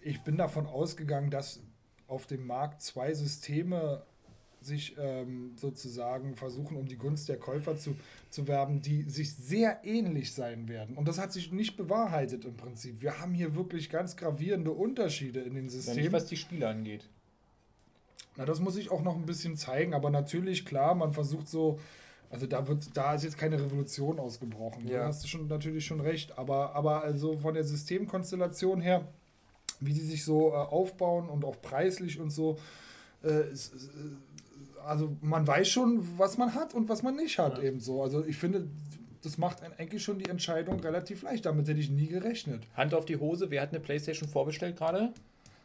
[0.02, 1.62] Ich bin davon ausgegangen, dass
[2.08, 4.04] auf dem Markt zwei Systeme
[4.64, 7.96] sich ähm, sozusagen versuchen, um die Gunst der Käufer zu,
[8.30, 10.96] zu werben, die sich sehr ähnlich sein werden.
[10.96, 13.00] Und das hat sich nicht bewahrheitet im Prinzip.
[13.00, 16.12] Wir haben hier wirklich ganz gravierende Unterschiede in den Ja, nicht, Systemen.
[16.12, 17.08] was die Spiele angeht.
[18.36, 21.78] Na, das muss ich auch noch ein bisschen zeigen, aber natürlich, klar, man versucht so,
[22.30, 24.88] also da wird, da ist jetzt keine Revolution ausgebrochen.
[24.88, 25.00] Ja.
[25.00, 26.36] Da hast du schon natürlich schon recht.
[26.36, 29.06] Aber, aber also von der Systemkonstellation her,
[29.78, 32.58] wie die sich so äh, aufbauen und auch preislich und so,
[33.22, 33.72] äh, ist,
[34.86, 38.02] also man weiß schon, was man hat und was man nicht hat, eben so.
[38.02, 38.68] Also ich finde,
[39.22, 41.46] das macht eigentlich schon die Entscheidung relativ leicht.
[41.46, 42.62] Damit hätte ich nie gerechnet.
[42.76, 45.12] Hand auf die Hose, wer hat eine Playstation vorbestellt gerade?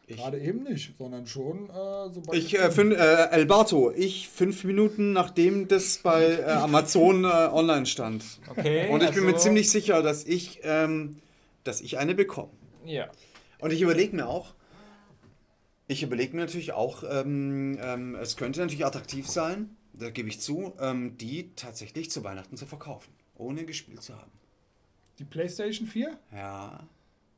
[0.08, 5.14] Gerade eben nicht, sondern schon, äh, sobald Ich äh, finde, äh, Alberto, ich fünf Minuten
[5.14, 8.24] nachdem das bei äh, Amazon äh, online stand.
[8.50, 8.90] Okay.
[8.90, 11.18] Und ich bin mir also- ziemlich sicher, dass ich, ähm,
[11.64, 12.50] dass ich eine bekomme.
[12.86, 13.10] Ja.
[13.60, 14.56] Und ich überlege mir auch,
[15.90, 20.40] ich überlege mir natürlich auch, ähm, ähm, es könnte natürlich attraktiv sein, da gebe ich
[20.40, 24.32] zu, ähm, die tatsächlich zu Weihnachten zu verkaufen, ohne gespielt zu haben.
[25.18, 26.18] die PlayStation 4?
[26.32, 26.88] Ja,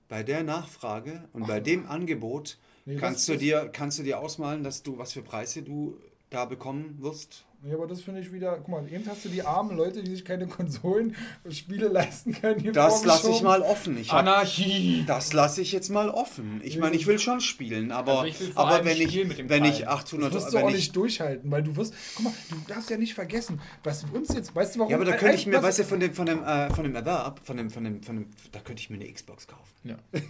[0.09, 4.63] bei der Nachfrage und bei dem Angebot Nee, kannst, du dir, kannst du dir ausmalen,
[4.63, 5.97] dass du, was für Preise du
[6.29, 7.45] da bekommen wirst.
[7.63, 8.57] Ja, aber das finde ich wieder.
[8.57, 12.59] Guck mal, eben hast du die armen Leute, die sich keine Konsolen-Spiele leisten können.
[12.59, 13.97] Hier Das lasse ich mal offen.
[13.97, 15.03] Ich hab, Anarchie!
[15.05, 16.59] das lasse ich jetzt mal offen.
[16.63, 19.27] Ich meine, ich will schon spielen, aber, Also ich will vor aber wenn, ich, spielen
[19.27, 19.89] mit dem wenn ich Teil.
[19.89, 21.93] 800 Das wirst du wenn auch ich, nicht durchhalten, weil du wirst.
[22.15, 24.55] Guck mal, du darfst ja nicht vergessen, was uns jetzt.
[24.55, 24.91] Weißt du, warum.
[24.91, 26.95] Ja, aber da könnte ich mir, weißt du, von dem, von dem, äh, von dem
[26.95, 29.73] Erwerb, von dem, von dem, von dem, da könnte ich mir eine Xbox kaufen.
[29.83, 29.97] Ja.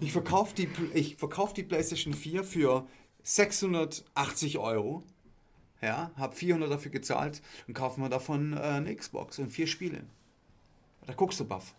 [0.00, 2.86] Ich verkaufe die, ich verkauf die PlayStation 4 für
[3.22, 5.04] 680 Euro.
[5.82, 10.02] Ja, habe 400 dafür gezahlt und kaufe mir davon äh, eine Xbox und vier Spiele.
[11.06, 11.74] Da guckst du baff.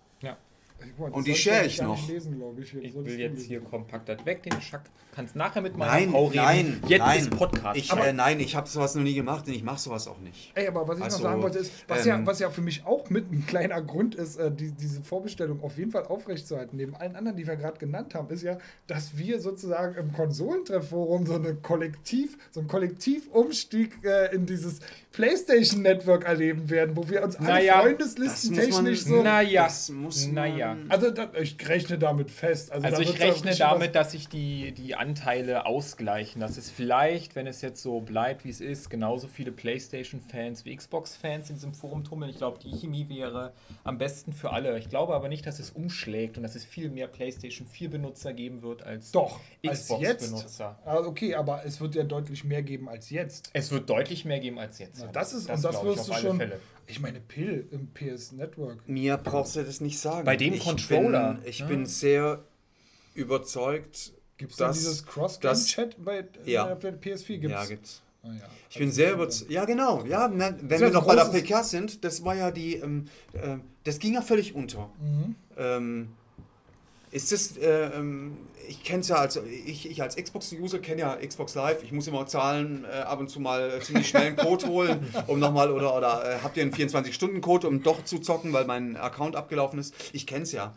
[0.79, 2.07] Das Und die du ich noch.
[2.07, 2.73] Lesen, ich.
[2.75, 4.83] Ich will jetzt hier kompakt das weg, den Schack.
[5.13, 6.35] Kannst nachher mit meiner Nein, Frau reden.
[6.43, 7.19] nein, Jetzt nein.
[7.19, 7.75] ist Podcast.
[7.79, 10.19] Ich, Aber äh, nein, ich habe sowas noch nie gemacht und ich mache sowas auch
[10.19, 10.51] nicht.
[10.53, 12.61] Ey, aber was ich Also, noch sagen wollte, ist, was, ähm, ja, was ja für
[12.61, 16.77] mich auch mit ein kleiner Grund ist, äh, die, diese Vorbestellung auf jeden Fall aufrechtzuerhalten,
[16.77, 21.25] neben allen anderen, die wir gerade genannt haben, ist ja, dass wir sozusagen im Konsolentreffforum
[21.25, 24.79] so eine Kollektiv, so einen Kollektivumstieg äh, in dieses
[25.11, 29.23] PlayStation Network erleben werden, wo wir uns alle Naja, Freundeslisten das muss man- technisch so.
[29.23, 30.66] naja, Das muss man- naja.
[30.89, 32.71] Also da, ich rechne damit fest.
[32.71, 36.41] Also, Also da ich rechne damit, dass sich die, die Anteile ausgleichen.
[36.41, 40.75] Dass es vielleicht, wenn es jetzt so bleibt, wie es ist, genauso viele PlayStation-Fans wie
[40.75, 42.29] Xbox-Fans in diesem Forum tummeln.
[42.31, 43.53] Ich glaube, die Chemie wäre
[43.83, 44.77] am besten für alle.
[44.79, 48.61] Ich glaube aber nicht, dass es umschlägt und dass es viel mehr PlayStation 4-Benutzer geben
[48.61, 49.39] wird als Doch.
[49.65, 50.79] Xbox-Benutzer.
[50.85, 53.49] Ah, okay, aber es wird ja deutlich mehr geben als jetzt.
[53.53, 54.99] Es wird deutlich mehr geben als jetzt.
[54.99, 56.37] Na, das ist, und das glaube ich wirst du schon.
[56.37, 56.59] Fälle.
[56.87, 58.87] Ich meine, Pill im PS Network.
[58.87, 60.25] Mir brauchst du das nicht sagen.
[60.25, 61.65] Bei dem ich Controller, Bin, ich ja.
[61.67, 62.43] bin sehr
[63.13, 66.71] überzeugt, Gibt es da dieses das- Cross-Chat bei Ja.
[66.71, 67.37] äh, der PS4?
[67.39, 67.51] Gibt's?
[67.51, 68.01] Ja, gibt's.
[68.23, 68.49] Ah, ja.
[68.69, 69.51] Ich bin sehr überzeugt.
[69.51, 70.05] Ja, genau.
[70.05, 73.05] Ja, na, wenn ja wir noch bei der PK sind, das war ja die, ähm,
[73.33, 74.89] äh, das ging ja völlig unter.
[75.01, 75.35] Mhm.
[75.57, 76.07] Ähm,
[77.11, 78.37] ist das, äh, ähm,
[78.67, 82.07] ich kenne es ja, als, ich, ich als Xbox-User kenne ja Xbox Live, ich muss
[82.07, 85.95] immer zahlen, äh, ab und zu mal ziemlich schnell einen Code holen, um nochmal, oder,
[85.95, 89.93] oder äh, habt ihr einen 24-Stunden-Code, um doch zu zocken, weil mein Account abgelaufen ist.
[90.13, 90.73] Ich kenne es ja.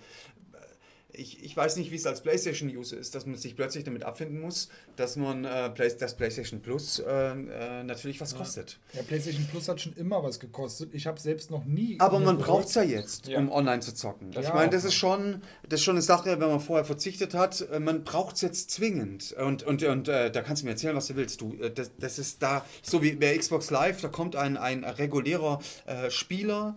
[1.21, 4.41] Ich, ich weiß nicht, wie es als PlayStation-User ist, dass man sich plötzlich damit abfinden
[4.41, 8.79] muss, dass man äh, Play, das PlayStation Plus äh, äh, natürlich was kostet.
[8.95, 10.95] Ja, PlayStation Plus hat schon immer was gekostet.
[10.95, 11.97] Ich habe selbst noch nie.
[12.01, 13.39] Aber man braucht es ja jetzt, Ja.
[13.39, 14.33] um online zu zocken.
[14.33, 14.41] Ja.
[14.41, 17.61] Ich meine, das ist schon, das ist schon eine Sache, wenn man vorher verzichtet hat,
[17.71, 19.33] äh, man braucht es jetzt zwingend.
[19.33, 21.41] Und, und, und äh, da kannst du mir erzählen, was du willst.
[21.41, 24.85] Du, äh, das, das ist da, so wie bei Xbox Live, da kommt ein, ein
[24.85, 26.77] regulärer äh, Spieler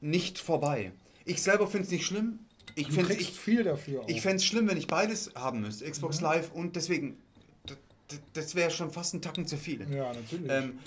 [0.00, 0.92] nicht vorbei.
[1.24, 2.38] Ich selber finde es nicht schlimm.
[2.78, 4.02] Ich Du kriegst ich, viel dafür.
[4.02, 4.08] Auch.
[4.08, 7.16] ich fänd's schlimm, wenn ich beides haben müsste, Xbox Live und deswegen,
[8.32, 9.86] das wäre schon fast ein Tacken zu viel.
[9.92, 10.50] ja, natürlich.
[10.50, 10.78] Ähm,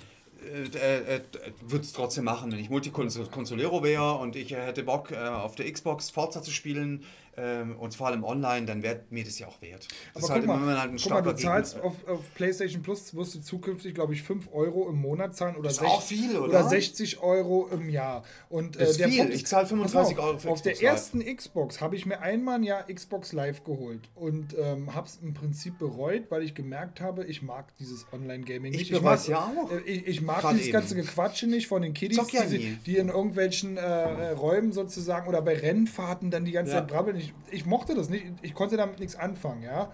[0.43, 1.21] äh, äh,
[1.61, 5.71] würde es trotzdem machen, wenn ich Multiconsolero wäre und ich hätte Bock äh, auf der
[5.71, 7.03] Xbox Forza zu spielen
[7.37, 9.87] ähm, und vor allem online, dann wäre mir das ja auch wert.
[10.13, 12.33] Das Aber ist halt guck mal, wenn man halt guck mal, du zahlst auf, auf
[12.35, 15.83] PlayStation Plus, wirst du zukünftig, glaube ich, 5 Euro im Monat zahlen oder, Das ist
[15.83, 16.63] sech- auch viel, oder?
[16.67, 18.23] 60 Euro im Jahr.
[18.49, 19.19] Und, Das ist der viel.
[19.19, 20.91] Punkt Ich zahl 35 pass auf, Euro für Auf der Xbox Live.
[20.91, 25.19] ersten Xbox habe ich mir einmal ein Jahr Xbox Live geholt und ähm, habe es
[25.21, 28.91] im Prinzip bereut, weil ich gemerkt habe, ich mag dieses Online-Gaming Ich nicht.
[28.91, 29.71] bereu's mag, ja auch.
[29.71, 30.73] äh, Ich, ich mag Grad dieses eben.
[30.73, 35.27] ganze Gequatsche nicht von den Kiddies, ja die, die in irgendwelchen äh, äh, Räumen sozusagen
[35.29, 36.79] oder bei Rennfahrten dann die ganze Ja.
[36.79, 37.20] Zeit brabbeln.
[37.21, 38.25] Ich, ich mochte das nicht.
[38.41, 39.91] Ich konnte damit nichts anfangen, ja.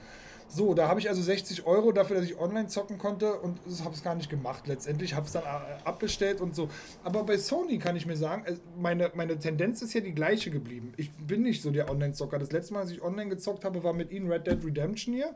[0.50, 3.94] So, da habe ich also 60 Euro dafür, dass ich online zocken konnte und habe
[3.94, 4.66] es gar nicht gemacht.
[4.66, 6.70] Letztendlich habe es dann äh, abbestellt und so.
[7.04, 8.46] Aber bei Sony kann ich mir sagen,
[8.80, 10.94] meine, meine Tendenz ist ja die gleiche geblieben.
[10.96, 12.40] Ich bin nicht so der Online-Zocker.
[12.40, 15.36] Das letzte Mal, als ich online gezockt habe, war mit Ihnen Red Dead Redemption hier.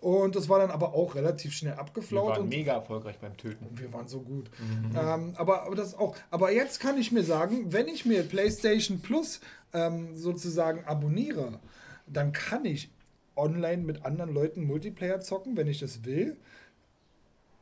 [0.00, 2.30] Und das war dann aber auch relativ schnell Wir abgeflaut.
[2.30, 3.66] waren und mega erfolgreich beim Töten.
[3.78, 4.50] wir waren so gut.
[4.98, 6.16] Ähm, aber, aber das auch.
[6.30, 9.40] Aber jetzt kann ich mir sagen, wenn ich mir PlayStation Plus
[9.72, 11.60] ähm, sozusagen abonniere,
[12.06, 12.90] dann kann ich
[13.36, 16.36] online mit anderen Leuten Multiplayer zocken, wenn ich das will.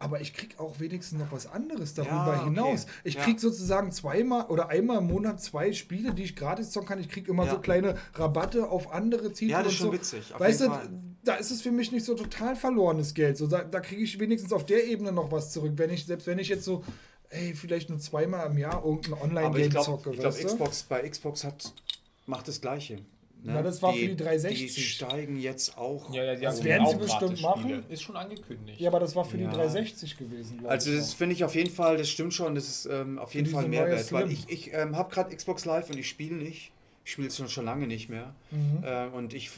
[0.00, 2.44] Aber ich krieg auch wenigstens noch was anderes darüber Ja, okay.
[2.44, 2.86] hinaus.
[3.02, 3.24] Ich Ja.
[3.24, 7.00] krieg sozusagen zweimal oder einmal im Monat zwei Spiele, die ich gratis zocken kann.
[7.00, 7.54] Ich krieg immer Ja.
[7.54, 9.50] so kleine Rabatte auf andere Titel.
[9.50, 9.92] Ja, das ist schon so.
[9.92, 10.70] witzig, Weißt du,
[11.24, 13.36] da ist es für mich nicht so total verlorenes Geld.
[13.36, 15.72] So, da da kriege ich wenigstens auf der Ebene noch was zurück.
[15.74, 16.84] Wenn ich, selbst wenn ich jetzt so,
[17.30, 20.46] ey, vielleicht nur zweimal im Jahr irgendein ich Online-Game glaube, zocke, glaub, weißt du?
[20.48, 21.72] Xbox, bei Xbox hat,
[22.28, 22.94] macht das Gleiche.
[23.40, 23.52] Ne?
[23.54, 24.74] Na, das war für die 360.
[24.74, 26.12] Die steigen jetzt auch.
[26.12, 27.84] Ja, ja, die werden sie bestimmt machen.
[27.88, 28.80] Ist schon angekündigt.
[28.80, 29.48] Ja, aber das war für Ja.
[29.48, 30.96] die 360 gewesen, glaube Also ich.
[30.98, 33.64] das finde ich auf jeden Fall, das stimmt schon, das ist ähm, auf jeden Fall
[33.64, 36.72] ein neue Mehrwert, weil ich, ich ähm, habe gerade Xbox Live und ich spiele nicht.
[37.04, 38.34] Ich spiele es schon, schon lange nicht mehr.
[38.50, 38.82] Mhm.
[38.84, 39.50] Äh, und ich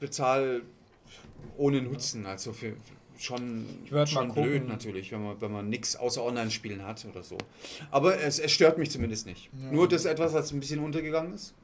[0.00, 0.62] bezahle
[1.58, 2.72] ohne Nutzen, also für
[3.18, 3.66] schon,
[4.06, 7.36] schon blöd natürlich, wenn man, wenn man nichts außer Online-Spielen hat oder so.
[7.90, 9.50] Aber es, es stört mich zumindest nicht.
[9.70, 11.54] Nur das etwas, was ein bisschen untergegangen ist.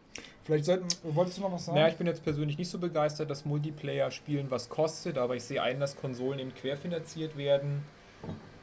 [0.45, 1.79] Vielleicht sollten, wolltest du noch was sagen?
[1.79, 5.63] Naja, ich bin jetzt persönlich nicht so begeistert, dass Multiplayer-Spielen was kostet, aber ich sehe
[5.63, 7.85] ein, dass Konsolen eben querfinanziert werden.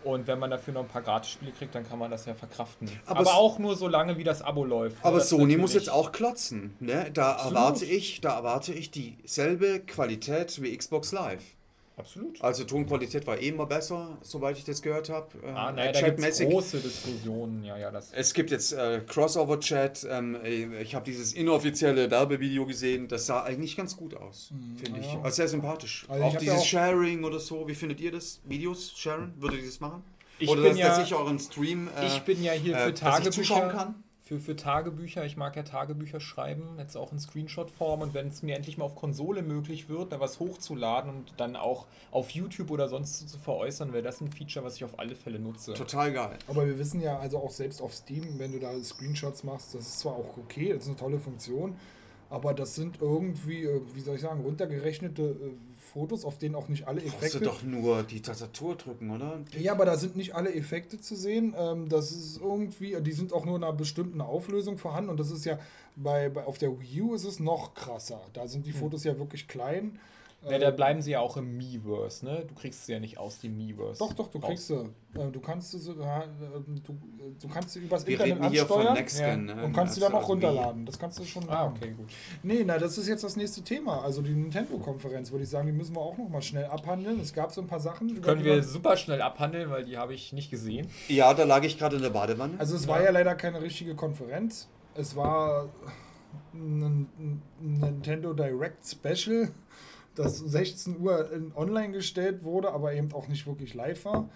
[0.03, 2.89] Und wenn man dafür noch ein paar Gratisspiele kriegt, dann kann man das ja verkraften.
[3.06, 4.97] Aber Aber, auch nur so lange, wie das Abo läuft.
[4.97, 5.06] ne?
[5.06, 6.73] Aber Sony muss jetzt auch klotzen.
[6.80, 7.11] Ne?
[7.14, 11.43] Da erwarte ich, da erwarte ich dieselbe Qualität wie Xbox Live.
[12.00, 12.42] Absolut.
[12.42, 15.28] Also Tonqualität war eh immer besser, soweit ich das gehört habe.
[15.44, 17.64] Äh, Ah, naja, da gibt es große Diskussionen.
[17.64, 18.12] Ja, ja, das.
[18.14, 20.08] Es gibt jetzt äh, Crossover-Chat.
[20.10, 20.38] Ähm,
[20.82, 23.08] ich habe dieses inoffizielle Werbevideo gesehen.
[23.08, 24.52] Das sah eigentlich ganz gut aus,
[24.82, 25.14] finde ich.
[25.14, 25.22] ja.
[25.22, 26.06] Also sehr sympathisch.
[26.08, 27.68] Also ich auch dieses ja auch- Sharing oder so.
[27.68, 28.40] Wie findet ihr das?
[28.46, 29.34] Videos sharen?
[29.38, 30.04] Würdet ihr das machen?
[30.40, 31.90] Ich oder bin dass, ja- dass ich euren Stream.
[32.00, 33.84] Äh, ich bin ja hier äh, für dass ich zuschauen Tagebücher.
[33.86, 34.04] kann?
[34.30, 38.43] Für, für Tagebücher, ich mag ja Tagebücher schreiben, jetzt auch in Screenshot-Form und wenn es
[38.43, 42.69] mir endlich mal auf Konsole möglich wird, da was hochzuladen und dann auch auf YouTube
[42.69, 45.73] oder sonst zu veräußern, wäre das ein Feature, was ich auf alle Fälle nutze.
[45.73, 46.38] Total geil.
[46.47, 49.81] Aber wir wissen ja, also auch selbst auf Steam, wenn du da Screenshots machst, das
[49.81, 51.76] ist zwar auch okay, das ist eine tolle Funktion,
[52.30, 56.68] aber das sind irgendwie, äh, wie soll ich sagen, runtergerechnete äh, Fotos, auf denen auch
[56.68, 57.40] nicht alle Effekte.
[57.40, 59.40] du doch nur die Tastatur drücken, oder?
[59.57, 61.56] Ja, aber da sind nicht alle Effekte zu sehen.
[61.57, 65.32] Ähm, das ist irgendwie, die sind auch nur in einer bestimmten Auflösung vorhanden und das
[65.32, 65.60] ist ja
[65.95, 68.22] bei, bei auf der Wii U ist es noch krasser.
[68.34, 69.99] Da sind die Fotos ja wirklich klein.
[70.49, 72.45] Ja, da bleiben sie ja auch im Miiverse, ne?
[72.48, 73.99] Du kriegst sie ja nicht aus dem Miiverse.
[73.99, 74.48] Doch, doch, du raus.
[74.48, 74.76] kriegst sie.
[74.76, 76.26] Äh, Du kannst sie, so- ja, äh,
[76.66, 76.98] du,
[77.41, 79.45] du kannst sie übers Wir Internet reden hier von ansteuern Next Gen.
[79.45, 79.64] ne?
[79.66, 80.86] und kannst sie dann Also auch runterladen.
[80.86, 81.74] Das kannst du schon Ah, machen.
[81.78, 82.07] okay, gut.
[82.44, 84.02] Nee, na, das ist jetzt das nächste Thema.
[84.02, 87.20] Also die Nintendo-Konferenz, würde ich sagen, die müssen wir auch noch mal schnell abhandeln.
[87.20, 88.22] Es gab so ein paar Sachen.
[88.22, 90.88] Können wir man- super schnell abhandeln, weil die habe ich nicht gesehen.
[91.10, 92.53] Ja, da lag ich gerade in der Badewanne.
[92.60, 94.70] Also es war ja leider keine richtige Konferenz.
[94.95, 95.68] Es war
[96.53, 97.10] ein
[97.60, 99.49] Nintendo Direct Special,
[100.20, 104.30] das 16 Uhr in online gestellt wurde, aber eben auch nicht wirklich live war.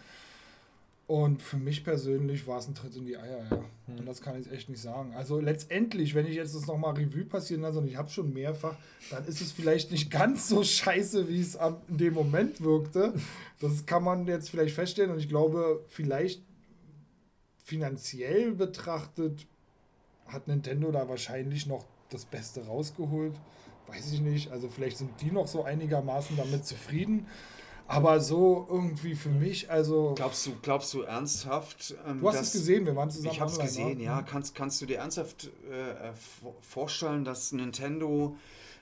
[1.07, 3.61] Und für mich persönlich war es ein Tritt in die Eier, ja.
[3.99, 5.13] Und das kann ich echt nicht sagen.
[5.13, 8.77] Also letztendlich, wenn ich jetzt das nochmal Revue passieren lasse, und ich habe schon mehrfach,
[9.11, 13.13] dann ist es vielleicht nicht ganz so scheiße, wie es am- in dem Moment wirkte.
[13.59, 15.11] Das kann man jetzt vielleicht feststellen.
[15.11, 16.41] Und ich glaube, vielleicht
[17.65, 19.45] finanziell betrachtet
[20.27, 23.33] hat Nintendo da wahrscheinlich noch das Beste rausgeholt.
[23.95, 24.51] Weiß ich nicht.
[24.51, 27.27] Also vielleicht sind die noch so einigermaßen damit zufrieden.
[27.85, 30.13] Aber so irgendwie für mich, also.
[30.15, 31.93] Glaubst du, glaubst du ernsthaft?
[32.07, 34.03] ähm, Du hast dass- es gesehen, wir waren zusammen Ich habe es online, gesehen, ne?
[34.05, 34.21] ja.
[34.21, 38.37] Kannst, kannst du dir ernsthaft äh, äh, vor- vorstellen, dass Nintendo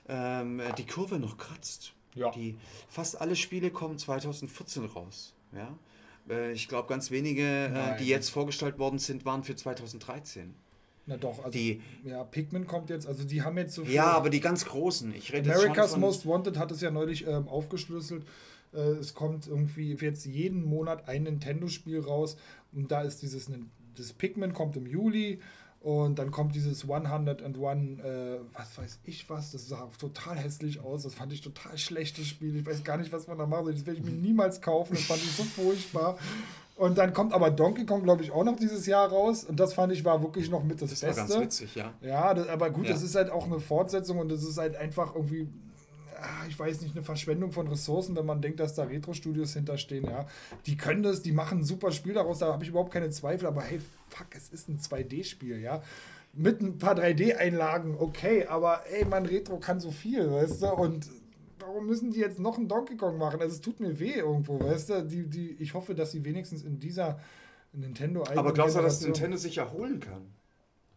[0.08, 1.92] ähm, äh, die Kurve noch kratzt?
[2.14, 2.30] Ja.
[2.30, 2.56] Die,
[2.88, 5.34] fast alle Spiele kommen 2014 raus.
[5.52, 5.76] Ja?
[6.28, 10.54] Äh, ich glaube, ganz wenige, äh, die jetzt vorgestellt worden sind, waren für 2013.
[11.06, 11.50] Na doch, also.
[11.50, 13.94] Die, ja, Pikmin kommt jetzt, also die haben jetzt so viel.
[13.94, 15.14] ja, aber die ganz großen.
[15.14, 18.24] Ich rede America's Most Wanted hat es ja neulich ähm, aufgeschlüsselt.
[18.72, 22.36] Äh, es kommt irgendwie jetzt jeden Monat ein Nintendo-Spiel raus
[22.72, 23.50] und da ist dieses
[23.96, 25.40] das Pikmin kommt im Juli
[25.80, 31.02] und dann kommt dieses 101, äh, was weiß ich was, das sah total hässlich aus,
[31.02, 33.74] das fand ich total schlechtes Spiel, ich weiß gar nicht, was man da machen soll,
[33.74, 36.18] das werde ich mir niemals kaufen, das fand ich so furchtbar.
[36.76, 39.74] Und dann kommt aber Donkey Kong, glaube ich, auch noch dieses Jahr raus und das
[39.74, 41.22] fand ich war wirklich noch mit das, Das war Beste.
[41.28, 41.92] ganz witzig, ja.
[42.00, 42.92] Ja, das, aber gut, Ja.
[42.92, 45.48] das ist halt auch eine Fortsetzung und das ist halt einfach irgendwie,
[46.20, 50.06] ah, ich weiß nicht, eine Verschwendung von Ressourcen, wenn man denkt, dass da Retro-Studios hinterstehen,
[50.06, 50.26] ja.
[50.66, 53.46] Die können das, die machen ein super Spiel daraus, da habe ich überhaupt keine Zweifel,
[53.46, 55.82] aber hey, fuck, es ist ein 2D-Spiel, ja.
[56.32, 61.06] Mit ein paar 3D-Einlagen, okay, aber ey, mein Retro kann so viel, weißt du, und
[61.66, 63.40] warum müssen die jetzt noch einen Donkey Kong machen?
[63.40, 66.62] Also es tut mir weh irgendwo, weißt du, die, die, ich hoffe, dass sie wenigstens
[66.62, 67.18] in dieser
[67.72, 70.26] Nintendo Aber glaubst du, dass Nintendo sich erholen kann?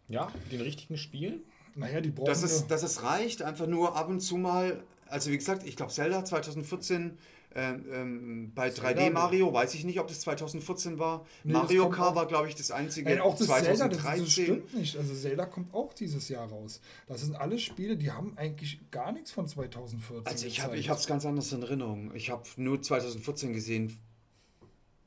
[0.08, 1.44] Ja, den richtigen Spielen.
[1.76, 5.32] Naja, die brauchen Dass es, dass es reicht, einfach nur ab und zu mal, also
[5.32, 7.18] wie gesagt, ich glaube Zelda 2014
[7.56, 9.02] ähm, ähm, bei Zelda?
[9.02, 11.26] 3D Mario, weiß ich nicht, ob das 2014 war.
[11.44, 14.24] Nee, Mario Kart war, glaube ich, das einzige Nein, auch das Zelda, das, 2013.
[14.24, 14.98] das stimmt nicht.
[14.98, 16.82] Also Zelda kommt auch dieses Jahr raus.
[17.08, 21.08] Das sind alle Spiele, die haben eigentlich gar nichts von 2014 also ich habe es
[21.08, 22.14] ganz anders in Erinnerung.
[22.14, 23.98] Ich habe nur 2014 gesehen.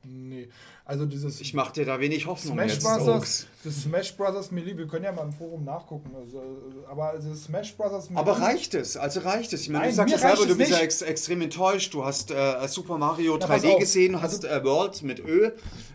[0.03, 0.47] Nee,
[0.85, 2.83] also dieses Ich mache dir da wenig Hoffnung Smash jetzt.
[2.83, 6.11] Brothers, das Smash Brothers Melee, wir können ja mal im Forum nachgucken.
[6.15, 6.41] Also,
[6.89, 8.19] aber das Smash Brothers Melee.
[8.21, 8.95] Aber reicht es?
[8.95, 9.63] Also reicht es?
[9.63, 11.93] Ich meine, Nein, du sagst ja selber, du es bist ja ex extrem enttäuscht.
[11.93, 13.79] Du hast äh, Super Mario Na, pass 3D auf.
[13.79, 15.51] gesehen, Also- hast äh, World mit Ö.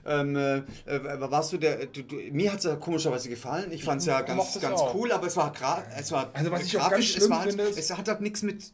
[0.06, 1.86] Ähm, äh, äh, warst du der?
[1.86, 3.72] Du, du, mir hat es ja komischerweise gefallen.
[3.72, 4.94] Ich fand es ja ganz, es ganz auch.
[4.94, 7.30] cool, aber es war, gra es war Also was ich auch grafisch, ganz es, schlimm
[7.30, 8.64] war halt, finde, es hat halt nichts mit.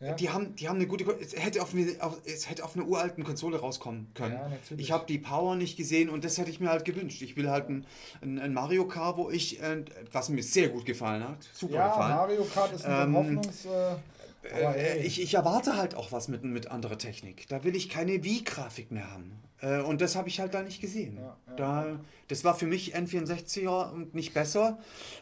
[0.00, 0.14] Ja.
[0.14, 1.04] Die, haben, die haben eine gute.
[1.20, 4.32] Es hätte auf, eine- auf, es hätte auf einer uralten Konsole rauskommen können.
[4.34, 7.20] Ja, ich habe die Power nicht gesehen und das hätte ich mir halt gewünscht.
[7.20, 7.86] Ich will halt ein,
[8.22, 11.88] ein, ein Mario Kart, wo ich, äh, was mir sehr gut gefallen hat, super ja,
[11.88, 12.14] gefallen.
[12.16, 13.64] Mario Kart ist ein Ähm, Hoffnungs.
[13.66, 13.96] Äh,
[14.42, 17.46] Äh, ich, ich erwarte halt auch was mit, mit anderer Technik.
[17.48, 19.32] Da will ich keine Wii-Grafik mehr haben.
[19.60, 21.18] Äh, und das habe ich halt da nicht gesehen.
[21.18, 21.56] Ja, ja.
[21.56, 21.86] Da,
[22.28, 24.78] das war für mich N64er und nicht besser.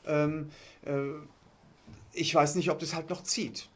[0.07, 0.51] Ähm,
[0.87, 0.93] äh,
[2.13, 3.69] ich weiß nicht, ob das halt noch zieht.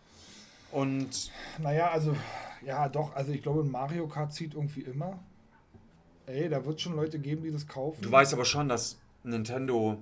[0.73, 2.16] Und Naja, also,
[2.65, 5.19] ja, doch, also ich glaube, Mario Kart zieht irgendwie immer.
[6.27, 8.01] Ey, da wird schon Leute geben, die das kaufen.
[8.03, 9.99] du weißt aber schon, dass Nintendo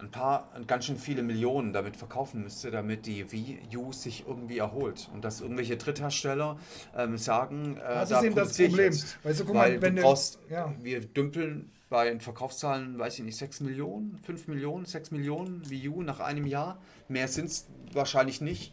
[0.00, 4.58] ein paar, ganz schön viele Millionen damit verkaufen müsste, damit die Wii U sich irgendwie
[4.58, 5.08] erholt.
[5.14, 6.58] Und dass irgendwelche Dritthersteller
[6.96, 8.92] ähm, sagen, äh, Das da ist eben das Problem.
[8.92, 9.24] Jetzt.
[9.24, 10.74] Weißt du, guck Weil mal, wenn du- brauchst, ja.
[10.82, 15.90] wir dümpeln bei den Verkaufszahlen, weiß ich nicht, 6 Millionen, 5 Millionen, 6 Millionen Wii
[15.90, 16.80] U nach einem Jahr.
[17.06, 18.72] Mehr sind es wahrscheinlich nicht.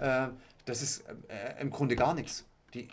[0.00, 0.28] Äh,
[0.64, 2.44] das ist äh, im Grunde gar nichts.
[2.72, 2.86] Die,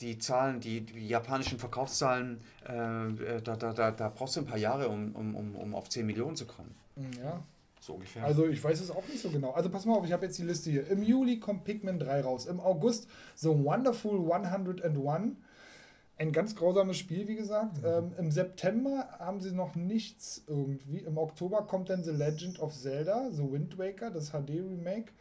[0.00, 4.58] die Zahlen, die, die japanischen Verkaufszahlen, äh, da, da, da, da brauchst du ein paar
[4.58, 6.74] Jahre, um, um, um, um auf 10 Millionen zu kommen.
[7.18, 7.42] Ja,
[7.80, 8.22] So ungefähr.
[8.22, 9.52] Also ich weiß es auch nicht so genau.
[9.52, 10.86] Also pass mal auf, ich habe jetzt die Liste hier.
[10.88, 12.44] Im Juli kommt Pikmin 3 raus.
[12.44, 15.36] Im August The Wonderful 101.
[16.18, 17.76] Ein ganz grausames Spiel, wie gesagt.
[17.84, 20.98] Ähm, Im September haben sie noch nichts irgendwie.
[20.98, 25.12] Im Oktober kommt dann The Legend of Zelda, The Wind Waker, das HD-Remake.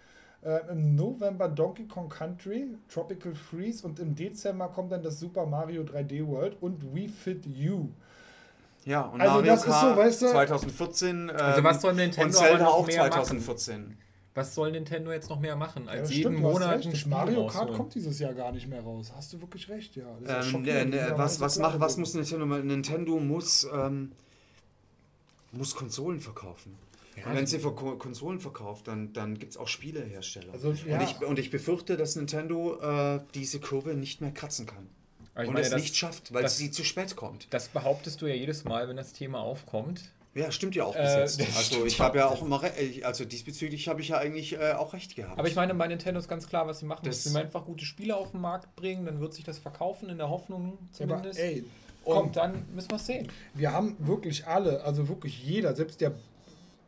[0.41, 5.45] Äh, Im November Donkey Kong Country, Tropical Freeze und im Dezember kommt dann das Super
[5.45, 7.89] Mario 3D World und We Fit You.
[8.85, 11.93] ja, und also Mario das ist so, Kart weißt du- 2014 Also ähm, was soll
[11.95, 13.41] Nintendo und Zelda noch auch mehr machen?
[14.36, 14.41] 2014.
[14.44, 16.88] Was soll Nintendo jetzt noch mehr machen, Ja, als das jeden stimmt, Monat recht.
[16.88, 17.78] ein Spiel Mario Kart rausholen?
[17.78, 19.12] kommt dieses Jahr gar nicht mehr raus.
[19.16, 20.06] Hast du wirklich recht, ja.
[20.24, 22.68] Das ist Ähm, äh, was, was, macht, was muss Nintendo machen?
[22.68, 24.12] Nintendo muss, ähm,
[25.52, 26.78] muss Konsolen verkaufen.
[27.18, 30.52] Ja, und wenn sie Konsolen verkauft, dann, dann gibt es auch Spielehersteller.
[30.52, 30.98] Also, ja.
[30.99, 34.90] und, ich, und ich befürchte, dass Nintendo äh, diese Kurve nicht mehr kratzen kann.
[35.38, 37.48] Ich und meine, es das, nicht schafft, weil das- sie zu spät kommt.
[37.52, 40.02] das behauptest du ja jedes Mal, wenn das Thema aufkommt.
[40.36, 41.40] Ja, stimmt ja auch bis Äh, jetzt.
[41.40, 42.41] das Also ich habe ja auch.
[42.41, 45.40] immer, äh, also diesbezüglich habe ich ja eigentlich äh, auch recht gehabt.
[45.40, 47.06] Aber ich meine, bei Nintendo ist ganz klar, was sie machen.
[47.06, 50.18] Das- sie einfach gute Spiele auf den Markt bringen, dann wird sich das verkaufen, in
[50.18, 51.40] der Hoffnung Aber, zumindest.
[51.40, 51.64] ey,
[52.03, 53.30] komm, Und dann müssen wir es sehen.
[53.53, 56.12] wir haben wirklich alle, also wirklich jeder, selbst der,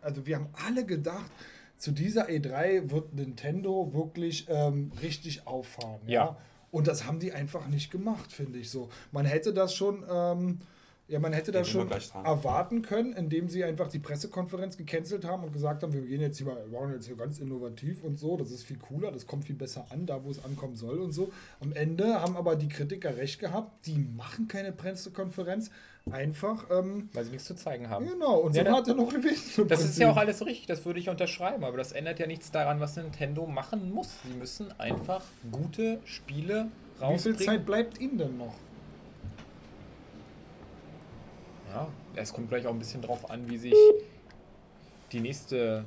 [0.02, 1.32] also wir haben alle gedacht,
[1.78, 6.02] zu dieser E3 wird Nintendo wirklich ähm, richtig auffahren.
[6.06, 6.14] Ja.
[6.26, 6.38] Ja.
[6.72, 8.90] Und das haben die einfach nicht gemacht, finde ich so.
[9.14, 10.60] Man hätte das schon ähm,
[11.10, 15.46] Ja, man hätte Da das schon erwarten können, indem sie einfach die Pressekonferenz gecancelt haben
[15.46, 18.36] und gesagt haben, wir gehen jetzt hier wir machen jetzt hier ganz innovativ und so,
[18.36, 21.14] das ist viel cooler, das kommt viel besser an, da wo es ankommen soll und
[21.14, 21.32] so.
[21.62, 25.72] Am Ende haben aber die Kritiker recht gehabt, die machen keine Pressekonferenz,
[26.12, 28.06] einfach, ähm, Weil sie nichts zu zeigen haben.
[28.06, 29.68] genau, und Ja, so hat er noch gewesen.
[29.68, 32.52] Das ist ja auch alles richtig, das würde ich unterschreiben, aber das ändert ja nichts
[32.52, 34.10] daran, was Nintendo machen muss.
[34.28, 35.24] Sie müssen einfach
[35.54, 37.40] gute Spiele Wie viel rausbringen.
[37.40, 38.54] Zeit bleibt ihnen denn noch?
[41.74, 43.74] Ja, es kommt gleich auch ein bisschen drauf an, wie sich
[45.12, 45.86] die nächste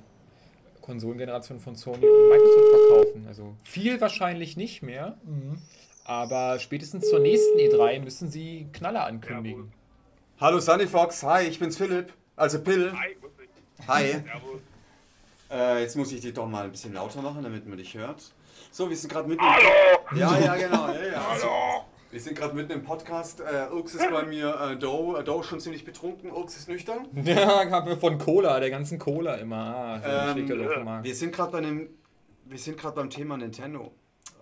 [0.83, 3.25] Konsolengeneration von Sony und Microsoft verkaufen.
[3.29, 5.59] Also viel wahrscheinlich nicht mehr, Mhm.
[6.05, 9.73] aber spätestens zur nächsten E3 müssen sie Knaller ankündigen.
[10.41, 12.13] Hallo Sunny Fox, hi, ich bin's Philipp.
[12.37, 12.93] Also Pill.
[12.93, 13.17] Hi.
[13.87, 14.23] Hi.
[15.51, 18.23] Äh, jetzt muss ich dich doch mal ein bisschen lauter machen, damit man dich hört.
[18.71, 19.69] So, wir sind gerade mitten Hallo!
[20.15, 20.87] Ja, ja, genau.
[20.89, 21.27] Ja, ja.
[21.29, 21.85] Hallo!
[22.11, 23.41] Wir sind gerade mitten im Podcast.
[23.41, 27.07] Äh, Ux ist bei mir, äh, Doe, äh, Doe schon ziemlich betrunken, Ux ist nüchtern.
[27.25, 30.01] Ja, haben wir von Cola, der ganzen Cola immer.
[30.05, 31.05] Ah, Ähm.
[31.05, 31.89] Wir sind gerade bei dem,
[32.47, 33.93] wir sind gerade beim Thema Nintendo.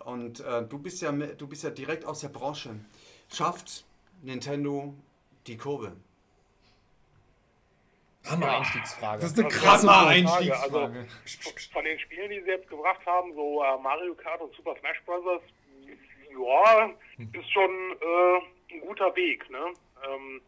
[0.04, 2.70] Und äh, du bist ja, du bist ja direkt aus der Branche.
[3.30, 3.84] Schafft
[4.22, 4.94] Nintendo
[5.46, 5.92] die Kurve?
[8.24, 9.20] Hammer-Einstiegsfrage.
[9.22, 9.90] Das ist eine Also, krasse.
[9.90, 11.06] Einstiegsfrage.
[11.72, 15.02] Von den Spielen, die sie jetzt gebracht haben, so äh, Mario Kart und Super Smash
[15.04, 15.42] Bros.,
[16.30, 16.90] ja,
[17.32, 19.72] ist schon äh, ein guter Weg, ne?
[20.06, 20.40] Ähm,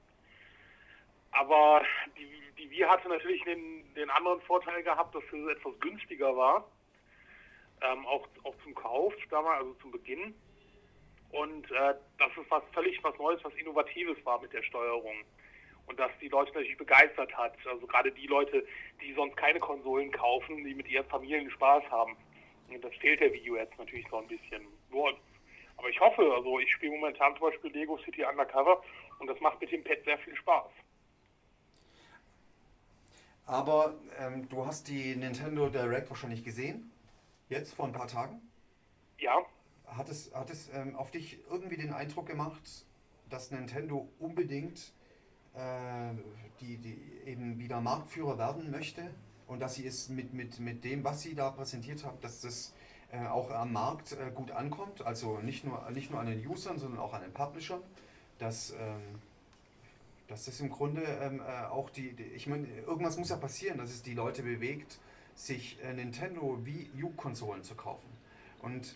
[1.33, 1.83] aber
[2.17, 2.29] die,
[2.59, 6.69] die Wii hatte natürlich den, den anderen Vorteil gehabt, dass sie etwas günstiger war.
[7.83, 10.35] Ähm, auch, auch zum Kauf damals, also zum Beginn.
[11.31, 15.25] Und äh, das ist was völlig was Neues, was Innovatives war mit der Steuerung.
[15.87, 17.55] Und dass die Leute natürlich begeistert hat.
[17.67, 18.65] Also gerade die Leute,
[19.01, 22.17] die sonst keine Konsolen kaufen, die mit ihren Familien Spaß haben.
[22.69, 24.67] Und das fehlt der Video jetzt natürlich so ein bisschen.
[24.91, 25.17] Nur,
[25.81, 28.83] aber ich hoffe, also ich spiele momentan zum Beispiel Lego City Undercover
[29.19, 30.71] und das macht mit dem Pad sehr viel Spaß.
[33.47, 36.93] Aber ähm, du hast die Nintendo Direct wahrscheinlich gesehen.
[37.49, 38.43] Jetzt vor ein paar Tagen.
[39.19, 39.39] Ja,
[39.87, 42.63] Hat es, hat es ähm, auf dich irgendwie den Eindruck gemacht,
[43.31, 44.93] dass Nintendo unbedingt
[45.55, 46.13] äh,
[46.61, 49.15] die, die eben wieder Marktführer werden möchte
[49.47, 52.75] und dass sie es mit, mit, mit dem, was sie da präsentiert haben, dass das
[53.13, 56.79] äh, auch am Markt äh, gut ankommt, also nicht nur, nicht nur an den Usern,
[56.79, 57.81] sondern auch an den Publishern,
[58.39, 59.19] dass, ähm,
[60.29, 63.79] dass das im Grunde ähm, äh, auch die, die, ich meine, irgendwas muss ja passieren,
[63.79, 64.99] dass es die Leute bewegt,
[65.35, 68.09] sich äh, Nintendo Wii U-Konsolen zu kaufen.
[68.63, 68.95] Und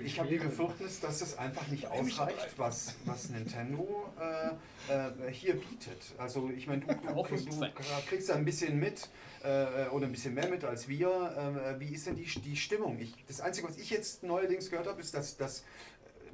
[0.00, 5.54] ich habe die Befürchtnis, dass es einfach nicht ausreicht, was, was Nintendo äh, äh, hier
[5.54, 6.14] bietet.
[6.18, 7.72] Also ich meine, du, du, du
[8.08, 9.08] kriegst da ein bisschen mit
[9.42, 11.08] äh, oder ein bisschen mehr mit als wir.
[11.08, 12.98] Äh, wie ist denn die, die Stimmung?
[12.98, 15.64] Ich, das Einzige, was ich jetzt neuerdings gehört habe, ist, dass, dass,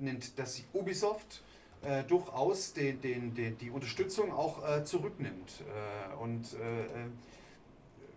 [0.02, 1.42] äh, dass Ubisoft
[1.82, 5.60] äh, durchaus den, den, den, die Unterstützung auch äh, zurücknimmt.
[5.60, 6.56] Äh, und äh,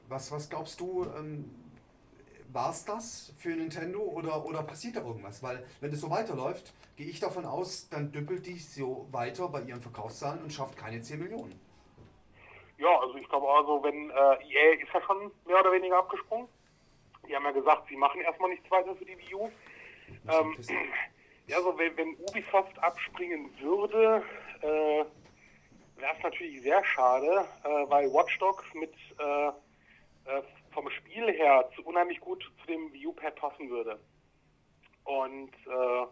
[0.09, 1.49] was, was glaubst du, ähm,
[2.53, 5.41] war es das für Nintendo oder, oder passiert da irgendwas?
[5.41, 9.61] Weil wenn das so weiterläuft, gehe ich davon aus, dann düppelt die so weiter bei
[9.61, 11.59] ihren Verkaufszahlen und schafft keine 10 Millionen.
[12.77, 16.47] Ja, also ich glaube also, wenn äh, EA ist ja schon mehr oder weniger abgesprungen.
[17.27, 19.49] Die haben ja gesagt, sie machen erstmal nichts weiter für die Wii U.
[20.27, 20.57] Ähm,
[21.47, 24.23] ja, so wenn, wenn Ubisoft abspringen würde,
[24.61, 25.05] äh,
[26.01, 29.47] wäre es natürlich sehr schade, äh, weil Watch Dogs mit äh,
[30.25, 30.41] äh,
[30.73, 33.99] vom Spiel her zu, unheimlich gut zu dem Wii U-Pad passen würde.
[35.05, 36.05] Und äh,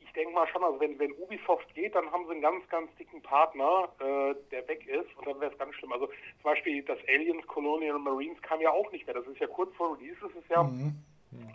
[0.00, 2.94] ich denke mal schon, also wenn, wenn Ubisoft geht, dann haben sie einen ganz, ganz
[2.96, 5.92] dicken Partner, äh, der weg ist und dann wäre es ganz schlimm.
[5.92, 9.14] Also zum Beispiel das Aliens Colonial Marines kam ja auch nicht mehr.
[9.14, 10.94] Das ist ja kurz vor Release, ist es ja Mhm.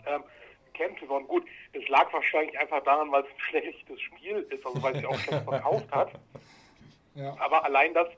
[0.06, 0.22] ähm,
[0.72, 1.26] gecancelt worden.
[1.26, 4.98] Gut, es lag wahrscheinlich einfach daran, weil es ein schlechtes Spiel ist, also weil es
[5.00, 6.12] sich auch schlecht verkauft hat.
[7.18, 7.34] Ja.
[7.40, 8.08] Aber allein das,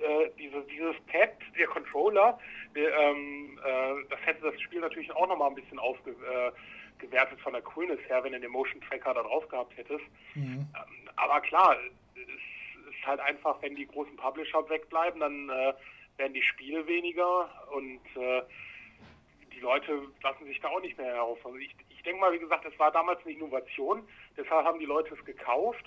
[0.00, 2.38] äh, diese, dieses Pad, der Controller,
[2.74, 7.62] der, ähm, äh, das hätte das Spiel natürlich auch nochmal ein bisschen aufgewertet von der
[7.62, 10.04] Coolness her, wenn du den Motion Tracker da drauf gehabt hättest.
[10.34, 10.66] Mhm.
[10.74, 11.76] Ähm, aber klar,
[12.14, 15.74] es ist halt einfach, wenn die großen Publisher wegbleiben, dann äh,
[16.16, 18.42] werden die Spiele weniger und äh,
[19.54, 21.38] die Leute lassen sich da auch nicht mehr heraus.
[21.44, 24.06] Also ich, ich denke mal, wie gesagt, es war damals eine Innovation,
[24.36, 25.84] deshalb haben die Leute es gekauft.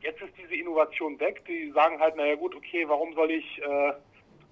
[0.00, 1.44] Jetzt ist diese Innovation weg.
[1.46, 3.92] Die sagen halt, naja gut, okay, warum soll ich äh,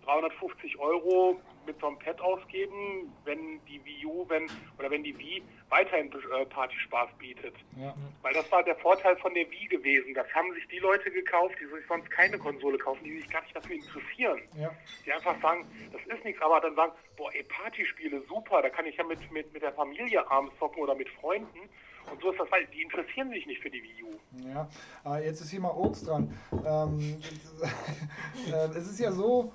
[0.05, 5.17] 350 Euro mit so einem Pad ausgeben, wenn die Wii U, wenn oder wenn die
[5.19, 7.55] Wii weiterhin äh, Partyspaß bietet.
[7.77, 7.95] Ja.
[8.23, 10.15] Weil das war der Vorteil von der Wii gewesen.
[10.15, 13.43] Das haben sich die Leute gekauft, die sich sonst keine Konsole kaufen, die sich gar
[13.43, 14.43] nicht dafür interessieren.
[14.57, 14.71] Ja.
[15.05, 18.87] Die einfach sagen, das ist nichts, aber dann sagen, boah, ey, Partyspiele, super, da kann
[18.87, 21.69] ich ja mit, mit, mit der Familie abends zocken oder mit Freunden.
[22.11, 24.49] Und so ist das, weil die interessieren sich nicht für die Wii U.
[24.49, 24.69] Ja,
[25.05, 26.33] aber jetzt ist hier mal Obst dran.
[26.65, 26.99] Ähm,
[28.53, 29.53] äh, es ist ja so,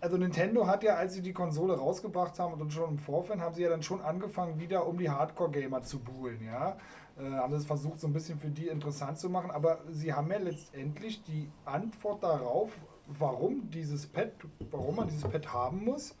[0.00, 3.54] also Nintendo hat ja, als sie die Konsole rausgebracht haben und schon im Vorfeld, haben
[3.54, 6.76] sie ja dann schon angefangen, wieder um die Hardcore-Gamer zu buhlen, ja.
[7.18, 10.30] Äh, haben das versucht, so ein bisschen für die interessant zu machen, aber sie haben
[10.30, 12.72] ja letztendlich die Antwort darauf,
[13.06, 14.32] warum dieses Pad,
[14.70, 16.16] warum man dieses Pad haben muss,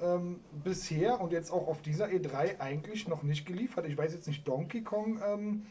[0.00, 3.86] ähm, bisher und jetzt auch auf dieser E3 eigentlich noch nicht geliefert.
[3.86, 5.66] Ich weiß jetzt nicht, Donkey Kong ähm,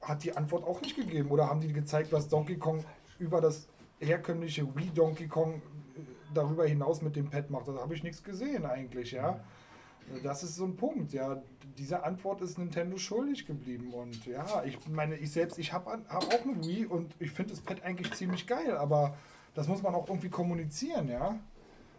[0.00, 2.84] hat die Antwort auch nicht gegeben oder haben die gezeigt, was Donkey Kong
[3.18, 5.60] über das herkömmliche Wii Donkey Kong äh,
[6.34, 7.68] darüber hinaus mit dem Pad macht.
[7.68, 9.40] Da habe ich nichts gesehen eigentlich, ja.
[10.22, 11.42] Das ist so ein Punkt, ja.
[11.78, 16.24] Diese Antwort ist Nintendo schuldig geblieben und ja, ich meine, ich selbst, ich habe hab
[16.32, 19.16] auch eine Wii und ich finde das Pad eigentlich ziemlich geil, aber
[19.54, 21.38] das muss man auch irgendwie kommunizieren, ja.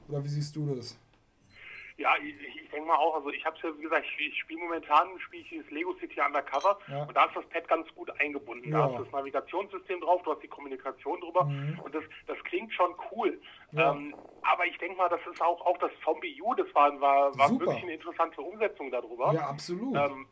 [0.07, 0.97] Oder wie siehst du das?
[1.99, 4.59] Ja, ich, ich denke mal auch, also ich habe es ja, wie gesagt, ich, spiele
[4.59, 7.03] momentan spiel ich dieses Lego City Undercover Ja.
[7.03, 8.71] und da ist das Pad ganz gut eingebunden.
[8.71, 8.77] Ja.
[8.77, 11.79] Da hast du das Navigationssystem drauf, du hast die Kommunikation drüber Mhm.
[11.79, 13.41] und das, das klingt schon cool.
[13.71, 13.93] Ja.
[13.93, 17.35] Ähm, aber ich denke mal, das ist auch, auch das Zombie U, das war, war,
[17.35, 17.65] war Super.
[17.65, 19.33] wirklich eine interessante Umsetzung darüber.
[19.33, 19.95] Ja, absolut.
[19.97, 20.27] Ähm,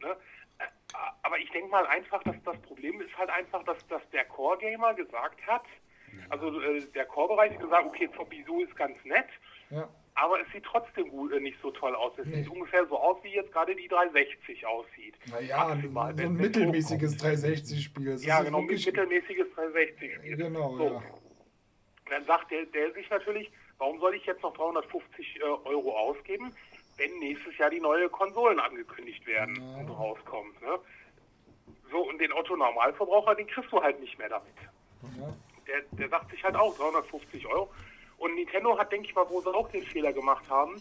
[0.00, 0.16] ne?
[0.60, 0.64] Äh,
[1.24, 4.94] Aber ich denke mal einfach, dass das Problem ist halt einfach, dass, dass der Core-Gamer
[4.94, 5.64] gesagt hat,
[6.28, 9.26] also äh, der Core-Bereich gesagt, okay, Zombie U ist ganz nett,
[9.70, 9.88] ja.
[10.20, 12.12] Aber es sieht trotzdem gut, äh, nicht so toll aus.
[12.18, 12.42] Es Nee.
[12.42, 15.14] sieht ungefähr so aus, wie jetzt gerade die 360 aussieht.
[15.30, 17.38] Naja, Maximal, so ein mittelmäßiges hochkommt.
[17.38, 18.16] 360-Spiel.
[18.20, 20.36] Ja, genau, mit mittelmäßiges 360-Spiel.
[20.36, 20.84] Genau, so.
[20.84, 21.02] ja.
[22.10, 26.52] Dann sagt der, der sich natürlich, warum soll ich jetzt noch 350 äh, Euro ausgeben,
[26.96, 29.78] wenn nächstes Jahr die neue Konsolen angekündigt werden Ja.
[29.78, 30.52] und rauskommen.
[30.60, 30.78] Ne?
[31.90, 34.54] So, und den Otto-Normalverbraucher, den kriegst du halt nicht mehr damit.
[35.18, 35.32] Ja.
[35.66, 37.70] Der, der sagt sich halt auch 350 Euro.
[38.20, 40.74] Und Nintendo hat, denke ich mal, wo sie auch den Fehler gemacht haben,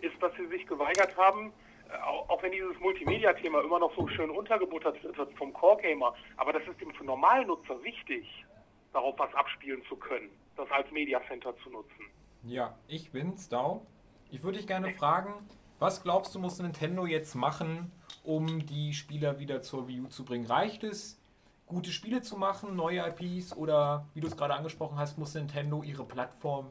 [0.00, 1.52] ist, dass sie sich geweigert haben,
[1.90, 6.62] äh, auch, wenn dieses Multimedia-Thema immer noch so schön untergebuttert wird vom Core-Gamer, aber das
[6.68, 8.44] ist dem für Normalnutzer wichtig,
[8.92, 12.06] darauf was abspielen zu können, das als Media Center zu nutzen.
[12.44, 13.84] Ja, ich bin's, Dau.
[14.30, 15.34] Ich würde dich gerne fragen,
[15.80, 17.90] was glaubst du, muss Nintendo jetzt machen,
[18.22, 20.46] um die Spieler wieder zur Wii U zu bringen?
[20.46, 21.20] Reicht es,
[21.66, 25.82] gute Spiele zu machen, neue IPs oder, wie du es gerade angesprochen hast, muss Nintendo
[25.82, 26.70] ihre Plattform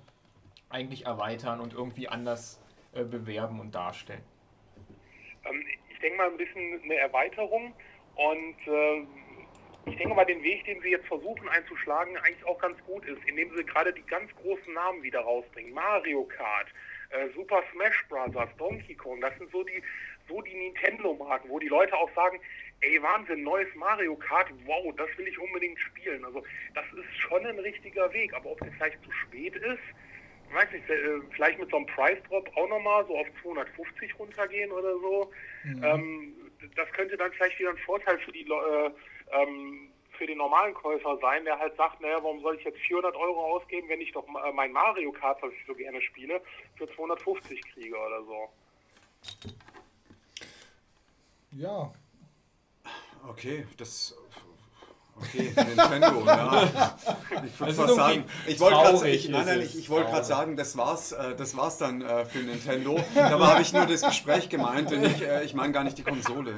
[0.73, 2.59] eigentlich erweitern und irgendwie anders
[2.93, 4.23] äh, bewerben und darstellen?
[5.45, 7.73] Ähm, ich denke mal ein bisschen eine Erweiterung
[8.15, 9.07] und ähm,
[9.85, 13.19] ich denke mal den Weg, den sie jetzt versuchen einzuschlagen, eigentlich auch ganz gut ist,
[13.27, 15.73] indem sie gerade die ganz großen Namen wieder rausbringen.
[15.73, 16.67] Mario Kart,
[17.09, 19.83] äh, Super Smash Bros., Donkey Kong, das sind so die,
[20.29, 22.39] so die Nintendo-Marken, wo die Leute auch sagen,
[22.79, 26.23] ey Wahnsinn, neues Mario Kart, wow, das will ich unbedingt spielen.
[26.23, 26.43] Also
[26.73, 29.83] das ist schon ein richtiger Weg, aber ob der vielleicht zu spät ist,
[30.53, 34.71] weiß nicht, äh, vielleicht mit so einem Price Drop auch nochmal so auf 250 runtergehen
[34.71, 35.31] oder so.
[35.83, 36.35] Ähm,
[36.75, 38.91] das könnte dann vielleicht wieder ein Vorteil für die äh,
[39.31, 43.15] ähm, für den normalen Käufer sein, der halt sagt, naja, warum soll ich jetzt 400
[43.15, 46.39] Euro ausgeben, wenn ich doch äh, mein Mario Kart, was ich so gerne spiele,
[46.75, 48.49] für 250 kriege oder so.
[51.51, 51.91] ja,
[53.27, 54.15] Okay, das.
[55.15, 56.95] Okay, Nintendo, ja.
[57.45, 60.23] Ich würde fast sagen, ich wollte gerade ich, nein, nein, traurig.
[60.25, 62.99] sagen, das war's, äh, das war's dann äh, für Nintendo.
[63.15, 66.03] Dabei habe ich nur das Gespräch gemeint und ich, äh, ich meine gar nicht die
[66.03, 66.55] Konsole.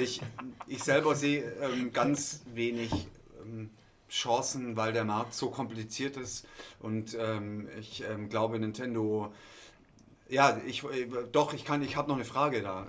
[0.00, 0.20] Ich,
[0.66, 2.90] ich selber sehe ähm, ganz wenig
[3.42, 3.70] ähm,
[4.08, 6.46] Chancen, weil der Markt so kompliziert ist
[6.80, 9.32] und ähm, ich glaube, Nintendo
[10.28, 10.82] ja, ich
[11.32, 12.86] doch, ich kann, ich habe noch eine Frage da äh,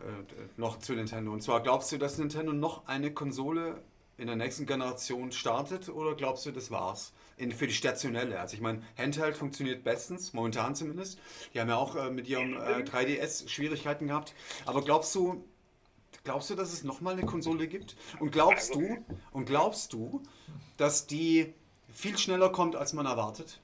[0.58, 1.32] noch zu Nintendo.
[1.32, 3.82] Und zwar glaubst du, dass Nintendo noch eine Konsole
[4.18, 7.14] in der nächsten Generation startet oder glaubst du, das war's?
[7.38, 8.40] In, für die stationelle.
[8.40, 11.20] Also ich meine, Handheld funktioniert bestens, momentan zumindest.
[11.54, 14.34] Die haben ja auch äh, mit ihrem äh, 3DS Schwierigkeiten gehabt.
[14.66, 15.44] Aber glaubst du,
[16.24, 17.96] glaubst du, dass es nochmal eine Konsole gibt?
[18.20, 20.24] Und glaubst du, und glaubst du,
[20.78, 21.54] dass die
[21.94, 23.62] viel schneller kommt, als man erwartet?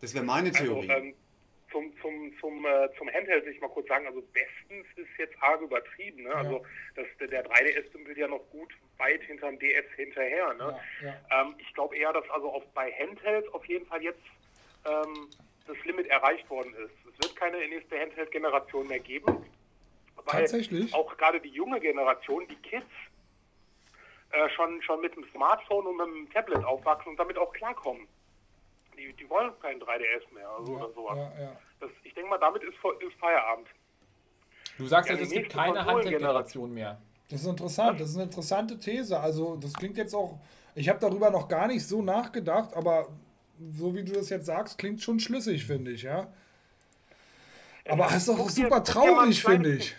[0.00, 0.88] Das wäre meine Also Theorie.
[0.88, 1.14] ähm,
[1.74, 5.34] zum, zum, zum, äh, zum Handheld will ich mal kurz sagen, also bestens ist jetzt
[5.42, 6.22] arg übertrieben.
[6.22, 6.34] Ne?
[6.34, 10.54] Also das, der 3DS dümpelt ja noch gut weit hinterm DS hinterher.
[10.54, 10.78] Ne?
[11.02, 11.42] Ja, ja.
[11.42, 14.22] Ähm, ich glaube eher, dass also auf, bei Handhelds auf jeden Fall jetzt
[14.86, 15.28] ähm,
[15.66, 16.94] das Limit erreicht worden ist.
[17.12, 19.44] Es wird keine nächste Handheld-Generation mehr geben.
[20.26, 20.94] Weil Tatsächlich?
[20.94, 22.86] auch gerade die junge Generation, die Kids,
[24.30, 28.06] äh, schon, schon mit dem Smartphone und mit dem Tablet aufwachsen und damit auch klarkommen.
[28.96, 31.16] Die, die wollen keinen 3DS mehr also ja, oder sowas.
[31.18, 31.56] ja, ja.
[31.80, 33.68] Das, ich denke mal, damit ist, ist Feierabend.
[34.78, 35.84] Du sagst Ja, jetzt, es gibt keine.
[35.84, 37.00] Handheld-Generation mehr.
[37.30, 39.18] Das ist interessant, das ist eine interessante These.
[39.18, 40.38] Also, das klingt jetzt auch,
[40.74, 43.08] ich habe darüber noch gar nicht so nachgedacht, aber
[43.72, 46.26] so wie du das jetzt sagst, klingt schon schlüssig, finde ich, ja.
[47.88, 49.94] Aber es ist doch dir- super traurig, finde ich.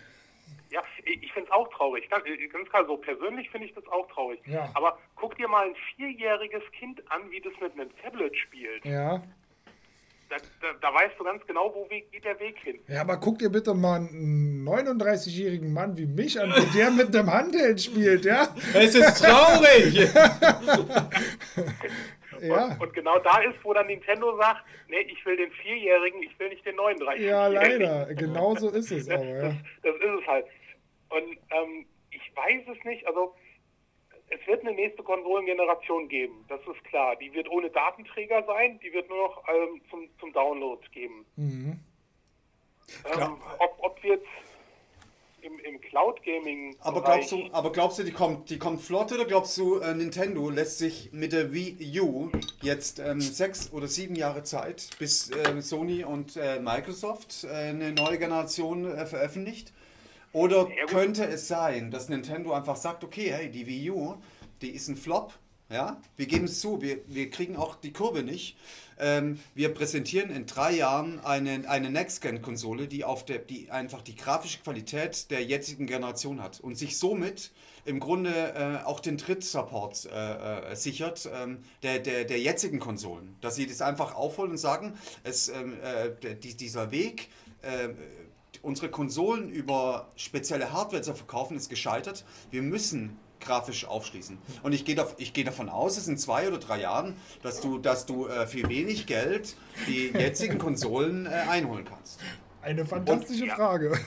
[0.71, 2.09] Ja, ich, finde es auch traurig.
[2.09, 4.39] Ganz, ganz klar, so persönlich finde ich das auch traurig.
[4.45, 4.69] Ja.
[4.73, 8.83] Aber guck dir mal ein vierjähriges Kind an, wie das mit einem Tablet spielt.
[8.85, 9.21] Ja.
[10.27, 12.79] Da, da, da weißt du ganz genau, wo Weg, geht der Weg hin.
[12.87, 17.15] Ja, aber guck dir bitte mal einen 39-jährigen Mann wie mich an, wie der mit
[17.15, 18.47] einem Handheld spielt, ja?
[18.73, 20.09] Es ist traurig!
[22.41, 22.65] Ja.
[22.65, 26.37] Und, und genau da ist, wo dann Nintendo sagt, nee, ich will den Vierjährigen, ich
[26.39, 27.27] will nicht den 39-Jährigen.
[27.27, 27.47] Ja,
[28.07, 28.13] leider.
[28.15, 29.55] Genau so ist es aber, ja.
[29.83, 30.45] Das ist es halt.
[31.09, 33.35] Und ähm, ich weiß es nicht, also
[34.29, 37.15] es wird eine nächste Konsolengeneration geben, das ist klar.
[37.17, 41.25] Die wird ohne Datenträger sein, die wird nur noch ähm, zum, zum Download geben.
[41.35, 41.79] Mhm.
[43.05, 44.27] Ähm, ob, ob wir jetzt
[45.45, 49.25] im, im Cloud-Gaming Aber glaubst du, aber glaubst du, die kommt, die kommt flott oder
[49.25, 52.29] glaubst du, äh, Nintendo lässt sich mit der Wii U
[52.61, 57.91] jetzt ähm, sechs oder sieben Jahre Zeit, bis äh, Sony und äh, Microsoft äh, eine
[57.91, 59.71] neue Generation äh, veröffentlicht?
[60.33, 64.15] Oder könnte es sein, dass Nintendo einfach sagt, okay, hey, die Wii U,
[64.61, 65.31] die ist ein Flop,
[65.69, 68.55] ja, wir geben es zu, wir, wir kriegen auch die Kurve nicht.
[68.97, 73.03] Ähm, wir präsentieren in drei Jahren eine, eine Next-Gen-Konsole, die,
[73.49, 77.51] die einfach die grafische Qualität der jetzigen Generation hat und sich somit
[77.83, 83.35] im Grunde äh, auch den Tritt-Support äh, äh, sichert ähm, der, der, der jetzigen Konsolen.
[83.41, 87.29] Dass sie das einfach aufholen und sagen, es, ähm, äh, die, dieser Weg,
[87.63, 87.89] äh,
[88.61, 92.23] unsere Konsolen über spezielle Hardware zu verkaufen, ist gescheitert.
[92.49, 94.37] Wir müssen grafisch aufschließen.
[94.63, 94.95] Und ich gehe,
[95.33, 98.67] gehe davon aus, dass in zwei oder drei Jahren, dass du, dass du äh, für
[98.67, 99.55] wenig Geld
[99.87, 102.19] die jetzigen Konsolen äh, einholen kannst.
[102.61, 103.55] Eine fantastische Und- ja.
[103.55, 103.99] Frage.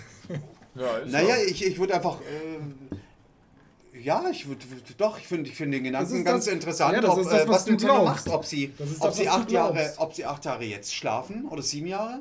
[0.75, 1.43] Ja, ist Naja, so.
[1.51, 2.19] ich, ich würde einfach.
[2.21, 4.65] Äh, ja, ich würde.
[4.97, 7.43] Doch, ich finde ich find den Das Gedanken ganz das- interessant, ja, ob, ist das,
[7.45, 8.27] äh, was was du glaubst.
[8.27, 8.29] macht.
[8.29, 11.89] Ob sie, ob, das, sie acht Jahre, ob sie acht Jahre jetzt schlafen oder sieben
[11.89, 12.21] Jahre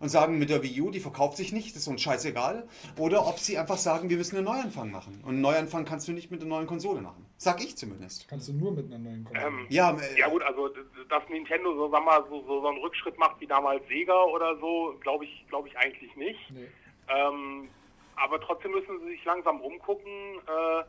[0.00, 2.68] und sagen, mit der Wii U, die verkauft sich nicht, das ist uns scheißegal.
[2.98, 5.20] Oder ob sie einfach sagen, wir müssen einen Neuanfang machen.
[5.22, 7.24] Und einen Neuanfang kannst du nicht mit der neuen Konsole machen.
[7.38, 8.28] Sag ich zumindest.
[8.28, 9.46] Kannst du nur mit einer neuen Konsole.
[9.48, 12.68] Ähm, Ja, äh, Ja gut, also d- dass Nintendo so, sag mal, so, so, so
[12.68, 16.50] einen Rückschritt macht wie damals Sega oder so, glaube ich, glaube ich eigentlich nicht.
[16.50, 16.68] Nee.
[17.08, 17.68] Ähm,
[18.16, 20.10] aber trotzdem müssen sie sich langsam umgucken,
[20.46, 20.84] äh,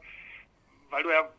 [0.90, 1.30] weil du ja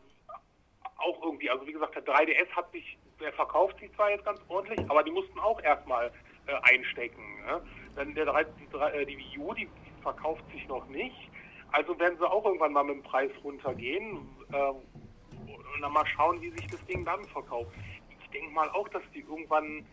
[0.97, 4.39] auch irgendwie, also wie gesagt, der 3DS hat sich, der verkauft sich zwar jetzt ganz
[4.47, 6.11] ordentlich, aber die mussten auch erstmal
[6.49, 7.23] äh, einstecken.
[7.45, 7.61] Ne?
[7.95, 9.69] Dann der 3, die, äh, die Wii U, die
[10.01, 11.29] verkauft sich noch nicht.
[11.71, 16.41] Also werden sie auch irgendwann mal mit dem Preis runtergehen äh, und dann mal schauen,
[16.41, 17.71] wie sich das Ding dann verkauft.
[18.21, 19.85] Ich denke mal auch, dass die irgendwann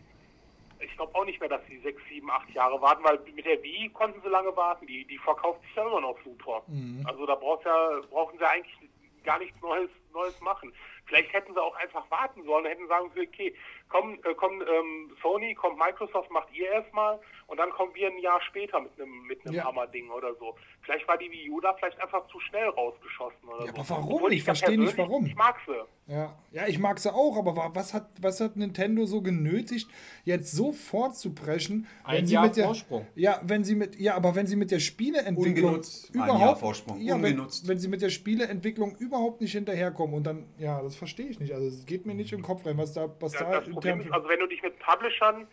[0.79, 3.61] ich glaube auch nicht mehr, dass sie sechs, sieben, acht Jahre warten, weil mit der
[3.63, 4.85] Wii konnten sie lange warten.
[4.85, 6.63] Die, die verkauft sich ja immer noch super.
[7.05, 8.77] Also da ja, brauchen sie eigentlich
[9.23, 10.73] gar nichts Neues, Neues machen.
[11.05, 13.55] Vielleicht hätten sie auch einfach warten sollen, hätten sagen sollen, okay,
[13.89, 18.19] komm, äh, komm ähm, Sony, kommt Microsoft, macht ihr erstmal und dann kommen wir ein
[18.19, 19.63] Jahr später mit einem mit einem Ja.
[19.65, 20.55] Hammer-Ding oder so.
[20.81, 23.77] Vielleicht war die Wii U da vielleicht einfach zu schnell rausgeschossen oder Ja, so.
[23.79, 24.13] aber warum?
[24.15, 25.25] Obwohl Ich ja verstehe nicht, warum.
[25.25, 25.73] Ich mag sie.
[26.11, 29.89] Ja, ja, ich mag sie auch, aber wa- was hat, was hat Nintendo so genötigt,
[30.23, 33.07] jetzt so fortzubrechen, Ein wenn sie Jahr mit der, Vorsprung.
[33.15, 36.09] Ja, wenn sie mit, ja, aber wenn sie mit der Spieleentwicklung Ungenutzt.
[36.11, 37.01] Ein überhaupt, Jahr Vorsprung.
[37.01, 37.67] ja, wenn, Ungenutzt.
[37.67, 41.53] wenn sie mit der Spieleentwicklung überhaupt nicht hinterherkommen und dann, ja, das verstehe ich nicht.
[41.53, 44.01] Also es geht mir nicht im Kopf rein, was da, was Ja, da das Problem
[44.01, 45.47] ist, also wenn du dich mit Publishern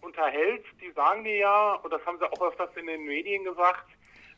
[0.00, 3.86] unterhältst, die sagen dir ja, und das haben sie auch öfters in den Medien gesagt,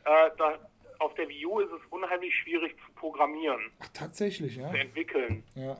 [0.05, 0.57] äh, da,
[0.99, 4.69] auf der Wii U ist es unheimlich schwierig zu programmieren, Ach, tatsächlich, ja.
[4.69, 5.43] zu entwickeln.
[5.55, 5.77] ja.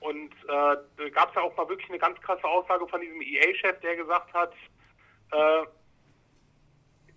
[0.00, 3.22] Und äh, da gab es ja auch mal wirklich eine ganz krasse Aussage von diesem
[3.22, 4.52] EA-Chef, der gesagt hat,
[5.30, 5.62] äh,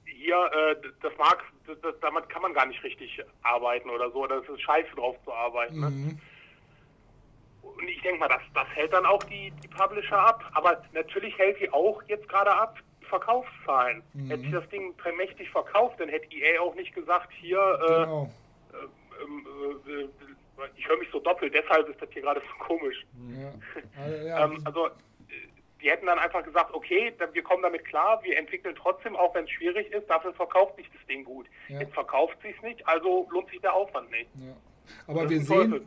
[0.06, 4.24] hier, äh, das mag, das, das, damit kann man gar nicht richtig arbeiten oder so,
[4.24, 5.80] oder es ist scheiße drauf zu arbeiten.
[5.80, 6.20] Ne?
[7.78, 10.44] Und ich denke mal, das, das hält dann auch die, die Publisher ab.
[10.54, 14.02] Aber natürlich hält die auch jetzt gerade ab die Verkaufszahlen.
[14.14, 14.28] Mhm.
[14.28, 18.30] Hätte sich das Ding mächtig verkauft, dann hätte EA auch nicht gesagt, hier, äh, Genau.
[18.74, 20.10] äh, äh,
[20.78, 23.06] ich höre mich so doppelt, deshalb ist das hier gerade so komisch.
[23.38, 23.54] Ja.
[24.02, 24.46] Also, ja.
[24.46, 24.92] Ähm, also, äh,
[25.82, 29.44] die hätten dann einfach gesagt, okay, wir kommen damit klar, wir entwickeln trotzdem, auch wenn
[29.44, 31.48] es schwierig ist, dafür verkauft sich das Ding gut.
[31.68, 31.82] Ja.
[31.82, 34.30] Jetzt verkauft sich nicht, also lohnt sich der Aufwand nicht.
[35.08, 35.86] Aber wir sehen.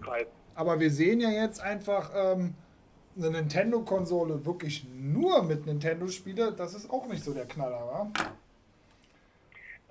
[0.58, 2.52] Aber wir sehen ja jetzt einfach ähm,
[3.16, 6.50] eine Nintendo-Konsole wirklich nur mit Nintendo-Spiele.
[6.50, 8.10] Das ist auch nicht so der Knaller, wa?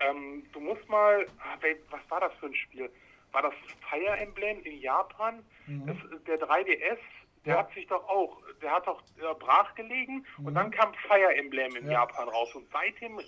[0.02, 1.58] Ähm, du musst mal, ah,
[1.90, 2.90] was war das für ein Spiel?
[3.32, 3.54] War das
[3.90, 5.42] Fire Emblem in Japan?
[5.86, 5.96] Das,
[6.28, 6.98] der 3DS,
[7.46, 7.60] der Ja.
[7.60, 11.78] hat sich doch auch, der hat doch äh, brach gelegen und dann kam Fire Emblem
[11.78, 11.94] in Ja.
[12.02, 13.24] Japan raus und seitdem äh,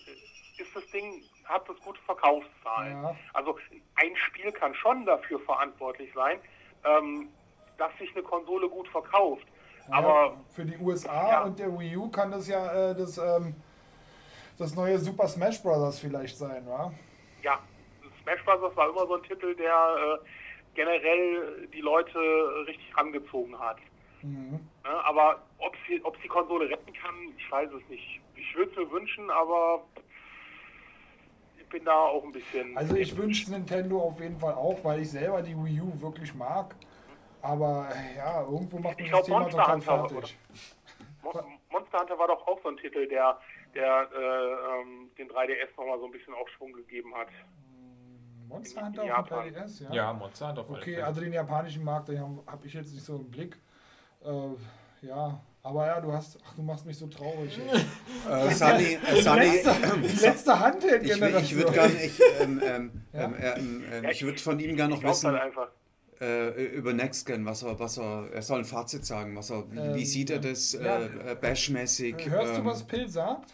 [0.61, 3.01] ist das Ding, hat das gute Verkaufszahlen.
[3.01, 3.16] Ja.
[3.34, 3.58] Also
[3.95, 6.40] ein Spiel kann schon dafür verantwortlich sein,
[6.85, 7.30] ähm,
[7.77, 9.45] dass sich eine Konsole gut verkauft.
[9.90, 11.43] Aber ja, für die USA Ja.
[11.45, 13.56] und der Wii U kann das ja äh, das, ähm,
[14.58, 15.99] das neue Super Smash Bros.
[15.99, 16.91] vielleicht sein, wa?
[17.41, 17.59] ja,
[18.22, 18.75] Smash Bros.
[18.75, 19.74] war immer so ein Titel, der
[20.22, 20.25] äh,
[20.75, 22.19] generell die Leute
[22.67, 23.77] richtig angezogen hat.
[24.22, 24.59] Mhm.
[24.83, 25.06] Ne?
[25.06, 28.22] Aber ob sie, ob sie die Konsole retten kann, ich weiß es nicht.
[28.35, 29.83] Ich würde es mir wünschen, aber
[31.69, 32.75] bin da auch ein bisschen.
[32.77, 36.33] Also ich wünsche Nintendo auf jeden Fall auch, weil ich selber die Wii U wirklich
[36.33, 36.75] mag.
[37.41, 40.38] Aber ja, irgendwo macht mich Ich das Thema total Monster Hunter, fertig.
[41.23, 43.39] Mon- Monster Hunter war doch auch so ein Titel, der,
[43.73, 47.27] der äh, ähm, den 3DS nochmal so ein bisschen Aufschwung gegeben hat.
[48.49, 49.45] Monster in Hunter auf Japan.
[49.45, 49.93] dem 3DS, ja?
[49.93, 53.06] Ja, Monster Hunter auf Okay, also den japanischen Markt, den habe hab ich jetzt nicht
[53.06, 53.57] so im Blick.
[54.25, 57.59] Äh, ja, aber ja, du hast, ach, du machst mich so traurig.
[58.29, 61.43] Äh, Sunny, äh, Sunny, letzte, die letzte ich, Handheld-Generation.
[61.43, 63.23] ich würde gerne, ich, ähm, ähm, Ja?
[63.25, 65.53] ähm, ähm, ähm, Ja, ich würde von ihm gerne noch Ich wissen halt
[66.21, 69.77] äh, über NextGen, was er, was er, er soll ein Fazit sagen, was er, wie,
[69.79, 70.99] Ähm, wie sieht er das ja.
[70.99, 72.15] äh, äh, Bash-mäßig?
[72.29, 73.53] Hörst du, ähm, was Pill sagt?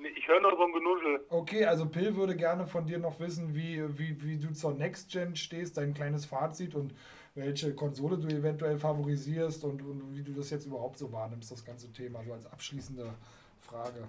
[0.00, 1.20] Nee, Ich höre nur so ein Genuschel.
[1.28, 5.10] Okay, also Pill würde gerne von dir noch wissen, wie, wie, wie du zur Next
[5.10, 6.94] Gen stehst, dein kleines Fazit und
[7.40, 11.64] welche Konsole du eventuell favorisierst und, und wie du das jetzt überhaupt so wahrnimmst, das
[11.64, 13.14] ganze Thema, so als abschließende
[13.60, 14.08] Frage.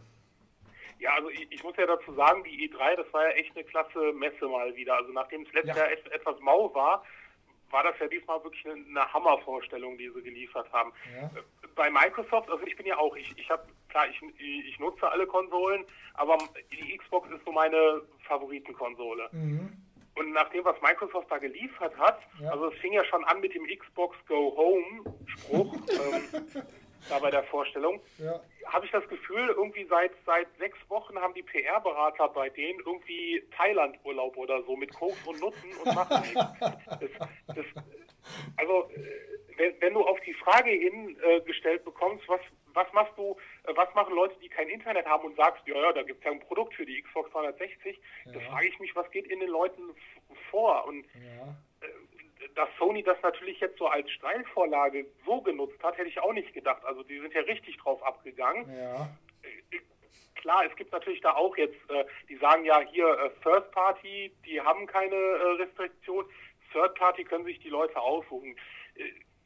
[0.99, 3.63] Ja, also ich, ich muss ja dazu sagen, die E3, das war ja echt eine
[3.65, 4.95] klasse Messe mal wieder.
[4.95, 5.83] Also nachdem es letztes Ja.
[5.83, 7.03] Jahr et, etwas mau war,
[7.71, 10.91] war das ja diesmal wirklich eine, eine Hammervorstellung, die sie geliefert haben.
[11.19, 11.31] Ja.
[11.75, 15.25] Bei Microsoft, also ich bin ja auch, ich, ich habe, klar, ich, ich nutze alle
[15.25, 15.85] Konsolen,
[16.15, 16.37] aber
[16.71, 19.29] die Xbox ist so meine Favoritenkonsole.
[19.31, 19.71] Mhm.
[20.15, 22.51] Und nach dem, was Microsoft da geliefert hat, Ja.
[22.51, 26.63] also es fing ja schon an mit dem Xbox Go Home Spruch ähm,
[27.09, 28.39] da bei der Vorstellung, Ja.
[28.65, 33.43] habe ich das Gefühl, irgendwie seit seit sechs Wochen haben die PR-Berater bei denen irgendwie
[33.57, 36.45] Thailand-Urlaub oder so mit Koks und Nutten und machen nichts.
[36.99, 37.65] Das, das,
[38.57, 42.41] also äh, wenn, wenn du auf die Frage hin äh, bekommst, was
[42.73, 45.91] was machst du, äh, was machen Leute, die kein Internet haben und sagst, ja, ja,
[45.93, 47.99] da gibt es ja ein Produkt für die Xbox 360,
[48.33, 48.49] da Ja.
[48.49, 49.95] frage ich mich, was geht in den Leuten
[50.49, 50.85] vor?
[50.85, 51.55] Und Ja.
[52.55, 56.53] dass Sony das natürlich jetzt so als Steilvorlage so genutzt hat, hätte ich auch nicht
[56.53, 56.83] gedacht.
[56.83, 58.69] Also die sind ja richtig drauf abgegangen.
[58.75, 59.09] Ja.
[60.35, 64.35] Klar, es gibt natürlich da auch jetzt, äh, die sagen ja hier äh, First Party,
[64.45, 66.25] die haben keine äh, Restriktion.
[66.71, 68.57] Third Party können sich die Leute aussuchen.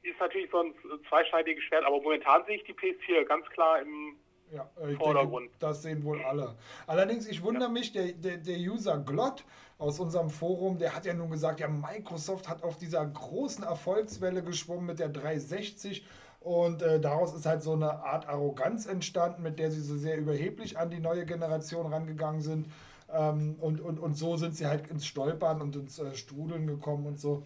[0.10, 0.74] Ist natürlich so ein
[1.10, 4.16] zweischneidiges Schwert, aber momentan sehe ich die PS4 ganz klar im
[4.52, 5.46] Ja, äh, Vordergrund.
[5.46, 6.56] denke, das sehen wohl alle.
[6.88, 9.44] Allerdings, ich wundere mich, der, der, der User Glott
[9.78, 14.44] aus unserem Forum, der hat ja nun gesagt, ja, Microsoft hat auf dieser großen Erfolgswelle
[14.44, 16.06] geschwommen mit der 360
[16.40, 20.18] und äh, daraus ist halt so eine Art Arroganz entstanden, mit der sie so sehr
[20.18, 22.68] überheblich an die neue Generation rangegangen sind.
[23.12, 27.08] Ähm, und, und, und so sind sie halt ins Stolpern und ins äh, Strudeln gekommen
[27.08, 27.44] und so.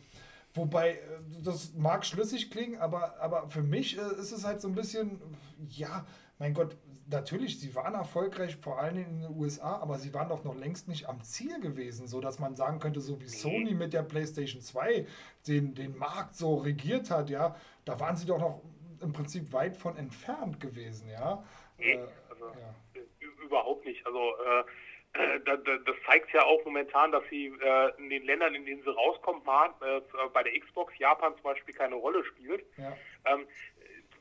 [0.53, 0.97] Wobei, äh,
[1.43, 5.21] das mag schlüssig klingen, aber, aber für mich äh, ist es halt so ein bisschen,
[5.67, 6.05] ja,
[6.39, 6.75] mein Gott,
[7.07, 10.87] natürlich, sie waren erfolgreich, vor allem in den USA, aber sie waren doch noch längst
[10.87, 14.61] nicht am Ziel gewesen, so dass man sagen könnte, so wie Sony mit der PlayStation
[14.61, 15.05] 2
[15.47, 17.55] den, den Markt so regiert hat, ja,
[17.85, 18.61] da waren sie doch noch
[19.01, 21.43] im Prinzip weit von entfernt gewesen, ja.
[21.77, 23.01] Nee, Äh, also ja.
[23.45, 24.05] Überhaupt nicht.
[24.05, 24.63] Also äh,
[25.45, 29.45] das zeigt ja auch momentan, dass sie äh, in den Ländern, in denen sie rauskommt,
[29.45, 30.01] mal, äh,
[30.33, 32.65] bei der Xbox Japan zum Beispiel keine Rolle spielt.
[32.77, 32.95] Ja.
[33.25, 33.45] Ähm,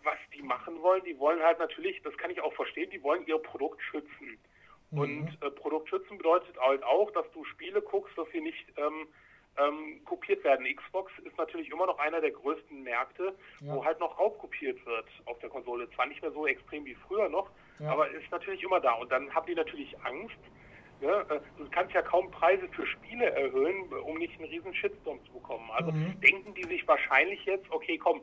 [0.03, 3.27] was die machen wollen, die wollen halt natürlich, das kann ich auch verstehen, die wollen
[3.27, 4.39] ihr Produkt schützen.
[4.91, 4.99] Mhm.
[4.99, 9.09] Und äh, Produkt schützen bedeutet halt auch, dass du Spiele guckst, dass sie nicht ähm,
[9.59, 10.67] ähm, kopiert werden.
[10.75, 13.75] Xbox ist natürlich immer noch einer der größten Märkte, Ja.
[13.75, 15.91] wo halt noch aufkopiert wird auf der Konsole.
[15.91, 17.91] Zwar nicht mehr so extrem wie früher noch, Ja.
[17.91, 18.93] aber ist natürlich immer da.
[18.95, 20.39] Und dann haben die natürlich Angst.
[21.01, 21.27] Ne?
[21.31, 25.33] Äh, Du kannst ja kaum Preise für Spiele erhöhen, um nicht einen riesen Shitstorm zu
[25.33, 25.71] bekommen.
[25.73, 26.21] Also Mhm.
[26.21, 28.23] denken die sich wahrscheinlich jetzt, okay, komm,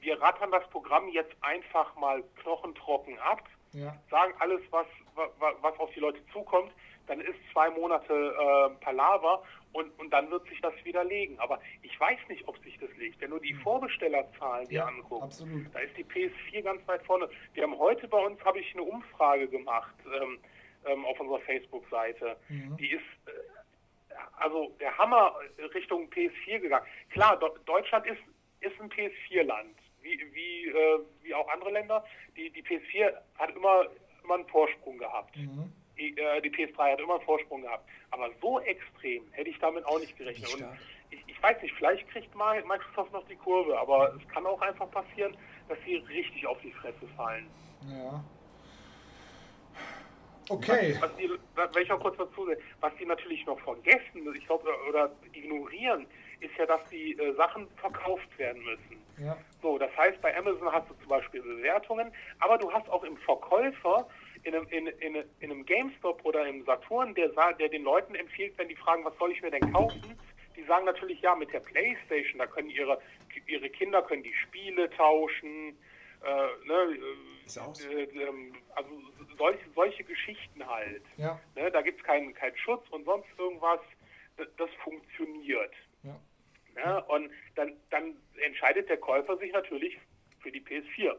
[0.00, 3.96] wir rattern das Programm jetzt einfach mal knochentrocken ab, Ja.
[4.10, 5.30] sagen alles, was, was,
[5.62, 6.70] was auf die Leute zukommt,
[7.06, 11.38] dann ist zwei Monate äh, Palaver und, und dann wird sich das widerlegen.
[11.40, 13.20] Aber ich weiß nicht, ob sich das legt.
[13.20, 15.66] Wenn du die Vorbestellerzahlen dir Ja, anguckst, absolut.
[15.74, 17.28] da ist die PS4 ganz weit vorne.
[17.54, 20.38] Wir haben heute bei uns, habe ich eine Umfrage gemacht ähm,
[20.86, 22.36] ähm, auf unserer Facebook-Seite.
[22.48, 22.76] Mhm.
[22.76, 23.30] Die ist äh,
[24.36, 25.34] also der Hammer
[25.74, 26.86] Richtung PS4 gegangen.
[27.10, 28.20] Klar, Do Deutschland ist,
[28.60, 32.04] ist ein PS4-Land, wie, wie, äh, wie auch andere Länder.
[32.36, 33.86] Die, die PS4 hat immer,
[34.22, 35.36] immer einen Vorsprung gehabt.
[35.36, 35.72] Mhm.
[35.98, 37.88] Die, äh, die PS3 hat immer einen Vorsprung gehabt.
[38.10, 40.52] Aber so extrem hätte ich damit auch nicht gerechnet.
[40.54, 40.66] Und
[41.10, 44.60] ich, ich weiß nicht, vielleicht kriegt mal Microsoft noch die Kurve, aber es kann auch
[44.60, 45.36] einfach passieren,
[45.68, 47.48] dass sie richtig auf die Fresse fallen.
[47.86, 48.24] Ja.
[50.48, 50.96] Okay.
[51.00, 54.68] Was die, wenn ich auch kurz dazu sage, was die natürlich noch vergessen, ich glaube,
[54.88, 56.06] oder ignorieren,
[56.40, 59.02] ist ja, dass die äh, Sachen verkauft werden müssen.
[59.24, 59.36] Ja.
[59.62, 63.16] So, das heißt, bei Amazon hast du zum Beispiel Bewertungen, aber du hast auch im
[63.18, 64.06] Verkäufer
[64.42, 68.58] in einem, in, in, in einem GameStop oder im Saturn, der, der den Leuten empfiehlt,
[68.58, 70.18] wenn die fragen, was soll ich mir denn kaufen,
[70.56, 73.00] die sagen natürlich, ja, mit der Playstation, da können ihre,
[73.46, 75.76] ihre Kinder können die Spiele tauschen,
[76.24, 76.98] äh, ne,
[77.44, 77.80] Ist aus.
[77.84, 78.90] äh, ähm, also
[79.38, 81.02] solche, solche Geschichten halt.
[81.16, 83.80] Ja, Ne, da gibt es keinen, keinen Schutz und sonst irgendwas.
[84.36, 85.72] Das, das funktioniert.
[86.02, 86.18] ja.
[86.74, 87.04] Ne?
[87.04, 89.96] Und dann, dann entscheidet der Käufer sich natürlich
[90.40, 91.14] für die PS4.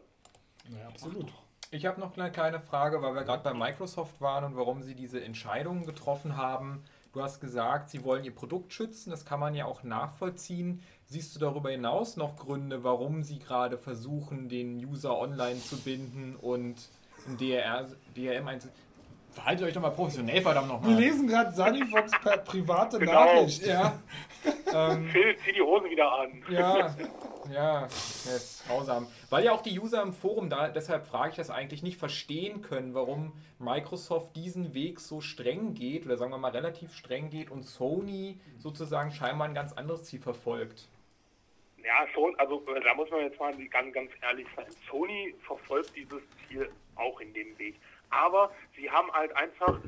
[0.70, 1.32] ja absolut.
[1.72, 4.96] Ich habe noch eine kleine Frage, weil wir gerade bei Microsoft waren und warum sie
[4.96, 6.84] diese Entscheidungen getroffen haben.
[7.14, 10.84] Du hast gesagt, sie wollen ihr Produkt schützen, das kann man ja auch nachvollziehen.
[11.08, 16.36] Siehst du darüber hinaus noch Gründe, warum sie gerade versuchen, den User online zu binden
[16.36, 16.76] und
[17.28, 18.82] ein DRR, DRM einzusetzen?
[19.32, 20.96] Verhaltet euch doch mal professionell, verdammt Wir nochmal.
[20.96, 23.12] lesen gerade Sunnyfox per private Genau.
[23.14, 23.66] Nachricht.
[23.68, 24.00] Ja.
[24.74, 26.42] ähm, Phil, zieh die Hosen wieder an.
[26.50, 26.96] Ja,
[27.54, 29.08] ja, das ist grausam.
[29.30, 32.62] Weil ja auch die User im Forum, da, deshalb frage ich das eigentlich, nicht verstehen
[32.62, 37.52] können, warum Microsoft diesen Weg so streng geht, oder sagen wir mal relativ streng geht
[37.52, 40.88] und Sony sozusagen scheinbar ein ganz anderes Ziel verfolgt.
[41.86, 44.66] Ja, schon, also äh, da muss man jetzt mal ganz, ganz ehrlich sein.
[44.90, 47.76] Sony verfolgt dieses Ziel auch in dem Weg.
[48.10, 49.80] Aber sie haben halt einfach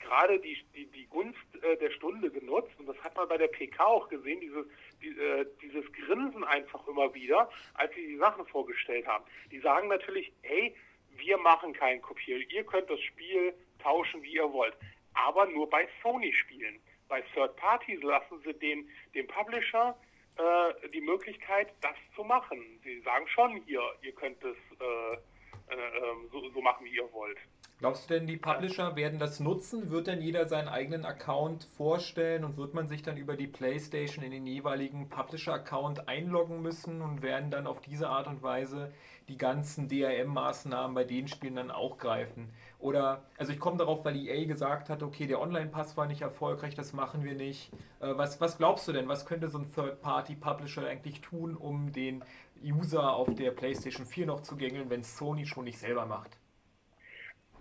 [0.00, 3.48] gerade die, die, die Gunst äh, der Stunde genutzt und das hat man bei der
[3.48, 4.64] PK auch gesehen, diese,
[5.02, 9.24] die, äh, dieses Grinsen einfach immer wieder, als sie die Sachen vorgestellt haben.
[9.50, 10.74] Die sagen natürlich, hey,
[11.16, 14.74] wir machen keinen Kopier, ihr könnt das Spiel tauschen, wie ihr wollt,
[15.14, 16.80] aber nur bei Sony-Spielen.
[17.08, 19.96] Bei Third Parties lassen sie den, dem Publisher
[20.36, 22.58] äh, die Möglichkeit, das zu machen.
[22.84, 25.16] Sie sagen schon hier, ihr könnt es äh,
[25.68, 27.38] äh, ähm, so, so machen, wie ihr wollt.
[27.78, 29.90] Glaubst du denn, die Publisher werden das nutzen?
[29.90, 34.24] Wird denn jeder seinen eigenen Account vorstellen und wird man sich dann über die PlayStation
[34.24, 38.94] in den jeweiligen Publisher-Account einloggen müssen und werden dann auf diese Art und Weise
[39.28, 42.52] die ganzen DRM-Maßnahmen bei den Spielen dann auch greifen?
[42.78, 46.74] Oder, also ich komme darauf, weil EA gesagt hat, okay, der Online-Pass war nicht erfolgreich,
[46.74, 47.72] das machen wir nicht.
[48.00, 52.24] Äh, was, was glaubst du denn, was könnte so ein Third-Party-Publisher eigentlich tun, um den
[52.62, 56.38] User auf der PlayStation 4 noch zu gängeln, wenn Sony schon nicht selber macht?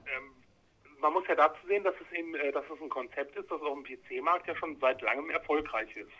[0.05, 0.31] Ähm,
[0.99, 3.61] man muss ja dazu sehen, dass es, eben, äh, dass es ein Konzept ist, das
[3.61, 6.11] auf dem PC-Markt ja schon seit langem erfolgreich ist.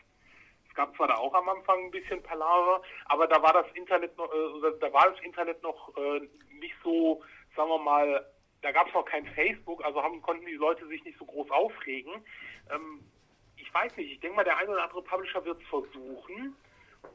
[0.76, 4.32] Gab zwar da auch am Anfang ein bisschen Palaver, aber da war das Internet noch,
[4.32, 6.22] äh, da war das Internet noch äh,
[6.60, 7.24] nicht so,
[7.56, 8.26] sagen wir mal,
[8.62, 11.50] da gab es noch kein Facebook, also haben, konnten die Leute sich nicht so groß
[11.52, 12.14] aufregen.
[12.72, 13.02] Ähm,
[13.58, 16.56] ich weiß nicht, ich denke mal, der eine oder andere Publisher wird es versuchen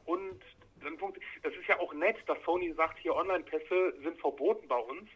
[0.05, 0.41] und
[0.83, 4.77] dann funkt- das ist ja auch nett, dass Sony sagt, hier Online-Pässe sind verboten bei
[4.77, 5.07] uns.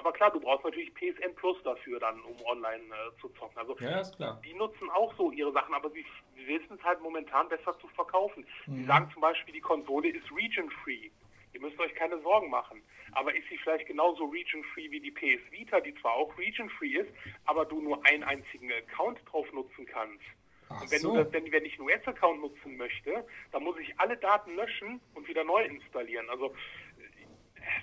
[0.00, 3.58] Aber klar, du brauchst natürlich PSN Plus dafür dann, um online äh, zu zocken.
[3.58, 4.40] Also Ja, ist klar.
[4.42, 6.06] die nutzen auch so ihre Sachen, aber sie,
[6.36, 8.46] sie wissen es halt momentan besser zu verkaufen.
[8.66, 11.10] Sie sagen zum Beispiel, die Konsole ist region-free.
[11.52, 12.82] Ihr müsst euch keine Sorgen machen.
[13.12, 17.10] Aber ist sie vielleicht genauso region-free wie die PS Vita, die zwar auch region-free ist,
[17.44, 20.24] aber du nur einen einzigen Account drauf nutzen kannst.
[20.70, 21.10] Ach Und wenn, so.
[21.16, 25.00] du das, wenn, wenn ich einen US-Account nutzen möchte, dann muss ich alle Daten löschen
[25.14, 26.30] und wieder neu installieren.
[26.30, 26.54] Also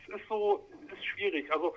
[0.08, 1.52] es ist so, es ist schwierig.
[1.52, 1.76] Also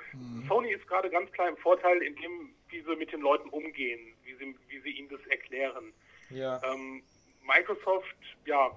[0.49, 4.15] Sony ist gerade ganz klar im Vorteil, in dem, wie sie mit den Leuten umgehen,
[4.25, 5.93] wie sie, wie sie ihnen das erklären.
[6.31, 6.61] Ja.
[6.65, 7.03] Ähm,
[7.43, 8.71] Microsoft, ja,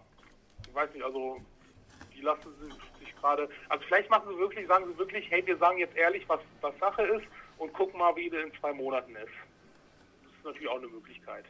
[0.68, 1.40] ich weiß nicht, also
[2.16, 5.58] die lassen sie sich gerade, also vielleicht machen sie wirklich, sagen sie wirklich, hey, wir
[5.58, 7.26] sagen jetzt ehrlich, was, was Sache ist
[7.58, 9.34] und gucken mal, wie das in zwei Monaten ist.
[10.24, 11.46] Das ist natürlich auch eine Möglichkeit.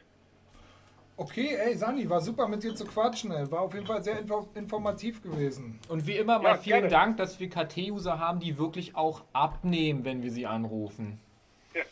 [1.15, 3.31] Okay, ey, Sani, war super mit dir zu quatschen.
[3.31, 3.51] Ey.
[3.51, 5.79] War auf jeden Fall sehr info informativ gewesen.
[5.87, 6.89] Und wie immer mal Ja, vielen gerne.
[6.89, 11.19] Dank, dass wir KT-User haben, die wirklich auch abnehmen, wenn wir sie anrufen.
[11.75, 11.83] Ja,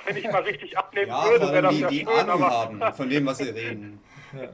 [0.06, 2.50] wenn ich mal richtig abnehmen Ja, würde, wäre das die, ja die schön, Ahnung aber
[2.50, 4.00] haben von dem, was sie reden.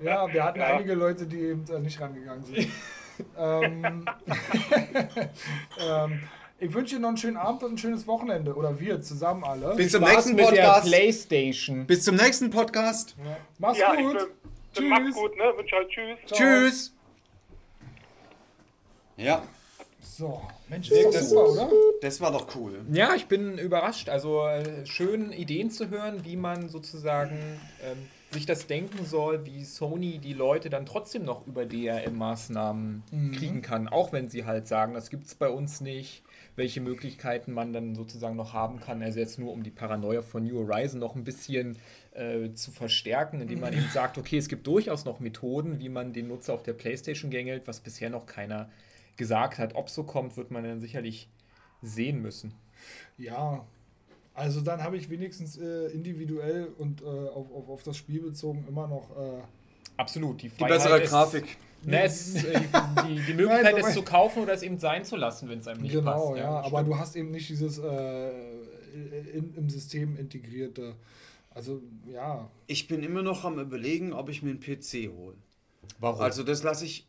[0.03, 0.67] Ja, wir hatten Ja.
[0.67, 2.69] einige Leute, die eben äh, nicht rangegangen sind.
[3.39, 4.05] ähm,
[5.81, 6.23] ähm,
[6.59, 8.55] ich wünsche dir noch einen schönen Abend und ein schönes Wochenende.
[8.55, 9.75] Oder wir zusammen alle.
[9.77, 10.87] Bis zum Spaß nächsten Podcast.
[10.87, 11.87] Playstation.
[11.87, 13.15] Bis zum nächsten Podcast.
[13.59, 14.17] Mach's ja, gut.
[14.19, 14.27] bin,
[14.75, 14.89] Tschüss.
[14.89, 15.45] macht's gut, ne?
[15.57, 16.19] Wünsche euch Tschüss.
[16.27, 16.39] Ciao.
[16.39, 16.93] Tschüss.
[19.19, 19.43] Ja,
[20.03, 21.71] So, Mensch, ist doch Das- super, oder?
[22.01, 22.85] das war doch cool.
[22.93, 24.09] Ja, ich bin überrascht.
[24.09, 27.39] Also äh, schön Ideen zu hören, wie man sozusagen
[27.83, 27.97] ähm,
[28.31, 33.03] sich das denken soll, wie Sony die Leute dann trotzdem noch über DRM-Maßnahmen
[33.37, 36.23] kriegen kann, auch wenn sie halt sagen, das gibt es bei uns nicht,
[36.57, 39.03] welche Möglichkeiten man dann sozusagen noch haben kann.
[39.03, 41.77] Also jetzt nur um die Paranoia von New Horizon noch ein bisschen
[42.13, 46.13] äh, zu verstärken, indem man eben sagt, okay, es gibt durchaus noch Methoden, wie man
[46.13, 48.71] den Nutzer auf der PlayStation gängelt, was bisher noch keiner
[49.17, 49.75] gesagt hat.
[49.75, 51.29] Ob so kommt, wird man dann sicherlich
[51.83, 52.55] sehen müssen.
[53.19, 53.65] Ja.
[54.33, 58.67] Also dann habe ich wenigstens äh, individuell und äh, auf, auf, auf das Spiel bezogen
[58.69, 59.11] immer noch.
[59.17, 59.43] Äh,
[59.97, 60.43] Absolut.
[60.43, 61.57] Die, Die bessere ist, Grafik.
[61.83, 62.61] Ne, es, äh,
[63.07, 65.61] die, die, Möglichkeit, Nein, aber- es zu kaufen oder es eben sein zu lassen, wenn
[65.61, 66.39] es einem nicht genau, passt.
[66.41, 66.51] ja.
[66.51, 66.89] aber stimmt.
[66.89, 68.33] du hast eben nicht dieses äh, äh,
[69.35, 70.97] in, im System integrierte.
[71.51, 71.81] Also
[72.13, 75.37] ja, Ich bin immer noch am überlegen, ob ich mir einen PC hole.
[76.01, 76.21] Warum?
[76.21, 77.07] Also das lasse ich.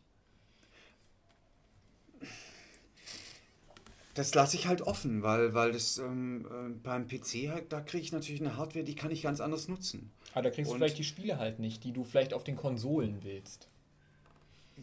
[4.14, 8.02] Das lasse ich halt offen, weil, weil das ähm, äh, beim PC halt, da kriege
[8.02, 10.10] ich natürlich eine Hardware, die kann ich ganz anders nutzen.
[10.32, 12.56] Aber da kriegst du Und- vielleicht die Spiele halt nicht, die du vielleicht auf den
[12.56, 13.68] Konsolen willst.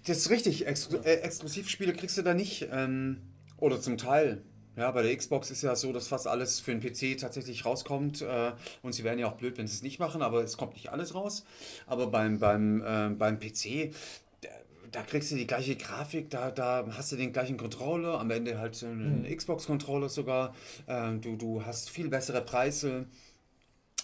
[0.04, 2.68] Das ist richtig, Exklu äh, Exklusivspiele kriegst du da nicht.
[2.72, 3.22] Ähm,
[3.58, 4.44] oder zum Teil.
[4.76, 8.22] Ja, bei der Xbox ist ja so, dass fast alles für den PC tatsächlich rauskommt.
[8.22, 8.52] Äh,
[8.82, 10.90] und sie wären ja auch blöd, wenn sie es nicht machen, aber es kommt nicht
[10.90, 11.46] alles raus.
[11.88, 13.94] Aber beim, beim, äh, beim PC,
[14.42, 14.50] da,
[14.92, 18.60] da kriegst du die gleiche Grafik, da, da hast du den gleichen Controller, am Ende
[18.60, 20.54] halt einen Xbox-Controller sogar.
[20.88, 23.06] Ähm, du, du hast viel bessere Preise.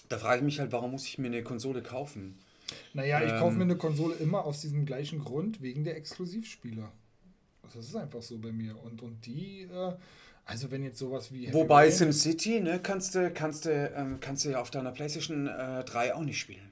[0.08, 2.40] Da frage ich mich halt, warum muss ich mir eine Konsole kaufen?
[2.94, 3.40] Naja, ich Ähm.
[3.40, 6.90] kaufe mir eine Konsole immer aus diesem gleichen Grund, wegen der Exklusivspiele.
[7.64, 8.76] Also Das ist einfach so bei mir.
[8.84, 9.94] Und, und die, äh,
[10.46, 11.48] also wenn jetzt sowas wie.
[11.48, 15.48] Heavy Wobei SimCity, ne, kannst du, kannst du, ähm, kannst du ja auf deiner PlayStation
[15.48, 16.71] äh, 3 auch nicht spielen.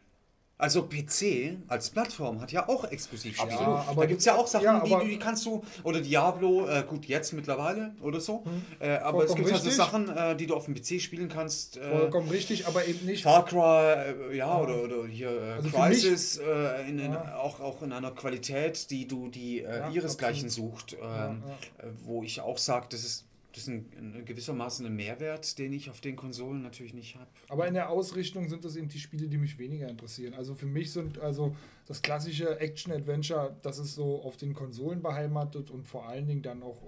[0.62, 3.50] Also PC als Plattform hat ja auch Exklusivspiele.
[3.54, 3.76] Absolut.
[3.78, 6.68] Ja, aber da gibt es ja auch Sachen, ja, die, die kannst du, oder Diablo,
[6.68, 8.44] äh, gut, jetzt mittlerweile oder so.
[8.80, 9.76] Äh, aber es gibt also richtig.
[9.78, 11.78] Sachen, äh, die du auf dem PC spielen kannst.
[11.78, 13.24] Äh, Vollkommen richtig, aber eben nicht.
[13.24, 17.38] Far Cry, äh, ja, oder, oder hier äh, Also für Crisis, äh, in, in, Ja.
[17.38, 21.92] auch, auch in einer Qualität, die du die äh, Ja, ihresgleichen sucht, ähm, Ja, äh,
[22.04, 25.90] wo ich auch sage, das ist, das ist ein, ein gewissermaßen ein Mehrwert, den ich
[25.90, 27.28] auf den Konsolen natürlich nicht habe.
[27.48, 30.36] Aber in der Ausrichtung sind das eben die Spiele, die mich weniger interessieren.
[30.36, 31.56] Also für mich sind also
[31.88, 36.62] das klassische Action-Adventure, das ist so auf den Konsolen beheimatet und vor allen Dingen dann
[36.62, 36.80] auch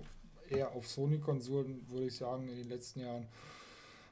[0.49, 3.27] eher auf Sony-Konsolen, würde ich sagen, in den letzten Jahren.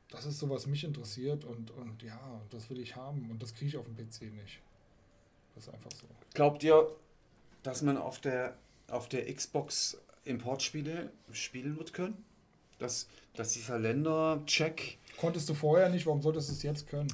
[0.09, 3.53] Das ist so, was mich interessiert und, und ja, das will ich haben und das
[3.53, 4.59] kriege ich auf dem PC nicht.
[5.53, 6.07] Das ist einfach so.
[6.33, 6.95] Glaubt ihr,
[7.61, 12.25] dass man auf der, auf der Xbox Importspiele spielen wird können?
[12.79, 17.11] Dass, dass dieser Ländercheck Konntest du vorher nicht, warum solltest du es jetzt können?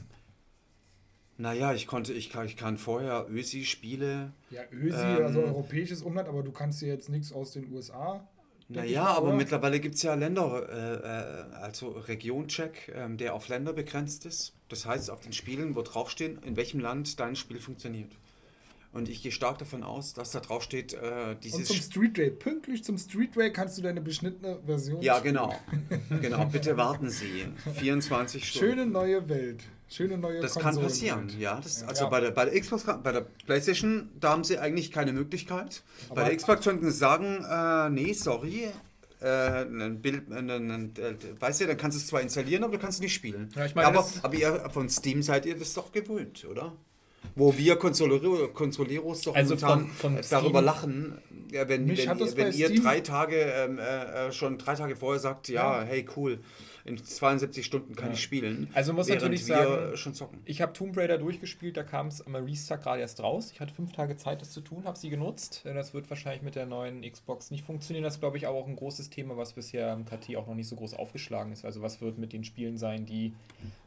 [1.38, 4.32] Naja, ich konnte, ich kann, ich kann vorher Ösi-Spiele.
[4.52, 5.26] Ja, ÖSI, Ähm.
[5.26, 8.26] also europäisches Umland, aber du kannst dir jetzt nichts aus den USA.
[8.68, 9.36] Naja, mal, aber oder?
[9.36, 14.54] mittlerweile gibt es ja Länder, äh, äh, also Regioncheck, ähm, der auf Länder begrenzt ist.
[14.70, 18.12] Das heißt, auf den Spielen wird draufstehen, in welchem Land dein Spiel funktioniert.
[18.96, 21.66] Und ich gehe stark davon aus, dass da draufsteht, äh, Und dieses.
[21.68, 25.36] zum Streetway, pünktlich zum Streetway kannst du deine beschnittene Version ja, spielen.
[25.36, 25.56] genau.
[26.22, 27.46] genau, bitte warten Sie.
[27.76, 28.68] 24 Stunden.
[28.68, 29.64] Schöne neue Welt.
[29.90, 30.94] Schöne neue Das kann Konsolenwelt.
[30.94, 31.60] passieren, ja.
[31.62, 32.10] Das, also Ja.
[32.10, 35.84] Bei, der, bei der Xbox, bei der PlayStation, da haben sie eigentlich keine Möglichkeit.
[36.10, 38.70] Aber- bei der Xbox könnten sie sagen, äh, nee, sorry.
[39.22, 39.28] Äh,
[39.64, 42.74] ein Bild, ein, ein, ein, äh, weißt du, dann kannst du es zwar installieren, aber
[42.74, 43.50] du kannst es nicht spielen.
[43.56, 46.74] Ja, ich meine, aber, aber ihr von Steam seid ihr das doch gewöhnt, oder?
[47.36, 51.18] Wo wir Consolero, Consoleros doch Also momentan von- von darüber lachen,
[51.52, 55.50] wenn, wenn, wenn ihr Steam- drei Tage, ähm, äh, äh, schon drei Tage vorher sagt,
[55.50, 55.84] ja, Ja.
[55.84, 56.40] hey, cool,
[56.86, 58.14] in 72 Stunden kann Ja.
[58.14, 58.70] ich spielen.
[58.76, 60.40] Also muss natürlich sagen, schon zocken.
[60.46, 63.50] Ich habe Tomb Raider durchgespielt, da kam es am Release-Tag gerade erst raus.
[63.52, 65.64] Ich hatte fünf Tage Zeit, das zu tun, habe sie genutzt.
[65.66, 68.04] Äh, Das wird wahrscheinlich mit der neuen Xbox nicht funktionieren.
[68.04, 70.54] Das ist, glaube ich, aber auch ein großes Thema, was bisher im KT auch noch
[70.54, 71.66] nicht so groß aufgeschlagen ist.
[71.66, 73.34] Also was wird mit den Spielen sein, die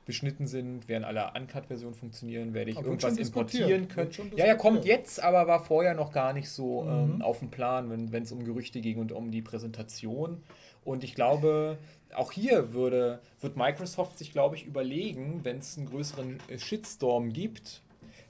[0.04, 0.88] beschnitten sind?
[0.88, 2.52] Werden alle Uncut-Versionen funktionieren?
[2.52, 4.10] Werde ich Aber irgendwas importieren können?
[4.36, 6.88] Ja, ja, kommt jetzt, aber war vorher noch gar nicht so Mhm.
[7.14, 10.42] ähm, auf dem Plan, wenn es um Gerüchte ging und um die Präsentation.
[10.84, 11.76] Und ich glaube,
[12.14, 17.32] auch hier würde, wird Microsoft sich, glaube ich, überlegen, wenn es einen größeren äh, Shitstorm
[17.32, 17.82] gibt,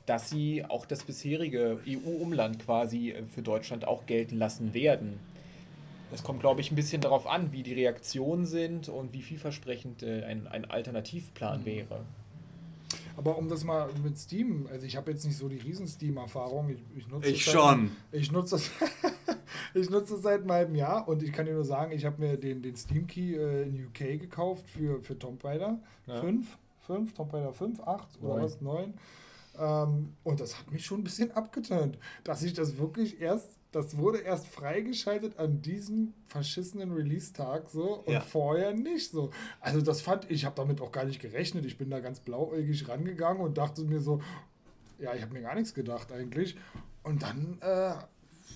[0.06, 5.20] dass sie auch das bisherige EU-Umland quasi äh, für Deutschland auch gelten lassen werden.
[6.12, 10.02] Es kommt, glaube ich, ein bisschen darauf an, wie die Reaktionen sind und wie vielversprechend
[10.02, 12.00] äh, ein, ein Alternativplan wäre.
[13.18, 16.68] Aber um das mal mit Steam, also ich habe jetzt nicht so die riesen Steam-Erfahrung.
[16.70, 17.90] Ich, ich nutze Ich seit- schon.
[18.12, 18.70] Ich nutze das,
[19.74, 22.20] ich nutze das seit einem halben Jahr und ich kann dir nur sagen, ich habe
[22.20, 26.20] mir den, den Steam Key äh, in UK gekauft für, für Tomb Raider Ja.
[26.20, 26.46] 5,
[26.86, 28.42] 5, Tomb Raider 5, 8 oder Neun.
[28.44, 28.94] was, 9.
[29.58, 33.96] Ähm, und das hat mich schon ein bisschen abgeturnt, dass ich das wirklich erst, das
[33.98, 38.20] wurde erst freigeschaltet an diesem verschissenen Release-Tag so und Ja.
[38.20, 39.30] vorher nicht so.
[39.60, 41.64] Also das fand ich, habe damit auch gar nicht gerechnet.
[41.66, 44.20] Ich bin da ganz blauäugig rangegangen und dachte mir so,
[44.98, 46.56] ja, ich habe mir gar nichts gedacht eigentlich.
[47.02, 47.92] Und dann äh,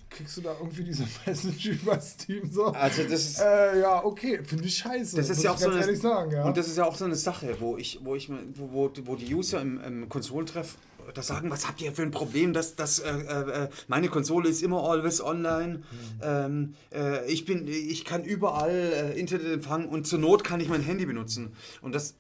[0.09, 2.67] kriegst du da irgendwie diese Message über Steam so.
[2.67, 5.17] Also das ist, Äh, ja, okay, finde ich scheiße.
[5.17, 6.45] das ist muss ja ich auch so eine, ehrlich sagen, ja.
[6.45, 9.17] und das ist ja auch so eine Sache, wo ich, wo ich, wo, wo, wo
[9.17, 10.77] die User im, im Konsolentreff
[11.15, 14.63] das sagen, was habt ihr für ein Problem, dass, dass äh, äh, meine Konsole ist
[14.63, 15.85] immer always online, Mhm.
[16.23, 18.71] ähm, äh, ich bin, ich kann überall
[19.15, 22.15] äh, Internet empfangen und zur Not kann ich mein Handy benutzen und das,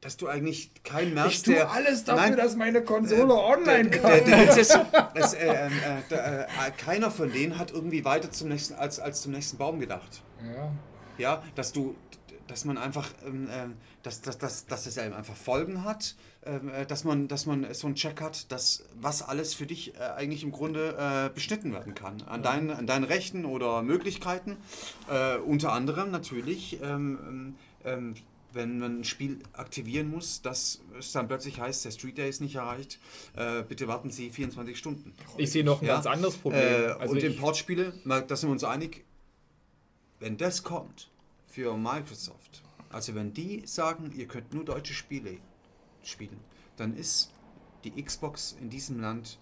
[0.00, 3.88] dass du eigentlich keinen merkst, ich tue der, alles dafür, Nein, dass meine Konsole online
[3.90, 4.02] kann.
[4.10, 4.74] der, der ist,
[5.34, 5.68] äh, äh,
[6.10, 10.22] äh, keiner von denen hat irgendwie weiter zum nächsten, als, als zum nächsten Baum gedacht.
[10.54, 10.72] ja.
[11.18, 11.94] Ja, dass du,
[12.46, 16.68] dass man einfach, ähm, ähm, dass, dass, dass, dass das eben einfach Folgen hat, ähm,
[16.68, 19.98] äh, dass, man, dass man so einen Check hat, dass was alles für dich äh,
[20.16, 22.22] eigentlich im Grunde äh, beschnitten werden kann.
[22.22, 24.56] An, deinen, an deinen Rechten oder Möglichkeiten.
[25.10, 27.54] Äh, unter anderem natürlich, ähm,
[27.84, 28.14] ähm,
[28.52, 32.40] wenn man ein Spiel aktivieren muss, dass es dann plötzlich heißt, der Street Day ist
[32.40, 32.98] nicht erreicht,
[33.34, 35.14] äh, bitte warten Sie 24 Stunden.
[35.38, 35.94] Ich sehe noch ein Ja.
[35.94, 36.60] ganz anderes Problem.
[36.60, 39.04] Äh, also und Importspiele, da sind wir uns einig,
[40.20, 41.08] wenn das kommt
[41.52, 45.36] für Microsoft, also wenn die sagen, ihr könnt nur deutsche Spiele
[46.02, 46.40] spielen,
[46.76, 47.30] dann ist
[47.84, 49.38] die Xbox in diesem Land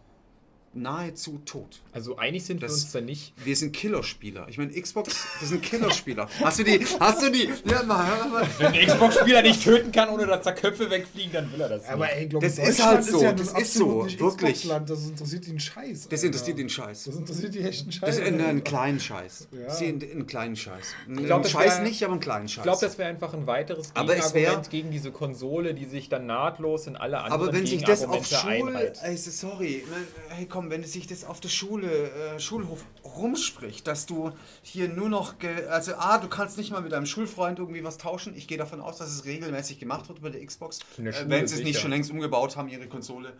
[0.72, 1.80] nahezu tot.
[1.92, 3.32] also einig sind Das- wir uns da nicht.
[3.44, 4.46] Wir sind Killerspieler.
[4.48, 6.28] Ich meine, Xbox, das sind Killerspieler.
[6.40, 8.46] Hast du die, hast du die, ja, mal, hör mal.
[8.58, 11.88] Wenn ein Xbox-Spieler nicht töten kann, ohne dass da Köpfe wegfliegen, dann will er das
[11.88, 12.14] Aber nicht.
[12.16, 14.68] ey, glaub, Das ist halt so, ja das ist so, wirklich.
[14.86, 16.08] Das interessiert ihn Scheiß.
[16.08, 16.26] Das Alter.
[16.26, 17.04] interessiert den Scheiß.
[17.04, 18.00] Das interessiert die echten Scheiß.
[18.08, 19.48] Das ist einen, einen kleinen Scheiß.
[19.50, 19.74] Ja.
[19.76, 20.86] Einen kleinen Scheiß.
[21.08, 22.58] Einen glaub, das Scheiß wär- nicht, aber einen kleinen Scheiß.
[22.58, 25.86] Ich glaube, das wäre einfach ein weiteres Aber es wär- Gegenargument gegen diese Konsole, die
[25.86, 28.98] sich dann nahtlos in alle anderen Aber wenn sich das auf einreiht.
[29.02, 29.84] also sorry,
[30.28, 34.32] hey komm, wenn sich das auf der Schule, äh, Schulhof rumspricht, dass du
[34.62, 35.34] hier nur noch,
[35.70, 38.36] also ah, du kannst nicht mal mit deinem Schulfreund irgendwie was tauschen.
[38.36, 41.46] Ich gehe davon aus, dass es regelmäßig gemacht wird bei der Xbox, der äh, wenn
[41.46, 43.32] sie es nicht schon längst umgebaut haben, ihre Konsole.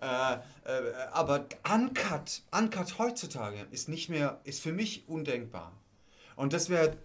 [0.00, 0.38] Äh, äh,
[1.12, 5.72] aber Uncut, Uncut heutzutage ist nicht mehr, ist für mich undenkbar.
[6.36, 6.96] Und das wäre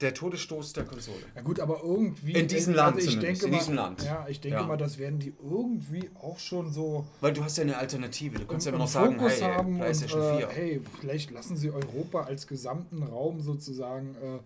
[0.00, 1.18] der Todesstoß der Konsole.
[1.34, 2.32] Ja gut, aber irgendwie.
[2.32, 4.02] In diesem also Land ich zumindest, denke in mal, diesem Land.
[4.04, 4.66] Ja, ich denke Ja.
[4.66, 8.38] mal, das werden die irgendwie auch schon so Weil du hast ja eine Alternative.
[8.38, 10.48] Du kannst ja im immer noch sagen, Fokus hey, haben und PlayStation äh, 4.
[10.48, 14.38] hey, vielleicht lassen sie Europa als gesamten Raum sozusagen äh,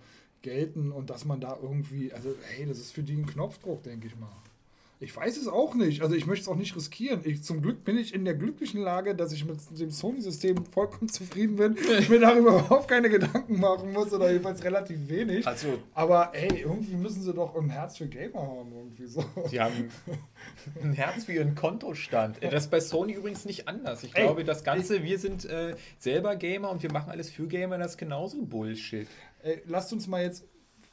[0.42, 4.08] gelten und dass man da irgendwie, also hey, das ist für die ein Knopfdruck, denke
[4.08, 4.28] ich mal.
[5.04, 6.00] Ich weiß es auch nicht.
[6.02, 7.20] Also ich möchte es auch nicht riskieren.
[7.24, 11.08] Ich, zum Glück bin ich in der glücklichen Lage, dass ich mit dem Sony-System vollkommen
[11.10, 11.76] zufrieden bin.
[11.98, 15.46] Ich mir darüber überhaupt keine Gedanken machen muss oder jedenfalls relativ wenig.
[15.46, 19.22] Also, Aber ey, irgendwie müssen sie doch ein Herz für Gamer haben, irgendwie so.
[19.50, 19.90] Sie haben
[20.82, 22.42] ein Herz für ihren Kontostand.
[22.42, 24.02] Äh, Das ist bei Sony übrigens nicht anders.
[24.04, 27.46] Ich Ey, glaube, das Ganze, wir sind äh, selber Gamer und wir machen alles für
[27.46, 29.06] Gamer, das ist genauso Bullshit.
[29.42, 30.44] Ey, lasst uns mal jetzt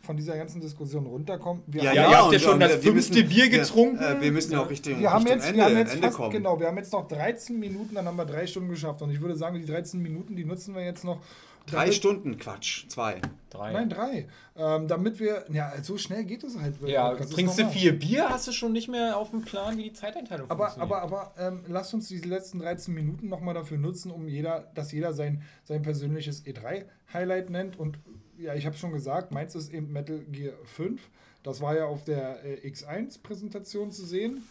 [0.01, 1.63] von dieser ganzen Diskussion runterkommen.
[1.67, 4.01] Wir Ja, haben- ja, ihr habt ja schon das fünfte Bier wir- getrunken.
[4.03, 6.17] äh, wir müssen ja auch Richtung, wir haben jetzt, Ende, wir haben jetzt Ende fast,
[6.17, 6.31] kommen.
[6.31, 9.01] genau, wir haben jetzt noch 13 Minuten, dann haben wir drei Stunden geschafft.
[9.01, 11.19] Und ich würde sagen, die 13 Minuten, die nutzen wir jetzt noch.
[11.67, 13.21] Drei damit- Stunden, Quatsch, zwei.
[13.51, 13.71] Drei.
[13.71, 14.27] Nein, drei.
[14.57, 16.73] Ähm, damit wir, ja, so schnell geht es halt.
[16.87, 19.83] ja, Das trinkst du vier Bier, hast du schon nicht mehr auf dem Plan, wie
[19.83, 21.03] die Zeiteinteilung Aber, funktioniert.
[21.03, 24.91] aber, aber ähm, lasst uns diese letzten 13 Minuten nochmal dafür nutzen, um jeder, dass
[24.91, 27.77] jeder sein, sein persönliches E3-Highlight nennt.
[27.79, 27.99] Und
[28.41, 31.01] ja, ich habe schon gesagt, meins ist eben Metal Gear 5.
[31.43, 34.43] Das war ja auf der äh, X1-Präsentation zu sehen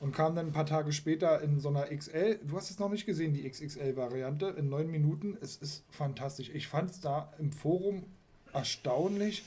[0.00, 2.38] und kam dann ein paar Tage später in so einer XL.
[2.42, 5.36] Du hast es noch nicht gesehen, die XXL-Variante, in neun Minuten.
[5.40, 6.50] Es ist fantastisch.
[6.54, 8.04] Ich fand es da im Forum
[8.52, 9.44] erstaunlich,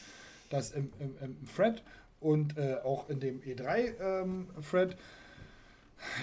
[0.49, 1.81] dass im, im, im Thread
[2.19, 4.95] und äh, auch in dem E3-Thread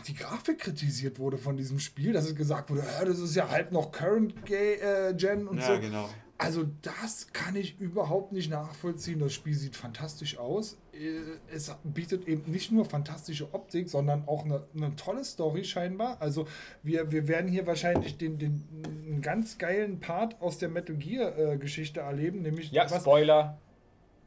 [0.06, 3.48] die Grafik kritisiert wurde von diesem Spiel, dass es gesagt wurde, ja, das ist ja
[3.48, 5.80] halt noch Current äh, Gen und Ja, so.
[5.80, 6.08] genau.
[6.40, 9.18] Also das kann ich überhaupt nicht nachvollziehen.
[9.18, 10.78] Das Spiel sieht fantastisch aus.
[10.92, 11.18] Äh,
[11.52, 16.16] Es bietet eben nicht nur fantastische Optik, sondern auch eine, eine tolle Story scheinbar.
[16.20, 16.46] Also
[16.84, 21.36] wir, wir werden hier wahrscheinlich den, den einen ganz geilen Part aus der Metal Gear
[21.36, 23.58] äh, Geschichte erleben, nämlich ja, was, Spoiler.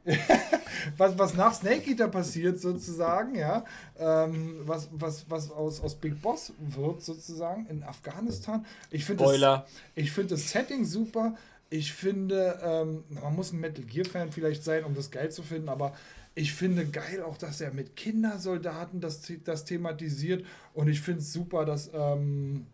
[0.96, 3.64] was, was nach Snake Eater passiert sozusagen, ja,
[3.98, 8.66] ähm, was, was, was aus, aus Big Boss wird sozusagen in Afghanistan.
[8.90, 9.66] Ich finde das, Spoiler.
[9.94, 11.36] ich finde das Setting super.
[11.72, 15.42] Ich finde, ähm, man muss ein Metal Gear Fan vielleicht sein, um das geil zu
[15.42, 15.94] finden, aber
[16.34, 20.44] ich finde geil auch, dass er mit Kindersoldaten das, das thematisiert.
[20.74, 22.66] Und ich finde es super, dass ähm,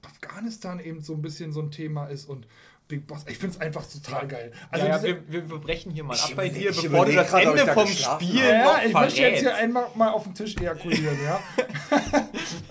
[0.00, 2.26] Afghanistan eben so ein bisschen so ein Thema ist.
[2.26, 2.46] Und
[2.88, 3.24] Big Boss.
[3.28, 4.50] Ich finde es einfach total geil.
[4.70, 7.32] Also ja, ja, diese- wir, wir, brechen hier mal ab bei dir, bevor du das
[7.34, 10.56] Ende da vom Spiel ja, noch ich möchte jetzt hier einmal mal auf den Tisch
[10.56, 11.40] ejakulieren, ja.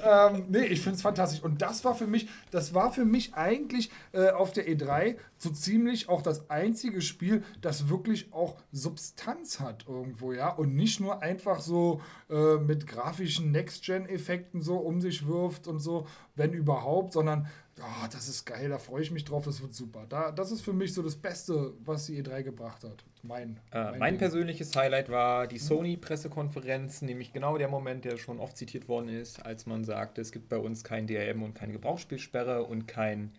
[0.34, 1.42] ähm, nee, ich finde es fantastisch.
[1.44, 5.52] Und das war für mich, das war für mich eigentlich äh, auf der E3 so
[5.52, 10.50] ziemlich auch das einzige Spiel, das wirklich auch Substanz hat irgendwo, ja.
[10.50, 16.08] Und nicht nur einfach so äh, mit grafischen Next-Gen-Effekten so um sich wirft und so,
[16.36, 17.48] wenn überhaupt, sondern
[17.82, 20.06] ah, das ist geil, da freue ich mich drauf, das wird super.
[20.10, 23.04] Da, das ist für mich so das Beste, was die E3 gebracht hat.
[23.24, 24.20] Mein, Äh, mein Ding.
[24.20, 29.44] persönliches Highlight war die Sony-Pressekonferenz, nämlich genau der Moment, der schon oft zitiert worden ist,
[29.46, 33.32] als man sagte, es gibt bei uns kein DRM und keine Gebrauchsspielsperre und kein,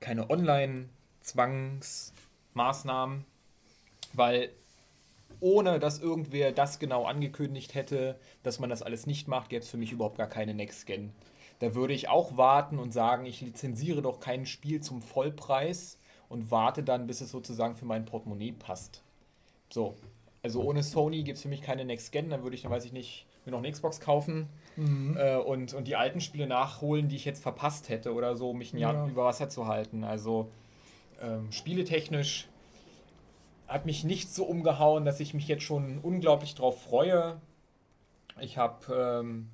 [0.00, 3.24] keine Online-Zwangsmaßnahmen,
[4.12, 4.50] weil
[5.40, 9.68] ohne dass irgendwer das genau angekündigt hätte, dass man das alles nicht macht, gäbe es
[9.70, 11.12] für mich überhaupt gar keine Next-Gen.
[11.64, 16.50] Da würde ich auch warten und sagen, ich lizenziere doch kein Spiel zum Vollpreis und
[16.50, 19.02] warte dann, bis es sozusagen für mein Portemonnaie passt.
[19.70, 19.94] So.
[20.42, 22.84] Also ohne Sony gibt es für mich keine Next Gen, dann würde ich, dann weiß
[22.84, 25.16] ich nicht, mir noch eine Xbox kaufen Mhm.
[25.16, 28.58] äh, und, und die alten Spiele nachholen, die ich jetzt verpasst hätte oder so, um
[28.58, 29.06] mich ein Jahr Ja.
[29.06, 30.04] über Wasser zu halten.
[30.04, 30.50] Also
[31.22, 32.46] ähm, spieletechnisch
[33.68, 37.40] hat mich nicht so umgehauen, dass ich mich jetzt schon unglaublich drauf freue.
[38.40, 39.48] Ich habe ähm,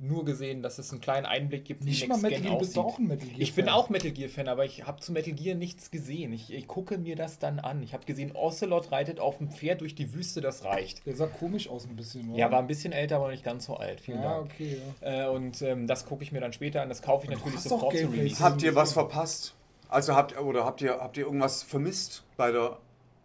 [0.00, 2.98] nur gesehen, dass es einen kleinen Einblick gibt, Nicht mal Metal Gear, bist du auch
[2.98, 5.56] ein Metal Gear Ich bin auch Metal Gear Fan, aber ich habe zu Metal Gear
[5.56, 6.32] nichts gesehen.
[6.32, 7.82] Ich, ich gucke mir das dann an.
[7.82, 11.04] Ich habe gesehen, Ocelot reitet auf dem Pferd durch die Wüste, das reicht.
[11.04, 12.38] Der sah komisch aus ein bisschen, oder?
[12.38, 14.00] Ja, war ein bisschen älter, aber nicht ganz so alt.
[14.00, 14.52] Vielen Ja, Dank.
[14.52, 15.26] okay, ja.
[15.26, 16.88] Äh, und ähm, das gucke ich mir dann später an.
[16.88, 18.42] Das kaufe ich natürlich sofort Gameplay Release.
[18.42, 19.54] Habt ihr was verpasst?
[19.88, 22.78] Also habt oder habt ihr habt ihr irgendwas vermisst bei der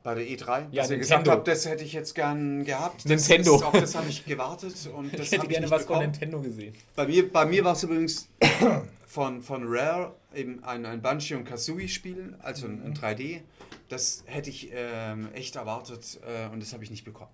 [0.04, 0.68] bei der E3?
[0.72, 1.00] Ja, dass ihr Nintendo.
[1.00, 2.98] gesagt habt, das hätte ich jetzt gern gehabt.
[3.06, 3.56] Das Nintendo.
[3.56, 5.84] Ist, auf das habe ich gewartet und das Ich hätte habe ich gerne nicht was
[5.86, 6.12] von bekommen.
[6.12, 6.76] Nintendo gesehen.
[6.96, 8.28] Bei mir, bei mir war es übrigens
[9.08, 13.42] von, von Rare eben ein, ein Banshee und Kazooie Spiel, also ein, ein 3D.
[13.90, 17.30] Das hätte ich ähm, echt erwartet äh, und das habe ich nicht bekommen.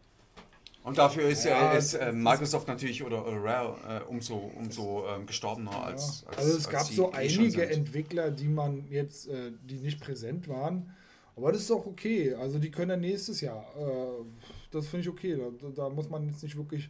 [0.84, 3.76] Und dafür ist, Ja, äh, ist das- äh, Microsoft natürlich oder, oder Rare
[4.06, 7.70] äh, umso, umso ähm, gestorbener als, als Also es als gab so einige.
[7.70, 10.96] Entwickler, die man jetzt, äh, die nicht präsent waren.
[11.40, 12.34] Aber das ist auch okay.
[12.34, 13.66] Also die können ja nächstes Jahr.
[13.78, 14.26] Äh,
[14.72, 15.40] das finde ich okay.
[15.62, 16.90] Da, da muss man jetzt nicht wirklich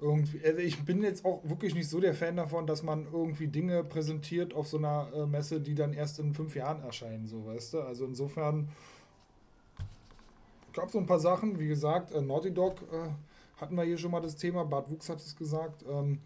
[0.00, 0.44] irgendwie.
[0.44, 3.84] Also ich bin jetzt auch wirklich nicht so der Fan davon, dass man irgendwie Dinge
[3.84, 7.74] präsentiert auf so einer äh, Messe, die dann erst in fünf Jahren erscheinen, so weißt
[7.74, 7.80] du.
[7.80, 8.68] Also insofern
[10.72, 13.08] gab so ein paar Sachen, wie gesagt, äh, Naughty Dog äh,
[13.60, 15.84] hatten wir hier schon mal das Thema, Bart Wuchs hat es gesagt.
[15.90, 16.20] Ähm,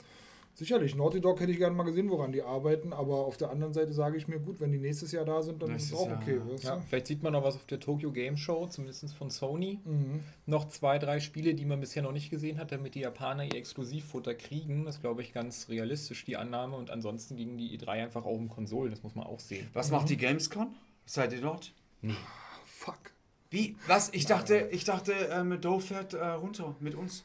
[0.55, 3.73] sicherlich, Naughty Dog hätte ich gerne mal gesehen, woran die arbeiten, aber auf der anderen
[3.75, 6.07] Seite sage ich mir, gut, wenn die nächstes Jahr da sind, dann ist es Nächstes
[6.07, 6.37] auch Jahr, okay.
[6.37, 6.53] ja.
[6.53, 6.83] Weißt Ja, du?
[6.89, 9.81] vielleicht sieht man noch was auf der Tokyo Game Show, zumindest von Sony.
[9.85, 10.21] Mhm.
[10.47, 13.55] Noch zwei, drei Spiele, die man bisher noch nicht gesehen hat, damit die Japaner ihr
[13.55, 14.85] Exklusivfutter kriegen.
[14.85, 16.77] Das glaube ich ganz realistisch, die Annahme.
[16.77, 19.69] Und ansonsten ging die E3 einfach auch um Konsolen, das muss man auch sehen.
[19.73, 20.75] Was macht die Gamescom?
[21.07, 21.73] Seid ihr dort?
[22.65, 22.99] Fuck.
[23.51, 23.77] Wie?
[23.87, 24.11] Was?
[24.13, 27.25] Ich dachte, ich dachte, ähm, Doe fährt äh, runter mit uns.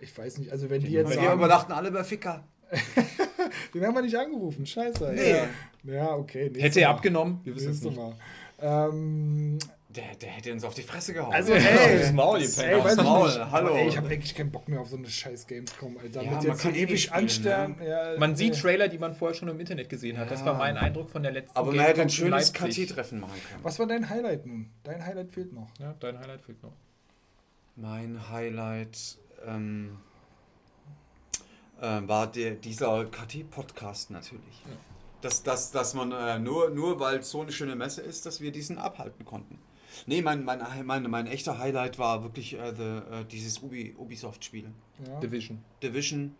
[0.00, 2.44] Ich weiß nicht, also wenn die jetzt Weil wir sagen, übernachten alle bei Ficker.
[3.74, 5.12] den haben wir nicht angerufen, scheiße.
[5.14, 5.30] Nee.
[5.30, 6.50] Ja, ja okay.
[6.56, 6.94] Hätte er Mal.
[6.96, 7.40] abgenommen?
[7.44, 7.96] Wir wissen es nicht.
[7.96, 8.12] Mal.
[8.60, 9.58] Ähm,
[9.90, 11.32] Der, der hätte uns auf die Fresse gehauen.
[11.32, 13.50] Also, Aufs ey, Maul, ihr das- ey, aufs Maul, nicht.
[13.52, 13.74] hallo.
[13.76, 16.22] Ey, ich habe wirklich keinen Bock mehr auf so eine scheiß Gamescom, Alter.
[16.22, 17.76] Ja, Mit man jetzt kann hier ewig spielen, anstellen.
[17.86, 18.60] Ja, Man sieht nee.
[18.60, 20.30] Trailer, die man vorher schon im Internet gesehen hat.
[20.32, 22.52] Das war mein Eindruck von der letzten Aber man hätte ein schönes.
[22.52, 23.62] KT-Treffen machen können.
[23.62, 24.70] Was war dein Highlight nun?
[24.82, 25.68] Dein Highlight fehlt noch.
[25.78, 26.72] Ja, dein Highlight fehlt noch.
[27.76, 29.98] Mein Highlight ähm,
[31.84, 34.62] äh, war der, dieser KT-Podcast natürlich.
[35.20, 38.40] Dass, dass, dass man äh, nur, nur weil es so eine schöne Messe ist, dass
[38.40, 39.58] wir diesen abhalten konnten.
[40.06, 44.70] Nee, mein, mein, mein, mein echter Highlight war wirklich äh, the, äh, dieses Ubi, Ubisoft-Spiel.
[45.06, 45.20] Ja.
[45.20, 45.64] Division.
[45.82, 46.34] Division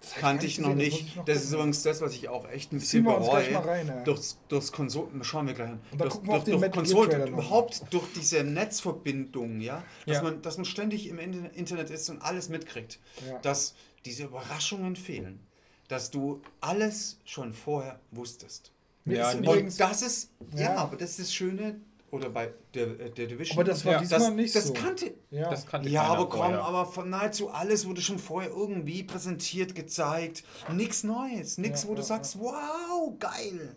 [0.00, 1.00] Das kannte ich noch das nicht.
[1.08, 3.48] ich noch Das ist übrigens das, was ich auch echt ein bisschen wir uns gleich
[3.48, 3.64] bereue.
[3.64, 4.04] mal rein, ja.
[4.04, 5.80] Durchs, durchs Konsolen, schauen wir gleich an.
[5.98, 10.22] Durch, durch Gear Konsolen, überhaupt durch diese Netzverbindung, ja, dass, Ja.
[10.22, 12.98] Man, dass man ständig im In- Internet ist und alles mitkriegt.
[13.28, 13.38] Ja.
[13.40, 13.74] Dass
[14.04, 15.40] diese Überraschungen fehlen.
[15.88, 18.70] Dass du alles schon vorher wusstest.
[19.04, 20.76] Ja, übrigens, Und das ist, ja, Ja.
[20.76, 23.56] aber das ist das Schöne, oder bei der, äh, der Division.
[23.56, 24.72] aber das war Ja, diesmal das, nicht das so.
[24.74, 25.48] kannte, ja.
[25.50, 26.62] Das kannte ja, aber komm, vorher.
[26.62, 30.44] aber von nahezu alles wurde schon vorher irgendwie präsentiert, gezeigt.
[30.72, 33.74] Nichts Neues, nichts, Ja, wo du ja, sagst, wow, geil.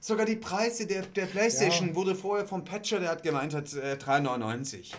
[0.00, 1.94] Sogar die Preise der, der Playstation Ja.
[1.94, 4.92] wurde vorher vom Patcher, der hat gemeint hat, äh, 3,99.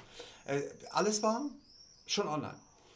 [0.45, 1.41] Äh, alles war
[2.05, 2.55] schon online.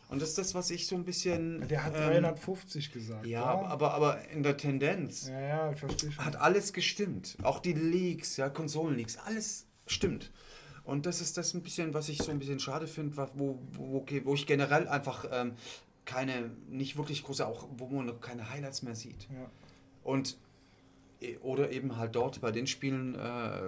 [0.10, 1.68] Und das ist das, was ich so ein bisschen...
[1.68, 3.26] Der hat ähm, 350 gesagt.
[3.26, 6.26] Ja, aber, aber in der Tendenz Ja, ja, ich verstehe schon.
[6.26, 7.38] hat alles gestimmt.
[7.44, 10.32] Auch die Leaks, ja, Konsolenleaks, alles stimmt.
[10.86, 14.06] Und das ist das ein bisschen, was ich so ein bisschen schade finde, wo, wo,
[14.24, 15.56] wo ich generell einfach ähm,
[16.06, 19.27] keine, nicht wirklich große, auch wo man keine Highlights mehr sieht.
[19.30, 19.50] Ja.
[20.03, 20.38] Und
[21.41, 23.19] oder eben halt dort bei den Spielen, äh,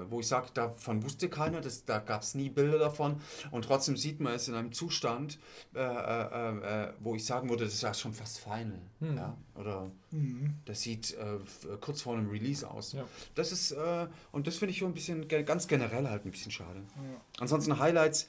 [0.10, 3.20] wo ich sage, davon wusste keiner, das, da gab es nie Bilder davon
[3.52, 5.40] und trotzdem sieht man es in einem Zustand,
[5.76, 8.80] äh, äh, äh, wo ich sagen würde, das ist ja schon fast final.
[9.02, 9.36] Ja?
[9.56, 10.56] Oder Mhm.
[10.66, 11.38] das sieht äh,
[11.82, 12.94] kurz vor einem Release aus.
[12.94, 13.06] Ja.
[13.36, 16.80] Das ist, äh, und das finde ich ein bisschen, ganz generell halt ein bisschen schade.
[16.96, 17.22] Ja.
[17.40, 18.28] Ansonsten Highlights,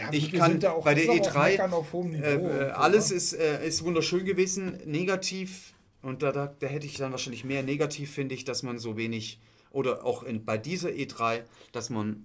[0.00, 2.24] Ja, Ich kann bei der das ist auch E3, Meckern auf hohem Niveau.
[2.26, 5.73] äh, und äh, so, alles ist, äh, ist wunderschön gewesen, negativ,
[6.04, 8.96] und da, da, da hätte ich dann wahrscheinlich mehr negativ, finde ich, dass man so
[8.96, 11.42] wenig, oder auch in, bei dieser E3,
[11.72, 12.24] dass man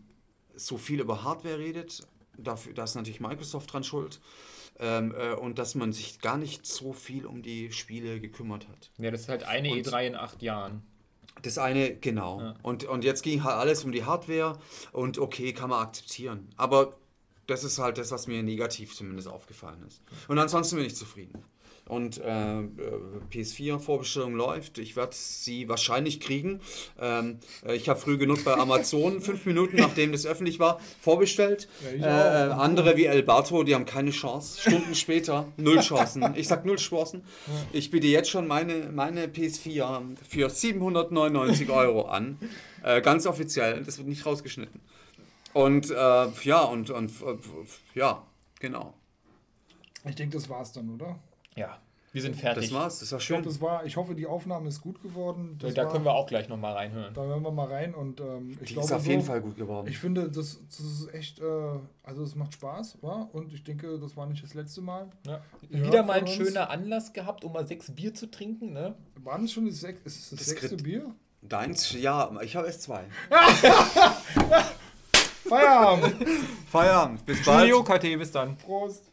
[0.55, 2.05] so viel über Hardware redet,
[2.37, 4.19] dafür, da ist natürlich Microsoft dran schuld,
[4.79, 8.91] ähm, äh, und dass man sich gar nicht so viel um die Spiele gekümmert hat.
[8.97, 10.83] Ja, das ist halt eine Und- E3 in acht Jahren.
[11.41, 12.41] Das eine, genau.
[12.41, 12.55] Ja.
[12.63, 14.59] Und, und jetzt ging halt alles um die Hardware
[14.91, 16.49] und okay, kann man akzeptieren.
[16.57, 16.97] Aber
[17.47, 20.01] das ist halt das, was mir negativ zumindest aufgefallen ist.
[20.27, 21.41] Und ansonsten bin ich zufrieden.
[21.89, 22.65] Und äh, äh,
[23.33, 24.77] PS4-Vorbestellung läuft.
[24.77, 26.61] Ich werde sie wahrscheinlich kriegen.
[27.01, 31.67] Ähm, äh, ich habe früh genug bei Amazon, fünf Minuten nachdem das öffentlich war, vorbestellt.
[31.99, 32.59] Ja, äh, auch.
[32.59, 34.61] andere wie Elbato, die haben keine Chance.
[34.61, 36.35] Stunden später, null Chancen.
[36.35, 37.23] Ich sag null Chancen.
[37.73, 42.37] Ich biete jetzt schon meine, meine PS4 für 799 Euro an.
[42.83, 43.83] Äh, ganz offiziell.
[43.83, 44.79] Das wird nicht rausgeschnitten.
[45.53, 45.95] Und äh,
[46.43, 47.35] ja, und, und äh,
[47.95, 48.23] ja,
[48.59, 48.93] genau.
[50.07, 51.19] Ich denke, das war's dann, oder?
[51.59, 51.77] Ja,
[52.11, 52.69] wir sind fertig.
[52.69, 53.51] Das war's, das war Ich glaube, schön.
[53.51, 53.85] das war.
[53.85, 55.57] Ich hoffe, die Aufnahme ist gut geworden.
[55.61, 57.13] Das da war, können wir auch gleich nochmal reinhören.
[57.13, 59.41] Da hören wir mal rein und ähm, ich Die glaube, ist auf jeden so, Fall
[59.41, 59.87] gut geworden.
[59.87, 61.43] Ich finde, das, das ist echt, äh,
[62.01, 63.29] also es macht Spaß, wa?
[63.33, 65.07] Und ich denke, das war nicht das letzte Mal.
[65.27, 65.41] Ja.
[65.69, 66.31] Wieder mal ein uns.
[66.33, 68.73] schöner Anlass gehabt, um mal sechs Bier zu trinken.
[68.73, 68.95] Ne?
[69.23, 71.13] War das schon das, sech, ist es das, Das sechste Krit- Bier?
[71.41, 73.03] Deins, ja, ich habe erst zwei.
[75.47, 76.15] Feierabend!
[76.69, 77.67] Feierabend, bis bald.
[77.69, 78.57] Studio KT, bis dann.
[78.57, 79.03] Prost!